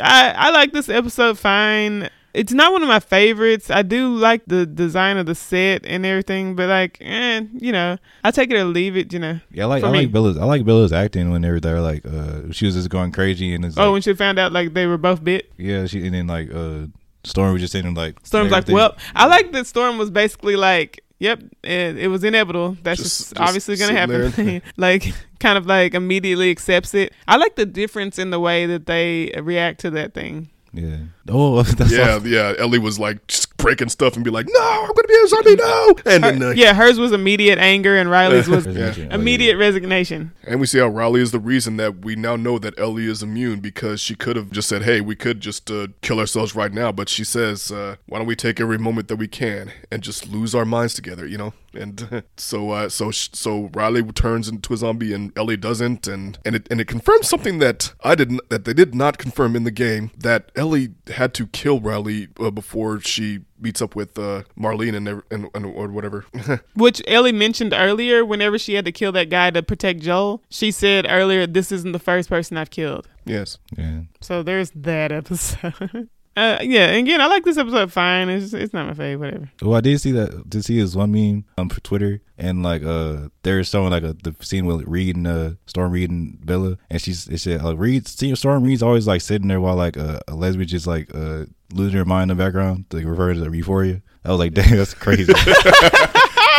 I 0.01 0.33
I 0.37 0.49
like 0.51 0.71
this 0.71 0.87
episode 0.87 1.37
fine. 1.37 2.09
It's 2.33 2.51
not 2.51 2.71
one 2.71 2.81
of 2.81 2.87
my 2.87 2.99
favorites. 2.99 3.69
I 3.69 3.83
do 3.83 4.15
like 4.15 4.41
the 4.47 4.65
design 4.65 5.17
of 5.17 5.27
the 5.27 5.35
set 5.35 5.85
and 5.85 6.03
everything, 6.05 6.55
but 6.55 6.67
like, 6.67 6.97
eh, 7.01 7.41
you 7.53 7.71
know, 7.71 7.97
I 8.23 8.31
take 8.31 8.49
it 8.49 8.55
or 8.57 8.63
leave 8.65 8.97
it. 8.97 9.13
You 9.13 9.19
know. 9.19 9.39
Yeah, 9.51 9.63
I 9.65 9.67
like 9.67 9.83
I 9.83 9.91
me. 9.91 9.99
like 9.99 10.11
Bella's 10.11 10.37
I 10.37 10.45
like 10.45 10.65
Bella's 10.65 10.91
acting 10.91 11.29
when 11.31 11.41
they 11.43 11.51
were 11.51 11.59
there. 11.59 11.79
Like, 11.79 12.03
uh, 12.05 12.51
she 12.51 12.65
was 12.65 12.73
just 12.75 12.89
going 12.89 13.11
crazy 13.11 13.53
and 13.53 13.63
it's 13.63 13.77
Oh, 13.77 13.83
like, 13.85 13.91
when 13.93 14.01
she 14.01 14.13
found 14.15 14.39
out 14.39 14.51
like 14.51 14.73
they 14.73 14.87
were 14.87 14.97
both 14.97 15.23
bit. 15.23 15.51
yeah, 15.57 15.85
she 15.85 16.03
and 16.05 16.15
then 16.15 16.25
like 16.27 16.49
uh, 16.53 16.87
Storm 17.23 17.53
was 17.53 17.61
just 17.61 17.71
sitting 17.73 17.93
like 17.93 18.15
Storm's 18.23 18.51
like, 18.51 18.67
well, 18.67 18.95
I 19.15 19.27
like 19.27 19.51
that 19.51 19.67
Storm 19.67 19.97
was 19.99 20.09
basically 20.09 20.55
like, 20.55 21.01
yep, 21.19 21.39
it, 21.63 21.97
it 21.99 22.07
was 22.07 22.23
inevitable. 22.23 22.77
That's 22.81 23.01
just, 23.01 23.19
Just- 23.19 23.29
just 23.35 23.41
obviously 23.41 23.75
going 23.77 23.93
to 23.93 23.99
happen. 23.99 24.61
like, 24.77 25.13
kind 25.39 25.57
of 25.57 25.65
like 25.67 25.93
immediately 25.93 26.49
accepts 26.49 26.93
it. 26.95 27.13
I 27.27 27.37
like 27.37 27.55
the 27.55 27.65
difference 27.67 28.17
in 28.17 28.31
the 28.31 28.39
way 28.39 28.65
that 28.65 28.87
they 28.87 29.31
react 29.41 29.81
to 29.81 29.91
that 29.91 30.13
thing. 30.15 30.49
Yeah. 30.73 30.97
Oh, 31.29 31.61
that's 31.63 31.91
Yeah, 31.91 32.15
awesome. 32.15 32.27
yeah. 32.27 32.53
Ellie 32.57 32.79
was 32.79 32.99
like 32.99 33.25
just 33.27 33.55
breaking 33.57 33.89
stuff 33.89 34.15
and 34.15 34.25
be 34.25 34.31
like, 34.31 34.47
"No, 34.49 34.59
I'm 34.61 34.87
gonna 34.93 35.07
be 35.07 35.15
a 35.23 35.27
zombie, 35.27 35.55
no!" 35.55 35.95
And 36.05 36.23
then, 36.23 36.41
uh, 36.43 36.49
yeah, 36.49 36.73
hers 36.73 36.99
was 36.99 37.11
immediate 37.11 37.59
anger, 37.59 37.95
and 37.95 38.09
Riley's 38.09 38.47
was 38.55 38.65
Yeah. 38.65 38.93
Oh, 38.97 39.15
immediate 39.15 39.57
resignation. 39.57 40.31
and 40.45 40.59
we 40.59 40.65
see 40.65 40.79
how 40.79 40.87
Riley 40.87 41.21
is 41.21 41.31
the 41.31 41.39
reason 41.39 41.77
that 41.77 41.99
we 42.03 42.15
now 42.15 42.35
know 42.35 42.59
that 42.59 42.77
Ellie 42.79 43.05
is 43.07 43.23
immune 43.23 43.59
because 43.61 44.01
she 44.01 44.15
could 44.15 44.35
have 44.35 44.51
just 44.51 44.67
said, 44.67 44.83
"Hey, 44.83 44.99
we 44.99 45.15
could 45.15 45.39
just 45.39 45.69
uh, 45.71 45.87
kill 46.01 46.19
ourselves 46.19 46.55
right 46.55 46.73
now," 46.73 46.91
but 46.91 47.07
she 47.07 47.23
says, 47.23 47.71
uh, 47.71 47.95
"Why 48.07 48.17
don't 48.17 48.27
we 48.27 48.35
take 48.35 48.59
every 48.59 48.77
moment 48.77 49.07
that 49.07 49.15
we 49.17 49.27
can 49.27 49.71
and 49.91 50.01
just 50.01 50.27
lose 50.27 50.53
our 50.55 50.65
minds 50.65 50.93
together?" 50.93 51.25
You 51.27 51.37
know. 51.37 51.53
And 51.75 52.23
so, 52.37 52.71
uh, 52.71 52.89
so, 52.89 53.11
so 53.11 53.69
Riley 53.73 54.03
turns 54.03 54.47
into 54.47 54.73
a 54.73 54.77
zombie, 54.77 55.13
and 55.13 55.35
Ellie 55.37 55.57
doesn't, 55.57 56.07
and 56.07 56.37
and 56.45 56.55
it 56.55 56.67
and 56.69 56.79
it 56.79 56.87
confirms 56.87 57.27
something 57.27 57.59
that 57.59 57.93
I 58.03 58.15
didn't 58.15 58.41
that 58.49 58.65
they 58.65 58.73
did 58.73 58.95
not 58.95 59.17
confirm 59.17 59.55
in 59.55 59.63
the 59.63 59.71
game 59.71 60.11
that 60.17 60.51
Ellie 60.55 60.89
had 61.07 61.33
to 61.35 61.47
kill 61.47 61.79
Riley 61.79 62.27
uh, 62.39 62.51
before 62.51 62.99
she 62.99 63.41
meets 63.59 63.81
up 63.81 63.95
with 63.95 64.19
uh, 64.19 64.43
Marlene 64.59 64.95
and, 64.95 65.07
and, 65.31 65.49
and 65.53 65.65
or 65.65 65.87
whatever. 65.87 66.25
Which 66.75 67.01
Ellie 67.07 67.31
mentioned 67.31 67.73
earlier, 67.73 68.25
whenever 68.25 68.59
she 68.59 68.73
had 68.73 68.85
to 68.85 68.91
kill 68.91 69.11
that 69.13 69.29
guy 69.29 69.51
to 69.51 69.63
protect 69.63 70.01
Joel, 70.01 70.43
she 70.49 70.71
said 70.71 71.05
earlier, 71.09 71.47
"This 71.47 71.71
isn't 71.71 71.91
the 71.93 71.99
first 71.99 72.29
person 72.29 72.57
I've 72.57 72.69
killed." 72.71 73.07
yes. 73.25 73.57
Yeah. 73.77 74.01
So 74.21 74.43
there's 74.43 74.71
that 74.71 75.11
episode. 75.11 76.09
uh, 76.35 76.57
yeah, 76.61 76.87
and 76.87 77.07
again, 77.07 77.21
I 77.21 77.27
like 77.27 77.43
this 77.43 77.57
episode 77.57 77.91
fine. 77.91 78.29
It's 78.29 78.53
it's 78.53 78.73
not 78.73 78.87
my 78.87 78.93
favorite, 78.93 79.19
whatever. 79.19 79.51
Well, 79.61 79.75
I 79.75 79.81
did 79.81 79.99
see 80.01 80.11
that. 80.13 80.49
Did 80.49 80.65
see 80.65 80.79
this 80.79 80.95
one 80.95 81.11
meme 81.11 81.45
um 81.57 81.69
for 81.69 81.79
Twitter, 81.81 82.21
and 82.37 82.63
like 82.63 82.83
uh, 82.83 83.29
they're 83.43 83.63
showing 83.63 83.91
like 83.91 84.03
a 84.03 84.13
the 84.13 84.35
scene 84.41 84.65
with 84.65 84.83
Reid 84.87 85.15
and 85.15 85.27
uh 85.27 85.51
Storm 85.65 85.91
Reid 85.91 86.09
and 86.09 86.43
Bella, 86.45 86.77
and 86.89 87.01
she's 87.01 87.27
it 87.27 87.39
said 87.39 87.63
uh, 87.63 87.75
Reid, 87.75 88.07
see 88.07 88.33
Storm 88.35 88.63
Reid's 88.63 88.83
always 88.83 89.07
like 89.07 89.21
sitting 89.21 89.47
there 89.47 89.61
while 89.61 89.75
like 89.75 89.97
uh, 89.97 90.19
a 90.27 90.35
lesbian 90.35 90.67
just 90.67 90.87
like 90.87 91.13
uh 91.13 91.45
losing 91.73 91.97
her 91.97 92.05
mind 92.05 92.31
in 92.31 92.37
the 92.37 92.43
background, 92.43 92.85
like 92.91 93.05
referring 93.05 93.43
to 93.43 93.51
Euphoria. 93.51 94.01
I 94.25 94.31
was 94.31 94.39
like, 94.39 94.53
dang, 94.55 94.75
that's 94.75 94.93
crazy. 94.93 95.33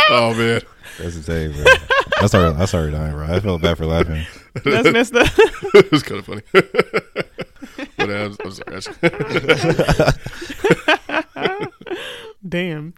Oh 0.07 0.33
man. 0.35 0.61
That's 0.99 1.15
insane, 1.15 1.51
bro. 1.51 1.63
I 2.21 2.27
started, 2.27 2.61
I 2.61 2.65
started 2.65 2.91
dying, 2.91 3.13
bro. 3.13 3.25
I 3.25 3.39
felt 3.39 3.61
bad 3.61 3.77
for 3.77 3.85
laughing. 3.87 4.25
That's 4.63 4.91
messed 4.91 5.15
up. 5.15 5.27
it 5.73 5.91
was 5.91 6.03
kind 6.03 6.19
of 6.19 6.25
funny. 6.25 6.41
But 8.07 8.15
I'm, 8.15 8.37
I'm 8.73 8.81
sorry. 8.81 10.11
Damn. 12.47 12.93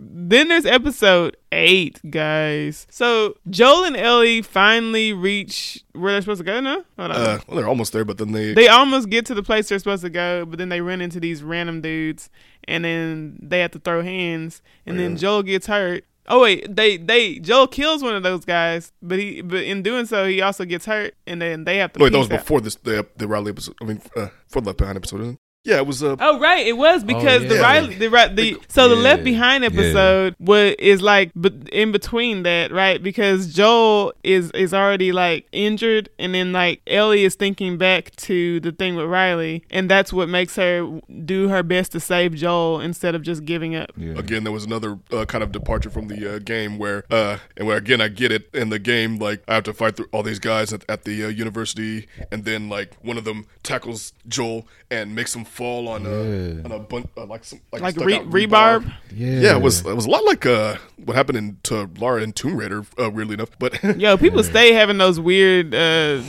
then 0.00 0.48
there's 0.48 0.66
episode 0.66 1.36
eight, 1.52 2.00
guys. 2.10 2.86
So 2.90 3.36
Joel 3.48 3.84
and 3.84 3.96
Ellie 3.96 4.42
finally 4.42 5.12
reach 5.12 5.84
where 5.92 6.12
they're 6.12 6.20
supposed 6.22 6.40
to 6.40 6.44
go 6.44 6.58
now. 6.60 6.78
Uh, 6.98 7.38
well, 7.46 7.56
they're 7.56 7.68
almost 7.68 7.92
there, 7.92 8.04
but 8.04 8.18
then 8.18 8.32
they, 8.32 8.54
they 8.54 8.66
almost 8.66 9.08
get 9.08 9.24
to 9.26 9.34
the 9.34 9.42
place 9.42 9.68
they're 9.68 9.78
supposed 9.78 10.02
to 10.02 10.10
go, 10.10 10.44
but 10.44 10.58
then 10.58 10.68
they 10.68 10.80
run 10.80 11.00
into 11.00 11.20
these 11.20 11.44
random 11.44 11.80
dudes, 11.80 12.28
and 12.64 12.84
then 12.84 13.38
they 13.40 13.60
have 13.60 13.70
to 13.72 13.78
throw 13.78 14.02
hands, 14.02 14.62
and 14.84 14.98
then 14.98 15.12
Yeah. 15.12 15.18
Joel 15.18 15.42
gets 15.44 15.68
hurt. 15.68 16.04
Oh 16.28 16.42
wait, 16.42 16.76
they 16.76 16.98
they 16.98 17.38
Joel 17.38 17.66
kills 17.66 18.02
one 18.02 18.14
of 18.14 18.22
those 18.22 18.44
guys, 18.44 18.92
but 19.02 19.18
he 19.18 19.40
but 19.40 19.62
in 19.62 19.82
doing 19.82 20.04
so 20.06 20.26
he 20.26 20.42
also 20.42 20.64
gets 20.64 20.84
hurt, 20.84 21.14
and 21.26 21.40
then 21.40 21.64
they 21.64 21.78
have 21.78 21.92
to. 21.94 22.00
wait, 22.00 22.12
that 22.12 22.18
was 22.18 22.30
out. 22.30 22.40
before 22.40 22.60
this 22.60 22.76
the 22.76 23.06
the 23.16 23.26
Riley 23.26 23.50
episode. 23.50 23.76
I 23.80 23.84
mean, 23.84 24.02
uh, 24.14 24.28
for 24.48 24.60
the 24.60 24.66
Left 24.68 24.78
Behind 24.78 24.96
episode, 24.96 25.22
isn't 25.22 25.34
it? 25.34 25.40
Yeah, 25.68 25.76
it 25.78 25.86
was. 25.86 26.02
Uh, 26.02 26.16
Oh 26.20 26.38
right, 26.40 26.66
it 26.66 26.76
was 26.76 27.04
because 27.04 27.42
the 27.46 27.56
yeah. 27.56 27.60
Riley, 27.60 27.94
the, 27.94 28.08
right, 28.08 28.34
the 28.34 28.56
so 28.68 28.88
the 28.88 28.96
Yeah. 28.96 29.02
Left 29.02 29.24
Behind 29.24 29.62
Yeah. 29.62 29.70
episode 29.70 30.34
was 30.40 30.74
is 30.78 31.02
like 31.02 31.30
but 31.36 31.52
in 31.72 31.92
between 31.92 32.42
that, 32.44 32.72
right? 32.72 33.02
Because 33.02 33.52
Joel 33.54 34.12
is 34.24 34.50
is 34.52 34.72
already 34.72 35.12
like 35.12 35.46
injured, 35.52 36.08
and 36.18 36.34
then 36.34 36.52
like 36.52 36.80
Ellie 36.86 37.24
is 37.24 37.34
thinking 37.34 37.76
back 37.76 38.14
to 38.28 38.60
the 38.60 38.72
thing 38.72 38.96
with 38.96 39.06
Riley, 39.06 39.64
and 39.70 39.90
that's 39.90 40.12
what 40.12 40.28
makes 40.28 40.56
her 40.56 41.00
do 41.24 41.48
her 41.48 41.62
best 41.62 41.92
to 41.92 42.00
save 42.00 42.34
Joel 42.34 42.80
instead 42.80 43.14
of 43.14 43.22
just 43.22 43.44
giving 43.44 43.74
up. 43.76 43.90
Yeah. 43.96 44.14
again 44.18 44.44
there 44.44 44.52
was 44.52 44.64
another 44.64 44.98
uh, 45.12 45.24
kind 45.26 45.42
of 45.44 45.52
departure 45.52 45.90
from 45.90 46.08
the 46.08 46.36
uh, 46.36 46.38
game 46.38 46.78
where 46.78 47.04
uh 47.10 47.38
and 47.56 47.66
where 47.66 47.76
again 47.76 48.00
i 48.00 48.08
get 48.08 48.30
it 48.32 48.48
in 48.54 48.68
the 48.70 48.78
game 48.78 49.18
like 49.18 49.42
i 49.48 49.54
have 49.54 49.64
to 49.64 49.72
fight 49.74 49.96
through 49.96 50.08
all 50.12 50.22
these 50.22 50.38
guys 50.38 50.72
at, 50.72 50.84
at 50.88 51.04
the 51.04 51.24
uh, 51.24 51.28
university 51.28 52.06
and 52.32 52.44
then 52.44 52.68
like 52.68 52.94
one 53.02 53.16
of 53.18 53.24
them 53.24 53.46
tackles 53.62 54.12
joel 54.26 54.66
and 54.90 55.14
makes 55.14 55.34
him 55.34 55.44
fall 55.58 55.88
on 55.88 56.04
Yeah. 56.04 56.10
a 56.10 56.64
on 56.66 56.72
a 56.72 56.78
bun- 56.78 57.08
uh, 57.16 57.26
like 57.26 57.42
some 57.44 57.60
like, 57.72 57.82
Like 57.82 57.96
re- 57.96 58.14
out 58.14 58.30
rebarb. 58.30 58.82
Yeah. 59.14 59.40
yeah 59.44 59.56
it 59.58 59.62
was 59.62 59.84
it 59.84 59.96
was 60.00 60.06
a 60.06 60.10
lot 60.10 60.24
like 60.24 60.46
uh 60.46 60.76
what 61.06 61.14
happened 61.16 61.38
in 61.38 61.46
to 61.64 61.74
lara 61.98 62.22
in 62.22 62.32
tomb 62.32 62.56
raider 62.56 62.80
uh, 63.02 63.10
weirdly 63.10 63.34
enough 63.34 63.50
but 63.58 63.72
Yo, 64.04 64.16
people 64.16 64.42
stay 64.44 64.72
having 64.72 64.98
those 64.98 65.18
weird 65.18 65.74
uh, 65.74 66.22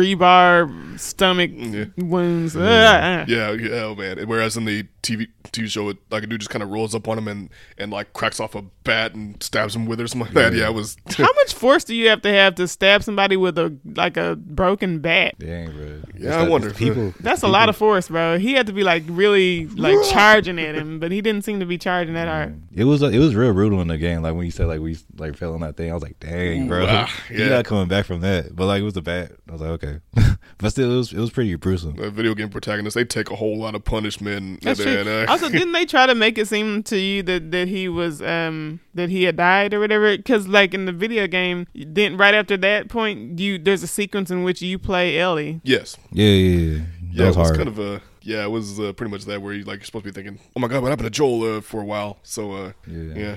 rebar 0.00 0.98
stomach 0.98 1.50
Yeah. 1.54 1.86
wounds. 1.96 2.56
Uh, 2.56 3.24
yeah 3.28 3.50
yeah 3.52 3.84
oh 3.84 3.94
man 3.94 4.18
whereas 4.28 4.56
in 4.56 4.64
the 4.66 4.84
tv 5.02 5.28
tv 5.52 5.68
show 5.68 5.88
it 5.88 5.96
like 6.10 6.22
a 6.22 6.26
dude 6.26 6.40
just 6.40 6.50
kind 6.50 6.62
of 6.62 6.70
rolls 6.70 6.94
up 6.94 7.08
on 7.08 7.18
him 7.18 7.28
and 7.28 7.50
and 7.78 7.90
like 7.92 8.12
cracks 8.12 8.40
off 8.40 8.54
a 8.54 8.62
bat 8.84 9.14
and 9.14 9.42
stabs 9.42 9.74
him 9.74 9.86
with 9.86 10.00
it 10.00 10.04
or 10.04 10.06
something 10.08 10.26
like 10.26 10.34
that 10.34 10.54
yeah 10.54 10.68
it 10.68 10.74
was 10.74 10.96
How 11.16 11.32
much 11.34 11.54
force 11.54 11.84
do 11.84 11.94
you 11.94 12.08
have 12.08 12.22
to 12.22 12.32
have 12.32 12.54
to 12.56 12.68
stab 12.68 13.02
somebody 13.02 13.36
with 13.36 13.56
a 13.58 13.76
like 13.84 14.16
a 14.16 14.36
broken 14.36 14.98
bat? 15.00 15.38
Dang, 15.38 15.72
bro. 15.72 16.02
Yeah, 16.18 16.40
I 16.40 16.48
wonder 16.48 16.68
if, 16.68 16.74
uh, 16.74 16.78
people. 16.78 17.14
That's 17.20 17.42
a 17.42 17.48
lot 17.48 17.68
of 17.68 17.76
force, 17.76 18.08
bro. 18.08 18.38
He 18.38 18.52
had 18.52 18.66
to 18.66 18.72
be 18.72 18.82
like 18.84 19.02
really 19.06 19.66
like 19.68 19.96
charging 20.10 20.58
at 20.58 20.74
him, 20.74 20.98
but 21.00 21.10
he 21.12 21.20
didn't 21.22 21.44
seem 21.44 21.60
to 21.60 21.66
be 21.66 21.78
charging 21.78 22.14
that 22.14 22.28
hard. 22.28 22.60
It 22.74 22.84
was 22.84 23.02
it 23.02 23.18
was 23.18 23.34
real 23.34 23.52
brutal 23.54 23.80
in 23.80 23.88
the 23.88 23.98
game. 23.98 24.22
Like 24.22 24.34
when 24.34 24.44
you 24.44 24.50
said 24.50 24.66
like 24.66 24.80
we 24.80 24.96
like 25.16 25.36
fell 25.36 25.54
on 25.54 25.60
that 25.60 25.76
thing, 25.76 25.90
I 25.90 25.94
was 25.94 26.02
like, 26.02 26.18
dang, 26.20 26.68
bro, 26.68 26.82
Ooh, 26.84 26.88
ah, 26.88 27.22
you're 27.30 27.40
yeah. 27.40 27.48
not 27.48 27.64
coming 27.64 27.88
back 27.88 28.04
from 28.06 28.20
that. 28.20 28.54
But 28.54 28.66
like 28.66 28.80
it 28.82 28.84
was 28.84 28.96
a 28.96 29.02
bat. 29.02 29.32
I 29.48 29.52
was 29.52 29.60
like, 29.60 29.70
okay, 29.82 30.00
but 30.58 30.70
still, 30.70 30.92
it 30.92 30.96
was 30.96 31.12
it 31.12 31.18
was 31.18 31.30
pretty 31.30 31.56
gruesome. 31.56 31.98
uh, 31.98 32.10
video 32.10 32.34
game 32.34 32.50
protagonists 32.50 32.94
they 32.94 33.04
take 33.04 33.30
a 33.30 33.36
whole 33.36 33.58
lot 33.58 33.74
of 33.74 33.84
punishment 33.84 34.62
That's 34.62 34.80
and, 34.80 35.04
true. 35.04 35.12
uh, 35.12 35.26
Also, 35.42 35.48
didn't 35.58 35.72
they 35.72 35.84
try 35.86 36.06
to 36.06 36.14
make 36.14 36.38
it 36.38 36.48
seem 36.48 36.82
to 36.84 36.96
you 36.98 37.22
that 37.24 37.50
that 37.50 37.68
he 37.68 37.88
was 37.88 38.22
um 38.22 38.80
that 38.94 39.10
he 39.10 39.24
had 39.24 39.36
died 39.36 39.74
or 39.74 39.80
whatever? 39.80 40.16
Because 40.16 40.48
like 40.48 40.74
in 40.74 40.86
the 40.86 40.92
video 40.92 41.26
game, 41.26 41.66
then 41.74 42.16
right 42.16 42.34
after 42.34 42.56
that 42.58 42.88
point, 42.88 43.38
you 43.38 43.58
there's 43.58 43.82
a 43.82 43.86
sequence 43.86 44.30
in 44.30 44.42
which 44.42 44.62
you 44.62 44.78
play 44.78 45.18
Ellie. 45.18 45.60
yes 45.64 45.96
Yeah, 46.12 46.26
yeah, 46.26 46.58
yeah. 46.58 46.78
That 46.78 46.86
yeah 47.12 47.26
was 47.26 47.36
it 47.36 47.40
was 47.40 47.50
kind 47.52 47.68
of 47.68 47.78
a 47.78 48.00
yeah 48.22 48.42
it 48.42 48.50
was 48.50 48.80
uh, 48.80 48.92
pretty 48.92 49.10
much 49.10 49.24
that 49.26 49.40
where 49.40 49.54
you 49.54 49.64
like 49.64 49.78
you're 49.78 49.84
supposed 49.84 50.04
to 50.04 50.12
be 50.12 50.14
thinking 50.14 50.38
oh 50.56 50.60
my 50.60 50.68
god 50.68 50.82
what 50.82 50.88
happened 50.90 51.06
to 51.06 51.10
joel 51.10 51.58
uh, 51.58 51.60
for 51.60 51.80
a 51.80 51.84
while 51.84 52.18
so 52.24 52.52
uh 52.52 52.72
yeah. 52.86 53.14
yeah 53.14 53.36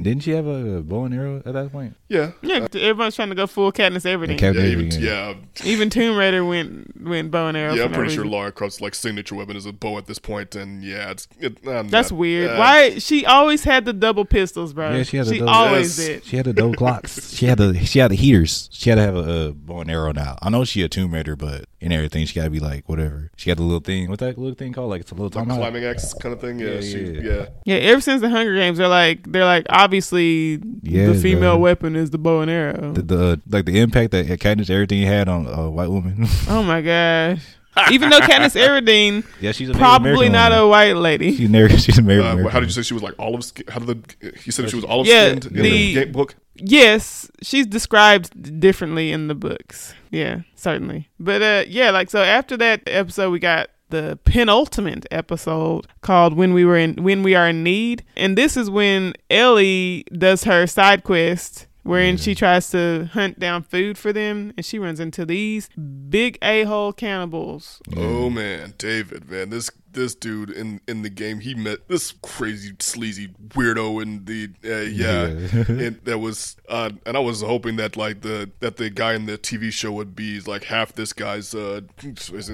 Didn't 0.00 0.22
she 0.22 0.30
have 0.32 0.46
a 0.46 0.82
bow 0.82 1.04
and 1.04 1.14
arrow 1.14 1.42
at 1.44 1.52
that 1.52 1.70
point? 1.72 1.96
yeah 2.08 2.32
Yeah, 2.42 2.66
everybody's 2.74 3.14
trying 3.14 3.28
to 3.28 3.34
go 3.34 3.46
full 3.46 3.70
Katniss 3.72 4.04
Everdeen. 4.04 4.38
Cat- 4.38 4.54
yeah, 4.54 4.62
even, 4.62 4.86
Everything, 4.86 5.02
yeah, 5.02 5.34
Even 5.64 5.90
Tomb 5.90 6.16
Raider 6.16 6.44
went 6.44 7.00
went 7.02 7.30
bow 7.30 7.48
and 7.48 7.56
arrow. 7.56 7.74
yeah. 7.74 7.84
I'm 7.84 7.92
no 7.92 7.96
pretty 7.98 8.14
sure 8.14 8.24
reason. 8.24 8.32
Lara 8.36 8.52
Croft's 8.52 8.80
like 8.80 8.94
signature 8.94 9.34
weapon 9.34 9.56
is 9.56 9.66
a 9.66 9.72
bow 9.72 9.98
at 9.98 10.06
this 10.06 10.18
point, 10.18 10.54
and 10.54 10.82
yeah, 10.82 11.10
it's 11.10 11.28
it, 11.38 11.62
That's 11.64 12.10
not- 12.10 12.18
weird. 12.18 12.50
uh, 12.50 12.56
Why 12.56 12.98
she 12.98 13.26
always 13.26 13.64
had 13.64 13.84
the 13.84 13.92
double 13.92 14.24
pistols, 14.24 14.72
bro? 14.72 14.94
Yeah, 14.96 15.02
she 15.02 15.16
had 15.18 15.26
the 15.26 15.38
double- 15.38 15.50
always 15.50 15.98
Yes. 15.98 16.06
did. 16.08 16.24
She 16.24 16.36
had 16.36 16.46
the 16.46 16.52
double 16.52 16.74
clocks. 16.74 17.32
She 17.42 17.46
had 17.46 17.58
the 17.58 17.76
she 17.84 17.98
had 17.98 18.10
the 18.10 18.14
heaters. 18.16 18.68
She 18.72 18.88
had 18.90 18.96
to 18.96 19.02
have 19.02 19.16
a, 19.16 19.48
a 19.48 19.52
bow 19.52 19.80
and 19.80 19.90
arrow 19.90 20.12
now. 20.12 20.36
I 20.42 20.48
know 20.50 20.64
she 20.64 20.82
a 20.82 20.88
Tomb 20.88 21.12
Raider, 21.12 21.34
but 21.36 21.64
in 21.80 21.90
everything 21.92 22.24
she 22.26 22.34
got 22.34 22.44
to 22.44 22.50
be 22.50 22.60
like 22.60 22.88
whatever. 22.88 23.30
She 23.36 23.50
got 23.50 23.56
the 23.56 23.62
little 23.64 23.80
thing. 23.80 24.08
What's 24.08 24.20
that 24.20 24.38
little 24.38 24.54
thing 24.54 24.72
called? 24.72 24.90
Like 24.90 25.00
it's 25.02 25.10
a 25.10 25.14
little 25.14 25.30
Like 25.40 25.48
climbing 25.48 25.84
axe 25.84 26.14
kind 26.14 26.32
of 26.32 26.40
thing. 26.40 26.58
Yeah, 26.58 26.74
Yeah, 26.74 26.80
she, 26.80 26.98
yeah. 27.04 27.20
yeah. 27.22 27.46
Yeah, 27.64 27.76
ever 27.76 28.00
since 28.00 28.20
the 28.20 28.28
Hunger 28.30 28.54
Games, 28.54 28.78
they're 28.78 28.86
like 28.88 29.30
they're 29.30 29.41
like 29.44 29.66
obviously 29.68 30.60
Yeah, 30.82 31.06
the 31.08 31.14
female 31.14 31.54
bro. 31.54 31.58
weapon 31.58 31.96
is 31.96 32.10
the 32.10 32.18
bow 32.18 32.40
and 32.40 32.50
arrow. 32.50 32.92
The, 32.92 33.02
the 33.02 33.40
like 33.48 33.64
the 33.66 33.78
impact 33.80 34.10
that 34.12 34.26
Katniss 34.26 34.68
Everdeen 34.68 35.04
had 35.06 35.28
on 35.28 35.46
a 35.46 35.70
white 35.70 35.88
woman. 35.90 36.26
oh 36.48 36.62
my 36.62 36.80
gosh! 36.92 37.42
Even 37.90 38.10
though 38.10 38.20
Katniss 38.20 38.54
Everdeen 38.60 39.24
yeah, 39.40 39.52
she's 39.52 39.68
a 39.70 39.74
probably 39.74 40.10
American 40.26 40.32
not 40.32 40.52
a 40.52 40.66
white 40.66 40.92
lady. 40.94 41.36
She's 41.36 41.48
Native. 41.48 41.80
She's 41.84 41.98
a 41.98 42.02
Native 42.02 42.24
Uh, 42.24 42.48
how 42.48 42.60
did 42.60 42.66
you 42.66 42.72
say 42.72 42.82
she 42.82 42.94
was 42.94 43.02
like 43.02 43.14
olive? 43.18 43.44
Skin? 43.44 43.64
How 43.68 43.78
did 43.80 44.02
the? 44.20 44.32
You 44.44 44.52
said 44.52 44.68
she 44.68 44.76
was 44.76 44.84
olive 44.84 45.06
Yeah, 45.06 45.28
skinned 45.36 45.46
in 45.46 45.62
the- 45.62 45.94
the 45.94 46.04
book. 46.06 46.34
Yes, 46.56 47.30
she's 47.42 47.66
described 47.66 48.60
differently 48.60 49.10
in 49.10 49.26
the 49.28 49.34
books. 49.34 49.94
Yeah, 50.10 50.42
certainly. 50.54 51.08
But 51.18 51.40
uh 51.42 51.64
yeah, 51.66 51.90
like 51.90 52.10
so 52.10 52.22
after 52.22 52.56
that 52.58 52.82
episode 52.86 53.30
we 53.30 53.38
got 53.38 53.70
the 53.92 54.18
penultimate 54.24 55.06
episode 55.12 55.86
called 56.00 56.34
when 56.34 56.52
we 56.52 56.64
were 56.64 56.76
in 56.76 56.96
when 57.02 57.22
we 57.22 57.36
are 57.36 57.48
in 57.48 57.62
need. 57.62 58.04
And 58.16 58.36
this 58.36 58.56
is 58.56 58.68
when 58.68 59.14
ellie 59.30 60.04
does 60.12 60.42
her 60.44 60.66
side 60.66 61.04
quest 61.04 61.68
wherein 61.84 62.16
she 62.16 62.34
tries 62.34 62.70
to 62.70 63.08
hunt 63.12 63.38
down 63.38 63.62
food 63.62 63.98
for 63.98 64.12
them 64.12 64.52
and 64.56 64.64
she 64.64 64.78
runs 64.78 65.00
into 65.00 65.26
these 65.26 65.68
big 66.08 66.38
a-hole 66.42 66.92
cannibals. 66.92 67.80
Oh 67.96 68.30
man, 68.30 68.74
David, 68.78 69.30
man, 69.30 69.50
this 69.50 69.70
this 69.92 70.14
dude 70.14 70.50
in 70.50 70.80
in 70.88 71.02
the 71.02 71.10
game, 71.10 71.40
he 71.40 71.54
met 71.54 71.88
this 71.88 72.12
crazy 72.22 72.72
sleazy 72.80 73.28
weirdo 73.48 74.02
in 74.02 74.24
the 74.24 74.48
uh, 74.64 74.80
yeah, 74.88 75.26
Yeah. 75.28 75.86
and 75.86 76.00
that 76.04 76.18
was 76.18 76.56
uh, 76.68 76.90
and 77.06 77.16
I 77.16 77.20
was 77.20 77.42
hoping 77.42 77.76
that 77.76 77.96
like 77.96 78.22
the 78.22 78.50
that 78.60 78.76
the 78.76 78.90
guy 78.90 79.14
in 79.14 79.26
the 79.26 79.38
TV 79.38 79.72
show 79.72 79.92
would 79.92 80.14
be 80.16 80.40
like 80.40 80.64
half 80.64 80.94
this 80.94 81.12
guy's 81.12 81.54
uh, 81.54 81.82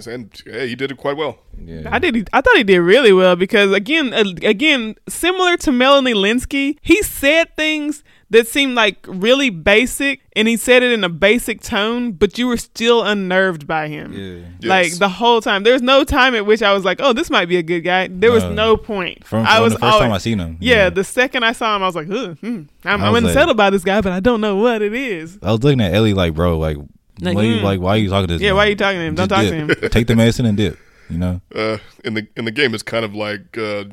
and 0.07 0.43
hey, 0.45 0.68
he 0.68 0.74
did 0.74 0.91
it 0.91 0.97
quite 0.97 1.16
well. 1.16 1.39
Yeah. 1.61 1.89
I 1.91 1.99
did. 1.99 2.28
I 2.32 2.41
thought 2.41 2.57
he 2.57 2.64
did 2.64 2.78
really 2.80 3.12
well 3.12 3.36
because 3.36 3.72
again, 3.72 4.12
uh, 4.14 4.24
again, 4.43 4.95
similar 5.09 5.57
to 5.59 5.72
Melanie 5.72 6.14
Lynskey, 6.14 6.78
he 6.82 7.03
said 7.03 7.55
things 7.57 8.05
that 8.30 8.47
seemed 8.47 8.74
like 8.74 8.99
really 9.09 9.49
basic, 9.51 10.20
and 10.36 10.47
he 10.47 10.57
said 10.57 10.82
it 10.82 10.93
in 10.93 11.03
a 11.03 11.09
basic 11.09 11.62
tone, 11.62 12.12
but 12.12 12.36
you 12.36 12.47
were 12.47 12.59
still 12.59 13.03
unnerved 13.03 13.66
by 13.66 13.89
him. 13.89 14.12
Yeah. 14.12 14.68
Like 14.68 14.89
Yes. 14.89 14.99
the 14.99 15.09
whole 15.09 15.41
time, 15.41 15.62
there 15.62 15.72
was 15.72 15.80
no 15.82 16.05
time 16.05 16.34
at 16.34 16.45
which 16.45 16.62
I 16.62 16.72
was 16.74 16.84
like, 16.84 16.99
"Oh, 17.01 17.12
this 17.14 17.27
might 17.30 17.46
be 17.46 17.56
a 17.56 17.62
good 17.62 17.80
guy." 17.80 18.08
There 18.10 18.32
was 18.32 18.42
No. 18.44 18.52
no 18.52 18.76
point. 18.76 19.24
From, 19.26 19.46
I 19.46 19.60
was 19.60 19.72
the 19.74 19.78
first 19.78 19.92
always- 19.94 20.04
time 20.04 20.12
I 20.12 20.18
seen 20.18 20.38
him. 20.38 20.56
Yeah, 20.60 20.90
the 20.90 21.04
second 21.04 21.44
I 21.44 21.52
saw 21.52 21.76
him, 21.76 21.82
I 21.82 21.86
was 21.86 21.94
like, 21.96 22.06
hmm, 22.06 22.14
I'm, 22.44 22.68
I 22.84 22.92
I'm 22.92 23.00
was 23.12 23.22
like- 23.22 23.30
unsettled 23.30 23.56
by 23.56 23.70
this 23.70 23.84
guy, 23.84 24.00
but 24.00 24.12
I 24.12 24.20
don't 24.20 24.40
know 24.40 24.56
what 24.56 24.82
it 24.82 24.94
is. 24.94 25.38
I 25.42 25.52
was 25.52 25.62
looking 25.62 25.80
at 25.80 25.94
Ellie 25.94 26.14
like, 26.14 26.34
bro, 26.34 26.58
like, 26.58 26.76
Like, 27.20 27.34
why, 27.36 27.42
you- 27.42 27.56
mm. 27.56 27.62
like, 27.62 27.80
why 27.80 27.90
are 27.90 27.96
you 27.98 28.08
talking 28.10 28.28
to 28.28 28.34
this? 28.34 28.42
Yeah, 28.42 28.50
man? 28.50 28.56
why 28.56 28.66
are 28.66 28.70
you 28.70 28.76
talking 28.76 28.98
to 29.00 29.04
him? 29.04 29.14
Don't 29.16 29.28
Just 29.28 29.40
talk 29.42 29.50
to 29.50 29.74
him. 29.84 29.90
Take 29.90 30.06
the 30.06 30.14
medicine 30.16 30.46
and 30.46 30.56
dip. 30.56 30.78
You 31.11 31.18
know. 31.18 31.40
Uh, 31.54 31.78
in 32.04 32.14
the 32.14 32.26
in 32.36 32.44
the 32.44 32.50
game, 32.50 32.74
it's 32.74 32.82
kind 32.82 33.04
of 33.04 33.14
like 33.14 33.56
uh, 33.59 33.84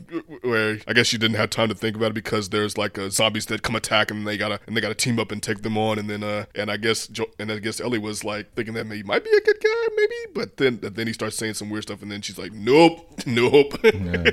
where 0.42 0.80
I 0.88 0.94
guess 0.94 1.14
you 1.14 1.20
didn't 1.20 1.38
have 1.38 1.50
time 1.50 1.70
to 1.70 1.76
think 1.76 1.96
about 1.96 2.08
it 2.12 2.14
because 2.16 2.50
there's 2.50 2.78
like 2.78 2.98
uh, 2.98 3.10
zombies 3.10 3.46
that 3.48 3.62
come 3.62 3.76
attack 3.76 4.12
and 4.12 4.28
they 4.28 4.38
gotta 4.38 4.60
and 4.68 4.76
they 4.76 4.82
gotta 4.82 4.96
team 4.96 5.20
up 5.20 5.32
and 5.32 5.42
take 5.42 5.62
them 5.62 5.78
on 5.78 5.98
and 6.00 6.10
then 6.10 6.24
uh 6.24 6.46
and 6.56 6.70
I 6.70 6.78
guess 6.78 7.08
jo- 7.08 7.30
and 7.40 7.52
I 7.52 7.60
guess 7.60 7.80
Ellie 7.80 8.00
was 8.00 8.24
like 8.24 8.54
thinking 8.54 8.74
that 8.76 8.86
maybe 8.86 9.04
might 9.04 9.24
be 9.24 9.30
a 9.30 9.42
good 9.42 9.58
guy 9.64 9.88
maybe 9.96 10.16
but 10.34 10.58
then 10.58 10.80
then 10.82 11.08
he 11.08 11.14
starts 11.14 11.36
saying 11.38 11.54
some 11.56 11.70
weird 11.70 11.84
stuff 11.84 12.02
and 12.02 12.12
then 12.12 12.22
she's 12.22 12.38
like 12.38 12.52
nope 12.54 13.08
nope 13.26 13.74
Yeah. 13.84 14.24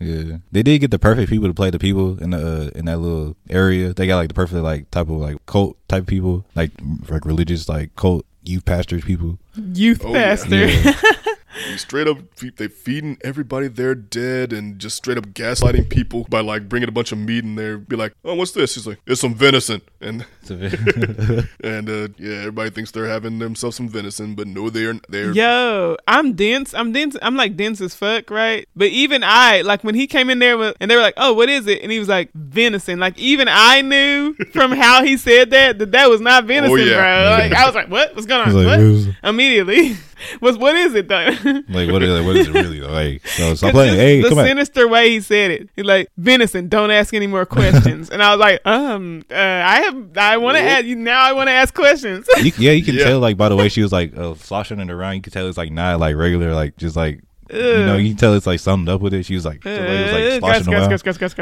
yeah. 0.00 0.36
They 0.52 0.62
did 0.62 0.78
get 0.80 0.90
the 0.90 0.98
perfect 0.98 1.30
people 1.30 1.48
to 1.48 1.54
play 1.54 1.70
the 1.70 1.78
people 1.78 2.22
in 2.22 2.30
the 2.30 2.38
uh, 2.38 2.78
in 2.78 2.84
that 2.86 2.98
little 2.98 3.36
area. 3.50 3.92
They 3.94 4.06
got 4.06 4.16
like 4.16 4.28
the 4.28 4.34
perfect 4.34 4.62
like 4.62 4.90
type 4.90 5.08
of 5.08 5.16
like 5.16 5.44
cult 5.46 5.76
type 5.88 6.06
people, 6.06 6.44
like 6.54 6.70
like 7.08 7.24
religious 7.24 7.68
like 7.68 7.96
cult 7.96 8.24
youth 8.44 8.64
pastors 8.64 9.04
people. 9.04 9.38
Youth 9.74 10.02
Oh, 10.04 10.12
yeah. 10.12 10.36
pastor. 10.36 10.66
Yeah. 10.68 10.92
He 11.66 11.76
straight 11.78 12.06
up, 12.06 12.18
fe- 12.36 12.52
they 12.56 12.68
feeding 12.68 13.18
everybody 13.22 13.68
they're 13.68 13.94
dead 13.94 14.52
and 14.52 14.78
just 14.78 14.96
straight 14.96 15.18
up 15.18 15.26
gaslighting 15.28 15.88
people 15.88 16.26
by 16.30 16.40
like 16.40 16.68
bringing 16.68 16.88
a 16.88 16.92
bunch 16.92 17.12
of 17.12 17.18
meat 17.18 17.44
in 17.44 17.54
there. 17.56 17.78
Be 17.78 17.96
like, 17.96 18.14
oh, 18.24 18.34
what's 18.34 18.52
this? 18.52 18.74
He's 18.74 18.86
like, 18.86 19.00
it's 19.06 19.20
some 19.20 19.34
venison, 19.34 19.80
and 20.00 20.24
and 20.48 21.88
uh, 21.88 22.08
yeah, 22.18 22.36
everybody 22.38 22.70
thinks 22.70 22.90
they're 22.90 23.06
having 23.06 23.38
themselves 23.38 23.76
some 23.76 23.88
venison, 23.88 24.34
but 24.34 24.46
no, 24.46 24.70
they're 24.70 24.94
they're 25.08 25.32
Yo, 25.32 25.96
I'm 26.06 26.34
dense. 26.34 26.74
I'm 26.74 26.92
dense. 26.92 27.16
I'm 27.22 27.36
like 27.36 27.56
dense 27.56 27.80
as 27.80 27.94
fuck, 27.94 28.30
right? 28.30 28.66
But 28.76 28.88
even 28.88 29.22
I, 29.24 29.62
like 29.62 29.84
when 29.84 29.94
he 29.94 30.06
came 30.06 30.30
in 30.30 30.38
there 30.38 30.56
with, 30.58 30.76
and 30.80 30.90
they 30.90 30.96
were 30.96 31.02
like, 31.02 31.14
"Oh, 31.16 31.32
what 31.34 31.48
is 31.48 31.66
it?" 31.66 31.82
And 31.82 31.90
he 31.92 31.98
was 31.98 32.08
like, 32.08 32.30
"Venison." 32.34 32.98
Like 32.98 33.18
even 33.18 33.48
I 33.50 33.82
knew 33.82 34.34
from 34.52 34.72
how 34.72 35.02
he 35.04 35.16
said 35.16 35.50
that 35.50 35.78
that 35.78 35.92
that 35.92 36.08
was 36.08 36.20
not 36.20 36.44
venison, 36.44 36.72
Oh, 36.78 36.82
yeah. 36.82 36.96
bro. 36.96 37.44
Like 37.44 37.52
I 37.52 37.66
was 37.66 37.74
like, 37.74 37.88
"What? 37.88 38.14
What's 38.14 38.26
going 38.26 38.40
on?" 38.48 38.54
Like, 38.54 38.66
what? 38.66 38.78
"What 38.78 38.80
is 38.80 39.06
it?" 39.08 39.14
Immediately, 39.22 39.96
was 40.40 40.56
what 40.58 40.74
is 40.76 40.94
it 40.94 41.08
though? 41.08 41.28
like 41.68 41.90
what 41.90 42.02
is 42.02 42.10
like, 42.10 42.26
what 42.26 42.36
is 42.36 42.48
it 42.48 42.54
really 42.54 42.80
though? 42.80 42.90
Like 42.92 43.26
so 43.26 43.54
stop 43.54 43.68
'Cause 43.70 43.72
playing. 43.72 43.90
just 43.94 44.00
Hey, 44.00 44.22
the 44.22 44.28
come 44.30 44.38
on. 44.38 44.46
sinister 44.46 44.88
way 44.88 45.10
he 45.10 45.20
said 45.20 45.50
it. 45.50 45.68
He's 45.76 45.84
like, 45.84 46.08
"Venison, 46.16 46.68
don't 46.68 46.90
ask 46.90 47.14
any 47.14 47.26
more 47.26 47.46
questions." 47.46 48.10
and 48.10 48.22
I 48.22 48.30
was 48.34 48.40
like, 48.40 48.60
"Um, 48.66 49.24
uh, 49.30 49.34
I 49.34 49.80
have, 49.82 50.16
I 50.16 50.36
want 50.38 50.56
to 50.56 50.62
ask 50.62 50.84
you 50.84 50.96
now. 50.96 51.20
I 51.22 51.32
want 51.32 51.48
to 51.48 51.52
ask 51.52 51.74
questions." 51.74 52.26
You, 52.42 52.52
yeah, 52.58 52.72
you 52.72 52.84
can 52.84 52.94
Yeah. 52.98 53.04
tell 53.04 53.20
like 53.20 53.36
by 53.36 53.48
the 53.48 53.56
way 53.56 53.68
she 53.68 53.82
was 53.82 53.92
like 53.92 54.16
uh, 54.16 54.34
sloshing 54.34 54.80
it 54.80 54.90
around. 54.90 55.14
You 55.16 55.22
can 55.22 55.32
tell 55.32 55.46
it's 55.48 55.58
like 55.58 55.70
not 55.72 56.00
like 56.00 56.16
regular, 56.16 56.54
like 56.54 56.76
just 56.76 56.96
like 56.96 57.20
you 57.52 57.86
know. 57.86 57.96
You 57.96 58.10
can 58.10 58.16
tell 58.18 58.34
it's 58.34 58.46
like 58.46 58.60
summed 58.60 58.88
up 58.88 59.00
with 59.00 59.14
it. 59.14 59.24
She 59.24 59.34
was 59.34 59.44
like, 59.44 59.62
the 59.62 59.70
was 59.70 59.78
like 59.78 60.40
sloshing 60.40 60.74
around. 60.74 60.90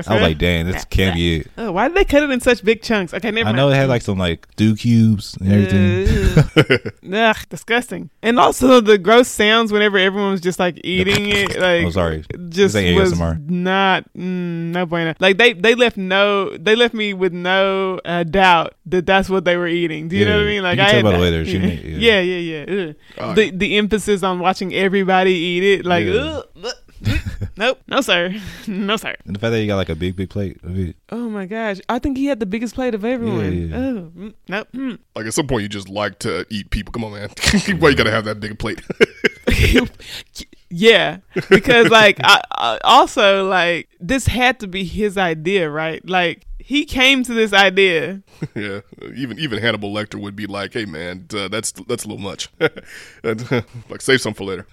I 0.09 0.13
was 0.15 0.23
like, 0.23 0.39
damn, 0.39 0.67
this 0.71 0.85
can't 0.91 1.15
be 1.15 1.37
it. 1.41 1.49
Oh, 1.59 1.73
why 1.73 1.89
did 1.89 1.97
they 1.97 2.05
cut 2.05 2.23
it 2.23 2.31
in 2.31 2.41
such 2.41 2.65
big 2.65 2.83
chunks? 2.83 3.13
Okay, 3.15 3.31
never 3.31 3.41
I 3.49 3.53
mind. 3.53 3.57
know 3.57 3.71
it 3.71 3.75
had 3.77 3.89
like 3.89 4.03
some 4.03 4.19
like 4.19 4.47
stew 4.53 4.77
cubes 4.77 5.37
and 5.41 5.53
everything. 5.53 6.87
Ugh, 7.13 7.37
disgusting. 7.49 8.11
And 8.23 8.39
also 8.39 8.81
the 8.81 8.99
gross 8.99 9.29
sounds 9.29 9.73
whenever 9.73 9.99
everyone 9.99 10.33
was 10.33 10.41
just 10.41 10.59
like 10.59 10.81
eating 10.85 11.27
it. 11.31 11.59
Like, 11.61 11.87
Oh, 11.87 11.91
sorry. 11.91 12.25
just 12.49 12.75
This 12.75 12.77
ain't 12.77 12.99
was 12.99 13.13
ASMR. 13.13 13.49
not 13.49 14.05
mm, 14.15 14.73
no 14.73 14.87
bueno. 14.87 15.15
Like 15.21 15.39
they 15.39 15.53
they 15.53 15.75
left 15.75 15.97
no 15.97 16.57
they 16.57 16.75
left 16.77 16.95
me 16.95 17.15
with 17.15 17.33
no 17.33 18.01
uh, 18.05 18.23
doubt 18.25 18.75
that 18.87 19.07
that's 19.07 19.29
what 19.29 19.45
they 19.45 19.57
were 19.57 19.69
eating. 19.69 20.09
Do 20.09 20.17
you 20.17 20.25
know 20.25 20.37
what 20.37 20.43
I 20.45 20.47
mean? 20.47 20.63
Like 20.63 20.79
You 20.79 20.85
can 20.85 20.89
I 20.89 20.93
tell 20.93 21.03
by 21.03 21.17
the 21.17 21.23
way 21.23 21.31
they 21.31 21.39
were 21.39 21.45
shooting 21.45 21.71
it, 21.71 21.85
Yeah, 21.85 22.21
yeah. 22.21 22.65
yeah. 22.67 22.89
Ugh. 22.89 22.95
Oh, 23.19 23.35
the 23.35 23.51
the 23.51 23.77
emphasis 23.79 24.23
on 24.23 24.39
watching 24.41 24.75
everybody 24.75 25.33
eat 25.33 25.65
it. 25.65 25.87
Like, 25.87 25.96
Yeah. 26.05 26.21
ugh, 26.21 26.47
ugh, 26.65 26.75
nope, 27.57 27.81
no 27.87 28.01
sir, 28.01 28.35
no 28.67 28.97
sir. 28.97 29.15
and 29.25 29.35
the 29.35 29.41
fact 29.41 29.53
that 29.53 29.61
you 29.61 29.67
got 29.67 29.77
like 29.77 29.89
a 29.89 29.95
big 29.95 30.17
big 30.17 30.31
plate 30.31 30.59
of 30.63 30.79
it. 30.79 30.97
Oh 31.11 31.29
my 31.29 31.47
gosh, 31.47 31.81
I 31.89 31.99
think 31.99 32.17
he 32.17 32.27
had 32.27 32.41
the 32.41 32.47
biggest 32.47 32.75
plate 32.75 32.95
of 32.95 33.05
everyone. 33.05 33.69
Yeah. 33.71 33.77
Oh, 33.77 34.13
mm, 34.17 34.35
nope. 34.49 34.69
mm. 34.75 34.99
like 35.15 35.27
at 35.27 35.35
some 35.35 35.47
point 35.47 35.63
you 35.63 35.69
just 35.69 35.89
like 35.89 36.19
to 36.21 36.47
eat 36.51 36.71
people. 36.71 36.93
Come 36.93 37.05
on, 37.05 37.13
man, 37.13 37.29
why 37.79 37.91
you 37.91 37.97
gotta 37.97 38.11
have 38.11 38.25
that 38.25 38.41
big 38.41 38.59
plate? 38.59 38.81
yeah, 40.71 41.19
because 41.49 41.89
like 41.89 42.19
I, 42.23 42.41
I 42.53 42.79
also 42.85 43.49
like 43.49 43.89
this 44.01 44.27
had 44.27 44.61
to 44.61 44.67
be 44.67 44.85
his 44.85 45.19
idea, 45.19 45.71
right? 45.71 46.07
Like 46.09 46.47
he 46.59 46.85
came 46.85 47.23
to 47.25 47.35
this 47.35 47.53
idea. 47.53 48.23
yeah, 48.55 48.81
even 49.15 49.39
even 49.39 49.61
Hannibal 49.61 49.93
Lecter 49.93 50.21
would 50.21 50.37
be 50.37 50.47
like, 50.47 50.73
hey 50.73 50.85
man, 50.85 51.27
uh, 51.35 51.49
that's 51.49 51.73
that's 51.73 52.05
a 52.05 52.09
little 52.09 52.23
much. 52.23 52.49
like 53.23 54.01
save 54.01 54.21
some 54.21 54.35
for 54.35 54.45
later. 54.45 54.67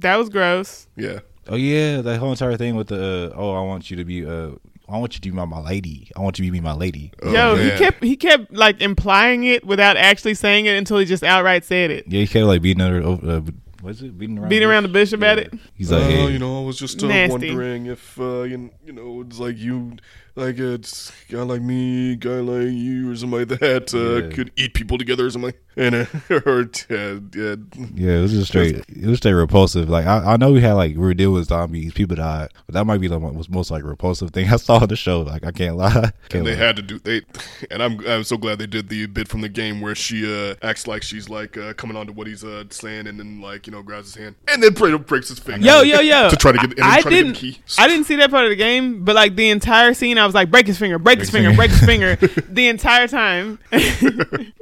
That 0.00 0.16
was 0.16 0.28
gross. 0.28 0.86
yeah. 0.96 1.20
Oh 1.48 1.56
yeah, 1.56 2.00
that 2.02 2.18
whole 2.18 2.30
entire 2.30 2.56
thing 2.56 2.76
with 2.76 2.88
the 2.88 3.32
uh, 3.34 3.36
oh 3.36 3.52
I 3.54 3.62
want 3.62 3.90
you 3.90 3.96
to 3.96 4.04
be 4.04 4.24
uh 4.24 4.50
I 4.88 4.98
want 4.98 5.14
you 5.14 5.20
to 5.20 5.30
be 5.30 5.34
my, 5.34 5.44
my 5.44 5.60
lady. 5.60 6.10
I 6.16 6.20
want 6.20 6.38
you 6.38 6.44
to 6.44 6.50
be 6.52 6.60
my 6.60 6.74
lady. 6.74 7.12
Oh, 7.22 7.32
Yo, 7.32 7.56
he 7.56 7.70
kept 7.78 8.04
he 8.04 8.16
kept 8.16 8.52
like 8.52 8.80
implying 8.80 9.44
it 9.44 9.64
without 9.64 9.96
actually 9.96 10.34
saying 10.34 10.66
it 10.66 10.76
until 10.76 10.98
he 10.98 11.06
just 11.06 11.22
outright 11.22 11.64
said 11.64 11.90
it. 11.90 12.04
Yeah, 12.08 12.20
he 12.20 12.26
kept 12.26 12.46
like 12.46 12.62
beating 12.62 12.84
her 12.84 13.00
over. 13.02 13.30
Uh, 13.30 13.40
what 13.80 13.90
is 13.90 14.02
it? 14.02 14.18
Beating 14.18 14.38
around. 14.38 14.48
Beating 14.48 14.68
around 14.68 14.82
the 14.82 14.88
bush 14.90 15.12
about 15.12 15.38
it. 15.38 15.54
He's 15.74 15.90
like, 15.90 16.02
oh, 16.02 16.08
hey, 16.08 16.30
you 16.32 16.38
know, 16.38 16.62
I 16.62 16.66
was 16.66 16.78
just 16.78 17.02
uh, 17.02 17.26
wondering 17.30 17.86
if 17.86 18.20
uh, 18.20 18.42
you, 18.42 18.70
you 18.84 18.92
know, 18.92 19.22
it's 19.22 19.38
like 19.38 19.56
you, 19.56 19.96
like 20.36 20.58
it's 20.58 21.12
a 21.28 21.32
guy 21.32 21.42
like 21.42 21.62
me, 21.62 22.16
guy 22.16 22.40
like 22.40 22.72
you, 22.72 23.10
or 23.12 23.16
somebody 23.16 23.44
that 23.56 23.92
uh, 23.94 24.26
Yeah. 24.26 24.32
could 24.34 24.52
eat 24.56 24.74
people 24.74 24.98
together 24.98 25.26
or 25.26 25.30
something. 25.30 25.54
And 25.76 25.94
uh, 25.94 26.04
or 26.46 26.62
uh, 26.90 27.20
yeah, 27.32 27.54
Yeah, 27.94 28.18
it 28.18 28.20
was 28.22 28.32
just 28.32 28.48
straight. 28.48 28.84
It 28.88 29.06
was 29.06 29.18
straight 29.18 29.32
repulsive. 29.34 29.88
Like 29.88 30.04
I, 30.04 30.32
I 30.32 30.36
know 30.36 30.50
we 30.52 30.60
had 30.60 30.72
like 30.72 30.90
we 30.96 30.98
were 31.00 31.14
dealing 31.14 31.36
with 31.36 31.46
zombies, 31.46 31.92
people 31.94 32.16
died, 32.16 32.48
but 32.66 32.74
that 32.74 32.84
might 32.86 33.00
be 33.00 33.06
the 33.06 33.20
mo- 33.20 33.30
was 33.30 33.48
most 33.48 33.70
like 33.70 33.84
repulsive 33.84 34.30
thing 34.32 34.48
I 34.52 34.56
saw 34.56 34.78
on 34.82 34.88
the 34.88 34.96
show. 34.96 35.20
Like 35.22 35.46
I 35.46 35.52
can't 35.52 35.76
lie. 35.76 35.92
Can't 36.28 36.34
and 36.34 36.46
they 36.48 36.56
lie. 36.56 36.66
had 36.66 36.76
to 36.76 36.82
do 36.82 36.98
they, 36.98 37.22
and 37.70 37.82
I'm 37.84 38.04
I'm 38.06 38.24
so 38.24 38.36
glad 38.36 38.58
they 38.58 38.66
did 38.66 38.88
the 38.88 39.06
bit 39.06 39.28
from 39.28 39.42
the 39.42 39.48
game 39.48 39.80
where 39.80 39.94
she 39.94 40.26
uh, 40.50 40.56
acts 40.60 40.88
like 40.88 41.04
she's 41.04 41.28
like 41.30 41.56
uh, 41.56 41.72
coming 41.74 41.96
on 41.96 42.06
to 42.08 42.12
what 42.12 42.26
he's 42.26 42.42
uh, 42.42 42.64
saying, 42.70 43.06
and 43.06 43.18
then 43.20 43.40
like 43.40 43.68
you 43.68 43.72
know 43.72 43.82
grabs 43.82 44.12
his 44.12 44.22
hand, 44.22 44.34
and 44.48 44.60
then 44.60 44.74
break, 44.74 45.06
breaks 45.06 45.28
his 45.28 45.38
finger. 45.38 45.64
Yo, 45.64 45.82
yo, 45.82 46.00
yo! 46.00 46.28
to 46.30 46.36
try 46.36 46.50
to 46.50 46.58
get, 46.58 46.72
and 46.72 46.82
I 46.84 47.00
try 47.00 47.02
to 47.02 47.10
get 47.10 47.16
didn't. 47.22 47.34
the 47.34 47.52
key. 47.52 47.58
I 47.78 47.86
didn't 47.86 48.04
see 48.06 48.16
that 48.16 48.30
part 48.30 48.44
of 48.44 48.50
the 48.50 48.56
game, 48.56 49.04
but 49.04 49.14
like 49.14 49.36
the 49.36 49.50
entire 49.50 49.94
scene, 49.94 50.18
I 50.20 50.26
was 50.26 50.34
like, 50.34 50.50
break 50.50 50.66
his 50.66 50.78
finger, 50.78 50.98
break 50.98 51.18
his 51.18 51.30
finger, 51.30 51.52
break 51.54 51.70
his 51.70 51.80
finger, 51.84 52.16
the 52.48 52.68
entire 52.68 53.08
time, 53.08 53.58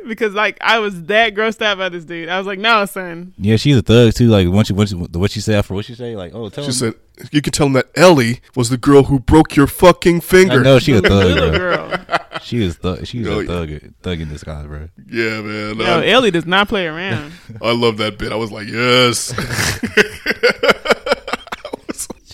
because 0.09 0.35
like 0.35 0.59
I 0.61 0.79
was 0.79 1.05
that 1.05 1.35
grossed 1.35 1.61
out 1.63 1.79
by 1.79 1.89
this 1.89 2.05
dude. 2.05 2.29
I 2.29 2.39
was 2.39 2.47
like, 2.47 2.59
no, 2.59 2.85
son. 2.87 3.35
yeah, 3.39 3.57
she's 3.57 3.77
a 3.77 3.83
thug 3.83 4.15
too. 4.15 4.29
Like 4.29 4.49
once 4.49 4.71
you 4.71 4.77
once 4.77 4.93
you, 4.93 4.99
what 4.99 5.31
she 5.31 5.41
said 5.41 5.57
after 5.57 5.75
what 5.75 5.85
she 5.85 5.95
say, 5.95 6.17
like 6.17 6.35
oh 6.35 6.49
tell 6.49 6.65
She 6.65 6.69
him. 6.69 6.95
said, 7.19 7.29
"You 7.33 7.43
can 7.43 7.53
tell 7.53 7.67
him 7.67 7.73
that 7.75 7.89
Ellie 7.97 8.41
was 8.57 8.71
the 8.71 8.79
girl 8.79 9.05
who 9.05 9.19
broke 9.21 9.57
your 9.57 9.67
fucking 9.67 10.21
finger." 10.23 10.61
I 10.61 10.63
know 10.63 10.79
she 10.79 10.93
a 10.93 11.01
thug. 11.03 11.25
Little 11.25 11.51
Bro. 11.51 11.59
girl. 11.59 12.05
She 12.43 12.63
is 12.63 12.77
thug. 12.77 13.07
She's 13.07 13.27
Oh, 13.27 13.41
a 13.41 13.43
yeah. 13.43 13.47
thug. 13.49 13.93
Thug 14.03 14.21
in 14.21 14.29
disguise, 14.29 14.67
bro. 14.67 14.89
Yeah, 15.11 15.41
man. 15.43 15.77
Yo, 15.79 15.85
I, 16.01 16.07
Ellie 16.07 16.31
does 16.31 16.47
not 16.47 16.69
play 16.69 16.87
around. 16.87 17.33
I 17.63 17.73
love 17.73 17.97
that 17.99 18.17
bit. 18.19 18.31
I 18.33 18.37
was 18.37 18.53
like, 18.53 18.69
yes. 18.69 19.33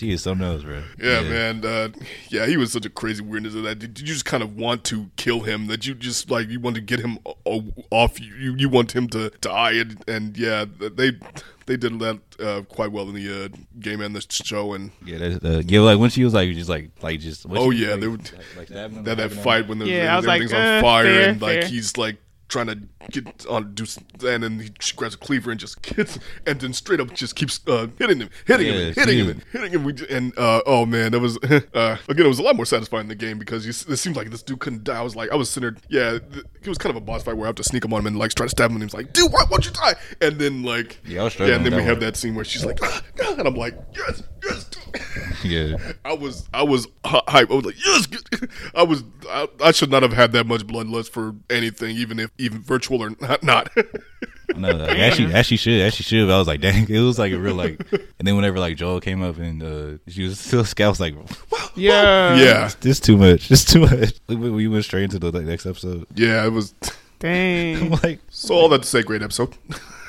She 0.05 0.13
is 0.13 0.23
something 0.23 0.45
else, 0.45 0.63
bro. 0.63 0.83
yeah, 1.01 1.21
man. 1.21 1.65
Uh, 1.65 1.89
yeah, 2.29 2.45
he 2.45 2.57
was 2.57 2.71
such 2.71 2.85
a 2.85 2.89
crazy 2.89 3.23
weirdness 3.23 3.55
of 3.55 3.63
that. 3.63 3.79
Did 3.79 3.99
you 3.99 4.05
just 4.05 4.25
kind 4.25 4.43
of 4.43 4.55
want 4.55 4.83
to 4.85 5.09
kill 5.15 5.41
him? 5.41 5.67
That 5.67 5.85
you 5.87 5.95
just 5.95 6.29
like 6.29 6.47
you 6.49 6.59
want 6.59 6.75
to 6.75 6.81
get 6.81 6.99
him 6.99 7.17
o- 7.25 7.37
o- 7.45 7.73
off 7.91 8.19
you. 8.19 8.33
You, 8.35 8.55
you 8.55 8.69
want 8.69 8.95
him 8.95 9.07
to 9.09 9.29
die, 9.41 9.71
and, 9.73 10.03
and 10.07 10.37
yeah, 10.37 10.65
they 10.79 11.11
they 11.65 11.77
did 11.77 11.97
that 11.99 12.19
uh, 12.39 12.61
quite 12.69 12.91
well 12.91 13.09
in 13.09 13.15
the 13.15 13.45
uh, 13.45 13.47
game 13.79 14.01
and 14.01 14.15
the 14.15 14.25
show, 14.29 14.73
and 14.73 14.91
Yeah, 15.03 15.17
that's, 15.17 15.43
uh, 15.43 15.61
yeah. 15.65 15.79
Like 15.79 15.97
when 15.97 16.09
she 16.11 16.23
was 16.23 16.33
like 16.35 16.53
just 16.53 16.69
like 16.69 16.91
like 17.01 17.19
just. 17.19 17.45
Oh, 17.49 17.71
yeah, 17.71 17.91
like, 17.91 17.99
they 18.01 18.07
would- 18.07 18.31
like, 18.33 18.57
like 18.57 18.67
stabbing 18.67 18.97
him, 18.97 19.03
that 19.05 19.17
that 19.17 19.31
fight 19.31 19.67
when, 19.67 19.79
the, 19.79 19.87
Yeah, 19.87 20.13
I 20.13 20.17
was 20.17 20.27
everything's 20.27 20.51
like, 20.53 20.61
on 20.61 20.67
uh, 20.77 20.81
fire 20.81 21.03
fair, 21.05 21.29
and 21.29 21.41
like 21.41 21.61
fair. 21.61 21.69
he's 21.69 21.97
like 21.97 22.17
trying 22.55 22.67
to 22.67 22.77
get 23.11 23.45
on 23.47 23.73
do 23.73 23.83
s- 23.83 23.99
and 24.25 24.43
then 24.43 24.59
he 24.59 24.69
she 24.79 24.95
grabs 24.95 25.15
a 25.15 25.17
cleaver 25.17 25.51
and 25.51 25.59
just 25.59 25.85
hits 25.85 26.17
and 26.47 26.59
then 26.61 26.71
straight 26.73 26.99
up 27.01 27.13
just 27.13 27.35
keeps 27.35 27.59
uh, 27.67 27.87
hitting 27.99 28.19
him 28.21 28.29
hitting 28.45 28.67
Yeah, 28.67 28.73
him 28.73 28.93
hitting 28.93 29.25
him 29.25 29.41
hitting 29.51 29.71
him 29.73 29.83
we, 29.83 29.93
and 30.09 30.37
uh, 30.37 30.61
oh 30.65 30.85
man 30.85 31.11
that 31.11 31.19
was 31.19 31.37
uh, 31.43 31.97
again 32.09 32.25
it 32.25 32.29
was 32.35 32.39
a 32.39 32.43
lot 32.43 32.55
more 32.55 32.65
satisfying 32.65 33.03
in 33.05 33.09
the 33.09 33.15
game 33.25 33.37
because 33.37 33.65
you, 33.65 33.71
it 33.93 33.97
seemed 33.97 34.15
like 34.15 34.29
this 34.31 34.41
dude 34.43 34.59
couldn't 34.59 34.83
die 34.85 34.97
I 34.99 35.01
was 35.01 35.15
like 35.15 35.31
I 35.31 35.35
was 35.35 35.53
there 35.55 35.75
yeah 35.89 36.11
th- 36.19 36.45
it 36.61 36.67
was 36.69 36.77
kind 36.77 36.89
of 36.95 36.95
a 37.01 37.05
boss 37.05 37.23
fight 37.23 37.35
where 37.37 37.45
I 37.45 37.49
have 37.49 37.55
to 37.55 37.63
sneak 37.63 37.83
him 37.85 37.93
on 37.93 37.99
him 38.01 38.07
and 38.07 38.17
like 38.17 38.33
try 38.33 38.45
to 38.45 38.49
stab 38.49 38.69
him 38.71 38.77
and 38.77 38.83
he 38.83 38.85
was 38.85 38.93
like 38.93 39.11
dude 39.13 39.31
why 39.31 39.43
won't 39.51 39.65
you 39.65 39.71
die 39.71 39.95
and 40.21 40.39
then 40.39 40.63
like 40.63 40.99
Yeah, 41.05 41.29
yeah 41.39 41.55
and 41.55 41.65
then 41.65 41.75
we 41.75 41.83
have 41.83 41.99
that 41.99 42.15
scene 42.15 42.35
where 42.35 42.45
she's 42.45 42.63
like 42.65 42.79
"Ah, 42.81 43.01
ah," 43.21 43.35
and 43.37 43.47
I'm 43.47 43.55
like 43.55 43.75
yes 43.95 44.23
yes 44.43 44.63
dude. 44.65 44.81
Yeah. 45.43 45.77
I 46.03 46.13
was 46.13 46.47
I 46.53 46.63
was 46.63 46.87
hy- 47.05 47.21
hype. 47.27 47.51
I 47.51 47.53
was 47.55 47.65
like, 47.65 47.75
yes. 47.85 48.07
I 48.75 48.81
was 48.83 49.03
I, 49.29 49.47
I 49.63 49.71
should 49.71 49.91
not 49.91 50.01
have 50.01 50.13
had 50.13 50.31
that 50.31 50.47
much 50.47 50.65
bloodlust 50.65 51.09
for 51.09 51.35
anything, 51.51 51.95
even 51.97 52.17
if 52.19 52.31
even 52.45 52.61
virtual 52.61 53.03
or 53.03 53.11
not. 53.19 53.43
not. 53.43 53.69
No, 54.55 54.71
like, 54.71 54.97
actually, 54.99 55.33
actually 55.33 55.57
should, 55.57 55.81
actually 55.81 56.03
should. 56.03 56.27
But 56.27 56.35
I 56.35 56.37
was 56.39 56.47
like, 56.47 56.61
dang, 56.61 56.87
it 56.89 56.99
was 56.99 57.17
like 57.19 57.33
a 57.33 57.37
real 57.39 57.55
like. 57.55 57.79
And 57.91 58.27
then 58.27 58.35
whenever 58.35 58.59
like 58.59 58.77
Joel 58.77 59.01
came 59.01 59.21
up 59.23 59.37
and 59.37 59.61
uh, 59.63 59.97
she 60.07 60.23
was 60.23 60.39
still 60.39 60.63
scout, 60.63 60.85
I 60.85 60.89
was 60.89 60.99
like, 60.99 61.15
Yeah. 61.75 62.35
yeah, 62.35 62.71
this 62.79 62.99
too 62.99 63.17
much, 63.17 63.49
this 63.49 63.65
too 63.65 63.81
much. 63.81 64.13
We, 64.27 64.35
we 64.35 64.67
went 64.67 64.85
straight 64.85 65.03
into 65.05 65.19
the 65.19 65.31
like, 65.31 65.43
next 65.45 65.65
episode. 65.65 66.05
yeah. 66.15 66.45
It 66.45 66.49
was 66.51 66.73
I'm 66.83 66.91
Dang. 67.19 67.89
like, 68.03 68.19
so 68.29 68.53
all 68.53 68.69
that 68.69 68.83
to 68.83 68.87
say, 68.87 69.01
great 69.01 69.23
episode. 69.23 69.55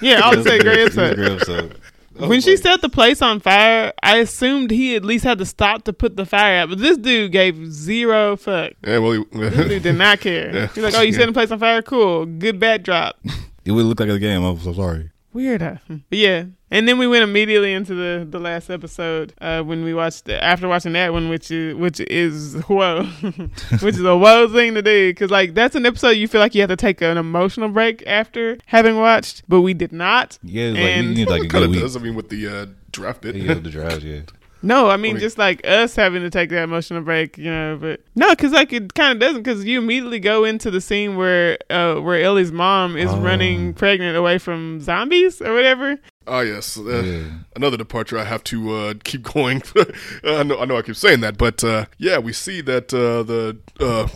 Yeah, 0.02 0.20
I 0.22 0.34
would 0.34 0.44
say 0.44 0.58
great 0.58 0.80
It 0.80 0.84
was 0.84 0.98
a 0.98 1.02
episode. 1.04 1.16
great 1.16 1.32
episode. 1.32 1.80
I 2.18 2.20
When 2.22 2.30
was 2.30 2.44
she 2.44 2.56
set 2.56 2.80
the 2.80 2.88
place 2.88 3.20
on 3.20 3.40
fire, 3.40 3.92
I 4.02 4.16
assumed 4.18 4.70
he 4.70 4.96
at 4.96 5.04
least 5.04 5.24
had 5.24 5.38
to 5.38 5.44
stop 5.46 5.82
to 5.84 5.92
put 5.92 6.16
the 6.16 6.24
fire 6.24 6.60
out. 6.62 6.70
But 6.70 6.78
this 6.78 6.96
dude 6.96 7.32
gave 7.32 7.70
zero 7.72 8.36
fuck. 8.36 8.72
Yeah, 8.86 8.98
well, 8.98 9.24
This 9.32 9.54
he, 9.56 9.68
dude 9.68 9.82
did 9.82 9.96
not 9.98 10.20
care. 10.20 10.50
Yeah. 10.54 10.66
He's 10.68 10.82
like, 10.84 10.94
"Oh, 10.94 11.02
you 11.02 11.12
set 11.12 11.26
the 11.26 11.32
place 11.32 11.50
on 11.50 11.58
fire? 11.58 11.82
Cool, 11.82 12.26
good 12.26 12.58
bat 12.58 12.82
drop." 12.82 13.16
it 13.64 13.72
would 13.72 13.84
look 13.84 14.00
like 14.00 14.08
a 14.08 14.18
game. 14.18 14.42
I'm 14.42 14.58
so 14.58 14.72
sorry. 14.72 15.10
Weird. 15.32 15.60
huh? 15.60 15.76
But 15.88 16.18
yeah, 16.18 16.44
and 16.70 16.88
then 16.88 16.98
we 16.98 17.06
went 17.06 17.22
immediately 17.24 17.72
into 17.72 17.94
the 17.94 18.26
the 18.28 18.38
last 18.40 18.70
episode 18.70 19.32
uh, 19.40 19.62
when 19.62 19.84
we 19.84 19.94
watched 19.94 20.24
the, 20.24 20.42
after 20.42 20.66
watching 20.68 20.92
that 20.94 21.12
one, 21.12 21.28
which 21.28 21.50
is 21.50 21.74
which 21.76 22.00
is 22.00 22.54
whoa, 22.68 23.04
which 23.80 23.94
is 23.94 24.04
a 24.04 24.16
whoa 24.16 24.48
thing 24.48 24.74
to 24.74 24.82
do 24.82 25.10
because 25.10 25.30
like 25.30 25.54
that's 25.54 25.74
an 25.74 25.86
episode 25.86 26.10
you 26.10 26.28
feel 26.28 26.40
like 26.40 26.54
you 26.54 26.60
have 26.62 26.70
to 26.70 26.76
take 26.76 27.00
an 27.02 27.16
emotional 27.18 27.68
break 27.68 28.02
after 28.06 28.58
having 28.66 28.96
watched, 28.96 29.42
but 29.48 29.60
we 29.60 29.74
did 29.74 29.92
not. 29.92 30.38
Yeah, 30.42 30.70
like 30.70 30.78
And- 30.78 31.06
you 31.08 31.14
need 31.14 31.28
like 31.28 31.42
a 31.44 31.48
kind 31.48 31.50
good 31.50 31.62
of 31.64 31.70
week. 31.70 31.80
does. 31.80 31.96
I 31.96 32.00
mean, 32.00 32.14
with 32.14 32.28
the 32.30 32.46
uh, 32.46 32.66
draft 32.92 33.20
bit. 33.22 33.36
Yeah, 33.36 33.54
the 33.54 33.70
drives, 33.70 34.04
yeah. 34.04 34.20
No, 34.62 34.88
I 34.88 34.96
mean, 34.96 35.12
mean- 35.14 35.20
just 35.20 35.38
like 35.38 35.64
us 35.66 35.94
having 35.94 36.22
to 36.22 36.30
take 36.30 36.48
that 36.50 36.62
emotional 36.64 37.02
break, 37.02 37.36
you 37.38 37.50
know. 37.50 37.78
But 37.80 38.00
no, 38.16 38.30
because 38.30 38.50
like 38.52 38.72
it 38.72 38.94
kind 38.94 39.12
of 39.12 39.20
doesn't, 39.20 39.42
because 39.42 39.64
you 39.64 39.78
immediately 39.78 40.18
go 40.18 40.44
into 40.44 40.70
the 40.72 40.80
scene 40.80 41.14
where 41.14 41.58
uh 41.70 41.96
where 41.96 42.20
Ellie's 42.20 42.50
mom 42.50 42.96
is 42.96 43.10
Oh. 43.10 43.20
running 43.20 43.74
pregnant 43.74 44.16
away 44.16 44.38
from 44.38 44.80
zombies 44.80 45.40
or 45.42 45.52
whatever. 45.52 45.98
Ah, 46.26 46.40
yes. 46.40 46.76
Uh, 46.76 47.02
Yeah. 47.02 47.22
Another 47.54 47.76
departure. 47.76 48.18
I 48.18 48.24
have 48.24 48.42
to 48.44 48.74
uh, 48.74 48.94
keep 49.04 49.22
going. 49.22 49.62
I 50.24 50.42
know. 50.42 50.58
I 50.58 50.64
know. 50.64 50.76
I 50.76 50.82
keep 50.82 50.96
saying 50.96 51.20
that, 51.20 51.38
but 51.38 51.62
uh, 51.64 51.86
yeah, 51.98 52.18
we 52.18 52.32
see 52.32 52.60
that 52.62 52.92
uh, 52.92 53.22
the 53.22 53.58
uh, 53.80 54.08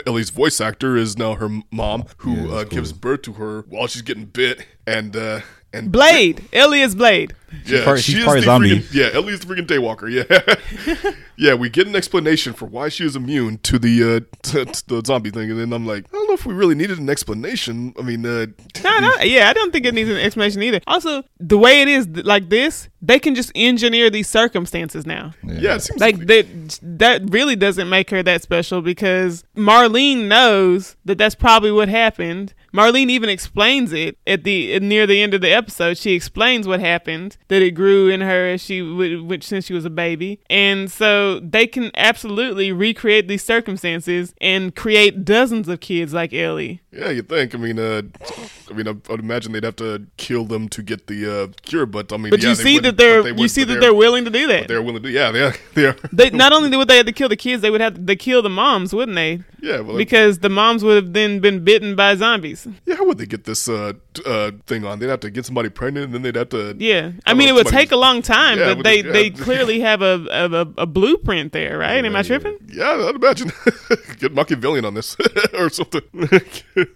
Ellie's 0.06 0.30
voice 0.30 0.60
actor 0.60 0.96
is 0.96 1.16
now 1.16 1.34
her 1.34 1.48
mom, 1.70 2.04
who 2.18 2.34
Yeah, 2.48 2.54
uh, 2.56 2.64
gives 2.64 2.92
cool. 2.92 3.00
birth 3.00 3.22
to 3.22 3.32
her 3.34 3.62
while 3.68 3.86
she's 3.86 4.02
getting 4.02 4.26
bit, 4.26 4.66
and 4.86 5.16
uh, 5.16 5.40
and 5.72 5.90
Blade. 5.92 6.44
Ellie 6.52 6.80
is 6.80 6.94
Blade. 6.94 7.34
Yeah, 7.66 7.84
part- 7.84 8.00
she 8.00 8.12
she's 8.12 8.20
is 8.20 8.24
part 8.24 8.38
the 8.40 8.44
zombie. 8.46 8.78
freaking- 8.80 8.94
yeah, 8.94 9.10
Ellie's 9.12 9.40
the 9.40 9.46
freaking 9.54 9.66
daywalker. 9.66 10.08
Yeah, 10.10 11.12
yeah. 11.36 11.52
We 11.54 11.68
get 11.68 11.86
an 11.86 11.94
explanation 11.94 12.54
for 12.54 12.64
why 12.64 12.88
she 12.88 13.04
is 13.04 13.14
immune 13.14 13.58
to 13.58 13.78
the 13.78 14.02
uh, 14.02 14.20
to, 14.44 14.64
to 14.64 14.86
the 14.88 15.02
zombie 15.04 15.30
thing, 15.30 15.50
and 15.50 15.60
then 15.60 15.72
I'm 15.74 15.86
like, 15.86 16.06
I 16.06 16.16
don't 16.16 16.28
know 16.28 16.34
if 16.34 16.46
we 16.46 16.54
really 16.54 16.74
needed 16.74 16.98
an 16.98 17.10
explanation. 17.10 17.92
I 17.98 18.02
mean, 18.02 18.24
uh, 18.24 18.46
No, 18.82 18.98
no, 19.00 19.14
yeah, 19.22 19.50
I 19.50 19.52
don't 19.52 19.70
think 19.70 19.84
it 19.84 19.92
needs 19.92 20.08
an 20.08 20.16
explanation 20.16 20.62
either. 20.62 20.80
Also, 20.86 21.24
the 21.40 21.58
way 21.58 21.82
it 21.82 21.88
is 21.88 22.08
like 22.24 22.48
this, 22.48 22.88
they 23.02 23.18
can 23.18 23.34
just 23.34 23.52
engineer 23.54 24.08
these 24.08 24.28
circumstances 24.30 25.04
now. 25.06 25.32
yeah, 25.44 25.74
it 25.74 25.80
seems 25.80 26.00
Like 26.00 26.18
that, 26.26 26.46
that 26.82 27.22
really 27.30 27.54
doesn't 27.56 27.88
make 27.90 28.08
her 28.10 28.22
that 28.22 28.40
special 28.42 28.80
because 28.80 29.44
Marlene 29.56 30.26
knows 30.26 30.96
that 31.04 31.18
that's 31.18 31.34
probably 31.34 31.70
what 31.72 31.90
happened. 31.90 32.54
Marlene 32.72 33.10
even 33.10 33.28
explains 33.28 33.92
it 33.92 34.16
at 34.26 34.44
the 34.44 34.78
near 34.80 35.06
the 35.06 35.22
end 35.22 35.34
of 35.34 35.40
the 35.40 35.50
episode. 35.52 35.98
She 35.98 36.12
explains 36.12 36.66
what 36.66 36.80
happened 36.80 37.36
that 37.48 37.60
it 37.62 37.72
grew 37.72 38.08
in 38.08 38.20
her 38.22 38.46
as 38.48 38.62
she 38.62 38.80
which 38.82 39.44
since 39.44 39.66
she 39.66 39.74
was 39.74 39.84
a 39.84 39.90
baby, 39.90 40.40
and 40.48 40.90
so 40.90 41.38
they 41.40 41.66
can 41.66 41.90
absolutely 41.94 42.72
recreate 42.72 43.28
these 43.28 43.44
circumstances 43.44 44.34
and 44.40 44.74
create 44.74 45.24
dozens 45.24 45.68
of 45.68 45.80
kids 45.80 46.14
like 46.14 46.32
Ellie. 46.32 46.80
Yeah, 46.90 47.10
you 47.10 47.22
think? 47.22 47.54
I 47.54 47.58
mean, 47.58 47.78
uh, 47.78 48.02
I 48.70 48.72
mean, 48.74 48.86
I, 48.88 48.94
I'd 49.12 49.20
imagine 49.20 49.52
they'd 49.52 49.64
have 49.64 49.76
to 49.76 50.06
kill 50.16 50.44
them 50.44 50.68
to 50.70 50.82
get 50.82 51.06
the 51.06 51.42
uh, 51.44 51.46
cure, 51.62 51.86
but 51.86 52.12
I 52.12 52.16
mean, 52.16 52.30
But 52.30 52.42
yeah, 52.42 52.50
you 52.50 52.54
see 52.54 52.78
that 52.80 52.96
they're 52.96 53.28
you 53.28 53.48
see 53.48 53.64
that 53.64 53.80
they're 53.80 53.94
willing 53.94 54.24
to 54.24 54.30
do 54.30 54.46
that. 54.46 54.68
they're 54.68 54.82
willing 54.82 55.02
to. 55.02 55.10
Yeah, 55.10 55.30
they 55.30 55.42
are. 55.42 55.54
They 55.74 55.86
are. 55.86 55.96
They 56.12 56.28
not 56.30 56.52
only 56.52 56.76
would 56.76 56.88
they 56.88 56.98
have 56.98 57.06
to 57.06 57.12
kill 57.12 57.30
the 57.30 57.36
kids, 57.36 57.62
they 57.62 57.70
would 57.70 57.80
have 57.80 58.04
to 58.06 58.16
kill 58.16 58.42
the 58.42 58.50
moms, 58.50 58.94
wouldn't 58.94 59.16
they? 59.16 59.40
yeah, 59.62 59.80
well, 59.80 59.96
Because 59.96 60.40
the 60.40 60.50
moms 60.50 60.84
would 60.84 60.96
have 60.96 61.12
then 61.14 61.40
been 61.40 61.64
bitten 61.64 61.96
by 61.96 62.14
zombies. 62.14 62.61
Yeah. 62.86 62.96
How 62.96 63.06
would 63.06 63.18
they 63.18 63.26
get 63.26 63.44
this 63.44 63.68
uh, 63.68 63.92
uh, 64.26 64.52
thing 64.66 64.84
on? 64.84 64.98
They'd 64.98 65.08
have 65.08 65.20
to 65.20 65.30
get 65.30 65.46
somebody 65.46 65.68
pregnant, 65.68 66.06
and 66.06 66.14
then 66.14 66.22
they'd 66.22 66.36
have 66.36 66.50
to. 66.50 66.76
Yeah, 66.78 67.12
I 67.26 67.30
don't 67.30 67.38
mean 67.38 67.48
know, 67.48 67.54
it 67.58 67.64
would 67.64 67.72
take 67.72 67.92
a 67.92 67.96
long 67.96 68.22
time, 68.22 68.58
Yeah, 68.58 68.66
but 68.66 68.76
but 68.78 68.84
they 68.84 69.02
yeah. 69.02 69.12
they 69.12 69.30
clearly 69.46 69.80
have 69.80 70.02
a 70.02 70.26
a, 70.30 70.50
a, 70.50 70.66
a 70.78 70.86
blueprint 70.86 71.52
there, 71.52 71.78
right? 71.78 72.04
Am 72.04 72.16
I 72.16 72.22
tripping? 72.22 72.58
Yeah, 72.68 72.90
I'd 73.08 73.16
imagine. 73.16 73.52
get 74.18 74.32
Machiavellian 74.32 74.84
on 74.84 74.94
this 74.94 75.16
or 75.54 75.68
something. 75.70 76.02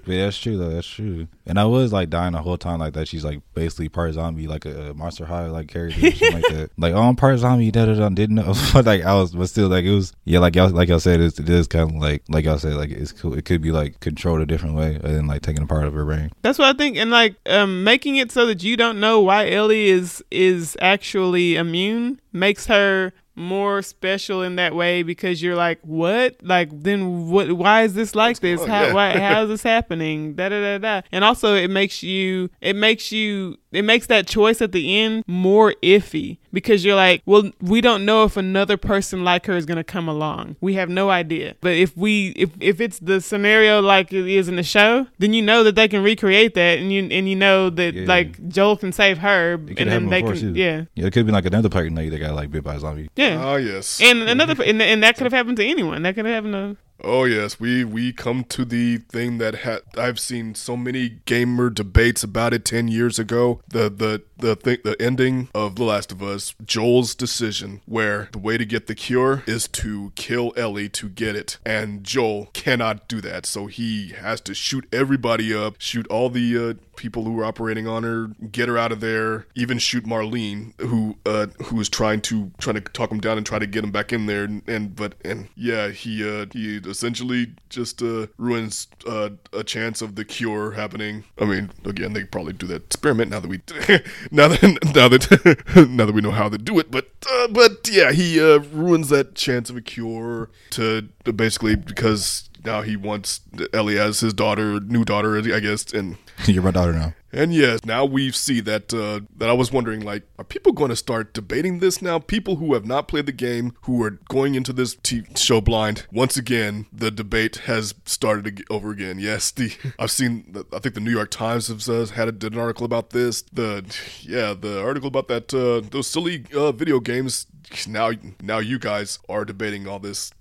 Yeah, 0.07 0.25
that's 0.25 0.39
true 0.39 0.57
though. 0.57 0.71
That's 0.71 0.87
true. 0.87 1.29
And 1.47 1.59
I 1.59 1.65
was 1.65 1.93
like 1.93 2.11
dying 2.11 2.33
the 2.33 2.43
whole 2.43 2.59
time 2.59 2.81
like 2.81 2.95
that. 2.95 3.09
She's 3.09 3.25
like 3.25 3.41
basically 3.55 3.89
part 3.89 4.15
zombie, 4.15 4.47
like 4.47 4.65
a, 4.65 4.91
a 4.91 4.95
Monster 4.95 5.27
High 5.27 5.47
like 5.47 5.69
character, 5.69 6.01
something 6.01 6.33
like 6.33 6.49
that. 6.51 6.71
Like 6.77 6.95
oh, 6.95 7.03
I'm 7.03 7.17
part 7.17 7.39
zombie. 7.39 7.71
Da 7.71 7.87
da 7.87 7.95
da. 7.95 8.09
Didn't 8.09 8.37
know. 8.37 8.55
like 8.75 9.05
I 9.05 9.15
was, 9.15 9.33
but 9.35 9.49
still, 9.49 9.69
like 9.69 9.85
it 9.85 9.95
was. 9.95 10.13
Yeah, 10.25 10.41
like 10.41 10.57
y'all, 10.57 10.71
like 10.71 10.89
y'all 10.89 11.01
said, 11.01 11.21
it's, 11.21 11.39
it 11.39 11.49
is 11.49 11.67
kind 11.67 11.91
of 11.91 11.97
like 11.97 12.23
like 12.29 12.45
y'all 12.45 12.59
said, 12.59 12.75
like 12.75 12.91
it's 12.91 13.13
cool. 13.13 13.35
It 13.35 13.45
could 13.45 13.63
be 13.63 13.73
like 13.73 14.01
controlled 14.01 14.41
a 14.41 14.47
different 14.47 14.75
way, 14.75 14.95
and 14.97 15.03
then 15.05 15.27
like 15.27 15.43
taking 15.43 15.56
a 15.63 15.67
part 15.67 15.85
of 15.85 15.95
her 15.95 16.05
brain. 16.05 16.31
That's 16.43 16.59
what 16.59 16.75
I 16.75 16.79
think, 16.79 16.97
and 16.97 17.11
like 17.11 17.37
um, 17.47 17.85
making 17.85 18.17
it 18.17 18.31
so 18.33 18.47
that 18.47 18.63
you 18.63 18.77
don't 18.77 19.01
know 19.01 19.21
why 19.21 19.51
Ellie 19.51 19.87
is 19.89 20.23
is 20.31 20.77
actually 20.81 21.57
immune 21.57 22.21
makes 22.33 22.67
her 22.67 23.13
more 23.39 23.83
special 23.83 24.41
in 24.41 24.57
that 24.57 24.75
way 24.75 25.03
because 25.03 25.43
you're 25.43 25.55
like, 25.57 25.79
what? 25.83 26.37
Like, 26.43 26.71
then 26.73 27.29
what? 27.29 27.53
Why 27.53 27.83
is 27.83 27.93
this 27.93 28.15
like 28.15 28.41
this? 28.41 28.63
on? 28.63 28.69
How 28.69 28.85
Yeah. 28.85 28.93
why, 28.95 29.19
how 29.19 29.43
is 29.43 29.49
this 29.51 29.63
happening? 29.63 30.35
Da 30.35 30.49
da 30.49 30.61
da 30.61 30.79
da. 30.79 31.07
And 31.13 31.23
also, 31.23 31.55
it 31.55 31.69
makes 31.69 32.03
you 32.03 32.49
it 32.63 32.77
makes 32.77 33.13
you 33.13 33.57
it 33.73 33.83
makes 33.83 34.07
that 34.07 34.27
choice 34.27 34.63
at 34.63 34.73
the 34.73 34.99
end 34.99 35.23
more 35.27 35.75
iffy 35.83 36.39
because 36.57 36.87
you're 36.87 36.97
like, 36.97 37.21
well, 37.27 37.51
we 37.61 37.83
don't 37.83 38.07
know 38.07 38.25
if 38.25 38.39
another 38.39 38.79
person 38.79 39.25
like 39.25 39.45
her 39.45 39.55
is 39.59 39.67
gonna 39.67 39.85
come 39.85 40.09
along. 40.09 40.57
We 40.63 40.73
have 40.73 40.89
no 40.89 41.11
idea. 41.11 41.55
But 41.61 41.75
if 41.75 41.95
we 41.95 42.29
if 42.31 42.49
if 42.61 42.81
it's 42.81 42.99
the 42.99 43.21
scenario 43.21 43.83
like 43.83 44.11
it 44.11 44.27
is 44.27 44.49
in 44.49 44.57
the 44.57 44.63
show, 44.63 45.07
then 45.19 45.35
you 45.35 45.43
know 45.43 45.63
that 45.65 45.75
they 45.75 45.87
can 45.87 46.03
recreate 46.03 46.55
that, 46.55 46.79
and 46.79 46.91
you 46.91 47.07
and 47.11 47.29
you 47.29 47.37
know 47.37 47.69
that 47.69 47.93
Yeah. 47.93 48.07
like 48.07 48.49
Joel 48.49 48.79
can 48.79 48.91
save 48.91 49.19
her, 49.19 49.61
and 49.77 49.77
then 49.91 50.09
they 50.09 50.23
can 50.23 50.35
too. 50.35 50.53
yeah. 50.55 50.85
yeah. 50.95 51.07
It 51.09 51.13
could 51.13 51.27
be 51.27 51.33
like 51.33 51.45
another 51.45 51.69
person 51.69 51.95
that 51.95 52.19
got 52.19 52.35
like 52.35 52.51
bit 52.51 52.65
by 52.65 52.77
a 52.77 52.81
zombie. 52.81 53.11
Yeah. 53.17 53.39
Oh 53.45 53.57
yes. 53.57 54.01
and 54.01 54.23
another, 54.23 54.55
and, 54.63 54.81
and 54.81 55.03
that 55.03 55.17
could 55.19 55.25
have 55.25 55.35
happened 55.35 55.59
to 55.59 55.65
anyone. 55.67 56.01
That 56.05 56.15
could 56.15 56.25
have 56.25 56.35
happened 56.35 56.55
to. 56.55 56.86
Oh 57.03 57.25
yes, 57.25 57.61
we 57.61 57.85
we 57.85 58.13
come 58.13 58.45
to 58.45 58.65
the 58.65 58.99
thing 58.99 59.39
that 59.39 59.61
ha- 59.61 59.81
I've 59.99 60.19
seen 60.19 60.55
so 60.55 60.77
many 60.77 61.21
gamer 61.27 61.69
debates 61.71 62.25
about 62.25 62.55
it 62.55 62.65
ten 62.65 62.89
years 62.89 63.19
ago. 63.19 63.61
The 63.69 63.91
the 63.91 64.23
the 64.39 64.57
thing 64.57 64.79
the 64.83 65.01
ending 65.01 65.49
of 65.55 65.77
The 65.77 65.85
Last 65.85 66.11
of 66.11 66.23
Us, 66.23 66.55
Joel's 66.65 67.15
decision, 67.15 67.81
where 67.87 68.29
the 68.33 68.39
way 68.39 68.57
to 68.57 68.65
get 68.65 68.87
the 68.87 68.95
cure 68.95 69.43
is 69.47 69.69
to 69.69 70.13
kill 70.15 70.53
Ellie 70.57 70.89
to 70.91 71.09
get 71.09 71.37
it, 71.37 71.59
and 71.67 72.03
Joel 72.03 72.49
cannot 72.55 73.09
do 73.09 73.21
that, 73.21 73.45
so 73.47 73.67
he 73.67 74.09
has 74.13 74.41
to 74.43 74.55
shoot 74.55 74.87
everybody 74.93 75.55
up, 75.55 75.77
shoot 75.79 76.07
all 76.09 76.31
the 76.31 76.57
uh, 76.59 76.75
people 76.97 77.25
who 77.25 77.33
were 77.33 77.45
operating 77.45 77.87
on 77.87 78.03
her, 78.03 78.29
get 78.51 78.69
her 78.69 78.79
out 78.79 78.93
of 78.93 79.01
there, 79.01 79.47
even 79.55 79.79
shoot 79.79 80.05
Marlene, 80.05 80.79
who 80.81 81.17
uh, 81.27 81.47
who 81.65 81.77
was 81.77 81.89
trying 81.89 82.21
to 82.23 82.51
trying 82.59 82.75
to 82.75 82.81
talk 82.81 83.11
him 83.11 83.21
down 83.21 83.37
and 83.37 83.47
try 83.47 83.59
to 83.59 83.67
get 83.67 83.85
him 83.85 83.93
back 83.93 84.13
in 84.13 84.27
there, 84.27 84.45
and, 84.45 84.63
and 84.69 84.97
but 84.97 85.15
and 85.25 85.49
yeah, 85.57 85.89
he 85.89 86.27
uh, 86.29 86.47
he 86.53 86.77
essentially 86.79 87.55
just 87.69 88.03
uh, 88.03 88.27
ruins 88.39 88.89
uh, 89.07 89.31
a 89.53 89.65
chance 89.65 90.03
of 90.03 90.17
the 90.17 90.25
cure 90.25 90.73
happening. 90.73 91.25
I 91.39 91.45
mean, 91.45 91.71
again, 91.85 92.13
they 92.13 92.25
probably 92.25 92.53
do 92.53 92.67
that 92.69 92.85
experiment 92.85 93.31
now 93.31 93.41
that 93.41 93.49
we 93.49 93.59
now 94.31 94.49
that 94.49 94.63
now 94.95 95.09
that 95.09 95.87
now 95.91 96.07
that 96.07 96.15
we 96.15 96.21
know 96.21 96.31
how 96.31 96.49
to 96.49 96.59
do 96.59 96.79
it, 96.79 96.91
but 96.91 97.11
uh, 97.31 97.49
but 97.49 97.89
yeah, 97.89 98.13
he 98.13 98.41
uh, 98.41 98.59
ruins 98.59 99.09
that 99.09 99.35
chance 99.35 99.71
of 99.71 99.77
a 99.77 99.81
cure 99.81 100.51
to, 100.71 101.09
to 101.25 101.33
basically 101.33 101.77
because 101.77 102.49
now 102.67 102.83
he 102.83 102.97
wants 102.97 103.41
Ellie 103.73 103.99
as 103.99 104.21
his 104.21 104.35
daughter, 104.35 104.81
new 104.81 105.05
daughter, 105.05 105.37
I 105.39 105.61
guess, 105.61 105.93
and 105.95 106.19
You're 106.47 106.63
my 106.63 106.71
daughter 106.71 106.93
now. 106.93 107.15
And 107.37 107.55
yes, 107.55 107.85
now 107.85 108.05
we 108.05 108.33
see 108.33 108.61
that 108.61 108.93
uh, 108.95 109.21
that 109.37 109.49
I 109.49 109.53
was 109.53 109.71
wondering, 109.71 110.01
like, 110.01 110.25
are 110.39 110.45
people 110.45 110.73
going 110.73 110.89
to 110.89 110.97
start 110.97 111.35
debating 111.35 111.79
this 111.81 112.01
now? 112.01 112.19
People 112.19 112.57
who 112.57 112.75
have 112.75 112.87
not 112.87 113.09
played 113.09 113.27
the 113.27 113.33
game, 113.33 113.75
who 113.83 114.03
are 114.03 114.19
going 114.29 114.55
into 114.55 114.73
this 114.73 114.97
t- 115.03 115.25
show 115.37 115.61
blind. 115.61 116.07
Once 116.11 116.37
again, 116.37 116.87
the 116.93 117.11
debate 117.11 117.57
has 117.67 117.95
started 118.07 118.47
ag- 118.47 118.65
over 118.71 118.91
again. 118.91 119.19
Yes, 119.19 119.51
the 119.51 119.77
I've 119.99 120.11
seen. 120.11 120.47
The, 120.51 120.65
I 120.73 120.79
think 120.79 120.95
the 120.95 121.01
New 121.01 121.11
York 121.11 121.31
Times 121.31 121.69
has 121.69 121.89
uh, 121.89 122.07
had 122.15 122.29
a, 122.29 122.33
did 122.33 122.55
an 122.55 122.59
article 122.59 122.87
about 122.87 123.11
this. 123.11 123.43
The 123.53 123.85
yeah, 124.23 124.55
the 124.55 124.83
article 124.83 125.09
about 125.09 125.29
that 125.29 125.53
uh, 125.53 125.87
those 125.91 126.07
silly 126.07 126.45
uh, 126.55 126.73
video 126.73 127.01
games. 127.01 127.47
Now, 127.89 128.13
now 128.41 128.59
you 128.59 128.79
guys 128.79 129.19
are 129.29 129.45
debating 129.45 129.87
all 129.87 129.99
this. 129.99 130.33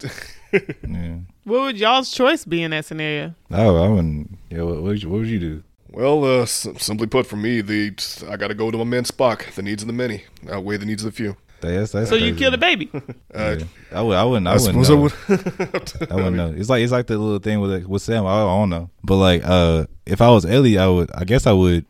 Yeah. 0.88 1.18
What 1.44 1.62
would 1.64 1.78
y'all's 1.78 2.12
choice 2.12 2.46
be 2.46 2.64
in 2.64 2.72
that 2.72 2.86
scenario? 2.86 3.36
Oh, 3.52 3.84
I 3.84 3.90
wouldn't. 3.90 4.38
Yeah. 4.50 4.62
What, 4.62 4.76
what, 4.76 4.84
would 4.84 5.04
you, 5.04 5.10
what 5.10 5.18
would 5.20 5.28
you 5.28 5.40
do? 5.40 5.64
Well, 5.96 6.26
uh, 6.26 6.42
s- 6.42 6.68
simply 6.78 7.08
put, 7.08 7.26
for 7.26 7.38
me, 7.38 7.62
the 7.62 7.94
I 8.30 8.36
got 8.38 8.50
to 8.50 8.54
go 8.54 8.70
to 8.70 8.78
my 8.78 8.84
man 8.84 9.04
Spock. 9.06 9.54
The 9.56 9.62
needs 9.62 9.82
of 9.82 9.88
the 9.88 9.94
many 9.94 10.24
outweigh 10.52 10.78
the 10.78 10.86
needs 10.86 11.04
of 11.06 11.12
the 11.12 11.16
few. 11.16 11.38
That's, 11.62 11.94
that's 11.94 12.10
So 12.10 12.16
you 12.16 12.34
crazy. 12.34 12.38
killed 12.40 12.54
a 12.54 12.58
baby. 12.58 12.90
Uh, 13.34 13.56
Yeah. 13.60 13.66
I 13.92 14.02
would. 14.02 14.16
I 14.18 14.24
wouldn't. 14.26 14.48
I, 14.48 14.52
I 14.52 14.54
wouldn't. 14.56 14.86
suppose 14.86 14.90
I 14.90 14.94
know. 14.94 15.02
would. 15.02 16.12
I 16.12 16.16
wouldn't 16.16 16.36
know. 16.36 16.54
It's 16.56 16.70
like 16.70 16.84
it's 16.84 16.92
like 16.92 17.08
the 17.08 17.18
little 17.18 17.40
thing 17.40 17.60
with 17.62 17.86
with 17.86 18.02
Sam. 18.02 18.26
I, 18.26 18.42
I 18.42 18.44
don't 18.44 18.70
know, 18.70 18.90
but 19.04 19.16
like 19.16 19.42
uh, 19.46 19.86
if 20.06 20.22
I 20.22 20.30
was 20.30 20.46
Ellie, 20.46 20.78
I 20.78 20.88
would. 20.88 21.10
I 21.16 21.24
guess 21.24 21.48
I 21.48 21.54
would. 21.54 21.86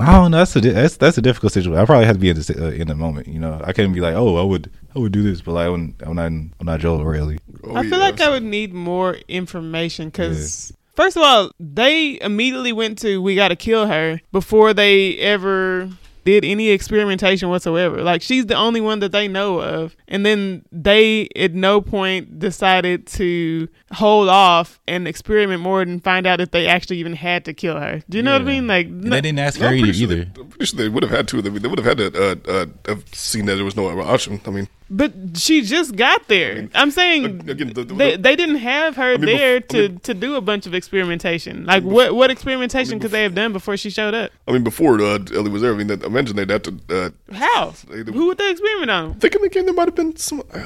I 0.00 0.12
don't 0.12 0.30
know. 0.30 0.38
That's 0.38 0.56
a 0.56 0.60
that's 0.60 0.96
that's 0.96 1.18
a 1.18 1.22
difficult 1.22 1.52
situation. 1.52 1.78
I 1.80 1.84
probably 1.84 2.06
have 2.06 2.16
to 2.16 2.20
be 2.20 2.28
in 2.30 2.36
the 2.36 2.56
uh, 2.66 2.70
in 2.70 2.88
the 2.88 2.94
moment. 2.94 3.28
You 3.28 3.40
know, 3.40 3.60
I 3.62 3.72
couldn't 3.72 3.92
be 3.92 4.00
like, 4.00 4.14
oh, 4.14 4.36
I 4.36 4.42
would 4.42 4.70
I 4.94 4.98
would 4.98 5.12
do 5.12 5.22
this, 5.22 5.40
but 5.42 5.52
like, 5.52 5.66
I 5.66 5.68
wouldn't, 5.68 6.02
I'm 6.02 6.14
not 6.16 6.26
I'm 6.26 6.52
not 6.62 6.80
Joel 6.80 7.00
or 7.00 7.14
Ellie. 7.14 7.38
Oh, 7.64 7.76
I 7.76 7.82
feel 7.82 7.92
yeah, 7.98 7.98
like 7.98 8.20
I 8.20 8.30
would 8.30 8.42
need 8.42 8.72
more 8.72 9.16
information 9.28 10.08
because, 10.08 10.72
first 10.94 11.16
of 11.16 11.22
all, 11.22 11.50
they 11.58 12.18
immediately 12.20 12.72
went 12.72 12.98
to 13.00 13.20
we 13.22 13.34
got 13.34 13.48
to 13.48 13.56
kill 13.56 13.86
her 13.86 14.20
before 14.32 14.72
they 14.74 15.16
ever 15.18 15.88
did 16.22 16.44
any 16.44 16.68
experimentation 16.68 17.48
whatsoever. 17.48 18.02
Like 18.02 18.20
she's 18.20 18.44
the 18.44 18.54
only 18.54 18.82
one 18.82 18.98
that 18.98 19.10
they 19.10 19.26
know 19.26 19.58
of, 19.60 19.96
and 20.06 20.24
then 20.26 20.64
they 20.70 21.28
at 21.34 21.54
no 21.54 21.80
point 21.80 22.38
decided 22.38 23.06
to 23.08 23.68
hold 23.92 24.28
off 24.28 24.78
and 24.86 25.08
experiment 25.08 25.62
more 25.62 25.80
and 25.80 26.04
find 26.04 26.26
out 26.26 26.38
if 26.40 26.50
they 26.50 26.66
actually 26.66 26.98
even 26.98 27.14
had 27.14 27.46
to 27.46 27.54
kill 27.54 27.80
her. 27.80 28.02
Do 28.10 28.18
you 28.18 28.22
know 28.22 28.32
what 28.34 28.42
I 28.42 28.44
mean? 28.44 28.66
Like, 28.66 28.88
no- 28.88 29.10
they 29.10 29.22
didn't 29.22 29.38
ask 29.38 29.58
No, 29.58 29.68
her 29.68 29.74
either. 29.74 29.92
sure 29.94 30.02
either. 30.12 30.24
they, 30.26 30.40
I'm 30.42 30.48
pretty 30.48 30.66
sure 30.66 30.76
they 30.76 30.88
would 30.90 31.02
have 31.02 31.10
had 31.12 31.26
to. 31.28 31.40
They, 31.40 31.48
they 31.58 31.68
would 31.68 31.78
have 31.78 31.98
had 31.98 32.12
to 32.12 32.30
uh, 32.30 32.34
uh, 32.52 32.66
have 32.86 33.04
seen 33.14 33.46
that 33.46 33.54
there 33.54 33.64
was 33.64 33.76
no 33.76 33.86
other 33.88 34.02
option. 34.02 34.42
I 34.46 34.50
mean, 34.50 34.68
but 34.90 35.12
she 35.36 35.62
just 35.62 35.94
got 35.96 36.26
there. 36.28 36.68
I'm 36.74 36.90
saying 36.90 37.48
again, 37.48 37.72
the- 37.72 37.84
the- 37.84 37.94
they, 37.94 38.16
they 38.16 38.36
didn't 38.36 38.56
have 38.56 38.96
her 38.96 39.16
mean, 39.16 39.28
bef- 39.28 39.38
there 39.38 39.56
I 39.56 39.60
to, 39.60 39.88
mean- 39.88 39.98
to 40.00 40.14
do 40.14 40.34
a 40.36 40.40
bunch 40.40 40.66
of 40.66 40.74
experimentation. 40.74 41.64
Like 41.64 41.82
what 41.84 42.14
what 42.14 42.30
experimentation 42.30 42.98
could 43.00 43.10
they 43.12 43.22
have 43.22 43.34
done 43.34 43.52
before 43.52 43.76
she 43.76 43.90
showed 43.90 44.14
up? 44.14 44.30
I 44.48 44.52
mean, 44.52 44.64
before 44.64 45.00
uh, 45.00 45.18
Ellie 45.34 45.50
was 45.50 45.62
there, 45.62 45.72
I 45.72 45.76
mean, 45.76 45.90
I 45.90 46.08
mentioned 46.08 46.38
they'd 46.38 46.50
have 46.50 46.62
to. 46.62 46.74
Uh, 46.90 47.10
How? 47.32 47.72
They- 47.88 48.02
they- 48.02 48.12
Who 48.12 48.26
would 48.26 48.38
they 48.38 48.50
experiment 48.50 48.90
on? 48.90 49.14
thinking 49.14 49.42
the 49.42 49.48
game 49.48 49.64
there 49.64 49.74
might 49.74 49.88
have 49.88 49.94
been 49.94 50.16
some. 50.16 50.42
I, 50.52 50.58
I 50.58 50.62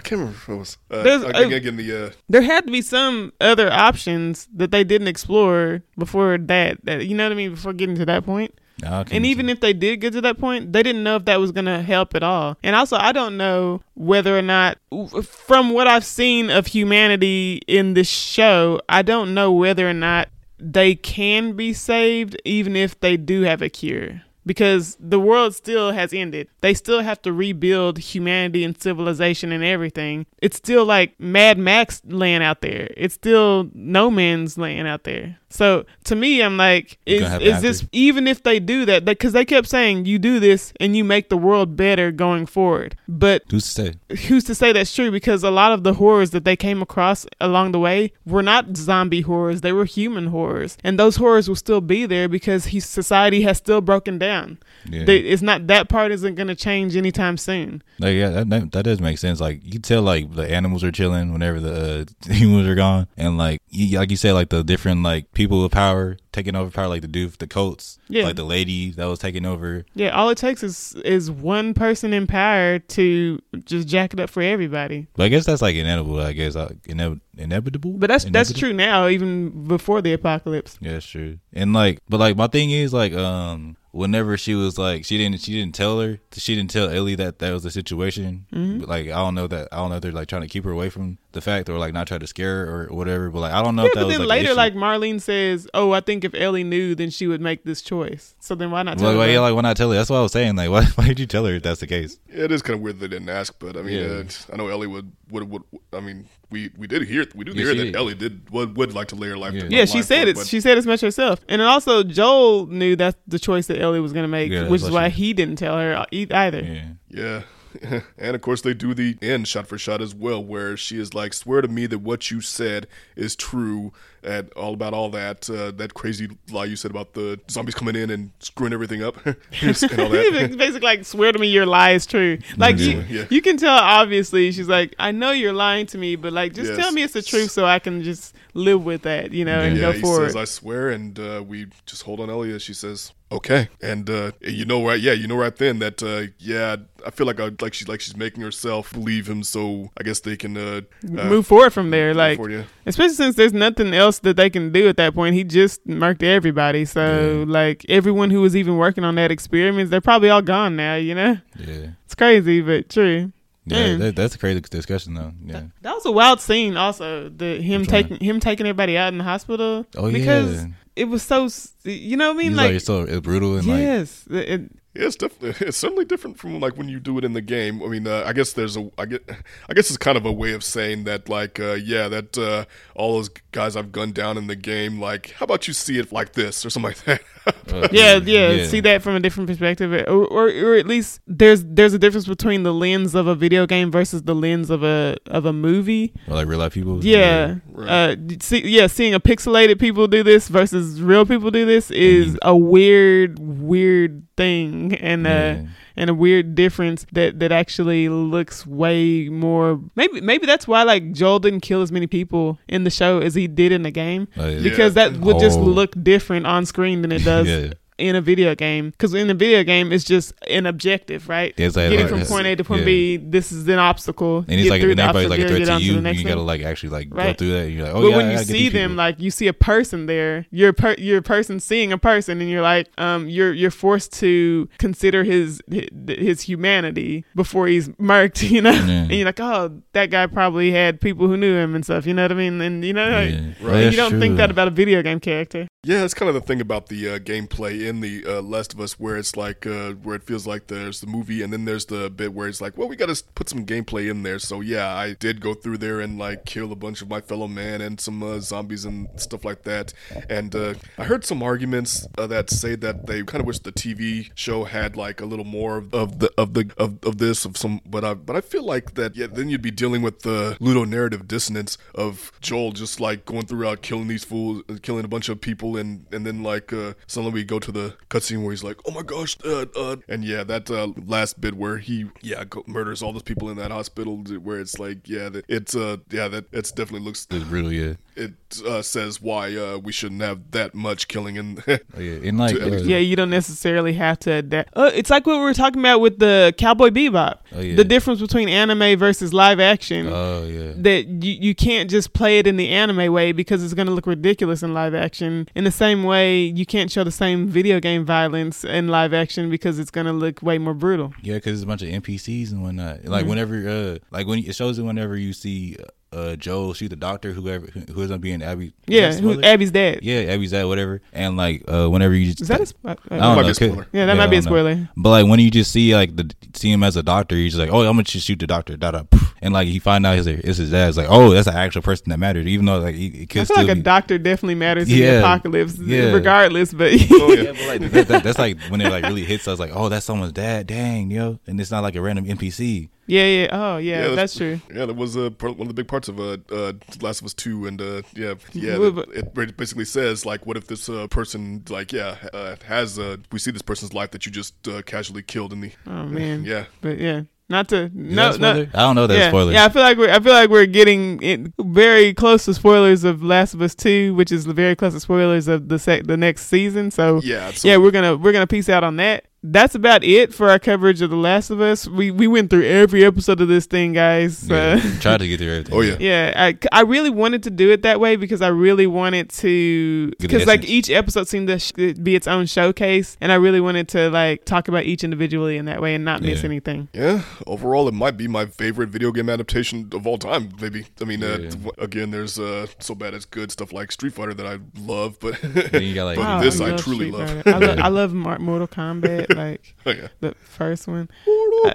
can't 0.00 0.10
remember 0.12 0.30
if 0.36 0.48
it 0.48 0.54
was. 0.56 0.78
Uh, 0.90 1.02
There's- 1.02 1.22
again, 1.24 1.52
uh, 1.52 1.56
again, 1.56 1.76
the 1.76 2.06
uh, 2.06 2.10
There 2.28 2.42
had 2.42 2.66
to 2.66 2.72
be 2.72 2.82
some 2.82 3.32
other 3.40 3.72
options 3.72 4.48
that 4.54 4.70
they 4.70 4.84
didn't 4.84 5.08
explore 5.08 5.82
before 5.96 6.36
that. 6.38 6.84
That 6.84 7.06
you 7.06 7.16
know 7.16 7.24
what 7.24 7.32
I 7.32 7.36
mean? 7.36 7.50
Before 7.52 7.72
getting 7.72 7.96
to 7.96 8.04
that 8.06 8.24
point. 8.24 8.54
Can 8.82 9.16
And 9.16 9.26
even 9.26 9.48
if 9.48 9.60
they 9.60 9.72
did 9.72 10.00
get 10.00 10.12
to 10.14 10.20
that 10.22 10.38
point, 10.38 10.72
they 10.72 10.82
didn't 10.82 11.02
know 11.02 11.16
if 11.16 11.24
that 11.26 11.40
was 11.40 11.52
going 11.52 11.66
to 11.66 11.82
help 11.82 12.14
at 12.14 12.22
all. 12.22 12.56
And 12.62 12.74
also, 12.74 12.96
I 12.96 13.12
don't 13.12 13.36
know 13.36 13.82
whether 13.94 14.36
or 14.36 14.42
not, 14.42 14.78
from 15.24 15.70
what 15.70 15.86
I've 15.86 16.04
seen 16.04 16.50
of 16.50 16.66
humanity 16.66 17.62
in 17.66 17.94
this 17.94 18.08
show, 18.08 18.80
I 18.88 19.02
don't 19.02 19.34
know 19.34 19.52
whether 19.52 19.88
or 19.88 19.94
not 19.94 20.28
they 20.58 20.94
can 20.94 21.54
be 21.54 21.72
saved 21.72 22.36
even 22.44 22.76
if 22.76 22.98
they 23.00 23.16
do 23.16 23.42
have 23.42 23.62
a 23.62 23.68
cure. 23.68 24.22
Because 24.44 24.96
the 24.98 25.20
world 25.20 25.54
still 25.54 25.92
has 25.92 26.12
ended. 26.12 26.48
They 26.62 26.74
still 26.74 27.00
have 27.00 27.22
to 27.22 27.32
rebuild 27.32 27.98
humanity 27.98 28.64
and 28.64 28.80
civilization 28.80 29.52
and 29.52 29.62
everything. 29.62 30.26
It's 30.38 30.56
still 30.56 30.84
like 30.84 31.18
Mad 31.20 31.58
Max 31.58 32.02
land 32.04 32.42
out 32.42 32.60
there. 32.60 32.90
It's 32.96 33.14
still 33.14 33.70
no 33.72 34.10
man's 34.10 34.58
land 34.58 34.88
out 34.88 35.04
there. 35.04 35.38
So 35.52 35.84
to 36.04 36.16
me, 36.16 36.42
I'm 36.42 36.56
like, 36.56 36.98
is, 37.04 37.22
is 37.42 37.60
this 37.60 37.86
even 37.92 38.26
if 38.26 38.42
they 38.42 38.58
do 38.58 38.86
that? 38.86 39.04
Because 39.04 39.34
they 39.34 39.44
kept 39.44 39.68
saying 39.68 40.06
you 40.06 40.18
do 40.18 40.40
this 40.40 40.72
and 40.80 40.96
you 40.96 41.04
make 41.04 41.28
the 41.28 41.36
world 41.36 41.76
better 41.76 42.10
going 42.10 42.46
forward. 42.46 42.96
But 43.06 43.42
who's 43.50 43.74
to 43.74 43.92
say? 43.92 43.94
who's 44.28 44.44
to 44.44 44.54
say 44.54 44.72
that's 44.72 44.94
true? 44.94 45.10
Because 45.10 45.44
a 45.44 45.50
lot 45.50 45.72
of 45.72 45.84
the 45.84 45.94
horrors 45.94 46.30
that 46.30 46.44
they 46.44 46.56
came 46.56 46.80
across 46.80 47.26
along 47.40 47.72
the 47.72 47.78
way 47.78 48.12
were 48.24 48.42
not 48.42 48.76
zombie 48.76 49.20
horrors; 49.20 49.60
they 49.60 49.72
were 49.72 49.84
human 49.84 50.28
horrors, 50.28 50.78
and 50.82 50.98
those 50.98 51.16
horrors 51.16 51.48
will 51.48 51.56
still 51.56 51.82
be 51.82 52.06
there 52.06 52.28
because 52.28 52.66
he, 52.66 52.80
society 52.80 53.42
has 53.42 53.58
still 53.58 53.80
broken 53.82 54.18
down. 54.18 54.58
Yeah. 54.88 55.04
They, 55.04 55.18
it's 55.18 55.42
not 55.42 55.66
that 55.68 55.88
part 55.88 56.12
isn't 56.12 56.34
going 56.34 56.48
to 56.48 56.54
change 56.54 56.96
anytime 56.96 57.36
soon. 57.36 57.82
Like 57.98 58.14
yeah, 58.16 58.30
that, 58.30 58.50
that 58.50 58.72
that 58.72 58.82
does 58.84 59.00
make 59.00 59.18
sense. 59.18 59.40
Like 59.40 59.60
you 59.62 59.78
tell, 59.78 60.02
like 60.02 60.34
the 60.34 60.48
animals 60.50 60.82
are 60.84 60.90
chilling 60.92 61.32
whenever 61.32 61.60
the 61.60 62.06
uh, 62.28 62.32
humans 62.32 62.68
are 62.68 62.74
gone, 62.74 63.06
and 63.16 63.38
like 63.38 63.60
you, 63.68 63.98
like 63.98 64.10
you 64.10 64.16
said, 64.16 64.32
like 64.32 64.48
the 64.50 64.64
different 64.64 65.02
like 65.02 65.32
people 65.32 65.62
with 65.62 65.72
power 65.72 66.16
taking 66.32 66.56
over 66.56 66.70
power, 66.70 66.88
like 66.88 67.02
the 67.02 67.08
dude, 67.08 67.32
the 67.34 67.46
coats, 67.46 67.98
Yeah. 68.08 68.24
like 68.24 68.36
the 68.36 68.44
lady 68.44 68.90
that 68.92 69.04
was 69.04 69.18
taking 69.18 69.44
over. 69.44 69.84
Yeah, 69.94 70.10
all 70.10 70.30
it 70.30 70.38
takes 70.38 70.62
is 70.62 70.94
is 71.04 71.30
one 71.30 71.74
person 71.74 72.12
in 72.12 72.26
power 72.26 72.78
to 72.78 73.38
just 73.64 73.86
jack 73.86 74.14
it 74.14 74.20
up 74.20 74.30
for 74.30 74.42
everybody. 74.42 75.06
But 75.14 75.24
I 75.24 75.28
guess 75.28 75.44
that's 75.46 75.62
like 75.62 75.76
inevitable. 75.76 76.20
I 76.20 76.32
guess 76.32 76.56
uh, 76.56 76.72
inev- 76.88 77.20
inevitable. 77.36 77.92
But 77.92 78.08
that's 78.08 78.24
that's 78.24 78.52
true 78.52 78.72
now, 78.72 79.08
even 79.08 79.68
before 79.68 80.00
the 80.02 80.12
apocalypse. 80.12 80.78
Yeah, 80.80 80.92
that's 80.92 81.06
true. 81.06 81.38
And 81.52 81.72
like, 81.72 82.00
but 82.08 82.18
like, 82.18 82.36
my 82.36 82.46
thing 82.46 82.70
is 82.70 82.92
like, 82.94 83.12
um, 83.12 83.76
whenever 83.92 84.36
she 84.36 84.54
was 84.54 84.78
like, 84.78 85.04
she 85.04 85.16
didn't, 85.16 85.40
she 85.40 85.52
didn't 85.52 85.74
tell 85.74 86.00
her, 86.00 86.18
she 86.32 86.56
didn't 86.56 86.70
tell 86.70 86.88
Ellie 86.88 87.14
that 87.14 87.38
that 87.38 87.52
was 87.52 87.62
the 87.62 87.70
situation. 87.70 88.46
Mm-hmm. 88.52 88.90
Like, 88.90 89.06
I 89.06 89.16
don't 89.16 89.34
know 89.34 89.46
that, 89.46 89.68
I 89.70 89.76
don't 89.76 89.90
know 89.90 89.96
if 89.96 90.02
they're 90.02 90.12
like 90.12 90.28
trying 90.28 90.42
to 90.42 90.48
keep 90.48 90.64
her 90.64 90.70
away 90.70 90.90
from 90.90 91.18
the 91.32 91.40
fact 91.40 91.68
or 91.68 91.78
like 91.78 91.92
not 91.92 92.06
try 92.06 92.18
to 92.18 92.26
scare 92.26 92.66
her 92.66 92.88
or 92.90 92.94
whatever. 92.94 93.30
But 93.30 93.40
like, 93.40 93.52
I 93.52 93.62
don't 93.62 93.76
know 93.76 93.82
Yeah, 93.82 93.88
if 93.88 93.94
that 93.94 94.00
but 94.00 94.06
was 94.06 94.16
then 94.18 94.26
like, 94.28 94.40
an 94.40 94.44
later, 94.46 94.54
like 94.54 94.74
Marlene 94.74 95.20
says, 95.20 95.68
"Oh, 95.74 95.92
I 95.92 96.00
think 96.00 96.24
if 96.24 96.34
Ellie 96.34 96.64
knew, 96.64 96.94
then 96.94 97.10
she 97.10 97.26
would 97.26 97.40
make 97.40 97.64
this 97.64 97.82
choice." 97.82 98.34
So 98.40 98.54
then 98.54 98.70
why 98.70 98.82
not 98.82 98.98
tell 98.98 99.08
Like, 99.08 99.14
her? 99.14 99.18
why, 99.18 99.26
yeah, 99.30 99.40
like 99.40 99.54
when 99.54 99.64
I 99.64 99.74
tell 99.74 99.90
her, 99.90 99.96
that's 99.96 100.10
what 100.10 100.18
I 100.18 100.22
was 100.22 100.32
saying. 100.32 100.56
Like, 100.56 100.70
why, 100.74 100.84
why 100.94 101.06
did 101.08 101.20
you 101.20 101.26
tell 101.26 101.44
her 101.46 101.54
if 101.54 101.62
that's 101.62 101.80
the 101.80 101.86
case? 101.86 102.18
Yeah, 102.28 102.44
it 102.44 102.52
is 102.52 102.62
kind 102.62 102.74
of 102.76 102.80
weird 102.82 103.00
they 103.00 103.08
didn't 103.08 103.28
ask, 103.28 103.54
but 103.58 103.76
I 103.76 103.82
mean, 103.82 103.98
Yeah. 103.98 104.06
uh, 104.18 104.52
I 104.52 104.56
know 104.56 104.68
Ellie 104.68 104.86
would, 104.86 105.12
would, 105.30 105.50
would. 105.50 105.62
I 105.92 106.00
mean, 106.00 106.28
we 106.50 106.70
we 106.76 106.86
did 106.86 107.02
hear 107.08 107.26
we 107.34 107.44
do 107.44 107.52
hear 107.52 107.72
she 107.72 107.78
that 107.78 107.84
did. 107.84 107.96
Ellie 107.96 108.14
did 108.14 108.50
would, 108.50 108.76
would 108.76 108.92
like 108.94 109.08
to 109.08 109.16
lay 109.16 109.28
her 109.28 109.36
life. 109.38 109.54
Yeah. 109.54 109.62
to 109.62 109.70
Yeah, 109.70 109.84
she 109.86 109.94
line 109.98 110.02
said 110.04 110.28
it. 110.28 110.36
but- 110.36 110.46
She 110.46 110.60
said 110.60 110.76
as 110.78 110.86
much 110.86 111.00
herself. 111.00 111.40
And 111.48 111.60
then 111.60 111.68
also, 111.68 112.02
Joel 112.02 112.66
knew 112.66 112.96
that's 112.96 113.16
the 113.26 113.38
choice 113.38 113.66
that 113.68 113.80
Ellie 113.80 114.00
was 114.00 114.12
going 114.12 114.24
to 114.24 114.28
make, 114.28 114.50
Yeah, 114.50 114.68
which 114.68 114.82
is 114.82 114.90
why 114.90 115.08
she- 115.08 115.16
he 115.22 115.32
didn't 115.32 115.56
tell 115.56 115.76
her 115.78 116.04
e- 116.12 116.26
either. 116.30 116.90
Yeah. 117.08 117.42
And 118.18 118.34
of 118.34 118.40
course, 118.42 118.60
they 118.62 118.74
do 118.74 118.94
the 118.94 119.16
end 119.22 119.48
shot 119.48 119.66
for 119.66 119.78
shot 119.78 120.00
as 120.00 120.14
well, 120.14 120.42
where 120.42 120.76
she 120.76 120.98
is 120.98 121.14
like, 121.14 121.32
"Swear 121.34 121.60
to 121.62 121.68
me 121.68 121.86
that 121.86 121.98
what 121.98 122.30
you 122.30 122.40
said 122.40 122.86
is 123.16 123.36
true, 123.36 123.92
and 124.24 124.50
all 124.52 124.74
about 124.74 124.94
all 124.94 125.10
that 125.10 125.48
uh, 125.50 125.70
that 125.72 125.94
crazy 125.94 126.28
lie 126.50 126.64
you 126.66 126.76
said 126.76 126.90
about 126.90 127.14
the 127.14 127.38
zombies 127.50 127.74
coming 127.74 127.96
in 127.96 128.10
and 128.10 128.30
screwing 128.40 128.72
everything 128.72 129.02
up, 129.02 129.16
and 129.26 129.36
all 129.98 130.08
that." 130.08 130.54
Basically, 130.58 130.80
like, 130.80 131.04
swear 131.04 131.32
to 131.32 131.38
me 131.38 131.48
your 131.48 131.66
lie 131.66 131.90
is 131.92 132.06
true. 132.06 132.38
Like, 132.56 132.78
you, 132.78 133.04
Yeah. 133.08 133.24
you 133.30 133.42
can 133.42 133.56
tell, 133.56 133.76
obviously, 133.76 134.52
she's 134.52 134.68
like, 134.68 134.94
I 134.98 135.10
know 135.12 135.30
you're 135.32 135.52
lying 135.52 135.86
to 135.86 135.98
me, 135.98 136.16
but, 136.16 136.32
like, 136.32 136.54
just 136.54 136.70
Yes. 136.70 136.78
tell 136.78 136.92
me 136.92 137.02
it's 137.02 137.12
the 137.14 137.22
truth 137.22 137.50
so 137.50 137.64
I 137.64 137.78
can 137.78 138.02
just 138.02 138.34
live 138.54 138.84
with 138.84 139.02
that, 139.02 139.32
you 139.32 139.44
know, 139.44 139.60
and 139.60 139.76
yeah, 139.76 139.92
go 139.92 140.00
forward. 140.00 140.26
says, 140.28 140.36
"I 140.36 140.44
swear," 140.44 140.90
and 140.90 141.18
uh, 141.18 141.42
we 141.46 141.66
just 141.86 142.02
hold 142.02 142.20
on 142.20 142.28
Ellie 142.30 142.52
as 142.52 142.62
she 142.62 142.74
says, 142.74 143.12
"Okay," 143.30 143.68
and 143.80 144.08
uh, 144.10 144.32
you 144.42 144.66
know 144.66 144.84
right, 144.86 145.00
yeah, 145.00 145.12
you 145.12 145.26
know 145.26 145.36
right 145.36 145.56
then 145.56 145.78
that 145.78 146.02
uh, 146.02 146.30
yeah, 146.38 146.76
I 147.06 147.10
feel 147.10 147.26
like 147.26 147.40
I 147.40 147.50
like 147.62 147.72
she's 147.72 147.88
like 147.88 148.02
she's 148.02 148.14
making 148.16 148.42
herself 148.42 148.92
believe 148.92 149.26
him, 149.26 149.42
so 149.42 149.90
I 149.98 150.02
guess 150.02 150.20
they 150.20 150.36
can 150.36 150.56
uh, 150.58 150.82
uh, 151.02 151.28
Move 151.30 151.46
forward 151.46 151.72
from 151.72 151.88
there. 151.90 152.12
Like, 152.12 152.36
forward, 152.36 152.52
yeah. 152.52 152.62
Especially 152.86 153.14
since 153.14 153.36
there's 153.36 153.52
nothing 153.52 153.94
else 153.94 154.18
that 154.20 154.36
they 154.36 154.50
can 154.50 154.72
do 154.72 154.88
at 154.88 154.96
that 154.96 155.14
point. 155.14 155.34
He 155.34 155.44
just 155.44 155.86
murked 155.86 156.22
everybody. 156.22 156.84
So, 156.84 157.44
like, 157.46 157.84
everyone 157.88 158.30
who 158.30 158.40
was 158.40 158.56
even 158.56 158.76
working 158.76 159.04
on 159.04 159.14
that 159.16 159.30
experiment, 159.30 159.90
they're 159.90 160.00
probably 160.00 160.30
all 160.30 160.42
gone 160.42 160.76
now, 160.76 160.96
you 160.96 161.14
know? 161.14 161.38
Yeah. 161.58 161.90
It's 162.04 162.14
crazy, 162.14 162.60
but 162.60 162.88
true. 162.88 163.32
Yeah, 163.64 163.96
that, 163.96 164.16
that's 164.16 164.34
a 164.34 164.38
crazy 164.38 164.60
discussion 164.60 165.14
though. 165.14 165.32
Yeah. 165.44 165.62
That 165.82 165.94
was 165.94 166.04
a 166.04 166.10
wild 166.10 166.40
scene. 166.40 166.76
Also, 166.76 167.28
the 167.28 167.62
him 167.62 167.86
taking 167.86 168.18
him 168.18 168.40
taking 168.40 168.66
everybody 168.66 168.96
out 168.96 169.12
in 169.12 169.18
the 169.18 169.24
hospital. 169.24 169.86
Oh, 169.96 170.10
because 170.10 170.64
yeah. 170.64 170.68
it 170.96 171.04
was 171.04 171.22
so 171.22 171.48
you 171.84 172.16
know 172.16 172.28
what 172.28 172.34
I 172.34 172.38
mean. 172.38 172.48
He's 172.48 172.56
Like, 172.56 172.66
like, 172.66 172.74
it's 172.74 172.84
so 172.86 173.02
it's 173.02 173.20
brutal 173.20 173.56
and 173.56 173.66
like 173.66 173.78
yes, 173.78 174.24
it, 174.30 174.62
Yeah, 174.94 175.06
it's 175.06 175.16
definitely 175.16 175.66
it's 175.68 175.78
certainly 175.78 176.04
different 176.04 176.38
from 176.38 176.60
like 176.60 176.76
when 176.76 176.88
you 176.88 177.00
do 177.00 177.16
it 177.18 177.24
in 177.24 177.32
the 177.32 177.40
game. 177.40 177.82
I 177.82 177.86
mean, 177.86 178.06
uh, 178.06 178.24
I 178.26 178.32
guess 178.34 178.52
there's 178.52 178.76
a 178.76 178.90
I 178.98 179.06
get 179.06 179.22
I 179.68 179.72
guess 179.74 179.88
it's 179.88 179.96
kind 179.96 180.18
of 180.18 180.26
a 180.26 180.32
way 180.32 180.52
of 180.52 180.62
saying 180.62 181.04
that 181.04 181.28
like 181.28 181.58
uh, 181.60 181.72
yeah 181.74 182.08
that 182.08 182.36
uh, 182.36 182.64
all 182.94 183.14
those 183.14 183.30
guys 183.52 183.74
I've 183.76 183.90
gunned 183.92 184.14
down 184.14 184.36
in 184.36 184.46
the 184.48 184.56
game 184.56 185.00
like 185.00 185.30
how 185.32 185.44
about 185.44 185.66
you 185.66 185.74
see 185.74 185.98
it 185.98 186.12
like 186.12 186.32
this 186.34 186.64
or 186.66 186.70
something 186.70 186.94
like 187.06 187.22
that. 187.44 187.72
uh, 187.72 187.88
yeah, 187.90 188.16
yeah, 188.18 188.66
See 188.66 188.80
that 188.80 189.02
from 189.02 189.16
a 189.16 189.20
different 189.20 189.48
perspective, 189.48 189.92
or, 189.92 190.24
or 190.26 190.48
or 190.48 190.74
at 190.76 190.86
least 190.86 191.20
there's 191.26 191.64
there's 191.64 191.92
a 191.94 191.98
difference 191.98 192.26
between 192.26 192.62
the 192.62 192.72
lens 192.72 193.14
of 193.14 193.26
a 193.26 193.34
video 193.34 193.66
game 193.66 193.90
versus 193.90 194.22
the 194.22 194.34
lens 194.34 194.68
of 194.70 194.82
a 194.84 195.16
of 195.26 195.44
a 195.46 195.52
movie. 195.52 196.12
or 196.28 196.34
like 196.36 196.46
real 196.46 196.58
life 196.60 196.74
people. 196.74 197.04
Yeah, 197.04 197.56
Right. 197.66 197.88
uh, 197.88 198.16
see, 198.40 198.60
yeah, 198.68 198.86
seeing 198.88 199.14
a 199.14 199.20
pixelated 199.20 199.80
people 199.80 200.06
do 200.06 200.22
this 200.22 200.48
versus 200.48 201.00
real 201.02 201.24
people 201.26 201.50
do 201.50 201.64
this 201.66 201.90
is 201.90 202.34
Mhm. 202.34 202.38
a 202.42 202.56
weird, 202.56 203.38
weird 203.40 204.22
thing, 204.36 204.81
and 204.90 205.26
uh, 205.26 205.30
Yeah. 205.30 205.62
and 205.96 206.10
a 206.10 206.14
weird 206.14 206.54
difference 206.54 207.06
that 207.12 207.38
that 207.40 207.52
actually 207.52 208.08
looks 208.08 208.66
way 208.66 209.28
more. 209.28 209.80
Maybe 209.94 210.20
maybe 210.20 210.46
that's 210.46 210.66
why 210.66 210.82
like 210.82 211.12
Joel 211.12 211.38
didn't 211.38 211.60
kill 211.60 211.82
as 211.82 211.92
many 211.92 212.06
people 212.06 212.58
in 212.68 212.84
the 212.84 212.90
show 212.90 213.18
as 213.20 213.34
he 213.34 213.46
did 213.46 213.70
in 213.72 213.82
the 213.82 213.90
game 213.90 214.26
Oh, 214.36 214.48
yeah. 214.48 214.62
because 214.62 214.94
that 214.94 215.12
would 215.18 215.38
just 215.38 215.58
Oh. 215.58 215.62
look 215.62 215.94
different 216.02 216.46
on 216.46 216.64
screen 216.66 217.02
than 217.02 217.12
it 217.12 217.24
does. 217.32 217.46
Yeah. 217.48 217.72
In 218.02 218.16
a 218.16 218.20
video 218.20 218.54
game, 218.56 218.90
because 218.90 219.14
in 219.14 219.30
a 219.30 219.34
video 219.34 219.62
game 219.62 219.92
it's 219.92 220.02
just 220.04 220.32
an 220.50 220.66
objective, 220.66 221.28
right? 221.28 221.54
Yeah, 221.56 221.66
it's 221.66 221.76
like- 221.76 221.90
Getting 221.90 222.06
like- 222.10 222.18
from 222.26 222.26
point 222.26 222.46
A 222.48 222.56
to 222.56 222.64
point 222.64 222.80
yeah. 222.80 222.86
B. 222.86 223.16
This 223.18 223.52
is 223.52 223.68
an 223.68 223.78
obstacle. 223.78 224.44
And 224.48 224.60
it's 224.60 224.68
like 224.70 224.82
and 224.82 224.98
everybody's 224.98 225.30
like 225.30 225.38
a 225.40 225.46
threat 225.48 225.66
to 225.66 225.78
you. 225.84 226.00
next 226.00 226.18
you 226.18 226.24
gotta 226.26 226.40
like 226.40 226.62
actually 226.62 226.88
like 226.90 227.10
go 227.10 227.32
through 227.34 227.50
that. 227.52 227.64
And 227.66 227.74
you're 227.74 227.84
like, 227.84 227.94
oh 227.94 228.02
but 228.02 228.08
yeah, 228.10 228.16
when 228.16 228.30
you 228.32 228.38
see 228.38 228.68
them, 228.68 228.96
like 228.96 229.20
you 229.20 229.30
see 229.30 229.46
a 229.46 229.52
person 229.52 230.06
there, 230.06 230.46
you're 230.50 230.70
a 230.70 230.74
per- 230.74 230.96
you're 230.98 231.18
a 231.18 231.22
person 231.22 231.60
seeing 231.60 231.92
a 231.92 231.98
person, 231.98 232.40
and 232.40 232.50
you're 232.50 232.62
like, 232.62 232.88
um, 232.98 233.28
you're 233.28 233.52
you're 233.52 233.70
forced 233.70 234.12
to 234.14 234.68
consider 234.78 235.22
his 235.24 235.60
his 236.08 236.40
humanity 236.42 237.24
before 237.36 237.66
he's 237.68 237.88
murked, 237.90 238.42
you 238.50 238.60
know. 238.62 238.72
Yeah. 238.72 239.02
And 239.02 239.12
you're 239.12 239.26
like, 239.26 239.40
oh, 239.40 239.80
that 239.92 240.10
guy 240.10 240.26
probably 240.26 240.72
had 240.72 241.00
people 241.00 241.28
who 241.28 241.36
knew 241.36 241.54
him 241.54 241.74
and 241.74 241.84
stuff. 241.84 242.06
You 242.06 242.14
know 242.14 242.22
what 242.22 242.32
I 242.32 242.34
mean? 242.34 242.60
And 242.60 242.84
you 242.84 242.92
know, 242.94 243.08
like, 243.08 243.34
Right. 243.62 243.84
you 243.90 243.96
don't 243.96 244.18
think 244.18 244.36
that 244.38 244.50
about 244.50 244.68
a 244.68 244.72
video 244.72 245.02
game 245.02 245.20
character. 245.20 245.68
Yeah, 245.84 246.04
it's 246.04 246.14
kind 246.14 246.28
of 246.28 246.36
the 246.36 246.40
thing 246.40 246.60
about 246.60 246.86
the 246.86 247.08
uh, 247.08 247.18
gameplay 247.18 247.88
in 247.88 248.02
the 248.02 248.24
uh, 248.24 248.40
Last 248.40 248.72
of 248.72 248.78
Us, 248.78 249.00
where 249.00 249.16
it's 249.16 249.36
like 249.36 249.66
uh, 249.66 249.94
where 249.94 250.14
it 250.14 250.22
feels 250.22 250.46
like 250.46 250.68
there's 250.68 251.00
the 251.00 251.08
movie, 251.08 251.42
and 251.42 251.52
then 251.52 251.64
there's 251.64 251.86
the 251.86 252.08
bit 252.08 252.32
where 252.32 252.46
it's 252.46 252.60
like, 252.60 252.78
well, 252.78 252.86
we 252.86 252.94
got 252.94 253.08
to 253.08 253.24
put 253.34 253.48
some 253.48 253.66
gameplay 253.66 254.08
in 254.08 254.22
there. 254.22 254.38
So 254.38 254.60
yeah, 254.60 254.94
I 254.94 255.14
did 255.14 255.40
go 255.40 255.54
through 255.54 255.78
there 255.78 255.98
and 255.98 256.20
like 256.20 256.44
kill 256.44 256.70
a 256.70 256.76
bunch 256.76 257.02
of 257.02 257.08
my 257.08 257.20
fellow 257.20 257.48
man 257.48 257.80
and 257.80 258.00
some 258.00 258.22
uh, 258.22 258.38
zombies 258.38 258.84
and 258.84 259.08
stuff 259.16 259.44
like 259.44 259.64
that. 259.64 259.92
And 260.30 260.54
uh, 260.54 260.74
I 260.98 261.02
heard 261.02 261.24
some 261.24 261.42
arguments 261.42 262.06
uh, 262.16 262.28
that 262.28 262.48
say 262.48 262.76
that 262.76 263.06
they 263.06 263.24
kind 263.24 263.40
of 263.40 263.48
wish 263.48 263.58
the 263.58 263.72
TV 263.72 264.30
show 264.36 264.62
had 264.62 264.96
like 264.96 265.20
a 265.20 265.26
little 265.26 265.44
more 265.44 265.78
of, 265.78 266.20
the 266.20 266.30
of 266.38 266.54
the 266.54 266.70
of, 266.78 267.02
of 267.04 267.18
this 267.18 267.44
of 267.44 267.56
some, 267.56 267.80
but 267.84 268.04
I 268.04 268.14
but 268.14 268.36
I 268.36 268.40
feel 268.40 268.62
like 268.62 268.94
that 268.94 269.16
yeah, 269.16 269.26
then 269.26 269.48
you'd 269.48 269.62
be 269.62 269.72
dealing 269.72 270.02
with 270.02 270.20
the 270.20 270.56
ludonarrative 270.60 271.26
dissonance 271.26 271.76
of 271.92 272.30
Joel 272.40 272.70
just 272.70 273.00
like 273.00 273.24
going 273.24 273.46
throughout 273.46 273.82
killing 273.82 274.06
these 274.06 274.22
fools, 274.22 274.62
killing 274.82 275.04
a 275.04 275.08
bunch 275.08 275.28
of 275.28 275.40
people, 275.40 275.71
and 275.76 276.06
and 276.12 276.26
then 276.26 276.42
like 276.42 276.72
uh, 276.72 276.94
suddenly 277.06 277.32
we 277.32 277.44
go 277.44 277.58
to 277.58 277.72
the 277.72 277.96
cutscene 278.10 278.42
where 278.42 278.52
he's 278.52 278.64
like, 278.64 278.78
oh 278.86 278.90
my 278.90 279.02
gosh, 279.02 279.36
uh, 279.44 279.66
uh, 279.76 279.96
and 280.08 280.24
yeah, 280.24 280.44
that 280.44 280.70
uh, 280.70 280.88
last 281.06 281.40
bit 281.40 281.54
where 281.54 281.78
he 281.78 282.06
yeah 282.20 282.44
go, 282.44 282.62
murders 282.66 283.02
all 283.02 283.12
those 283.12 283.22
people 283.22 283.50
in 283.50 283.56
that 283.56 283.70
hospital, 283.70 284.18
where 284.18 284.60
it's 284.60 284.78
like 284.78 285.08
yeah, 285.08 285.28
that 285.28 285.44
it's 285.48 285.74
uh 285.74 285.98
yeah 286.10 286.28
that 286.28 286.46
it's 286.52 286.72
definitely 286.72 287.04
looks 287.04 287.26
It's 287.30 287.44
brutal, 287.44 287.72
yeah. 287.72 287.94
It 288.16 288.32
uh, 288.66 288.82
says 288.82 289.20
why 289.20 289.54
uh, 289.56 289.78
we 289.78 289.92
shouldn't 289.92 290.20
have 290.22 290.50
that 290.52 290.74
much 290.74 291.08
killing 291.08 291.36
in. 291.36 291.62
Oh, 291.94 292.00
yeah, 292.00 292.28
and 292.28 292.38
like 292.38 292.54
To- 292.56 292.76
uh, 292.76 292.82
Yeah, 292.82 292.98
you 292.98 293.16
don't 293.16 293.30
necessarily 293.30 293.92
have 293.94 294.18
to 294.20 294.32
adapt. 294.32 294.70
Uh, 294.76 294.90
it's 294.94 295.10
like 295.10 295.26
what 295.26 295.34
we 295.36 295.42
were 295.42 295.54
talking 295.54 295.80
about 295.80 296.00
with 296.00 296.18
the 296.18 296.54
Cowboy 296.58 296.88
Bebop. 296.90 297.38
Oh, 297.52 297.60
yeah. 297.60 297.76
The 297.76 297.84
difference 297.84 298.20
between 298.20 298.48
anime 298.48 298.98
versus 298.98 299.32
live 299.34 299.60
action. 299.60 300.08
Oh 300.08 300.44
yeah. 300.46 300.72
that 300.76 301.06
you, 301.06 301.32
you 301.48 301.54
can't 301.54 301.90
just 301.90 302.12
play 302.12 302.38
it 302.38 302.46
in 302.46 302.56
the 302.56 302.68
anime 302.68 303.12
way 303.12 303.32
because 303.32 303.62
it's 303.64 303.74
going 303.74 303.86
to 303.88 303.92
look 303.92 304.06
ridiculous 304.06 304.62
in 304.62 304.72
live 304.74 304.94
action. 304.94 305.48
In 305.54 305.64
the 305.64 305.70
same 305.70 306.04
way, 306.04 306.40
you 306.42 306.64
can't 306.66 306.90
show 306.90 307.04
the 307.04 307.10
same 307.10 307.46
video 307.48 307.80
game 307.80 308.04
violence 308.04 308.64
in 308.64 308.88
live 308.88 309.12
action 309.12 309.50
because 309.50 309.78
it's 309.78 309.90
going 309.90 310.06
to 310.06 310.12
look 310.12 310.42
way 310.42 310.58
more 310.58 310.74
brutal. 310.74 311.12
Yeah, 311.22 311.34
because 311.34 311.54
it's 311.54 311.64
a 311.64 311.66
bunch 311.66 311.82
of 311.82 311.88
NPCs 311.88 312.52
and 312.52 312.62
whatnot. 312.62 313.04
Like 313.04 313.24
Mhm. 313.26 313.28
whenever, 313.28 313.68
uh, 313.68 313.98
like 314.10 314.26
when 314.26 314.38
it 314.38 314.54
shows 314.54 314.78
it 314.78 314.82
whenever 314.82 315.16
you 315.16 315.32
see 315.32 315.76
uh 316.12 316.36
Joel 316.36 316.74
shoot 316.74 316.88
the 316.88 316.96
doctor, 316.96 317.32
whoever 317.32 317.66
who 317.66 318.00
is 318.02 318.08
gonna 318.08 318.18
be 318.18 318.32
in 318.32 318.42
Abby. 318.42 318.72
Yeah, 318.86 319.12
who. 319.14 319.42
Abby's 319.42 319.70
dad. 319.70 320.00
yeah, 320.02 320.20
Abby's 320.32 320.50
dad, 320.50 320.64
whatever. 320.64 321.00
And 321.12 321.36
like 321.36 321.64
uh 321.68 321.88
whenever 321.88 322.14
you 322.14 322.26
just 322.26 322.42
Is 322.42 322.48
that 322.48 322.60
a 322.60 322.64
spo- 322.64 322.96
I 323.10 323.18
don't 323.18 323.18
Might 323.18 323.18
know, 323.18 323.34
be 323.36 323.40
a 323.40 323.44
could- 323.54 323.54
spoiler. 323.70 323.86
Yeah, 323.92 324.06
that 324.06 324.12
I 324.12 324.14
might 324.18 324.26
be 324.28 324.36
a 324.36 324.40
don't 324.42 324.52
know. 324.52 324.60
spoiler. 324.62 324.88
But 324.96 325.10
like 325.10 325.26
when 325.26 325.40
you 325.40 325.50
just 325.50 325.72
see 325.72 325.94
like 325.94 326.14
the 326.16 326.30
see 326.54 326.70
him 326.70 326.82
as 326.82 326.96
a 326.96 327.02
doctor, 327.02 327.34
you're 327.36 327.48
just 327.48 327.58
like, 327.58 327.70
oh, 327.72 327.80
I'm 327.80 327.92
gonna 327.94 328.02
just 328.04 328.26
shoot 328.26 328.38
the 328.38 328.46
doctor, 328.46 328.76
da 328.76 328.90
da, 328.90 329.02
and 329.40 329.54
like 329.54 329.68
he 329.68 329.78
find 329.78 330.04
out 330.06 330.18
it's, 330.18 330.26
it's 330.26 330.58
his 330.58 330.70
dad. 330.70 330.88
It's 330.88 330.98
like, 330.98 331.08
oh, 331.10 331.30
that's 331.30 331.46
an 331.48 331.56
actual 331.56 331.82
person 331.82 332.10
that 332.10 332.18
mattered, 332.18 332.46
even 332.46 332.66
though 332.66 332.78
like 332.78 332.94
it, 332.94 333.14
it 333.22 333.28
could 333.30 333.42
I 333.42 333.44
feel 333.44 333.56
still 333.56 333.66
like 333.66 333.78
a 333.78 333.80
doctor 333.80 334.18
definitely 334.18 334.54
matters 334.56 334.90
in 334.90 334.98
the 334.98 335.18
apocalypse, 335.20 335.78
Yeah. 335.78 336.12
regardless. 336.12 336.72
But 336.74 336.92
oh 337.10 337.32
yeah. 337.32 337.42
yeah, 337.42 337.52
but 337.52 337.66
like 337.80 337.90
that, 337.92 338.08
that, 338.08 338.22
that's 338.24 338.38
like 338.38 338.60
when 338.68 338.80
it 338.80 338.90
like 338.90 339.04
really 339.04 339.24
hits 339.24 339.48
us, 339.48 339.58
like, 339.58 339.70
oh, 339.74 339.88
that's 339.88 340.04
someone's 340.06 340.32
dad, 340.32 340.66
dang, 340.66 341.10
yo, 341.10 341.38
and 341.46 341.60
it's 341.60 341.70
not 341.70 341.82
like 341.82 341.96
a 341.96 342.02
random 342.02 342.26
NPC. 342.26 342.90
Yeah, 343.06 343.26
yeah. 343.26 343.48
Oh, 343.52 343.76
yeah, 343.78 344.08
Yeah, 344.08 344.14
that's 344.14 344.36
true. 344.36 344.60
Yeah, 344.72 344.86
that 344.86 344.94
was 344.94 345.16
uh, 345.16 345.30
one 345.40 345.60
of 345.60 345.68
the 345.68 345.74
big 345.74 345.88
parts 345.88 346.08
of 346.08 346.20
uh, 346.20 346.38
uh, 346.50 346.72
Last 347.00 347.20
of 347.20 347.26
Us 347.26 347.34
Two, 347.34 347.66
and 347.66 347.80
uh, 347.80 348.02
yeah, 348.14 348.34
yeah, 348.52 348.76
it, 348.80 349.34
it 349.36 349.56
basically 349.56 349.84
says 349.84 350.24
like, 350.24 350.46
what 350.46 350.56
if 350.56 350.66
this 350.66 350.88
uh, 350.88 351.06
person, 351.08 351.64
like, 351.68 351.92
yeah, 351.92 352.16
uh, 352.32 352.56
has 352.66 352.98
uh, 352.98 353.16
we 353.30 353.38
see 353.38 353.50
this 353.50 353.62
person's 353.62 353.92
life 353.92 354.10
that 354.12 354.26
you 354.26 354.32
just 354.32 354.66
uh, 354.68 354.82
casually 354.82 355.22
killed 355.22 355.52
in 355.52 355.60
the, 355.60 355.72
Oh 355.86 356.04
man. 356.04 356.44
yeah, 356.46 356.66
But 356.80 356.98
yeah, 356.98 357.22
not 357.48 357.68
to 357.68 357.90
no 357.92 358.34
no. 358.36 358.66
I 358.72 358.78
don't 358.78 358.94
know 358.94 359.06
that 359.06 359.16
yeah, 359.16 359.28
spoiler. 359.28 359.52
yeah, 359.52 359.64
I 359.66 359.68
feel 359.68 359.82
like 359.82 359.98
we're 359.98 360.10
I 360.10 360.20
feel 360.20 360.32
like 360.32 360.48
we're 360.48 360.66
getting 360.66 361.20
in 361.22 361.52
very 361.60 362.14
close 362.14 362.46
to 362.46 362.54
spoilers 362.54 363.04
of 363.04 363.22
Last 363.22 363.52
of 363.52 363.60
Us 363.60 363.74
Two, 363.74 364.14
which 364.14 364.32
is 364.32 364.46
very 364.46 364.74
close 364.74 364.94
to 364.94 365.00
spoilers 365.00 365.48
of 365.48 365.68
the 365.68 365.78
sec- 365.78 366.04
the 366.04 366.16
next 366.16 366.46
season. 366.46 366.90
So 366.90 367.20
yeah, 367.22 367.50
so, 367.50 367.68
yeah, 367.68 367.76
we're 367.76 367.90
gonna 367.90 368.16
we're 368.16 368.32
gonna 368.32 368.46
piece 368.46 368.68
out 368.68 368.84
on 368.84 368.96
that. 368.96 369.26
That's 369.44 369.74
about 369.74 370.04
it 370.04 370.32
for 370.32 370.48
our 370.50 370.60
coverage 370.60 371.02
of 371.02 371.10
The 371.10 371.16
Last 371.16 371.50
of 371.50 371.60
Us. 371.60 371.88
We 371.88 372.12
we 372.12 372.28
went 372.28 372.48
through 372.48 372.64
every 372.64 373.04
episode 373.04 373.40
of 373.40 373.48
this 373.48 373.66
thing, 373.66 373.92
guys. 373.92 374.48
Yeah, 374.48 374.78
Uh, 374.80 374.90
try 375.00 375.18
to 375.18 375.26
get 375.26 375.38
through 375.40 375.50
everything. 375.50 375.74
Oh, 375.74 375.80
yeah. 375.80 375.96
yeah, 375.98 376.32
I, 376.36 376.58
I 376.70 376.82
really 376.82 377.10
wanted 377.10 377.42
to 377.42 377.50
do 377.50 377.70
it 377.72 377.82
that 377.82 377.98
way 377.98 378.14
because 378.14 378.40
I 378.40 378.48
really 378.48 378.86
wanted 378.86 379.30
to 379.30 380.12
because 380.20 380.46
like 380.46 380.64
each 380.64 380.90
episode 380.90 381.26
seemed 381.26 381.48
to 381.48 381.58
sh- 381.58 381.72
be 381.72 382.14
its 382.14 382.28
own 382.28 382.46
showcase, 382.46 383.16
and 383.20 383.32
I 383.32 383.34
really 383.34 383.60
wanted 383.60 383.88
to 383.88 384.10
like 384.10 384.44
talk 384.44 384.68
about 384.68 384.84
each 384.84 385.02
individually 385.02 385.56
in 385.56 385.64
that 385.64 385.82
way 385.82 385.96
and 385.96 386.04
not 386.04 386.22
miss 386.22 386.44
anything. 386.44 386.88
Yeah, 386.92 387.22
overall, 387.46 387.88
it 387.88 387.94
might 387.94 388.16
be 388.16 388.28
my 388.28 388.46
favorite 388.46 388.90
video 388.90 389.10
game 389.10 389.28
adaptation 389.28 389.88
of 389.92 390.06
all 390.06 390.18
time. 390.18 390.50
Maybe. 390.60 390.86
I 391.00 391.04
mean, 391.04 391.24
uh, 391.24 391.38
Yeah. 391.40 391.70
again, 391.78 392.12
there's 392.12 392.38
uh, 392.38 392.66
so 392.78 392.94
bad 392.94 393.12
it's 393.12 393.24
good 393.24 393.50
stuff 393.50 393.72
like 393.72 393.90
Street 393.90 394.12
Fighter 394.12 394.34
that 394.34 394.46
I 394.46 394.58
love, 394.80 395.18
but 395.18 395.42
you 395.82 395.94
got 395.94 396.04
like 396.04 396.16
But 396.22 396.24
Wow, 396.24 396.40
this 396.40 396.60
I 396.60 396.70
love 396.70 396.80
truly 396.80 397.10
Street 397.10 397.18
love. 397.18 397.42
I, 397.46 397.58
lo- 397.58 397.76
I 397.82 397.88
love 397.88 398.12
Mar- 398.14 398.38
Mortal 398.38 398.68
Kombat, 398.68 399.31
like 399.36 399.74
oh, 399.86 399.90
yeah. 399.92 400.08
the 400.20 400.34
first 400.40 400.86
one. 400.88 401.08
Mortal 401.26 401.66
I- 401.66 401.72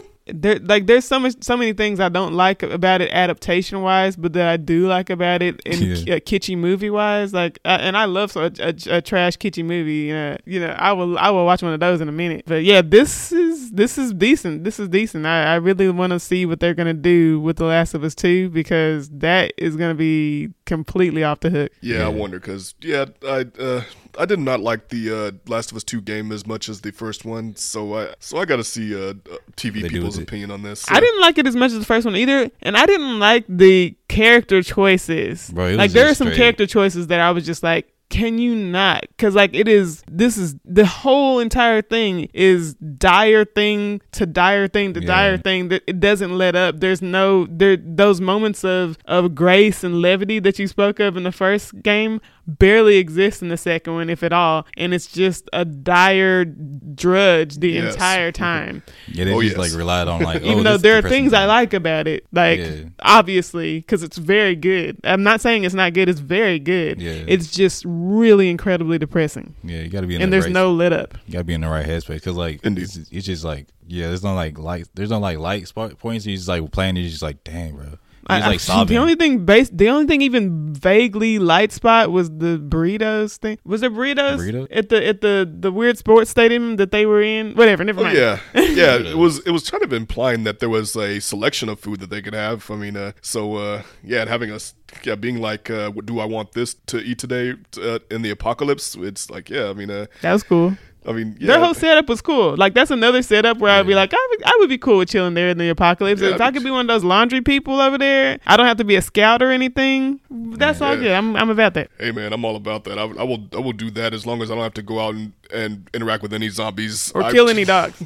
Kombat. 0.00 0.10
There, 0.26 0.58
like, 0.58 0.86
there's 0.86 1.04
so 1.04 1.18
much, 1.18 1.34
so 1.44 1.54
many 1.54 1.74
things 1.74 2.00
I 2.00 2.08
don't 2.08 2.32
like 2.32 2.62
about 2.62 3.02
it 3.02 3.10
adaptation 3.12 3.82
wise, 3.82 4.16
but 4.16 4.32
that 4.32 4.48
I 4.48 4.56
do 4.56 4.86
like 4.86 5.10
about 5.10 5.42
it 5.42 5.60
in 5.66 5.82
Yeah. 5.82 6.14
uh, 6.14 6.18
kitschy 6.18 6.56
movie 6.56 6.88
wise. 6.88 7.34
Like, 7.34 7.58
uh, 7.66 7.76
and 7.78 7.94
I 7.94 8.06
love 8.06 8.32
so, 8.32 8.44
a, 8.44 8.50
a, 8.58 8.74
a 8.96 9.02
trash 9.02 9.36
kitschy 9.36 9.62
movie. 9.62 9.92
You 10.06 10.14
know, 10.14 10.36
you 10.46 10.60
know, 10.60 10.74
I 10.78 10.92
will, 10.92 11.18
I 11.18 11.28
will 11.28 11.44
watch 11.44 11.62
one 11.62 11.74
of 11.74 11.80
those 11.80 12.00
in 12.00 12.08
a 12.08 12.12
minute. 12.12 12.44
But 12.46 12.64
yeah, 12.64 12.80
this 12.80 13.32
is, 13.32 13.70
this 13.72 13.98
is 13.98 14.14
decent. 14.14 14.64
This 14.64 14.80
is 14.80 14.88
decent. 14.88 15.26
I, 15.26 15.44
I 15.44 15.54
really 15.56 15.90
want 15.90 16.14
to 16.14 16.18
see 16.18 16.46
what 16.46 16.58
they're 16.58 16.72
gonna 16.72 16.94
do 16.94 17.38
with 17.40 17.56
The 17.56 17.66
Last 17.66 17.92
of 17.92 18.02
Us 18.02 18.14
Two 18.14 18.48
because 18.48 19.10
that 19.10 19.52
is 19.58 19.76
gonna 19.76 19.94
be 19.94 20.54
completely 20.64 21.22
off 21.22 21.40
the 21.40 21.50
hook. 21.50 21.72
Yeah, 21.82 21.98
Yeah. 21.98 22.04
I 22.06 22.08
wonder 22.08 22.40
because 22.40 22.74
yeah, 22.80 23.04
I 23.28 23.44
uh, 23.60 23.82
I 24.18 24.24
did 24.26 24.38
not 24.38 24.60
like 24.60 24.88
the 24.88 25.10
uh, 25.10 25.30
Last 25.50 25.70
of 25.70 25.76
Us 25.76 25.84
Two 25.84 26.00
game 26.00 26.32
as 26.32 26.46
much 26.46 26.68
as 26.68 26.80
the 26.80 26.90
first 26.92 27.24
one, 27.24 27.56
so 27.56 27.94
I 27.98 28.14
so 28.20 28.38
I 28.38 28.44
got 28.44 28.56
to 28.56 28.64
see 28.64 28.94
uh, 28.94 29.10
uh, 29.10 29.14
TV 29.56 29.82
They 29.82 29.88
people's 29.88 30.18
opinion 30.18 30.50
on 30.50 30.62
this. 30.62 30.84
I 30.90 31.00
didn't 31.00 31.20
like 31.20 31.38
it 31.38 31.46
as 31.46 31.56
much 31.56 31.72
as 31.72 31.78
the 31.78 31.84
first 31.84 32.04
one 32.04 32.16
either, 32.16 32.50
and 32.62 32.76
I 32.76 32.86
didn't 32.86 33.18
like 33.18 33.44
the 33.48 33.96
character 34.08 34.62
choices. 34.62 35.50
Bro, 35.50 35.70
like 35.74 35.92
there 35.92 36.08
are 36.08 36.14
some 36.14 36.28
straight- 36.28 36.36
character 36.38 36.66
choices 36.66 37.08
that 37.08 37.20
I 37.20 37.30
was 37.30 37.44
just 37.46 37.62
like, 37.62 37.90
can 38.10 38.38
you 38.38 38.54
not? 38.54 39.00
Because 39.08 39.34
like 39.34 39.54
it 39.54 39.66
is, 39.66 40.04
this 40.08 40.36
is 40.36 40.54
the 40.64 40.86
whole 40.86 41.40
entire 41.40 41.82
thing 41.82 42.28
is 42.34 42.74
dire 42.74 43.44
thing 43.44 44.00
to 44.12 44.26
dire 44.26 44.68
thing 44.68 44.92
to 44.94 45.00
Yeah. 45.00 45.06
dire 45.06 45.36
thing 45.38 45.68
that 45.70 45.82
it 45.88 45.98
doesn't 46.00 46.36
let 46.36 46.54
up. 46.54 46.78
There's 46.80 47.02
no 47.02 47.46
there 47.50 47.76
those 47.76 48.20
moments 48.20 48.62
of 48.64 48.98
of 49.06 49.34
grace 49.34 49.82
and 49.82 50.00
levity 50.00 50.38
that 50.40 50.58
you 50.58 50.68
spoke 50.68 51.00
of 51.00 51.16
in 51.16 51.24
the 51.24 51.32
first 51.32 51.82
game 51.82 52.20
barely 52.46 52.96
exists 52.96 53.42
in 53.42 53.48
the 53.48 53.56
second 53.56 53.94
one, 53.94 54.10
if 54.10 54.22
at 54.22 54.32
all, 54.32 54.66
and 54.76 54.92
it's 54.94 55.06
just 55.06 55.48
a 55.52 55.64
dire 55.64 56.44
drudge 56.44 57.56
the 57.56 57.70
Yes. 57.70 57.94
entire 57.94 58.32
time. 58.48 58.82
Yeah, 59.08 59.24
they 59.24 59.32
Oh, 59.32 59.40
just 59.42 59.56
yes. 59.56 59.70
like 59.70 59.78
relied 59.78 60.08
on 60.08 60.22
like, 60.22 60.42
oh, 60.44 60.46
Even 60.46 60.58
oh, 60.60 60.62
though 60.72 60.76
there 60.76 60.94
are 60.94 61.02
depressing 61.02 61.22
things 61.24 61.32
I 61.32 61.46
like 61.46 61.72
about 61.74 62.06
it, 62.06 62.26
like 62.32 62.58
Yeah. 62.60 62.82
obviously, 63.02 63.78
because 63.80 64.02
it's 64.02 64.18
very 64.18 64.54
good. 64.56 64.98
I'm 65.04 65.22
not 65.22 65.40
saying 65.40 65.64
it's 65.64 65.74
not 65.74 65.92
good; 65.94 66.08
it's 66.08 66.20
very 66.20 66.58
good. 66.58 67.00
Yeah. 67.00 67.24
It's 67.26 67.50
just 67.50 67.84
really 67.86 68.48
incredibly 68.50 68.98
depressing, 68.98 69.54
Yeah, 69.64 69.80
you 69.80 69.88
got 69.88 70.02
to 70.02 70.06
be 70.06 70.16
in 70.16 70.22
and 70.22 70.32
the 70.32 70.34
there's 70.36 70.44
right, 70.44 70.52
no 70.52 70.72
lit 70.72 70.92
up. 70.92 71.14
you 71.26 71.32
got 71.32 71.38
to 71.40 71.44
be 71.44 71.54
in 71.54 71.62
the 71.62 71.68
right 71.68 71.86
headspace 71.86 72.08
because 72.14 72.36
like 72.36 72.60
it's, 72.62 72.94
just- 72.94 73.12
it's 73.12 73.26
just 73.26 73.44
like 73.44 73.66
yeah, 73.86 74.08
there's 74.08 74.24
no 74.24 74.34
like 74.34 74.58
light, 74.58 74.88
there's 74.94 75.10
no 75.10 75.18
like 75.18 75.38
light 75.38 75.68
spot 75.68 75.98
points. 75.98 76.24
You 76.24 76.36
just 76.36 76.48
like 76.48 76.70
playing, 76.72 76.96
you're 76.96 77.08
just 77.10 77.20
like, 77.22 77.44
dang, 77.44 77.76
bro. 77.76 77.98
You're 78.28 78.38
I- 78.38 78.46
like 78.46 78.54
I- 78.54 78.56
sobbing. 78.70 78.94
the 78.94 79.00
only 79.00 79.14
thing 79.16 79.44
base, 79.44 79.70
the 79.70 79.88
only 79.88 80.06
thing 80.06 80.22
even 80.22 80.72
vaguely 80.72 81.38
light 81.38 81.72
spot 81.72 82.10
was 82.10 82.28
the 82.30 82.58
burritos 82.58 83.36
thing. 83.38 83.58
Was 83.64 83.80
there 83.80 83.90
burritos 83.90 84.38
Burrito? 84.38 84.66
at 84.70 84.88
the 84.88 85.06
at 85.06 85.20
the 85.20 85.50
the 85.60 85.70
weird 85.72 85.98
sports 85.98 86.30
stadium 86.30 86.76
that 86.76 86.90
they 86.90 87.06
were 87.06 87.22
in? 87.22 87.54
Whatever, 87.54 87.84
never 87.84 88.00
Oh, 88.00 88.04
mind. 88.04 88.16
yeah, 88.16 88.40
yeah. 88.54 88.96
It 88.96 89.16
was 89.18 89.40
it 89.40 89.50
was 89.50 89.68
kind 89.70 89.82
of 89.82 89.92
implying 89.92 90.44
that 90.44 90.58
there 90.60 90.68
was 90.70 90.96
a 90.96 91.20
selection 91.20 91.68
of 91.68 91.78
food 91.80 92.00
that 92.00 92.10
they 92.10 92.22
could 92.22 92.34
have. 92.34 92.70
I 92.70 92.76
mean, 92.76 92.96
uh, 92.96 93.12
so 93.20 93.56
uh, 93.56 93.82
yeah, 94.02 94.20
and 94.22 94.30
having 94.30 94.50
us 94.50 94.74
yeah 95.02 95.14
being 95.16 95.40
like, 95.40 95.70
uh, 95.70 95.90
do 96.04 96.18
I 96.20 96.24
want 96.24 96.52
this 96.52 96.74
to 96.86 96.98
eat 96.98 97.18
today 97.18 97.54
uh, 97.82 97.98
in 98.10 98.22
the 98.22 98.30
apocalypse? 98.30 98.94
It's 98.94 99.30
like 99.30 99.50
yeah, 99.50 99.68
I 99.70 99.72
mean, 99.74 99.90
uh, 99.90 100.06
That 100.22 100.32
was 100.32 100.42
cool. 100.42 100.76
I 101.06 101.12
mean, 101.12 101.36
yeah, 101.38 101.48
Their 101.48 101.60
whole 101.60 101.74
setup 101.74 102.08
was 102.08 102.22
cool. 102.22 102.56
Like 102.56 102.72
that's 102.74 102.90
another 102.90 103.20
setup 103.22 103.58
where 103.58 103.70
I'd 103.70 103.86
be 103.86 103.94
like, 103.94 104.12
I 104.14 104.26
would, 104.30 104.42
I 104.44 104.56
would 104.60 104.68
be 104.70 104.78
cool 104.78 104.98
with 104.98 105.10
chilling 105.10 105.34
there 105.34 105.50
in 105.50 105.58
the 105.58 105.68
apocalypse. 105.68 106.22
Yeah, 106.22 106.28
if 106.28 106.34
I 106.36 106.38
but- 106.38 106.54
could 106.54 106.64
be 106.64 106.70
one 106.70 106.80
of 106.82 106.86
those 106.88 107.04
laundry 107.04 107.42
people 107.42 107.80
over 107.80 107.98
there, 107.98 108.38
I 108.46 108.56
don't 108.56 108.66
have 108.66 108.78
to 108.78 108.84
be 108.84 108.96
a 108.96 109.02
scout 109.02 109.42
or 109.42 109.50
anything. 109.50 110.20
That's 110.30 110.80
all 110.80 110.96
good. 110.96 111.10
I'm, 111.12 111.36
I'm 111.36 111.50
about 111.50 111.74
that. 111.74 111.90
hey 111.98 112.10
man, 112.10 112.32
I'm 112.32 112.44
all 112.44 112.56
about 112.56 112.84
that. 112.84 112.98
I, 112.98 113.02
I 113.02 113.22
will 113.22 113.46
I 113.54 113.58
will 113.58 113.72
do 113.72 113.90
that 113.92 114.14
as 114.14 114.24
long 114.26 114.40
as 114.42 114.50
I 114.50 114.54
don't 114.54 114.62
have 114.64 114.74
to 114.74 114.82
go 114.82 114.98
out 115.00 115.14
and, 115.14 115.32
and 115.52 115.88
interact 115.92 116.22
with 116.22 116.32
any 116.32 116.48
zombies 116.48 117.12
Or 117.14 117.22
I- 117.22 117.32
kill 117.32 117.48
any 117.54 117.64
dogs. 117.64 118.02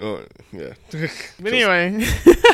Oh, 0.00 0.22
yeah. 0.52 0.72
But 1.38 1.52
anyway, 1.52 2.04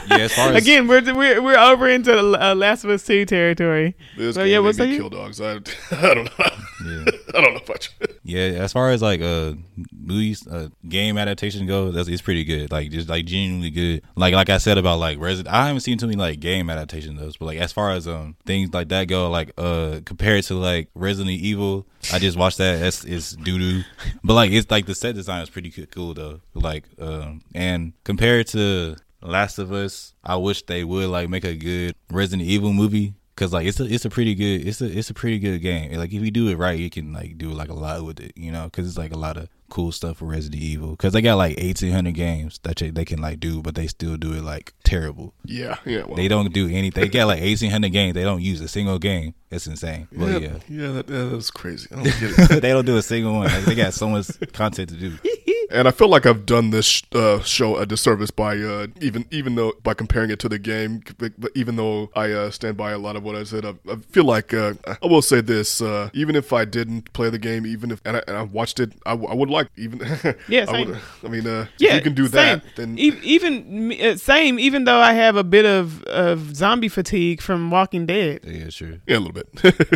yeah, 0.09 0.17
as 0.19 0.35
far 0.35 0.51
as 0.53 0.63
again, 0.63 0.87
we're, 0.87 1.03
we're 1.15 1.41
we're 1.41 1.59
over 1.59 1.89
into 1.89 2.13
uh, 2.15 2.55
Last 2.55 2.85
of 2.85 2.91
Us 2.91 3.05
Two 3.05 3.25
territory. 3.25 3.95
This 4.19 4.35
So, 4.35 4.43
yeah, 4.45 4.59
what's 4.59 4.77
that 4.79 4.89
kill 4.89 5.09
dogs. 5.09 5.41
I, 5.41 5.53
I 5.53 6.15
don't 6.15 6.25
know. 6.25 6.47
yeah. 6.85 7.05
I 7.35 7.41
don't 7.41 7.55
know 7.55 7.61
about 7.65 7.89
you. 8.01 8.07
Yeah, 8.25 8.43
as 8.63 8.73
far 8.73 8.91
as 8.91 9.03
like 9.03 9.21
uh 9.21 9.55
movies, 9.93 10.47
game 10.89 11.19
adaptation 11.19 11.67
go, 11.67 11.91
that's 11.91 12.09
it's 12.09 12.23
pretty 12.23 12.45
good. 12.45 12.71
Like 12.71 12.91
just 12.91 13.09
like 13.09 13.25
genuinely 13.25 13.71
good. 13.71 14.03
Like 14.15 14.35
like 14.35 14.49
I 14.49 14.59
said 14.59 14.79
about 14.79 14.99
like 15.01 15.19
Resident, 15.19 15.53
I 15.53 15.67
haven't 15.67 15.81
seen 15.81 15.99
too 15.99 16.07
many 16.07 16.17
like 16.19 16.39
game 16.39 16.71
adaptations 16.71 17.19
those, 17.19 17.37
but 17.37 17.47
like 17.47 17.59
as 17.59 17.73
far 17.73 17.91
as 17.91 18.07
um 18.07 18.37
things 18.47 18.73
like 18.73 18.89
that 18.89 19.09
go, 19.09 19.29
like 19.29 19.53
uh 19.59 20.01
compared 20.05 20.45
to 20.45 20.55
like 20.55 20.89
Resident 20.95 21.33
Evil, 21.37 21.87
I 22.13 22.19
just 22.21 22.39
watched 22.39 22.59
that. 22.59 22.79
That's 22.81 23.05
it's 23.05 23.33
doo 23.33 23.59
doo. 23.59 23.83
But 24.23 24.35
like 24.35 24.53
it's 24.53 24.71
like 24.71 24.87
the 24.87 24.95
set 24.95 25.15
design 25.17 25.43
is 25.43 25.51
pretty 25.51 25.71
cool 25.87 26.15
though. 26.15 26.41
Like 26.55 26.85
um 27.01 27.43
and 27.55 27.93
compared 28.05 28.47
to 28.49 28.97
Last 29.21 29.59
of 29.59 29.73
Us, 29.73 30.15
I 30.25 30.37
wish 30.37 30.63
they 30.63 30.85
would 30.85 31.09
like 31.09 31.29
make 31.29 31.45
a 31.45 31.55
good 31.55 31.95
Resident 32.11 32.49
Evil 32.49 32.73
movie. 32.73 33.15
Cause 33.35 33.53
like 33.53 33.67
it's 33.67 33.81
a 33.81 33.85
it's 33.85 34.05
a 34.05 34.11
pretty 34.11 34.35
good 34.35 34.67
it's 34.67 34.83
a 34.83 34.99
it's 34.99 35.09
a 35.09 35.15
pretty 35.15 35.39
good 35.39 35.61
game. 35.63 35.93
Like 35.95 36.13
if 36.13 36.23
you 36.23 36.31
do 36.31 36.49
it 36.49 36.59
right, 36.59 36.79
you 36.79 36.91
can 36.91 37.13
like 37.13 37.39
do 37.39 37.51
like 37.51 37.71
a 37.71 37.75
lot 37.75 38.05
with 38.05 38.21
it, 38.21 38.33
you 38.37 38.53
know. 38.53 38.69
Cause 38.71 38.87
it's 38.87 38.99
like 38.99 39.13
a 39.13 39.19
lot 39.19 39.39
of 39.39 39.49
cool 39.73 39.91
stuff 39.91 40.19
for 40.19 40.27
Resident 40.27 40.63
Evil. 40.63 40.95
Cause 40.97 41.13
they 41.15 41.23
got 41.23 41.37
like 41.37 41.55
eighteen 41.59 41.93
hundred 41.93 42.13
games 42.15 42.61
that 42.63 42.77
they, 42.77 42.91
they 42.91 43.05
can 43.07 43.21
like 43.21 43.41
do, 43.41 43.63
but 43.63 43.75
they 43.75 43.87
still 43.87 44.17
do 44.19 44.35
it 44.35 44.43
like 44.45 44.75
terrible. 44.85 45.33
Yeah, 45.45 45.77
yeah. 45.87 46.05
Well, 46.05 46.17
They 46.17 46.29
don't 46.29 46.53
do 46.53 46.69
anything. 46.69 47.03
They 47.03 47.09
got 47.09 47.27
like 47.27 47.41
eighteen 47.41 47.71
hundred 47.71 47.93
games. 47.93 48.15
They 48.15 48.23
don't 48.23 48.43
use 48.43 48.61
a 48.61 48.69
single 48.69 48.99
game. 48.99 49.35
It's 49.51 49.67
insane. 49.67 50.09
yeah, 50.13 50.19
But 50.19 50.43
yeah, 50.43 50.49
yeah, 50.69 50.93
that, 50.93 51.09
yeah, 51.09 51.25
that 51.25 51.33
was 51.37 51.51
crazy. 51.51 51.89
I 51.91 51.97
don't 51.97 52.05
get 52.21 52.51
it. 52.51 52.63
they 52.63 52.71
don't 52.71 52.87
do 52.87 52.97
a 52.97 53.03
single 53.03 53.35
one. 53.35 53.49
Like, 53.49 53.65
they 53.65 53.75
got 53.75 53.93
so 53.95 54.09
much 54.09 54.29
content 54.53 54.89
to 54.91 54.97
do. 54.97 55.19
and 55.71 55.87
I 55.87 55.91
feel 55.91 56.09
like 56.09 56.25
I've 56.25 56.47
done 56.47 56.71
this 56.71 57.03
uh, 57.13 57.41
show 57.43 57.77
a 57.77 57.85
disservice 57.87 58.31
by 58.31 58.57
uh, 58.59 58.87
even 59.01 59.27
even 59.31 59.55
though 59.55 59.73
by 59.83 59.93
comparing 59.95 60.31
it 60.31 60.39
to 60.41 60.49
the 60.49 60.59
game. 60.59 61.03
But 61.19 61.33
even 61.55 61.77
though 61.77 62.11
I 62.15 62.31
uh, 62.33 62.51
stand 62.51 62.77
by 62.79 62.93
a 62.93 62.99
lot 62.99 63.15
of 63.17 63.23
what 63.25 63.37
I 63.37 63.45
said, 63.45 63.65
I, 63.67 63.75
I 63.91 63.97
feel 64.11 64.25
like 64.25 64.55
uh, 64.55 64.75
I 64.87 65.07
will 65.07 65.23
say 65.23 65.41
this: 65.43 65.83
uh, 65.83 66.09
even 66.15 66.35
if 66.35 66.53
I 66.53 66.65
didn't 66.65 67.13
play 67.13 67.29
the 67.29 67.39
game, 67.39 67.67
even 67.67 67.91
if 67.91 68.01
and 68.07 68.17
I, 68.19 68.23
and 68.27 68.37
I 68.39 68.43
watched 68.43 68.81
it, 68.81 68.93
I, 69.05 69.11
w- 69.11 69.29
I 69.31 69.35
would 69.35 69.51
like 69.51 69.62
even. 69.77 69.99
Yeah, 70.49 70.63
I, 70.69 70.73
same. 70.73 70.89
would, 70.89 70.99
I 71.25 71.29
mean, 71.29 71.47
uh, 71.47 71.67
Yeah, 71.79 71.91
if 71.91 71.95
you 71.97 72.01
can 72.03 72.15
do 72.15 72.27
same. 72.27 72.33
that, 72.33 72.63
then 72.77 72.99
E- 72.99 73.19
even 73.23 73.93
uh, 74.01 74.17
same. 74.17 74.59
Even 74.59 74.85
though 74.85 74.99
I 75.01 75.13
have 75.13 75.37
a 75.37 75.45
bit 75.45 75.65
of 75.65 76.03
of 76.05 76.55
zombie 76.57 76.89
fatigue 76.89 77.41
from 77.41 77.71
Walking 77.71 78.07
Dead. 78.07 78.41
Yeah, 78.45 78.69
sure. 78.71 78.99
Yeah, 79.07 79.19
a 79.19 79.21
little 79.21 79.33
bit. 79.33 79.49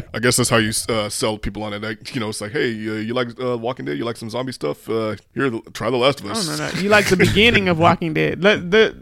I 0.15 0.19
guess 0.19 0.37
that's 0.37 0.51
how 0.51 0.59
you 0.59 0.73
uh, 0.89 1.09
sell 1.09 1.39
people 1.39 1.63
on 1.63 1.73
it. 1.73 1.83
Like, 1.83 2.15
you 2.15 2.21
know, 2.21 2.29
it's 2.29 2.41
like, 2.41 2.53
hey, 2.53 2.71
uh, 2.71 2.95
you 3.07 3.15
like 3.15 3.29
uh, 3.41 3.57
Walking 3.59 3.85
Dead? 3.87 3.97
You 3.99 4.05
like 4.05 4.17
some 4.17 4.31
zombie 4.31 4.53
stuff? 4.53 4.89
Uh, 4.89 5.17
here, 5.35 5.51
try 5.73 5.91
The 5.91 5.97
Last 5.97 6.21
of 6.21 6.27
Oh 6.27 6.33
no, 6.57 6.57
no! 6.57 6.81
You 6.81 6.89
like 6.89 7.09
the 7.09 7.17
beginning 7.17 7.69
of 7.69 7.79
Walking 7.87 8.15
Dead? 8.15 8.43
Let 8.43 8.71
the 8.71 8.95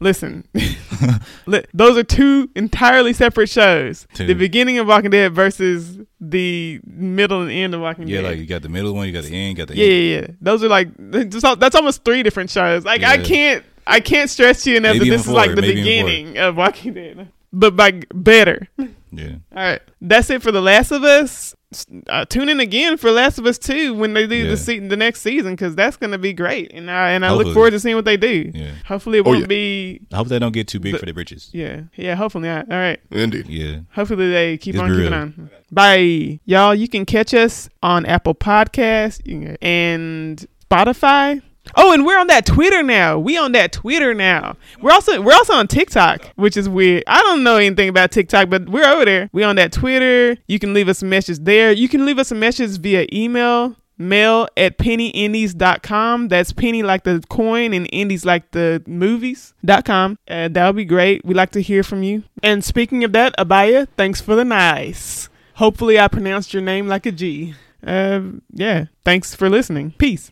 listen. 0.00 0.46
Those 1.74 1.96
are 1.96 2.02
two 2.02 2.50
entirely 2.54 3.12
separate 3.12 3.48
shows. 3.48 4.06
Two. 4.14 4.26
The 4.26 4.34
beginning 4.34 4.78
of 4.78 4.86
Walking 4.86 5.10
Dead 5.10 5.32
versus 5.32 5.98
the 6.20 6.80
middle 6.84 7.42
and 7.42 7.50
end 7.50 7.74
of 7.74 7.80
Walking 7.80 8.08
Yeah, 8.08 8.16
Dead. 8.18 8.22
Yeah, 8.22 8.28
like 8.30 8.38
you 8.38 8.46
got 8.46 8.62
the 8.62 8.68
middle 8.68 8.94
one, 8.94 9.06
you 9.06 9.12
got 9.12 9.24
the 9.24 9.34
end, 9.34 9.50
you 9.50 9.54
got 9.64 9.68
the 9.68 9.76
yeah, 9.76 9.84
end. 9.86 10.04
yeah, 10.04 10.20
yeah. 10.20 10.26
Those 10.40 10.64
are 10.64 10.68
like 10.68 10.88
that's 10.98 11.44
al- 11.44 11.56
that's 11.56 11.74
almost 11.76 12.04
three 12.04 12.22
different 12.22 12.50
shows. 12.50 12.84
Like 12.84 13.02
I 13.02 13.18
can't 13.18 13.64
I 13.86 14.00
can't 14.00 14.28
stress 14.28 14.64
to 14.64 14.70
you 14.70 14.76
enough 14.78 14.94
Maybe 14.94 15.10
that 15.10 15.16
this 15.16 15.26
is 15.26 15.32
like 15.32 15.54
the 15.54 15.62
beginning 15.62 16.38
of 16.38 16.56
Walking 16.56 16.94
Dead, 16.94 17.30
but 17.52 17.76
by 17.76 18.02
better. 18.14 18.68
Yeah. 19.10 19.36
All 19.56 19.62
right, 19.62 19.80
that's 20.02 20.28
it 20.30 20.42
for 20.42 20.52
The 20.52 20.60
Last 20.60 20.90
of 20.92 21.02
Us. 21.04 21.54
S- 21.72 21.84
Uh, 22.08 22.24
tune 22.24 22.48
in 22.48 22.60
again 22.60 22.96
for 22.96 23.10
Last 23.10 23.38
of 23.38 23.44
Us 23.44 23.58
Two 23.58 23.92
when 23.92 24.14
they 24.14 24.26
do 24.26 24.36
Yeah. 24.36 24.48
the 24.50 24.56
se- 24.56 24.78
the 24.88 24.96
next 24.96 25.20
season 25.20 25.52
because 25.52 25.74
that's 25.74 25.98
gonna 25.98 26.16
be 26.16 26.32
great, 26.32 26.70
and 26.72 26.90
I 26.90 27.10
and 27.10 27.26
I 27.26 27.32
look 27.34 27.52
forward 27.52 27.72
to 27.72 27.80
seeing 27.80 27.94
what 27.94 28.06
they 28.06 28.16
do. 28.16 28.50
Yeah. 28.54 28.70
Hopefully, 28.86 29.18
it 29.18 29.26
Oh, 29.26 29.30
won't 29.30 29.40
yeah. 29.40 29.46
be. 29.48 30.00
I 30.10 30.16
hope 30.16 30.28
they 30.28 30.38
don't 30.38 30.52
get 30.54 30.66
too 30.66 30.80
big 30.80 30.92
The- 30.94 30.98
for 31.00 31.04
their 31.04 31.12
britches. 31.12 31.50
Yeah, 31.52 31.82
yeah. 31.94 32.14
Hopefully 32.14 32.48
not. 32.48 32.72
All 32.72 32.78
right. 32.78 32.98
Indeed. 33.10 33.46
Yeah. 33.50 33.80
Hopefully 33.92 34.30
they 34.30 34.56
keep 34.56 34.76
It's 34.76 34.82
on 34.82 34.88
keeping 34.88 35.02
real. 35.04 35.12
on. 35.12 35.50
Bye, 35.70 36.40
y'all. 36.46 36.74
You 36.74 36.88
can 36.88 37.04
catch 37.04 37.34
us 37.34 37.68
on 37.82 38.06
Apple 38.06 38.34
Podcasts 38.34 39.20
and 39.60 40.46
Spotify. 40.70 41.42
Oh, 41.76 41.92
and 41.92 42.04
we're 42.04 42.18
on 42.18 42.26
that 42.28 42.46
Twitter 42.46 42.82
now. 42.82 43.18
We 43.18 43.36
on 43.36 43.52
that 43.52 43.72
Twitter 43.72 44.14
now. 44.14 44.56
We're 44.80 44.92
also 44.92 45.20
we're 45.20 45.34
also 45.34 45.54
on 45.54 45.68
TikTok, 45.68 46.32
which 46.36 46.56
is 46.56 46.68
weird. 46.68 47.04
I 47.06 47.22
don't 47.22 47.42
know 47.42 47.56
anything 47.56 47.88
about 47.88 48.10
TikTok, 48.10 48.48
but 48.50 48.68
we're 48.68 48.86
over 48.86 49.04
there. 49.04 49.30
We 49.32 49.42
on 49.42 49.56
that 49.56 49.72
Twitter. 49.72 50.36
You 50.46 50.58
can 50.58 50.74
leave 50.74 50.88
us 50.88 51.02
a 51.02 51.06
message 51.06 51.38
there. 51.40 51.72
You 51.72 51.88
can 51.88 52.04
leave 52.06 52.18
us 52.18 52.30
a 52.30 52.34
message 52.34 52.78
via 52.78 53.06
email. 53.12 53.76
Mail 54.00 54.46
at 54.56 54.78
pennyindies.com. 54.78 56.28
That's 56.28 56.52
penny 56.52 56.84
like 56.84 57.02
the 57.02 57.20
coin 57.28 57.74
and 57.74 57.88
indies 57.92 58.24
like 58.24 58.52
the 58.52 58.80
movies.com. 58.86 60.18
Uh, 60.28 60.48
that 60.48 60.66
would 60.66 60.76
be 60.76 60.84
great. 60.84 61.24
we 61.24 61.34
like 61.34 61.50
to 61.50 61.60
hear 61.60 61.82
from 61.82 62.04
you. 62.04 62.22
And 62.40 62.64
speaking 62.64 63.02
of 63.02 63.12
that, 63.12 63.36
Abaya, 63.36 63.88
thanks 63.96 64.20
for 64.20 64.36
the 64.36 64.44
nice. 64.44 65.28
Hopefully, 65.54 65.98
I 65.98 66.06
pronounced 66.06 66.54
your 66.54 66.62
name 66.62 66.86
like 66.86 67.06
a 67.06 67.12
G. 67.12 67.54
Uh, 67.84 68.20
yeah. 68.52 68.84
Thanks 69.04 69.34
for 69.34 69.50
listening. 69.50 69.94
Peace. 69.98 70.26